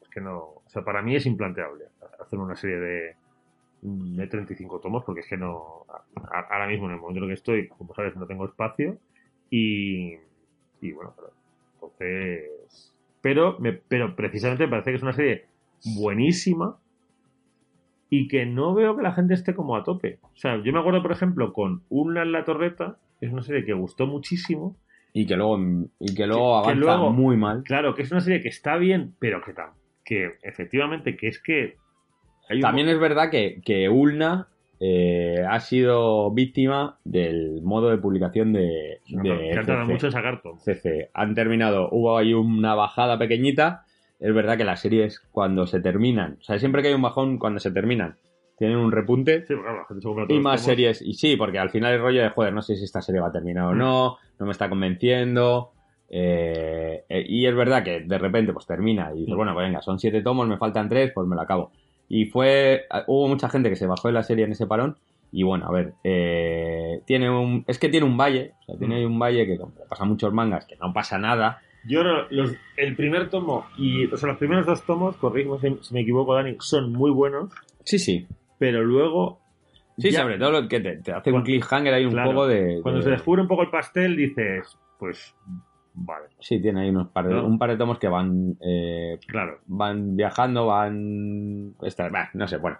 es 0.00 0.08
que 0.08 0.20
no, 0.22 0.38
o 0.38 0.62
sea, 0.68 0.82
para 0.82 1.02
mí 1.02 1.16
es 1.16 1.26
implanteable 1.26 1.84
hacer 2.20 2.38
una 2.38 2.54
serie 2.56 2.76
de, 2.76 3.16
de 3.82 4.26
35 4.26 4.78
tomos 4.80 5.04
porque 5.04 5.20
es 5.20 5.26
que 5.28 5.36
no, 5.36 5.84
a- 6.30 6.46
ahora 6.50 6.66
mismo 6.68 6.86
en 6.86 6.92
el 6.94 6.98
momento 7.00 7.18
en 7.18 7.24
el 7.24 7.30
que 7.30 7.34
estoy, 7.34 7.68
como 7.68 7.94
sabes, 7.94 8.16
no 8.16 8.26
tengo 8.26 8.46
espacio 8.46 8.96
y, 9.50 10.14
y 10.80 10.92
bueno, 10.92 11.12
pero, 11.16 11.30
entonces, 11.92 12.92
pero, 13.20 13.58
me, 13.60 13.72
pero 13.72 14.14
precisamente 14.16 14.64
me 14.64 14.70
parece 14.70 14.90
que 14.90 14.96
es 14.96 15.02
una 15.02 15.12
serie 15.12 15.46
buenísima 15.96 16.78
y 18.10 18.28
que 18.28 18.46
no 18.46 18.74
veo 18.74 18.96
que 18.96 19.02
la 19.02 19.12
gente 19.12 19.34
esté 19.34 19.54
como 19.54 19.76
a 19.76 19.82
tope. 19.84 20.18
O 20.22 20.36
sea, 20.36 20.62
yo 20.62 20.72
me 20.72 20.78
acuerdo, 20.78 21.02
por 21.02 21.12
ejemplo, 21.12 21.52
con 21.52 21.82
Una 21.88 22.22
en 22.22 22.32
la 22.32 22.44
Torreta, 22.44 22.98
que 23.18 23.26
es 23.26 23.32
una 23.32 23.42
serie 23.42 23.64
que 23.64 23.72
gustó 23.72 24.06
muchísimo. 24.06 24.76
Y 25.12 25.26
que 25.26 25.36
luego, 25.36 25.58
y 26.00 26.14
que 26.14 26.26
luego 26.26 26.60
Que- 26.62 26.66
que 26.66 26.70
avanza 26.72 26.74
luego- 26.74 27.10
muy 27.12 27.36
mal. 27.36 27.62
Claro, 27.64 27.94
que 27.94 28.02
es 28.02 28.10
una 28.12 28.20
serie 28.20 28.40
que 28.42 28.48
está 28.48 28.76
bien, 28.76 29.14
pero 29.18 29.40
que, 29.42 29.52
que 30.04 30.32
efectivamente, 30.42 31.16
que 31.16 31.28
es 31.28 31.40
que... 31.40 31.76
hay 32.48 32.60
También 32.60 32.88
es 32.88 32.98
verdad 32.98 33.30
que, 33.30 33.60
que 33.64 33.88
Ulna 33.88 34.48
eh, 34.80 35.44
ha 35.48 35.60
sido 35.60 36.30
víctima 36.32 36.98
del 37.04 37.62
modo 37.62 37.90
de 37.90 37.98
publicación 37.98 38.52
de, 38.52 38.98
No, 39.10 39.22
de 39.22 39.28
no, 39.30 39.38
que 39.38 39.50
han 39.58 39.66
tardado 39.66 39.84
CC. 39.86 39.92
mucho 39.92 40.06
en 40.06 40.12
sacar 40.12 40.42
tomos. 40.42 40.62
CC. 40.64 41.10
Han 41.14 41.34
terminado, 41.34 41.88
hubo 41.92 42.16
ahí 42.18 42.34
una 42.34 42.74
bajada 42.74 43.18
pequeñita. 43.18 43.84
Es 44.20 44.32
verdad 44.34 44.56
que 44.56 44.64
las 44.64 44.80
series 44.80 45.20
cuando 45.32 45.66
se 45.66 45.80
terminan, 45.80 46.38
o 46.40 46.42
sea, 46.44 46.58
siempre 46.58 46.82
que 46.82 46.88
hay 46.88 46.94
un 46.94 47.02
bajón 47.02 47.38
cuando 47.38 47.60
se 47.60 47.70
terminan, 47.72 48.16
tienen 48.56 48.76
un 48.78 48.92
repunte. 48.92 49.44
Sí, 49.46 49.54
claro, 49.54 49.78
la 49.78 49.84
gente 49.86 50.00
se 50.02 50.06
compra 50.08 50.26
Y 50.28 50.38
más 50.40 50.62
series, 50.62 51.02
y 51.02 51.14
sí, 51.14 51.36
porque 51.36 51.58
al 51.58 51.70
final 51.70 51.92
el 51.94 52.00
rollo 52.00 52.22
de, 52.22 52.28
joder, 52.30 52.52
no 52.54 52.62
sé 52.62 52.76
si 52.76 52.84
esta 52.84 53.02
serie 53.02 53.20
va 53.20 53.28
a 53.28 53.32
terminar 53.32 53.66
o 53.66 53.74
no, 53.74 54.16
no 54.38 54.46
me 54.46 54.52
está 54.52 54.68
convenciendo. 54.68 55.72
eh, 56.08 57.04
eh, 57.08 57.24
y 57.28 57.46
es 57.46 57.54
verdad 57.56 57.82
que 57.82 58.00
de 58.00 58.18
repente 58.18 58.52
pues 58.52 58.66
termina 58.66 59.10
y 59.12 59.20
dices, 59.20 59.34
Mm. 59.34 59.36
bueno, 59.36 59.54
pues 59.54 59.66
venga, 59.66 59.82
son 59.82 59.98
siete 59.98 60.22
tomos, 60.22 60.46
me 60.46 60.58
faltan 60.58 60.88
tres, 60.88 61.10
pues 61.14 61.26
me 61.26 61.34
la 61.34 61.42
acabo. 61.42 61.72
Y 62.08 62.26
fue, 62.26 62.84
hubo 63.06 63.28
mucha 63.28 63.48
gente 63.48 63.70
que 63.70 63.76
se 63.76 63.86
bajó 63.86 64.08
de 64.08 64.14
la 64.14 64.22
serie 64.22 64.44
en 64.44 64.52
ese 64.52 64.66
parón. 64.66 64.96
Y 65.32 65.42
bueno, 65.42 65.66
a 65.66 65.72
ver, 65.72 65.94
eh, 66.04 67.00
tiene 67.06 67.28
un, 67.28 67.64
es 67.66 67.78
que 67.78 67.88
tiene 67.88 68.06
un 68.06 68.16
valle, 68.16 68.52
o 68.60 68.64
sea, 68.66 68.76
tiene 68.78 69.04
Mm. 69.06 69.12
un 69.12 69.18
valle 69.18 69.46
que 69.46 69.58
como 69.58 69.72
pasa 69.88 70.04
muchos 70.04 70.32
mangas, 70.32 70.64
que 70.66 70.76
no 70.76 70.92
pasa 70.92 71.18
nada. 71.18 71.60
Yo 71.86 72.02
los- 72.04 72.54
el 72.76 72.94
primer 72.96 73.28
tomo 73.30 73.66
y 73.76 74.06
o 74.06 74.16
sea, 74.16 74.28
los 74.28 74.38
primeros 74.38 74.64
dos 74.64 74.82
tomos, 74.84 75.16
corrígeme 75.16 75.58
si, 75.58 75.76
si 75.88 75.92
me 75.94 76.00
equivoco, 76.02 76.34
Dani, 76.34 76.56
son 76.60 76.92
muy 76.92 77.10
buenos, 77.10 77.50
Sí, 77.84 77.98
sí. 77.98 78.26
pero 78.58 78.82
luego 78.84 79.40
Sí, 79.96 80.10
Ya- 80.10 80.22
sobre 80.22 80.38
todo 80.38 80.50
lo 80.50 80.68
que 80.68 80.80
te, 80.80 80.96
te 80.96 81.12
hace 81.12 81.30
un 81.30 81.34
Cuando- 81.34 81.44
cliffhanger 81.46 81.94
ahí 81.94 82.04
un 82.04 82.12
claro, 82.14 82.30
poco 82.30 82.46
de... 82.48 82.80
cuando 82.82 82.98
de- 82.98 83.04
se 83.04 83.10
descubre 83.10 83.42
un 83.42 83.46
poco 83.48 83.62
el 83.62 83.70
pastel 83.70 84.16
dices, 84.16 84.76
pues 84.98 85.36
vale, 85.94 86.26
Sí, 86.40 86.60
tiene 86.60 86.82
ahí 86.82 86.90
unos 86.90 87.08
par 87.08 87.26
de, 87.28 87.34
No. 87.34 87.46
un 87.46 87.58
par 87.58 87.70
de 87.70 87.76
tomos 87.76 87.98
que 87.98 88.08
van 88.08 88.56
eh, 88.60 89.18
claro. 89.26 89.60
van 89.66 90.16
viajando, 90.16 90.66
van. 90.66 91.74
esta- 91.82 92.08
bah, 92.10 92.28
no 92.34 92.46
sé, 92.46 92.58
bueno. 92.58 92.78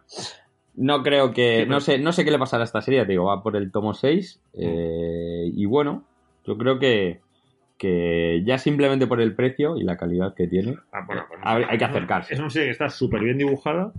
No 0.77 1.03
creo 1.03 1.32
que. 1.32 1.62
Sí, 1.62 1.69
No 1.69 1.81
sé, 1.81 1.99
no 1.99 2.12
sé 2.12 2.24
qué 2.24 2.31
le 2.32 2.39
pasará 2.39 2.62
a 2.62 2.66
esta 2.66 2.82
serie, 2.82 3.05
te 3.07 3.12
digo, 3.12 3.24
va 3.27 3.43
por 3.43 3.57
el 3.57 3.70
tomo 3.73 3.95
6. 3.95 4.43
eh, 4.55 5.51
y 5.53 5.65
bueno, 5.66 6.03
yo 6.45 6.59
creo 6.59 6.78
que. 6.78 7.20
Que 7.78 8.43
ya 8.47 8.57
simplemente 8.59 9.07
por 9.09 9.20
el 9.20 9.35
precio 9.35 9.77
y 9.77 9.82
la 9.82 9.97
calidad 9.97 10.35
que 10.35 10.47
tiene. 10.47 10.77
Ah, 10.93 11.01
bueno, 11.07 11.24
pues, 11.28 11.41
Hay- 11.43 11.65
hay 11.69 11.77
que 11.78 11.85
acercarse. 11.85 12.32
Es 12.32 12.39
una 12.41 12.49
serie 12.51 12.69
que 12.69 12.73
está 12.73 12.89
súper 12.89 13.23
bien 13.23 13.36
dibujada. 13.39 13.93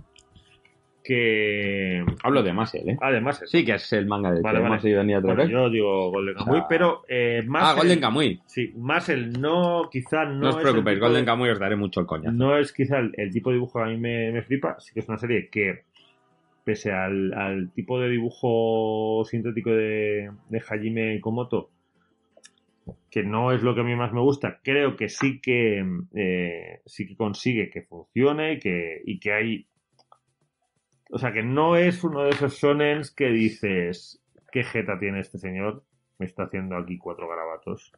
Que. 1.06 2.04
Hablo 2.22 2.42
de 2.42 2.52
Masel, 2.52 2.88
¿eh? 2.88 2.96
Además, 3.00 3.42
es. 3.42 3.50
Sí, 3.50 3.64
que 3.64 3.74
es 3.74 3.92
el 3.92 4.06
manga 4.06 4.32
de 4.32 4.40
Vale, 4.40 4.58
que 4.58 4.62
vale. 4.62 4.74
hemos 4.74 4.84
ido 4.84 5.00
en 5.00 5.10
otra 5.14 5.34
Bueno, 5.34 5.42
vez. 5.42 5.50
yo 5.50 5.70
digo 5.70 6.10
Golden 6.10 6.34
Kamuy, 6.34 6.62
pero 6.68 7.02
eh. 7.08 7.42
Ah, 7.54 7.74
Golden 7.76 8.00
Kamuy. 8.00 8.40
Sí, 8.46 8.72
más 8.76 9.08
el 9.08 9.32
no, 9.40 9.88
quizá 9.90 10.24
no. 10.24 10.34
No, 10.40 10.48
os 10.50 10.56
preocupéis, 10.56 10.98
Golden 10.98 11.22
de- 11.22 11.26
Kamuy 11.26 11.50
os 11.50 11.58
daré 11.58 11.76
mucho 11.76 12.00
el 12.00 12.06
coñazo. 12.06 12.32
No 12.36 12.56
es 12.58 12.72
quizá 12.72 12.98
el, 12.98 13.12
el 13.16 13.30
tipo 13.30 13.50
de 13.50 13.56
dibujo 13.56 13.78
que 13.78 13.84
a 13.84 13.88
mí 13.88 13.96
me, 13.98 14.32
me 14.32 14.42
flipa. 14.42 14.76
Sí 14.80 14.92
que 14.92 15.00
es 15.00 15.08
una 15.08 15.18
serie 15.18 15.48
que, 15.48 15.84
pese 16.64 16.92
al, 16.92 17.32
al 17.34 17.70
tipo 17.72 18.00
de 18.00 18.08
dibujo 18.10 19.24
sintético 19.24 19.70
de, 19.70 20.30
de 20.48 20.58
Hajime 20.68 21.20
Komoto, 21.20 21.70
que 23.10 23.22
no 23.22 23.52
es 23.52 23.62
lo 23.62 23.74
que 23.74 23.80
a 23.82 23.84
mí 23.84 23.94
más 23.94 24.12
me 24.12 24.20
gusta, 24.20 24.58
creo 24.62 24.96
que 24.96 25.08
sí 25.08 25.40
que 25.40 25.84
eh, 26.14 26.80
sí 26.84 27.06
que 27.06 27.16
consigue 27.16 27.70
que 27.70 27.82
funcione 27.82 28.58
que, 28.58 29.00
y 29.04 29.18
que 29.20 29.32
hay. 29.32 29.66
O 31.10 31.18
sea, 31.18 31.32
que 31.32 31.42
no 31.42 31.76
es 31.76 32.02
uno 32.04 32.22
de 32.24 32.30
esos 32.30 32.58
sonens 32.58 33.10
que 33.10 33.26
dices, 33.28 34.20
¿qué 34.50 34.64
jeta 34.64 34.98
tiene 34.98 35.20
este 35.20 35.38
señor? 35.38 35.84
Me 36.18 36.26
está 36.26 36.44
haciendo 36.44 36.76
aquí 36.76 36.98
cuatro 36.98 37.28
garabatos. 37.28 37.92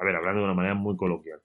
A 0.00 0.04
ver, 0.04 0.16
hablando 0.16 0.40
de 0.40 0.44
una 0.46 0.54
manera 0.54 0.74
muy 0.74 0.96
coloquial. 0.96 1.40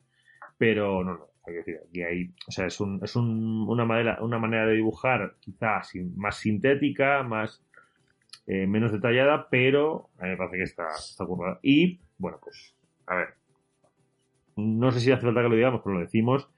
Pero 0.58 1.04
no, 1.04 1.14
no, 1.16 1.28
hay 1.48 1.54
que 1.54 1.60
decir, 1.60 1.80
aquí 1.88 2.04
hay, 2.04 2.34
o 2.48 2.52
sea, 2.52 2.68
es, 2.68 2.80
un, 2.80 3.00
es 3.04 3.16
un- 3.16 3.66
una, 3.70 3.86
manera, 3.86 4.20
una 4.22 4.40
manera 4.40 4.66
de 4.68 4.76
dibujar 4.76 5.36
quizás 5.42 5.92
más 6.16 6.38
sintética, 6.38 7.24
más 7.24 7.64
eh, 8.48 8.68
menos 8.68 8.92
detallada, 8.92 9.50
pero 9.50 10.10
a 10.20 10.24
mí 10.26 10.32
me 10.32 10.38
parece 10.38 10.58
que 10.58 10.64
está, 10.64 10.90
está. 10.96 11.26
Y, 11.64 12.02
bueno, 12.18 12.40
pues, 12.44 12.76
a 13.08 13.16
ver, 13.16 13.36
no 14.56 14.92
sé 14.92 15.00
si 15.00 15.12
hace 15.12 15.24
falta 15.26 15.42
que 15.42 15.50
lo 15.50 15.56
digamos, 15.56 15.82
pero 15.84 15.96
lo 15.96 16.02
decimos, 16.02 16.50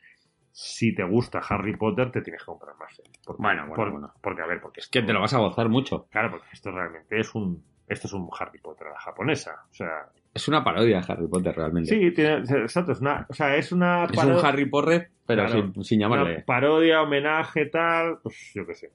si 0.58 0.96
te 0.96 1.04
gusta 1.04 1.40
Harry 1.50 1.76
Potter, 1.76 2.12
te 2.12 2.22
tienes 2.22 2.42
que 2.42 2.46
comprar 2.46 2.76
más. 2.78 2.96
serie. 2.96 3.12
Porque, 3.26 3.42
Bueno, 3.42 3.64
bueno, 3.64 3.76
por- 3.76 3.92
bueno. 3.92 4.14
Porque, 4.22 4.42
a 4.42 4.46
ver, 4.48 4.62
porque 4.62 4.80
Es 4.80 4.88
que 4.88 5.02
te 5.02 5.12
lo 5.12 5.20
vas 5.20 5.34
a 5.34 5.40
gozar 5.40 5.68
mucho. 5.68 6.08
Claro, 6.10 6.32
porque 6.32 6.48
esto 6.54 6.72
realmente 6.72 7.20
es 7.20 7.36
un, 7.36 7.62
esto 7.88 8.08
es 8.08 8.14
un 8.14 8.30
Harry 8.40 8.60
Potter 8.60 8.88
a 8.88 8.92
la 8.92 9.00
japonesa. 9.00 9.66
O 9.70 9.74
sea, 9.74 10.10
Es 10.34 10.48
una 10.48 10.64
parodia 10.64 11.02
de 11.02 11.06
Harry 11.12 11.28
Potter, 11.28 11.54
realmente. 11.54 11.90
sí, 11.90 12.12
tiene, 12.14 12.38
exacto, 12.38 12.94
es 12.94 13.02
una, 13.02 13.26
o 13.30 13.34
sea, 13.34 13.54
es 13.58 13.74
una 13.74 14.06
Es 14.06 14.24
un 14.24 14.46
Harry 14.46 14.66
Potter, 14.66 15.12
pero 15.26 15.46
Claro. 15.46 15.72
sin, 15.74 15.84
sin 15.84 16.00
una 16.06 16.10
llamarle. 16.18 16.42
parodia, 16.44 17.02
homenaje, 17.02 17.66
tal, 17.66 18.20
pues 18.24 18.52
yo 18.56 18.66
qué 18.66 18.76
sé. 18.76 18.92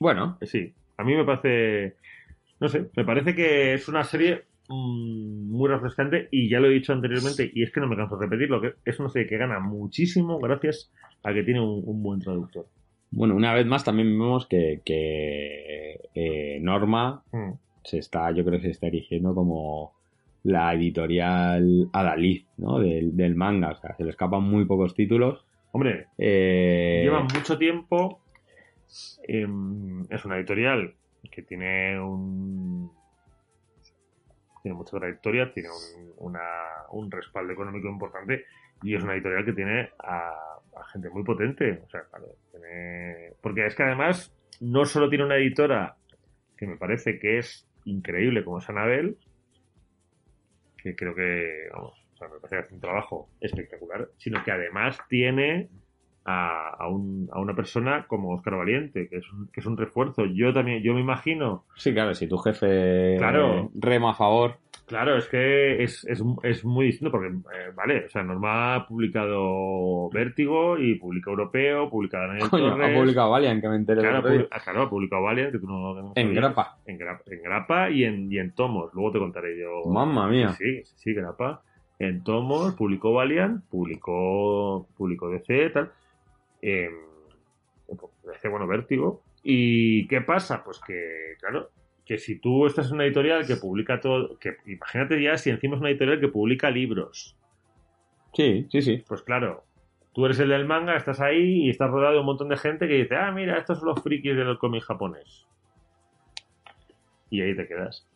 Bueno, 0.00 0.36
Eh, 0.40 0.46
Sí, 0.46 0.74
a 0.96 1.04
mí 1.04 1.14
me 1.14 1.24
parece, 1.24 1.96
no 2.58 2.68
sé, 2.68 2.90
me 2.96 3.04
parece 3.04 3.34
que 3.36 3.74
es 3.74 3.88
una 3.88 4.02
serie 4.02 4.46
muy 4.72 5.68
refrescante 5.68 6.28
y 6.30 6.48
ya 6.48 6.60
lo 6.60 6.68
he 6.68 6.74
dicho 6.74 6.92
anteriormente 6.92 7.50
y 7.54 7.62
es 7.62 7.70
que 7.72 7.80
no 7.80 7.86
me 7.88 7.96
canso 7.96 8.16
de 8.16 8.26
repetirlo, 8.26 8.60
que 8.60 8.74
es 8.84 8.98
una 9.00 9.08
serie 9.08 9.28
que 9.28 9.36
gana 9.38 9.60
muchísimo 9.60 10.38
gracias 10.38 10.90
a 11.22 11.32
que 11.32 11.42
tiene 11.42 11.60
un, 11.60 11.82
un 11.84 12.02
buen 12.02 12.20
traductor. 12.20 12.66
Bueno, 13.10 13.34
una 13.36 13.52
vez 13.54 13.66
más 13.66 13.84
también 13.84 14.08
vemos 14.08 14.46
que, 14.46 14.80
que, 14.84 16.00
eh, 16.14 16.58
Norma 16.60 17.22
Mm. 17.32 17.52
se 17.84 17.98
está, 17.98 18.30
yo 18.32 18.44
creo 18.44 18.58
que 18.58 18.66
se 18.66 18.70
está 18.72 18.86
erigiendo 18.86 19.34
como 19.34 19.92
la 20.44 20.72
editorial 20.74 21.88
Adalid, 21.92 22.42
¿no? 22.56 22.78
Del, 22.80 23.14
del 23.16 23.34
manga. 23.34 23.70
O 23.72 23.76
sea, 23.76 23.94
se 23.96 24.02
le 24.04 24.10
escapan 24.10 24.42
muy 24.42 24.64
pocos 24.64 24.94
títulos. 24.94 25.44
Hombre, 25.72 26.06
Eh, 26.18 27.02
lleva 27.04 27.22
mucho 27.22 27.56
tiempo, 27.58 28.20
em, 29.28 30.02
es 30.10 30.24
una 30.24 30.36
editorial 30.38 30.94
que 31.30 31.42
tiene 31.42 32.00
un... 32.00 32.90
Tiene 34.62 34.76
mucha 34.76 34.96
trayectoria, 34.98 35.52
tiene 35.52 35.68
un, 35.70 36.12
una- 36.18 36.86
un 36.90 37.10
respaldo 37.10 37.52
económico 37.52 37.88
importante 37.88 38.44
y 38.82 38.94
es 38.94 39.02
una 39.02 39.14
editorial 39.14 39.44
que 39.44 39.52
tiene 39.52 39.90
a, 39.98 40.28
a 40.76 40.84
gente 40.92 41.10
muy 41.10 41.24
potente. 41.24 41.82
O 41.84 41.88
sea, 41.90 42.02
claro, 42.10 42.26
tiene- 42.50 43.32
porque 43.40 43.66
es 43.66 43.74
que 43.74 43.82
además 43.82 44.32
no 44.60 44.84
solo 44.84 45.08
tiene 45.08 45.24
una 45.24 45.36
editora 45.36 45.96
que 46.56 46.66
me 46.66 46.76
parece 46.76 47.18
que 47.18 47.38
es 47.38 47.66
increíble 47.84 48.44
como 48.44 48.58
es 48.58 48.68
Anabel, 48.68 49.16
que 50.76 50.94
creo 50.96 51.14
que, 51.14 51.68
vamos, 51.72 51.98
me 52.20 52.28
parece 52.28 52.48
que 52.56 52.56
hace 52.62 52.74
un 52.74 52.80
trabajo 52.80 53.28
espectacular, 53.40 54.08
sino 54.18 54.44
que 54.44 54.52
además 54.52 54.98
tiene 55.08 55.68
a, 56.24 56.68
a, 56.78 56.88
un, 56.88 57.28
a 57.32 57.40
una 57.40 57.54
persona 57.54 58.06
como 58.06 58.34
Oscar 58.34 58.56
Valiente, 58.56 59.08
que 59.08 59.16
es, 59.16 59.32
un, 59.32 59.48
que 59.52 59.60
es 59.60 59.66
un 59.66 59.76
refuerzo. 59.76 60.24
Yo 60.26 60.52
también, 60.52 60.82
yo 60.82 60.94
me 60.94 61.00
imagino. 61.00 61.64
Sí, 61.76 61.92
claro, 61.92 62.14
si 62.14 62.28
tu 62.28 62.38
jefe 62.38 63.16
Claro. 63.18 63.70
rema 63.74 64.10
a 64.10 64.14
favor. 64.14 64.56
Claro, 64.86 65.16
es 65.16 65.26
que 65.26 65.82
es, 65.82 66.04
es, 66.04 66.22
es 66.42 66.64
muy 66.64 66.86
distinto 66.86 67.10
porque, 67.10 67.28
eh, 67.28 67.70
vale, 67.74 68.04
o 68.06 68.10
sea, 68.10 68.22
Norma 68.22 68.74
ha 68.74 68.86
publicado 68.86 70.10
Vértigo 70.10 70.76
y 70.76 70.96
publica 70.96 71.30
Europeo, 71.30 71.88
publica 71.88 72.18
Daniel 72.26 72.50
Coño, 72.50 72.70
Torres. 72.72 72.90
ha 72.96 73.00
publicado 73.00 73.30
Valiant, 73.30 73.60
que 73.62 73.68
me 73.68 73.76
enteré 73.76 74.00
Claro, 74.02 74.18
ha 74.28 74.46
ah, 74.56 74.60
claro, 74.62 74.82
ha 74.82 74.90
publicado 74.90 75.22
Valiant, 75.22 75.52
que 75.52 75.58
tú 75.60 75.66
no, 75.66 75.94
que 75.94 76.02
no 76.02 76.12
En 76.16 76.26
sabías. 76.26 76.34
grapa. 76.44 76.76
En, 76.84 76.98
gra- 76.98 77.22
en 77.26 77.42
grapa 77.42 77.90
y 77.90 78.04
en, 78.04 78.30
y 78.30 78.38
en 78.38 78.52
tomos. 78.54 78.92
Luego 78.92 79.12
te 79.12 79.18
contaré 79.18 79.58
yo. 79.58 79.88
Mamma 79.90 80.28
mía. 80.28 80.50
Sí, 80.58 80.82
sí, 80.84 80.94
sí, 80.96 81.14
grapa. 81.14 81.62
En 81.98 82.22
tomos, 82.24 82.74
publicó 82.74 83.12
Valiant, 83.14 83.62
publicó, 83.70 84.86
publicó 84.96 85.30
DC, 85.30 85.70
tal. 85.70 85.90
Eh, 86.62 86.88
DC, 88.24 88.48
bueno, 88.48 88.66
Vértigo. 88.66 89.22
¿Y 89.42 90.06
qué 90.08 90.20
pasa? 90.20 90.62
Pues 90.64 90.80
que, 90.86 91.34
claro, 91.40 91.70
que 92.06 92.18
si 92.18 92.38
tú 92.38 92.66
estás 92.66 92.88
en 92.88 92.94
una 92.94 93.04
editorial 93.04 93.46
que 93.46 93.56
publica 93.56 94.00
todo, 94.00 94.38
que 94.38 94.56
imagínate 94.66 95.20
ya 95.22 95.36
si 95.36 95.50
encima 95.50 95.74
es 95.74 95.80
una 95.80 95.90
editorial 95.90 96.20
que 96.20 96.28
publica 96.28 96.70
libros. 96.70 97.36
Sí, 98.34 98.66
sí, 98.70 98.80
sí. 98.82 99.04
Pues 99.06 99.22
claro, 99.22 99.64
tú 100.14 100.24
eres 100.24 100.38
el 100.38 100.48
del 100.50 100.64
manga, 100.66 100.96
estás 100.96 101.20
ahí 101.20 101.66
y 101.66 101.70
estás 101.70 101.90
rodeado 101.90 102.14
de 102.14 102.20
un 102.20 102.26
montón 102.26 102.48
de 102.48 102.56
gente 102.56 102.86
que 102.88 102.94
dice, 102.94 103.16
ah, 103.16 103.32
mira, 103.32 103.58
estos 103.58 103.78
son 103.78 103.88
los 103.88 104.02
frikis 104.02 104.36
del 104.36 104.56
cómic 104.58 104.84
japonés. 104.84 105.46
Y 107.30 107.40
ahí 107.40 107.56
te 107.56 107.66
quedas. 107.66 108.06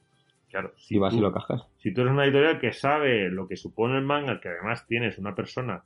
Claro, 0.50 0.72
Si 0.76 0.96
vas 0.98 1.12
tú- 1.12 1.18
y 1.18 1.22
lo 1.22 1.32
cajas. 1.32 1.66
si 1.78 1.92
tú 1.92 2.02
eres 2.02 2.12
una 2.12 2.24
editorial 2.24 2.58
que 2.60 2.72
sabe 2.72 3.28
lo 3.30 3.48
que 3.48 3.56
supone 3.56 3.98
el 3.98 4.04
manga, 4.04 4.40
que 4.40 4.48
además 4.48 4.86
tienes 4.86 5.18
una 5.18 5.34
persona, 5.34 5.82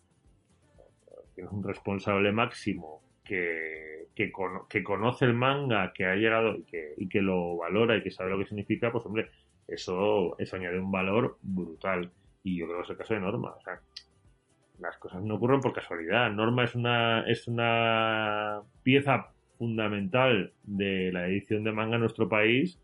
tienes 1.40 1.52
un 1.52 1.64
responsable 1.64 2.32
máximo 2.32 3.02
que, 3.24 4.08
que, 4.14 4.30
cono- 4.30 4.66
que 4.68 4.82
conoce 4.82 5.24
el 5.24 5.34
manga, 5.34 5.92
que 5.94 6.04
ha 6.04 6.14
llegado 6.14 6.56
y 6.96 7.08
que, 7.08 7.22
lo 7.22 7.56
valora 7.56 7.96
y 7.96 8.02
que 8.02 8.10
sabe 8.10 8.30
lo 8.30 8.38
que 8.38 8.46
significa, 8.46 8.92
pues 8.92 9.06
hombre, 9.06 9.30
eso, 9.66 10.38
eso 10.38 10.56
añade 10.56 10.78
un 10.78 10.90
valor 10.90 11.38
brutal. 11.42 12.10
Y 12.42 12.58
yo 12.58 12.66
creo 12.66 12.78
que 12.78 12.84
es 12.84 12.90
el 12.90 12.96
caso 12.96 13.14
de 13.14 13.20
Norma. 13.20 13.54
Las 14.78 14.96
cosas 14.98 15.22
no 15.22 15.36
ocurren 15.36 15.60
por 15.60 15.72
casualidad. 15.72 16.30
Norma 16.30 16.64
es 16.64 16.74
una, 16.74 17.24
es 17.26 17.48
una 17.48 18.62
pieza 18.82 19.32
fundamental 19.58 20.52
de 20.64 21.10
la 21.12 21.26
edición 21.26 21.64
de 21.64 21.72
manga 21.72 21.96
en 21.96 22.00
nuestro 22.00 22.28
país 22.28 22.78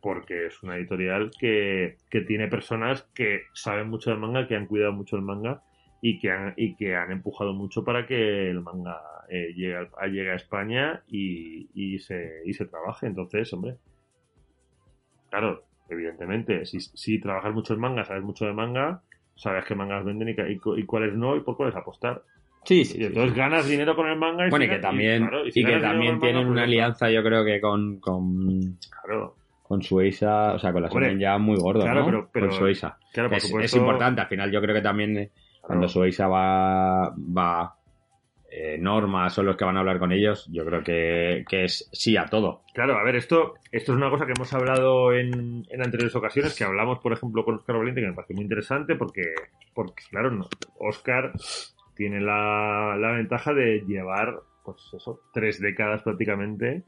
porque 0.00 0.46
es 0.46 0.60
una 0.64 0.76
editorial 0.76 1.30
que, 1.38 1.96
que 2.10 2.22
tiene 2.22 2.48
personas 2.48 3.04
que 3.14 3.42
saben 3.52 3.88
mucho 3.88 4.10
del 4.10 4.18
manga, 4.18 4.48
que 4.48 4.56
han 4.56 4.66
cuidado 4.66 4.92
mucho 4.92 5.14
el 5.14 5.22
manga 5.22 5.62
y 6.04 6.18
que 6.18 6.30
han, 6.32 6.52
y 6.56 6.74
que 6.74 6.94
han 6.96 7.10
empujado 7.12 7.54
mucho 7.54 7.82
para 7.84 8.06
que 8.06 8.50
el 8.50 8.60
manga 8.60 9.00
eh, 9.30 9.54
llegue, 9.54 9.76
a, 9.76 10.06
llegue 10.08 10.32
a 10.32 10.34
España 10.34 11.02
y, 11.08 11.68
y, 11.74 11.98
se, 12.00 12.42
y 12.44 12.52
se 12.52 12.66
trabaje. 12.66 13.06
Entonces, 13.06 13.50
hombre, 13.54 13.76
claro, 15.30 15.62
evidentemente, 15.88 16.64
si, 16.66 16.80
si 16.80 17.20
trabajas 17.20 17.54
mucho 17.54 17.74
en 17.74 17.80
manga, 17.80 18.04
sabes 18.04 18.22
mucho 18.22 18.44
de 18.46 18.52
manga, 18.52 19.02
sabes 19.36 19.64
qué 19.64 19.74
mangas 19.74 20.04
venden 20.04 20.28
y, 20.28 20.32
y 20.32 20.60
y 20.80 20.84
cuáles 20.84 21.14
no 21.14 21.36
y 21.36 21.40
por 21.40 21.56
cuáles 21.56 21.74
apostar. 21.76 22.22
Sí, 22.64 22.84
sí. 22.84 23.00
Y 23.00 23.04
entonces 23.06 23.32
sí. 23.32 23.38
ganas 23.38 23.68
dinero 23.68 23.96
con 23.96 24.08
el 24.08 24.16
manga. 24.18 24.46
Y 24.46 24.50
Bueno, 24.50 24.64
y 24.64 24.68
que 24.68 24.78
también, 24.78 25.22
claro, 25.26 25.46
y 25.46 25.52
si 25.52 25.64
que 25.64 25.78
también 25.78 26.20
tienen 26.20 26.36
manga, 26.46 26.50
una 26.50 26.62
pues 26.62 26.62
está. 26.62 26.62
alianza, 26.64 27.10
yo 27.10 27.22
creo 27.22 27.44
que 27.44 27.60
con, 27.60 27.98
con, 28.00 28.78
Claro, 29.02 29.36
con 29.62 29.82
Suiza, 29.82 30.54
o 30.54 30.58
sea, 30.58 30.72
con 30.72 30.82
la 30.82 30.88
Shonen 30.88 31.18
ya 31.18 31.38
muy 31.38 31.56
gordo, 31.58 31.82
claro, 31.82 32.00
¿no? 32.00 32.06
pero- 32.06 32.28
pero- 32.32 32.48
con 32.48 32.58
Suiza. 32.58 32.98
claro, 33.12 33.30
por 33.30 33.38
Es, 33.38 33.44
supuesto. 33.44 33.64
es 33.66 33.74
importante, 33.80 34.20
al 34.20 34.28
final 34.28 34.50
yo 34.52 34.60
creo 34.60 34.74
que 34.74 34.82
también 34.82 35.16
eh, 35.16 35.30
cuando. 35.62 35.88
Suiza 35.88 36.28
va, 36.28 37.14
va 37.16 37.76
eh, 38.54 38.76
normas 38.78 39.32
son 39.32 39.46
los 39.46 39.56
que 39.56 39.64
van 39.64 39.78
a 39.78 39.80
hablar 39.80 39.98
con 39.98 40.12
ellos, 40.12 40.46
yo 40.52 40.66
creo 40.66 40.82
que, 40.82 41.42
que 41.48 41.64
es 41.64 41.88
sí 41.90 42.18
a 42.18 42.26
todo. 42.26 42.64
Claro, 42.74 42.98
a 42.98 43.02
ver, 43.02 43.16
esto, 43.16 43.54
esto 43.70 43.92
es 43.92 43.96
una 43.96 44.10
cosa 44.10 44.26
que 44.26 44.32
hemos 44.36 44.52
hablado 44.52 45.14
en, 45.14 45.64
en 45.70 45.82
anteriores 45.82 46.14
ocasiones, 46.14 46.54
que 46.54 46.64
hablamos, 46.64 46.98
por 46.98 47.14
ejemplo, 47.14 47.46
con 47.46 47.54
Oscar 47.54 47.78
Valiente, 47.78 48.02
que 48.02 48.08
me 48.08 48.12
parece 48.12 48.34
muy 48.34 48.42
interesante, 48.42 48.94
porque, 48.94 49.22
porque 49.72 50.02
claro, 50.10 50.30
no, 50.30 50.48
Oscar 50.78 51.32
tiene 51.96 52.20
la, 52.20 52.94
la 52.98 53.12
ventaja 53.12 53.54
de 53.54 53.84
llevar, 53.86 54.40
pues 54.66 54.76
eso, 54.92 55.22
tres 55.32 55.58
décadas 55.58 56.02
prácticamente, 56.02 56.84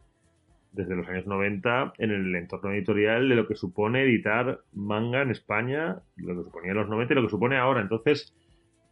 desde 0.72 0.96
los 0.96 1.08
años 1.08 1.26
90, 1.26 1.94
en 1.96 2.10
el 2.10 2.34
entorno 2.34 2.72
editorial 2.72 3.26
de 3.26 3.36
lo 3.36 3.48
que 3.48 3.54
supone 3.54 4.02
editar 4.02 4.60
manga 4.74 5.22
en 5.22 5.30
España, 5.30 6.02
lo 6.16 6.36
que 6.36 6.42
suponía 6.42 6.72
en 6.72 6.76
los 6.76 6.88
90 6.90 7.14
y 7.14 7.16
lo 7.16 7.22
que 7.22 7.30
supone 7.30 7.56
ahora. 7.56 7.80
Entonces, 7.80 8.34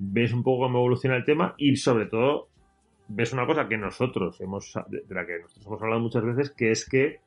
ves 0.04 0.32
un 0.32 0.42
poco 0.42 0.64
cómo 0.64 0.78
evoluciona 0.78 1.16
el 1.16 1.24
tema 1.24 1.54
y, 1.56 1.76
sobre 1.76 2.06
todo, 2.06 2.48
ves 3.08 3.32
una 3.32 3.46
cosa 3.46 3.68
que 3.68 3.76
nosotros 3.76 4.40
hemos, 4.40 4.74
de 4.88 5.14
la 5.14 5.24
que 5.26 5.38
nosotros 5.40 5.66
hemos 5.66 5.82
hablado 5.82 6.00
muchas 6.00 6.24
veces, 6.24 6.50
que 6.50 6.72
es 6.72 6.88
que 6.88 7.20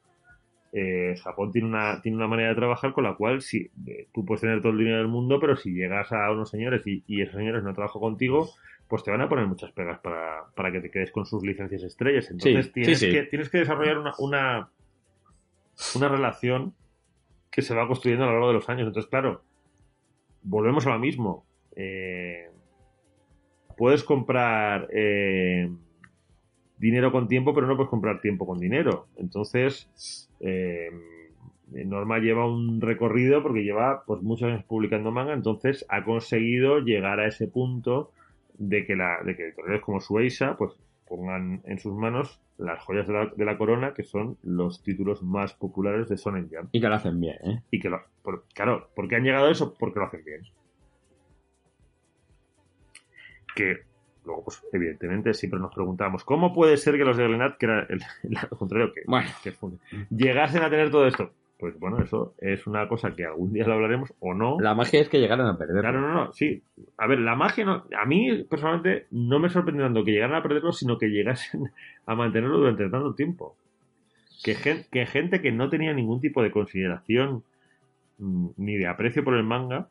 eh, 0.74 1.16
Japón 1.24 1.52
tiene 1.52 1.70
una, 1.70 2.02
tiene 2.02 2.18
una 2.18 2.28
manera 2.28 2.50
de 2.50 2.56
trabajar 2.56 2.92
con 2.92 3.06
la 3.06 3.16
cual 3.16 3.42
si 3.42 3.70
eh, 3.88 4.08
tú 4.14 4.26
puedes 4.26 4.42
tener 4.42 4.62
todo 4.62 4.74
el 4.74 4.80
dinero 4.80 4.98
del 4.98 5.08
mundo, 5.08 5.40
pero 5.40 5.56
si 5.56 5.72
llegas 5.72 6.12
a 6.12 6.30
unos 6.32 6.50
señores 6.50 6.86
y, 6.86 7.02
y 7.08 7.22
esos 7.22 7.36
señores 7.36 7.64
no 7.64 7.74
trabajan 7.74 8.02
contigo, 8.02 8.50
pues 8.90 9.04
te 9.04 9.12
van 9.12 9.22
a 9.22 9.30
poner 9.30 9.48
muchas 9.48 9.72
pegas 9.72 10.00
para, 10.00 10.46
para 10.54 10.72
que 10.72 10.82
te 10.82 10.92
quedes 10.92 11.12
con 11.12 11.26
sus 11.26 11.44
licencias 11.44 11.82
estrellas. 11.82 12.30
Entonces 12.30 12.66
Sí, 12.66 12.72
tienes, 12.74 13.00
sí, 13.00 13.06
sí. 13.06 13.12
Que, 13.12 13.24
tienes 13.24 13.50
que 13.50 13.60
desarrollar 13.60 14.00
una, 14.00 14.14
una, 14.20 14.70
una 15.96 16.10
relación 16.10 16.74
que 17.50 17.62
se 17.62 17.74
va 17.74 17.88
construyendo 17.88 18.26
a 18.26 18.28
lo 18.28 18.34
largo 18.34 18.48
de 18.50 18.54
los 18.56 18.70
años. 18.70 18.88
Entonces, 18.88 19.10
claro, 19.10 19.42
volvemos 20.44 20.86
a 20.86 20.90
lo 20.90 21.00
mismo. 21.00 21.46
Eh, 21.78 22.50
puedes 23.78 24.04
comprar 24.04 24.88
eh, 24.92 25.70
dinero 26.78 27.12
con 27.12 27.28
tiempo, 27.28 27.54
pero 27.54 27.68
no 27.68 27.76
puedes 27.76 27.90
comprar 27.90 28.22
tiempo 28.22 28.46
con 28.46 28.60
dinero. 28.60 29.08
Entonces, 29.18 30.30
eh, 30.40 30.90
Norma 31.72 32.20
lleva 32.20 32.48
un 32.52 32.80
recorrido 32.82 33.42
porque 33.42 33.64
lleva 33.64 34.04
pues 34.06 34.22
muchos 34.22 34.50
años 34.52 34.64
publicando 34.66 35.12
manga, 35.12 35.34
entonces 35.34 35.86
ha 35.90 36.04
conseguido 36.04 36.80
llegar 36.80 37.20
a 37.20 37.28
ese 37.28 37.48
punto 37.48 38.12
de 38.58 38.86
que 38.86 38.96
la 38.96 39.22
de 39.24 39.36
que 39.36 39.44
editoriales 39.48 39.82
como 39.82 40.00
Sueisa 40.00 40.56
pues 40.58 40.72
pongan 41.10 41.62
en 41.66 41.78
sus 41.80 41.94
manos 41.94 42.40
las 42.58 42.82
joyas 42.84 43.06
de 43.08 43.14
la, 43.14 43.26
de 43.36 43.46
la 43.46 43.58
corona 43.58 43.94
que 43.94 44.04
son 44.04 44.38
los 44.44 44.82
títulos 44.82 45.22
más 45.24 45.54
populares 45.54 46.08
de 46.08 46.16
Shonen 46.16 46.50
Jump 46.50 46.70
Y 46.72 46.80
que 46.80 46.88
lo 46.88 46.96
hacen 46.96 47.20
bien, 47.20 47.36
¿eh? 47.44 47.62
y 47.72 47.80
que 47.80 47.90
lo, 47.90 48.00
por- 48.24 48.46
claro, 48.54 48.88
¿por 48.96 49.08
qué 49.10 49.18
han 49.18 49.24
llegado 49.24 49.48
a 49.48 49.52
eso? 49.52 49.76
Porque 49.78 50.00
lo 50.00 50.06
hacen 50.06 50.24
bien. 50.24 50.42
Que 53.56 53.78
luego, 54.26 54.44
pues, 54.46 54.62
evidentemente, 54.74 55.34
siempre 55.34 55.60
nos 55.60 55.74
preguntamos, 55.74 56.24
¿cómo 56.24 56.54
puede 56.54 56.78
ser 56.78 56.98
que 56.98 57.06
los 57.06 57.16
de 57.18 57.28
Glenat, 57.28 57.58
que 57.58 57.66
era 57.66 57.80
el, 57.90 58.02
el 58.24 58.32
lado 58.32 58.50
contrario, 58.58 58.92
que, 58.94 59.02
Bueno. 59.08 59.30
que 59.44 59.52
funde, 59.52 59.78
llegasen 60.10 60.62
a 60.64 60.70
tener 60.70 60.92
todo 60.92 61.08
esto? 61.08 61.32
Pues 61.58 61.80
bueno, 61.80 62.02
eso 62.02 62.34
es 62.40 62.68
una 62.68 62.86
cosa 62.90 63.16
que 63.16 63.24
algún 63.24 63.54
día 63.54 63.66
lo 63.66 63.76
hablaremos 63.76 64.14
o 64.20 64.34
no. 64.34 64.60
La 64.60 64.76
magia 64.76 65.00
es 65.00 65.08
que 65.08 65.20
llegaron 65.22 65.48
a 65.48 65.58
perder. 65.58 65.80
Claro, 65.80 66.02
no, 66.02 66.14
no, 66.14 66.34
sí. 66.34 66.62
A 66.98 67.08
ver, 67.08 67.20
la 67.20 67.36
magia 67.38 67.64
no. 67.64 67.86
A 67.98 68.06
mí, 68.06 68.44
personalmente, 68.44 69.06
no 69.12 69.40
me 69.40 69.48
sorprende 69.50 69.82
tanto 69.82 70.04
que 70.04 70.12
llegaran 70.12 70.36
a 70.36 70.44
perderlo, 70.44 70.74
sino 70.74 70.98
que 70.98 71.08
llegasen 71.08 71.72
a 72.06 72.14
mantenerlo 72.16 72.58
durante 72.58 72.90
tanto 72.90 73.14
tiempo. 73.16 73.56
Que, 74.44 74.56
gen- 74.56 74.86
que 74.92 75.06
gente 75.06 75.42
que 75.42 75.54
no 75.54 75.70
tenía 75.70 75.94
ningún 75.94 76.20
tipo 76.20 76.44
de 76.44 76.52
consideración 76.52 77.44
mm, 78.18 78.48
ni 78.58 78.76
de 78.76 78.88
aprecio 78.88 79.24
por 79.24 79.36
el 79.36 79.44
manga 79.44 79.88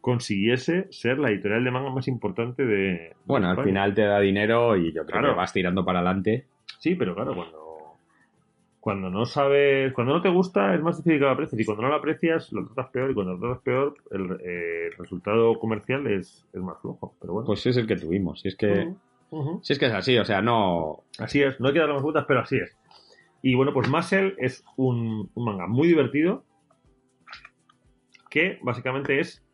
consiguiese 0.00 0.86
ser 0.90 1.18
la 1.18 1.30
editorial 1.30 1.64
de 1.64 1.70
manga 1.70 1.90
más 1.90 2.08
importante 2.08 2.64
de. 2.64 2.74
de 2.76 3.16
Bueno, 3.26 3.50
al 3.50 3.62
final 3.62 3.94
te 3.94 4.02
da 4.02 4.20
dinero 4.20 4.76
y 4.76 4.92
yo 4.92 5.04
creo 5.04 5.20
Claro. 5.20 5.28
que 5.34 5.36
vas 5.38 5.52
tirando 5.52 5.84
para 5.84 6.00
adelante. 6.00 6.46
Sí, 6.78 6.94
pero 6.94 7.14
claro, 7.14 7.34
cuando. 7.34 7.58
Cuando 8.80 9.10
no 9.10 9.26
sabes. 9.26 9.92
Cuando 9.92 10.14
no 10.14 10.22
te 10.22 10.30
gusta, 10.30 10.74
es 10.74 10.80
más 10.80 10.96
difícil 10.96 11.18
que 11.18 11.24
lo 11.26 11.30
aprecies. 11.30 11.60
Y 11.60 11.64
cuando 11.66 11.82
no 11.82 11.88
lo 11.90 11.96
aprecias, 11.96 12.50
lo 12.52 12.64
tratas 12.66 12.90
peor. 12.92 13.10
Y 13.10 13.14
cuando 13.14 13.34
lo 13.34 13.38
tratas 13.40 13.62
peor, 13.62 13.94
el, 14.10 14.30
eh, 14.42 14.86
el 14.86 14.96
resultado 14.96 15.58
comercial 15.58 16.06
es, 16.06 16.46
es 16.52 16.60
más 16.62 16.80
flojo. 16.80 17.14
Pero 17.20 17.34
bueno. 17.34 17.46
Pues 17.46 17.66
es 17.66 17.76
el 17.76 17.86
que 17.86 17.96
tuvimos. 17.96 18.40
Si 18.40 18.48
es 18.48 18.56
que, 18.56 18.90
si 19.62 19.72
es 19.74 19.78
que 19.78 19.86
es 19.86 19.92
así, 19.92 20.16
o 20.16 20.24
sea, 20.24 20.40
no. 20.40 21.04
Así 21.18 21.42
es, 21.42 21.60
no 21.60 21.68
hay 21.68 21.74
que 21.74 21.80
darle 21.80 21.92
más 21.94 22.02
vueltas, 22.02 22.24
pero 22.26 22.40
así 22.40 22.56
es. 22.56 22.74
Y 23.42 23.54
bueno, 23.54 23.72
pues 23.74 23.88
Muscle 23.90 24.34
es 24.38 24.64
un, 24.76 25.30
un 25.34 25.44
manga 25.44 25.66
muy 25.66 25.86
divertido 25.88 26.44
que 28.30 28.58
básicamente 28.62 29.18
es, 29.20 29.44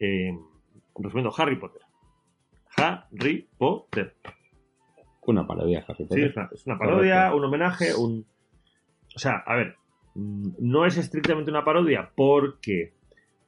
eh, 0.00 0.36
resumiendo, 0.96 1.32
Harry 1.36 1.56
Potter. 1.56 1.82
Harry 2.76 3.48
Potter. 3.58 4.14
Una 5.22 5.46
parodia, 5.46 5.84
Harry 5.86 6.04
Sí, 6.04 6.04
Potter. 6.04 6.24
es 6.24 6.36
una, 6.36 6.48
es 6.52 6.66
una 6.66 6.78
parodia, 6.78 7.34
un 7.34 7.44
homenaje, 7.44 7.94
un... 7.94 8.24
O 9.14 9.18
sea, 9.18 9.42
a 9.46 9.56
ver, 9.56 9.76
mm, 10.14 10.50
no 10.60 10.86
es 10.86 10.96
estrictamente 10.96 11.50
una 11.50 11.64
parodia 11.64 12.10
porque 12.14 12.94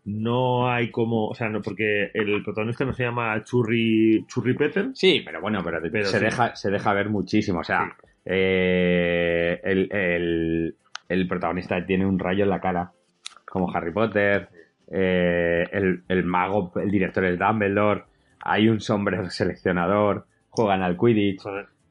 no 0.04 0.70
hay 0.70 0.90
como... 0.90 1.28
O 1.28 1.34
sea, 1.34 1.48
no 1.48 1.62
porque 1.62 2.10
el 2.14 2.42
protagonista 2.42 2.84
no 2.84 2.92
se 2.92 3.04
llama 3.04 3.42
Churri, 3.44 4.24
Churri 4.26 4.54
Peter. 4.54 4.90
Sí, 4.94 5.22
pero 5.24 5.40
bueno, 5.40 5.60
pero, 5.64 5.80
Pero 5.90 6.04
se, 6.06 6.18
sí. 6.18 6.24
deja, 6.24 6.56
se 6.56 6.70
deja 6.70 6.92
ver 6.92 7.08
muchísimo. 7.08 7.60
O 7.60 7.64
sea, 7.64 7.96
eh, 8.24 9.60
el, 9.62 9.88
el, 9.92 10.76
el 11.08 11.28
protagonista 11.28 11.84
tiene 11.86 12.04
un 12.06 12.18
rayo 12.18 12.44
en 12.44 12.50
la 12.50 12.60
cara, 12.60 12.92
como 13.46 13.70
Harry 13.74 13.92
Potter. 13.92 14.48
Eh, 14.90 15.64
el, 15.72 16.02
el 16.08 16.24
mago, 16.24 16.72
el 16.76 16.90
director 16.90 17.24
es 17.24 17.38
Dumbledore. 17.38 18.04
Hay 18.42 18.68
un 18.68 18.80
sombrero 18.80 19.24
seleccionador. 19.30 20.26
Juegan 20.50 20.82
al 20.82 20.96
Quidditch. 20.96 21.42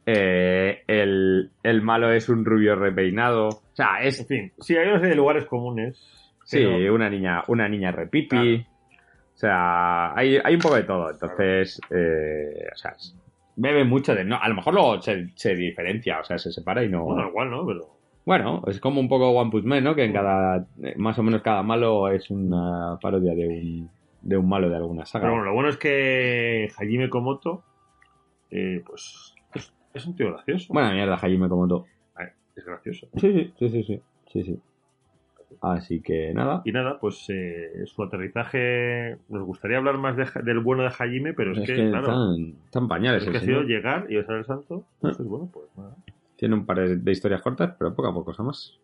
Eh, 0.06 0.82
el, 0.88 1.52
el 1.64 1.82
malo 1.82 2.12
es 2.12 2.30
un 2.30 2.44
rubio 2.44 2.76
repeinado. 2.76 3.48
O 3.50 3.62
sea, 3.76 4.02
En 4.02 4.08
es. 4.08 4.28
fin, 4.28 4.52
sí, 4.60 4.76
hay 4.76 4.88
una 4.88 4.98
serie 4.98 5.12
de 5.12 5.16
lugares 5.16 5.46
comunes. 5.46 5.98
Sí, 6.44 6.58
pero- 6.66 6.96
una 6.96 7.10
niña, 7.10 7.44
una 7.48 7.70
niña 7.70 7.92
repipi. 7.92 8.28
Claro. 8.28 8.64
O 9.34 9.38
sea, 9.40 10.14
hay, 10.18 10.38
hay 10.44 10.56
un 10.56 10.60
poco 10.62 10.76
de 10.76 10.84
todo. 10.84 11.12
Entonces, 11.12 11.80
eh, 11.92 12.68
o 12.74 12.76
sea, 12.76 12.94
bebe 13.56 13.86
mucho 13.86 14.14
de. 14.14 14.26
No, 14.26 14.38
a 14.42 14.50
lo 14.50 14.56
mejor 14.56 14.74
luego 14.74 15.02
se, 15.02 15.30
se 15.36 15.56
diferencia, 15.56 16.20
o 16.20 16.24
sea, 16.26 16.38
se 16.38 16.52
separa 16.52 16.84
y 16.84 16.90
no. 16.90 17.04
Bueno, 17.06 17.30
igual, 17.30 17.50
¿no? 17.52 17.66
Pero. 17.66 17.99
Bueno, 18.26 18.62
es 18.68 18.80
como 18.80 19.00
un 19.00 19.10
poco 19.10 19.30
One 19.32 19.50
Punch 19.52 19.64
Man, 19.66 19.84
¿no? 19.84 19.96
Que 19.96 20.04
en 20.06 20.14
cada. 20.14 20.66
eh, 20.84 20.94
Más 20.98 21.18
o 21.18 21.24
menos 21.24 21.41
cada 21.41 21.64
malo 21.64 22.10
es 22.10 22.30
una 22.30 22.98
parodia 23.02 23.34
de 23.34 23.48
un, 23.48 23.90
de 24.22 24.38
un 24.38 24.48
malo 24.48 24.70
de 24.70 24.76
alguna 24.76 25.06
saga. 25.06 25.24
Pero 25.24 25.34
bueno, 25.34 25.46
lo 25.46 25.54
bueno 25.54 25.70
es 25.70 25.78
que 25.78 26.70
Hajime 26.78 27.10
Komoto, 27.10 27.64
eh, 28.52 28.84
pues, 28.86 29.34
es, 29.56 29.74
es 29.94 30.06
un 30.06 30.16
tío 30.16 30.32
gracioso. 30.32 30.72
Buena 30.74 30.91
mierda, 30.94 31.16
Hajime 31.16 31.50
Komoto. 31.50 31.86
Es 32.56 32.66
gracioso. 32.66 33.08
Sí, 33.16 33.32
sí, 33.32 33.54
sí, 33.58 33.70
sí, 33.70 33.84
sí. 33.84 34.02
sí, 34.34 34.44
sí. 34.44 34.60
Así 35.62 36.02
que 36.02 36.34
nada. 36.34 36.62
Y 36.66 36.72
nada, 36.74 37.00
pues 37.00 37.26
eh, 37.30 37.84
su 37.86 38.04
aterrizaje. 38.04 39.18
Nos 39.30 39.44
gustaría 39.46 39.78
hablar 39.78 39.98
más 39.98 40.16
de 40.18 40.28
del 40.44 40.60
bueno 40.60 40.84
de 40.84 40.90
Hajime, 40.90 41.34
pero 41.34 41.54
es, 41.54 41.60
Es 41.60 41.66
que, 41.68 41.76
que 41.76 41.90
claro, 41.90 42.08
están, 42.08 42.56
están 42.66 42.88
pañales. 42.90 43.24
es 43.24 43.30
que 43.30 43.38
ha 43.38 43.41
sido 43.41 43.62
llegar 43.64 44.06
y 44.10 44.16
besar 44.18 44.36
el 44.36 44.46
santo. 44.46 44.84
Entonces, 45.02 45.26
bueno, 45.26 45.50
pues 45.52 45.66
nada. 45.78 45.96
Tiene 46.40 46.56
un 46.56 46.66
par 46.66 46.80
de, 46.80 47.11
historias 47.11 47.41
cortas, 47.41 47.76
pero 47.78 47.94
poco 47.94 48.07
a 48.07 48.14
poco, 48.14 48.26
cosa 48.28 48.44
más. 48.44 48.80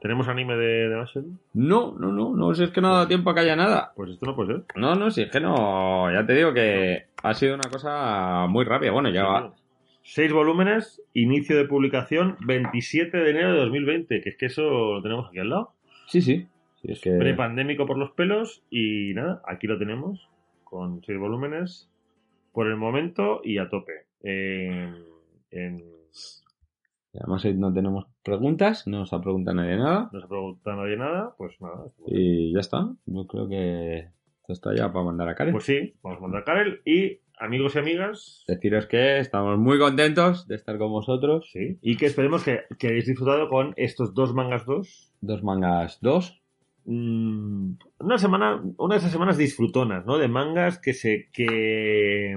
¿Tenemos 0.00 0.26
anime 0.26 0.56
de, 0.56 0.88
de? 0.88 1.22
No, 1.54 1.94
no, 1.96 2.10
no, 2.10 2.34
no, 2.34 2.52
si 2.52 2.64
es 2.64 2.70
que 2.70 2.80
no 2.80 2.88
ha 2.88 2.94
dado 2.94 3.06
tiempo 3.06 3.30
a 3.30 3.34
que 3.34 3.40
haya 3.40 3.54
nada. 3.54 3.92
Pues 3.94 4.10
esto 4.10 4.26
no 4.26 4.34
puede 4.34 4.54
ser. 4.54 4.64
No, 4.74 4.96
no, 4.96 5.12
si 5.12 5.22
es 5.22 5.30
que 5.30 5.38
no, 5.38 6.12
ya 6.12 6.26
te 6.26 6.34
digo 6.34 6.52
que 6.52 7.06
ha 7.22 7.34
sido 7.34 7.54
una 7.54 7.70
cosa 7.70 8.46
muy 8.48 8.64
rápida. 8.64 8.90
Bueno, 8.90 9.08
ya 9.10 9.22
va. 9.22 9.54
Seis 10.02 10.32
volúmenes, 10.32 11.00
inicio 11.14 11.56
de 11.56 11.66
publicación 11.66 12.36
27 12.40 13.16
de 13.16 13.30
enero 13.30 13.52
de 13.52 13.60
2020, 13.60 14.20
que 14.20 14.28
es 14.28 14.36
que 14.36 14.46
eso 14.46 14.62
lo 14.96 15.02
tenemos 15.02 15.28
aquí 15.28 15.38
al 15.38 15.50
lado. 15.50 15.74
Sí, 16.08 16.20
sí. 16.20 16.48
Sí, 16.82 16.90
es 16.90 17.00
que... 17.00 17.12
Prepandémico 17.12 17.86
por 17.86 17.98
los 17.98 18.10
pelos 18.10 18.64
y 18.68 19.14
nada, 19.14 19.42
aquí 19.46 19.68
lo 19.68 19.78
tenemos 19.78 20.28
con 20.64 21.04
seis 21.04 21.20
volúmenes 21.20 21.88
por 22.52 22.66
el 22.66 22.76
momento 22.76 23.42
y 23.44 23.58
a 23.58 23.68
tope. 23.68 24.06
En- 24.22 25.06
Además 27.20 27.44
hoy 27.44 27.54
no 27.54 27.72
tenemos 27.72 28.06
preguntas, 28.22 28.86
no 28.86 28.98
nos 28.98 29.12
ha 29.12 29.20
preguntado 29.20 29.56
nadie 29.56 29.76
nada. 29.76 30.10
no 30.12 30.20
se 30.20 30.26
pregunta 30.26 30.76
nadie 30.76 30.96
nada, 30.96 31.34
pues 31.36 31.60
nada. 31.60 31.86
Y 32.06 32.52
ya 32.52 32.60
está. 32.60 32.92
Yo 33.06 33.26
creo 33.26 33.48
que 33.48 34.08
esto 34.40 34.52
está 34.52 34.74
ya 34.74 34.92
para 34.92 35.04
mandar 35.04 35.28
a 35.28 35.34
Karen. 35.34 35.52
Pues 35.52 35.64
sí, 35.64 35.94
vamos 36.02 36.18
a 36.18 36.22
mandar 36.22 36.42
a 36.42 36.44
Karel 36.44 36.80
y 36.84 37.20
amigos 37.38 37.74
y 37.74 37.78
amigas. 37.78 38.44
Deciros 38.46 38.86
que 38.86 39.18
estamos 39.18 39.58
muy 39.58 39.78
contentos 39.78 40.46
de 40.46 40.56
estar 40.56 40.78
con 40.78 40.90
vosotros. 40.90 41.48
Sí, 41.52 41.78
y 41.82 41.96
que 41.96 42.06
esperemos 42.06 42.44
que, 42.44 42.60
que 42.78 42.88
hayáis 42.88 43.06
disfrutado 43.06 43.48
con 43.48 43.74
estos 43.76 44.14
dos 44.14 44.34
mangas 44.34 44.64
dos. 44.66 45.12
Dos 45.20 45.42
mangas, 45.42 45.98
dos. 46.00 46.40
Mm, 46.84 47.72
una 47.98 48.18
semana, 48.18 48.62
una 48.78 48.94
de 48.94 48.98
esas 48.98 49.12
semanas 49.12 49.36
disfrutonas, 49.36 50.06
¿no? 50.06 50.18
De 50.18 50.28
mangas 50.28 50.78
que 50.78 50.94
se, 50.94 51.28
que, 51.32 52.36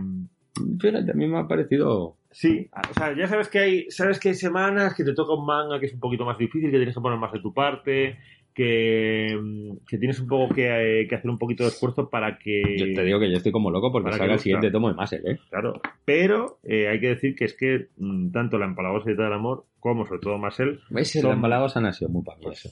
Fíjate, 0.79 1.11
a 1.11 1.13
mí 1.13 1.27
me 1.27 1.39
ha 1.39 1.47
parecido. 1.47 2.15
Sí, 2.31 2.69
o 2.89 2.93
sea, 2.93 3.15
ya 3.15 3.27
sabes 3.27 3.49
que 3.49 3.59
hay, 3.59 3.89
sabes 3.91 4.19
que 4.19 4.29
hay 4.29 4.35
semanas 4.35 4.93
que 4.95 5.03
te 5.03 5.13
toca 5.13 5.33
un 5.33 5.45
manga 5.45 5.79
que 5.79 5.87
es 5.87 5.93
un 5.93 5.99
poquito 5.99 6.25
más 6.25 6.37
difícil, 6.37 6.69
que 6.71 6.77
tienes 6.77 6.93
que 6.95 7.01
poner 7.01 7.17
más 7.19 7.31
de 7.33 7.39
tu 7.39 7.53
parte, 7.53 8.17
que, 8.53 9.37
mm, 9.41 9.85
que 9.87 9.97
tienes 9.97 10.19
un 10.19 10.27
poco 10.27 10.53
que, 10.53 11.01
eh, 11.01 11.07
que 11.07 11.15
hacer 11.15 11.29
un 11.29 11.37
poquito 11.39 11.63
de 11.63 11.69
esfuerzo 11.69 12.09
para 12.09 12.37
que... 12.37 12.61
Yo 12.77 12.85
te 12.93 13.03
digo 13.03 13.19
que 13.19 13.31
yo 13.31 13.37
estoy 13.37 13.51
como 13.51 13.71
loco 13.71 13.91
porque 13.91 14.11
salga 14.11 14.33
el 14.33 14.39
siguiente 14.39 14.69
tomo 14.69 14.89
de 14.89 14.95
Marcel, 14.95 15.25
¿eh? 15.27 15.39
Claro, 15.49 15.81
pero 16.05 16.59
eh, 16.63 16.87
hay 16.87 16.99
que 16.99 17.07
decir 17.09 17.35
que 17.35 17.45
es 17.45 17.55
que 17.55 17.87
mm, 17.97 18.31
tanto 18.31 18.57
la 18.57 18.65
empalagosa 18.65 19.09
y 19.11 19.15
del 19.15 19.33
amor, 19.33 19.65
como 19.79 20.05
sobre 20.05 20.19
todo 20.21 20.37
Marcel, 20.37 20.79
¿Veis? 20.89 21.11
Son- 21.11 21.23
Los 21.23 21.33
embalados 21.33 21.77
han 21.77 21.91
sido 21.93 22.09
muy 22.11 22.23
eso. 22.51 22.69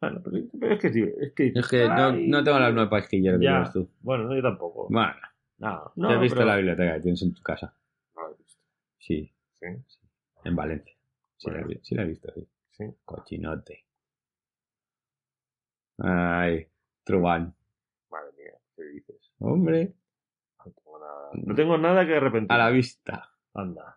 bueno, 0.00 0.20
pero, 0.24 0.44
pero 0.58 0.74
es 0.74 0.80
que 0.80 0.92
sí, 0.92 1.04
es 1.20 1.32
que... 1.34 1.52
Es 1.54 1.68
que 1.68 1.88
no, 1.88 2.12
no 2.12 2.42
tengo 2.44 2.58
las 2.58 2.74
nueve 2.74 2.90
pajilleras 2.90 3.38
que 3.40 3.72
tú. 3.78 3.90
Bueno, 4.00 4.24
no, 4.24 4.34
yo 4.34 4.42
tampoco. 4.42 4.88
Bueno, 4.90 5.14
No, 5.58 5.92
te 5.94 6.00
he 6.00 6.16
no, 6.16 6.20
visto 6.20 6.36
pero- 6.36 6.48
la 6.48 6.56
biblioteca 6.56 6.94
que 6.94 7.00
tienes 7.00 7.22
en 7.22 7.34
tu 7.34 7.42
casa. 7.42 7.74
Sí, 9.08 9.32
Sí, 9.60 9.66
en 10.44 10.54
Valencia. 10.54 10.94
Sí, 11.38 11.50
Bueno. 11.50 11.66
la, 11.66 11.72
he- 11.74 11.80
sí 11.82 11.94
la 11.94 12.02
he 12.02 12.06
visto, 12.06 12.30
sí. 12.34 12.46
sí. 12.72 12.84
Cochinote. 13.04 13.84
Ay, 15.98 16.66
Truban. 17.04 17.54
Madre 18.10 18.30
mía, 18.36 18.52
¿qué 18.76 18.82
dices? 18.84 19.32
Hombre, 19.40 19.94
No 20.64 20.72
tengo 20.72 20.98
nada, 20.98 21.30
no 21.34 21.54
tengo 21.54 21.78
nada 21.78 22.06
que 22.06 22.14
arrepentir. 22.16 22.52
a 22.52 22.58
la 22.58 22.70
vista. 22.70 23.30
Anda. 23.54 23.96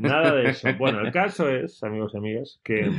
Nada 0.00 0.34
de 0.34 0.48
eso. 0.50 0.68
Bueno, 0.78 1.00
el 1.00 1.12
caso 1.12 1.48
es, 1.48 1.82
amigos 1.84 2.12
y 2.14 2.16
amigas, 2.16 2.60
que 2.64 2.90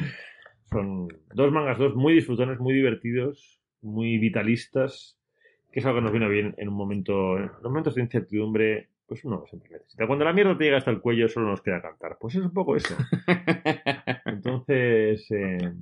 son 0.69 1.07
dos 1.34 1.51
mangas 1.51 1.77
dos 1.77 1.95
muy 1.95 2.13
disfrutones, 2.13 2.59
muy 2.59 2.73
divertidos, 2.73 3.59
muy 3.81 4.17
vitalistas, 4.17 5.19
que 5.71 5.79
es 5.81 5.85
algo 5.85 5.97
que 5.97 6.03
nos 6.03 6.11
viene 6.11 6.29
bien 6.29 6.55
en 6.57 6.69
un 6.69 6.75
momento, 6.75 7.38
en 7.38 7.47
los 7.47 7.63
momentos 7.63 7.95
de 7.95 8.01
incertidumbre, 8.03 8.89
pues 9.07 9.23
uno 9.25 9.43
siempre 9.47 9.69
necesita. 9.71 10.05
Cuando 10.07 10.25
la 10.25 10.34
mierda 10.34 10.57
te 10.57 10.65
llega 10.65 10.77
hasta 10.77 10.91
el 10.91 10.99
cuello, 11.01 11.27
solo 11.29 11.47
nos 11.47 11.61
queda 11.61 11.81
cantar. 11.81 12.17
Pues 12.19 12.35
es 12.35 12.41
un 12.41 12.53
poco 12.53 12.75
eso. 12.75 12.95
Entonces, 14.25 15.29
eh, 15.31 15.73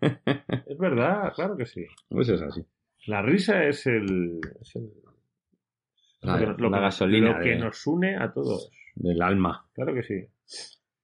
es 0.00 0.78
verdad, 0.78 1.32
claro 1.34 1.56
que 1.56 1.66
sí. 1.66 1.84
Pues 2.08 2.28
es 2.28 2.40
así. 2.42 2.62
La 3.06 3.22
risa 3.22 3.64
es 3.64 3.86
el... 3.86 4.40
es 4.60 4.76
el- 4.76 4.90
La- 6.22 6.38
lo 6.38 6.56
que- 6.56 6.62
lo 6.62 6.70
la 6.70 6.76
que- 6.78 6.82
gasolina 6.82 7.32
Lo 7.32 7.40
que 7.42 7.50
de- 7.50 7.58
nos 7.58 7.86
une 7.86 8.16
a 8.16 8.32
todos. 8.32 8.70
Del 8.94 9.22
alma. 9.22 9.66
Claro 9.72 9.94
que 9.94 10.02
sí. 10.02 10.26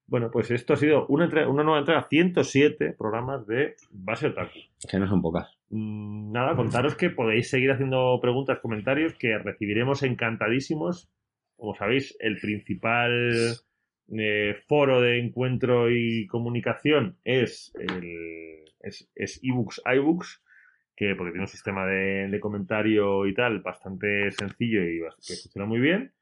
Bueno, 0.09 0.31
pues 0.31 0.51
esto 0.53 0.75
ha 0.75 0.77
sido 0.77 1.07
una, 1.09 1.25
entrega- 1.25 1.49
una 1.49 1.65
nueva 1.65 1.81
entrega, 1.81 2.07
107 2.09 2.95
programas 2.97 3.45
de 3.47 3.75
Base 3.91 4.29
Otaku. 4.29 4.59
Que 4.89 4.99
no 5.01 5.09
son 5.09 5.21
pocas. 5.23 5.51
Mm, 5.71 6.31
Nada, 6.33 6.55
contaros 6.55 6.95
que 6.95 7.11
podéis 7.11 7.49
seguir 7.51 7.73
haciendo 7.73 8.19
preguntas, 8.21 8.61
comentarios, 8.61 9.15
que 9.15 9.37
recibiremos 9.39 10.03
encantadísimos. 10.05 11.09
Como 11.57 11.75
sabéis, 11.75 12.17
el 12.21 12.39
principal 12.39 13.57
eh, 14.19 14.57
foro 14.69 15.01
de 15.01 15.19
encuentro 15.19 15.91
y 15.91 16.27
comunicación 16.27 17.19
es 17.25 17.73
el 17.79 18.65
es, 18.81 19.09
es 19.15 19.41
ebooks, 19.43 19.83
iBooks, 19.85 20.43
que 20.95 21.15
porque 21.15 21.33
tiene 21.33 21.45
un 21.45 21.49
sistema 21.49 21.87
de, 21.87 22.29
de 22.29 22.41
comentario 22.41 23.27
y 23.27 23.35
tal 23.35 23.61
bastante 23.61 24.31
sencillo 24.31 24.83
y 24.83 25.01
que 25.27 25.35
funciona 25.35 25.67
muy 25.67 25.81
bien. 25.81 26.13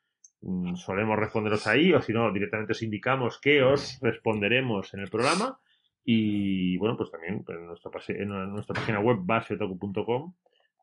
Mm, 0.40 0.74
Solemos 0.76 1.18
responderos 1.18 1.66
ahí, 1.66 1.92
o 1.92 2.02
si 2.02 2.12
no, 2.12 2.32
directamente 2.32 2.72
os 2.72 2.82
indicamos 2.82 3.40
que 3.40 3.62
os 3.62 3.98
responderemos 4.02 4.92
en 4.94 5.00
el 5.00 5.10
programa. 5.10 5.58
Y 6.04 6.76
bueno, 6.76 6.96
pues 6.96 7.10
también 7.10 7.44
en 7.48 7.66
nuestra, 7.66 7.90
en 8.08 8.28
nuestra 8.28 8.74
página 8.74 9.00
web 9.00 9.18
baseotaku.com 9.20 10.34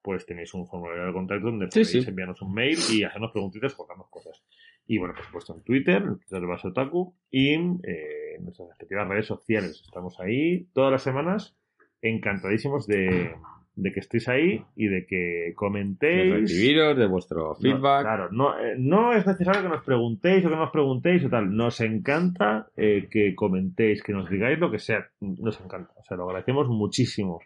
pues 0.02 0.26
tenéis 0.26 0.54
un 0.54 0.66
formulario 0.68 1.06
de 1.08 1.14
contacto 1.14 1.46
donde 1.48 1.66
Sí, 1.72 1.82
podéis 1.84 2.04
sí. 2.04 2.10
enviarnos 2.10 2.42
un 2.42 2.54
mail 2.54 2.78
y 2.92 3.04
hacernos 3.04 3.32
preguntitas 3.32 3.74
contarnos 3.76 4.08
cosas. 4.10 4.42
Y 4.88 4.98
bueno, 4.98 5.14
por 5.16 5.24
supuesto 5.26 5.56
en 5.56 5.64
Twitter, 5.64 5.98
en 6.02 6.18
Twitter 6.20 6.42
de 6.42 6.48
Base 6.48 6.68
Otaku 6.68 7.14
y 7.30 7.54
eh, 7.54 8.36
en 8.38 8.44
nuestras 8.44 8.70
respectivas 8.70 9.08
redes 9.08 9.26
sociales. 9.28 9.82
Estamos 9.86 10.20
ahí 10.20 10.66
todas 10.74 10.92
las 10.92 11.04
semanas, 11.04 11.56
encantadísimos 12.02 12.88
de, 12.88 13.36
de 13.76 13.92
que 13.92 14.00
estéis 14.00 14.28
ahí 14.28 14.64
y 14.76 14.88
de 14.88 15.06
que 15.06 15.16
De 15.16 15.54
comentéis. 15.56 16.32
recibiros, 16.42 16.98
de 16.98 17.08
vuestro 17.08 17.50
No, 17.50 17.56
feedback. 17.56 18.02
claro, 18.02 18.30
no, 18.32 18.60
eh, 18.60 18.76
no 18.78 19.14
es 19.14 19.26
necesario 19.26 19.62
que 19.62 19.70
nos 19.70 19.84
preguntéis 19.84 20.44
o 20.46 20.50
que 20.50 20.56
no 20.56 20.62
nos 20.62 20.72
preguntéis 20.72 21.24
o 21.26 21.30
tal. 21.30 21.56
Nos 21.56 21.80
encanta 21.80 22.68
eh, 22.76 23.08
que 23.10 23.36
comentéis, 23.36 24.02
que 24.04 24.14
nos 24.14 24.30
digáis 24.30 24.60
lo 24.60 24.72
que 24.72 24.80
sea. 24.80 25.08
Nos 25.22 25.62
encanta. 25.62 25.94
O 25.98 26.04
sea, 26.04 26.18
lo 26.18 26.24
agradecemos 26.26 26.68
muchísimo. 26.68 27.40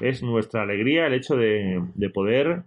Es 0.00 0.22
nuestra 0.22 0.62
alegría 0.62 1.06
el 1.06 1.14
hecho 1.14 1.36
de, 1.36 1.82
de 1.94 2.10
poder 2.10 2.62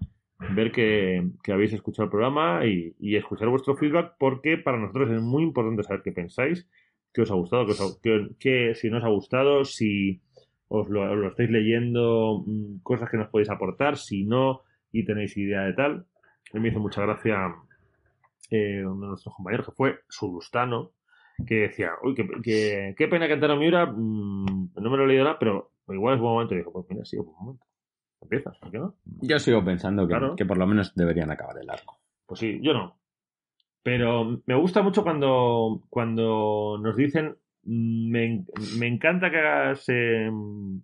ver 0.55 0.71
que, 0.71 1.27
que 1.43 1.51
habéis 1.53 1.73
escuchado 1.73 2.05
el 2.05 2.11
programa 2.11 2.65
y, 2.65 2.93
y 2.99 3.15
escuchar 3.15 3.47
vuestro 3.49 3.75
feedback 3.75 4.13
porque 4.19 4.57
para 4.57 4.77
nosotros 4.77 5.09
es 5.11 5.21
muy 5.21 5.43
importante 5.43 5.83
saber 5.83 6.01
qué 6.03 6.11
pensáis, 6.11 6.67
qué 7.13 7.21
os 7.21 7.31
ha 7.31 7.35
gustado, 7.35 7.65
qué, 7.65 8.11
os 8.11 8.29
qué- 8.39 8.75
si 8.75 8.89
no 8.89 8.97
os 8.97 9.03
ha 9.03 9.07
gustado, 9.09 9.65
si 9.65 10.21
os 10.67 10.89
lo, 10.89 11.27
estáis 11.27 11.49
leyendo, 11.49 12.43
mm, 12.45 12.79
cosas 12.83 13.09
que 13.09 13.17
nos 13.17 13.29
podéis 13.29 13.49
aportar, 13.49 13.97
si 13.97 14.25
no 14.25 14.61
y 14.91 15.03
tenéis 15.05 15.35
idea 15.37 15.61
de 15.61 15.73
tal. 15.73 16.05
Me 16.53 16.69
hizo 16.69 16.79
mucha 16.79 17.01
gracia 17.01 17.55
eh, 18.51 18.83
uno 18.85 19.01
de 19.01 19.07
nuestros 19.07 19.33
compañeros, 19.35 19.65
que 19.67 19.71
fue 19.75 19.99
Surustano, 20.07 20.91
que 21.47 21.55
decía, 21.61 21.91
uy, 22.03 22.13
qué, 22.13 22.27
qué- 22.43 22.95
qué 22.97 23.07
pena 23.07 23.25
que 23.27 23.33
Antero 23.33 23.57
Miura, 23.57 23.85
mm, 23.87 24.69
no 24.75 24.89
me 24.91 24.97
lo 24.97 25.05
he 25.05 25.07
leído 25.07 25.23
nada, 25.23 25.39
pero 25.39 25.71
igual 25.89 26.15
es 26.15 26.21
buen 26.21 26.33
momento. 26.33 26.53
Y 26.55 26.57
dijo, 26.59 26.71
pues 26.71 26.85
mira, 26.89 27.05
sí, 27.05 27.17
es 27.17 27.23
buen 27.25 27.35
momento. 27.37 27.65
Empiezas, 28.21 28.57
¿por 28.59 28.71
qué 28.71 28.77
no? 28.79 28.95
Yo 29.21 29.39
sigo 29.39 29.63
pensando 29.65 30.03
que, 30.07 30.09
Claro. 30.13 30.35
que 30.35 30.45
por 30.45 30.57
lo 30.57 30.65
menos 30.65 30.93
deberían 30.95 31.29
acabar 31.31 31.57
el 31.61 31.69
arco. 31.69 31.99
Pues 32.25 32.39
sí, 32.39 32.59
yo 32.61 32.73
no. 32.73 32.97
Pero 33.83 34.41
me 34.45 34.55
gusta 34.55 34.81
mucho 34.81 35.03
cuando, 35.03 35.83
cuando 35.89 36.77
nos 36.81 36.95
dicen 36.95 37.35
me, 37.65 38.45
me 38.77 38.87
encanta 38.87 39.29
que 39.29 39.37
hagas 39.39 39.85
eh, 39.89 40.29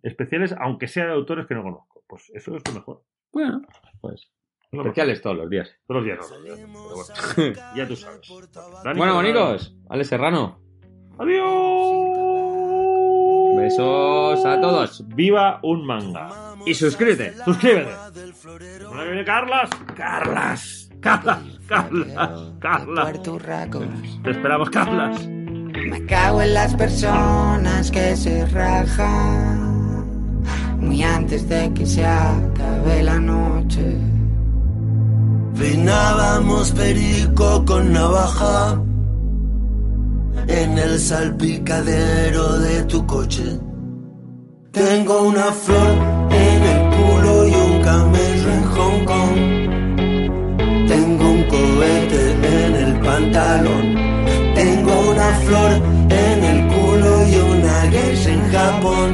especiales, 0.03 0.53
aunque 0.59 0.87
sea 0.87 1.05
de 1.05 1.13
autores 1.13 1.45
que 1.47 1.55
no 1.55 1.63
conozco. 1.63 2.03
Pues 2.07 2.29
eso 2.33 2.55
es 2.57 2.63
lo 2.67 2.73
mejor. 2.73 3.03
Bueno, 3.31 3.61
pues. 4.01 4.31
Especiales 4.71 5.21
todos 5.21 5.37
los 5.37 5.49
días. 5.49 5.73
Todos 5.87 6.01
los 6.01 6.05
días 6.05 6.19
no, 6.19 6.35
los 6.35 6.43
días 6.43 6.69
no, 6.69 6.79
pero 7.35 7.45
bueno. 7.55 7.59
ya 7.75 7.87
tú 7.87 7.95
sabes. 7.95 8.51
Dani, 8.83 8.97
Bueno, 8.99 9.15
bonicos, 9.15 9.77
Ale 9.89 10.03
Serrano. 10.03 10.59
Adiós. 11.17 12.28
Besos 13.59 14.45
a 14.45 14.61
todos. 14.61 15.03
Viva 15.09 15.59
un 15.63 15.85
manga. 15.85 16.29
Y 16.65 16.73
suscríbete. 16.73 17.33
Suscríbete. 17.43 17.91
Viene, 19.05 19.25
Carlas. 19.25 19.69
Carlas. 19.95 20.89
Carlas. 21.01 21.39
Carlas. 21.67 22.29
Carlas. 22.59 23.21
Te 24.23 24.31
esperamos, 24.31 24.69
Carlas. 24.69 25.27
Me 25.27 26.05
cago 26.05 26.41
en 26.41 26.53
las 26.53 26.73
personas 26.75 27.91
que 27.91 28.15
se 28.15 28.45
rajan 28.47 29.69
muy 30.77 31.03
antes 31.03 31.47
de 31.47 31.73
que 31.73 31.85
se 31.85 32.05
acabe 32.05 33.03
la 33.03 33.19
noche. 33.19 33.97
Peinábamos 35.57 36.71
perico 36.71 37.65
con 37.65 37.91
navaja 37.91 38.81
en 40.49 40.77
el 40.77 40.99
salpicadero 40.99 42.59
de 42.59 42.83
tu 42.83 43.05
coche. 43.05 43.59
Tengo 44.71 45.23
una 45.23 45.51
flor 45.51 45.91
en 46.31 46.63
el 46.63 46.81
culo 46.95 47.47
y 47.47 47.53
un 47.53 47.81
camello 47.81 48.49
en 48.57 48.63
Hong 48.63 49.05
Kong. 49.05 49.35
Tengo 50.87 51.29
un 51.29 51.43
cohete 51.43 52.31
en 52.65 52.75
el 52.75 52.99
pantalón. 52.99 53.95
Tengo 54.55 55.11
una 55.11 55.29
flor 55.45 55.71
en 56.09 56.43
el 56.43 56.67
culo 56.67 57.27
y 57.27 57.35
una 57.35 57.81
geisha 57.91 58.31
en 58.31 58.51
Japón. 58.51 59.09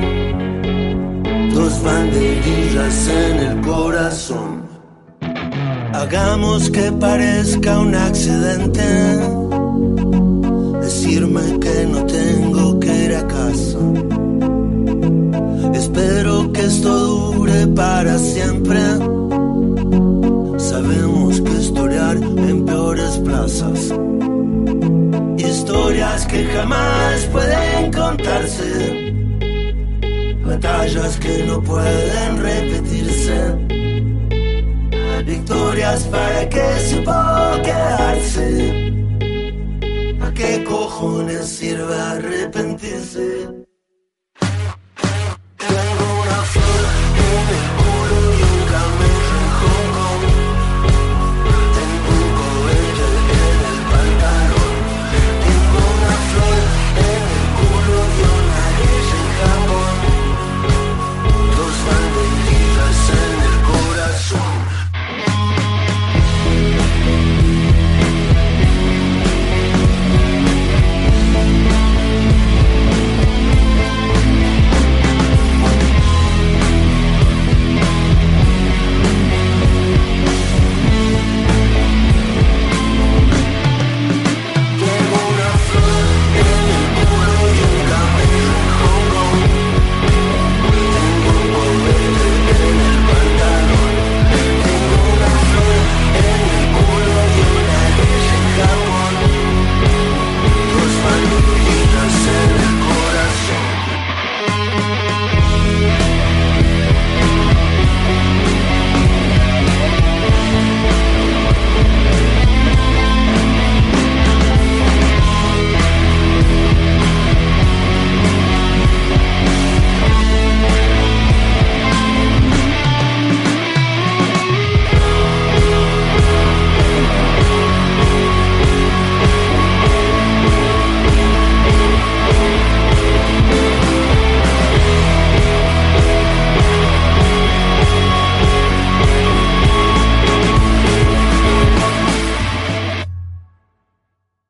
Dos 1.53 1.83
banderillas 1.83 3.07
en 3.07 3.39
el 3.39 3.61
corazón. 3.61 4.65
Hagamos 5.93 6.69
que 6.69 6.91
parezca 6.91 7.79
un 7.79 7.95
accidente. 7.95 9.44
Decirme 10.85 11.41
que 11.59 11.87
no 11.87 12.05
tengo 12.05 12.79
que 12.79 13.05
ir 13.05 13.15
a 13.15 13.25
casa. 13.25 13.79
Espero 15.73 16.53
que 16.53 16.61
esto 16.61 16.91
dure 17.31 17.65
para 17.75 18.19
siempre. 18.19 18.79
Sabemos 20.59 21.41
que 21.41 21.51
historiar 21.53 22.17
en 22.17 22.65
peores 22.65 23.17
plazas. 23.17 23.79
Historias 25.39 26.27
que 26.27 26.45
jamás 26.53 27.29
pueden 27.31 27.91
contarse. 27.91 29.13
Batallas 30.45 31.17
que 31.17 31.45
no 31.47 31.63
pueden 31.63 32.37
repetirse. 32.37 33.39
Victorias 35.25 36.03
para 36.11 36.47
que 36.47 36.79
se 36.87 36.97
pueda 37.01 37.61
quedarse. 37.63 38.94
¿A 40.65 40.67
qué 40.67 40.73
cojones 40.73 41.47
sirve 41.47 41.93
arrepentirse? 41.95 43.64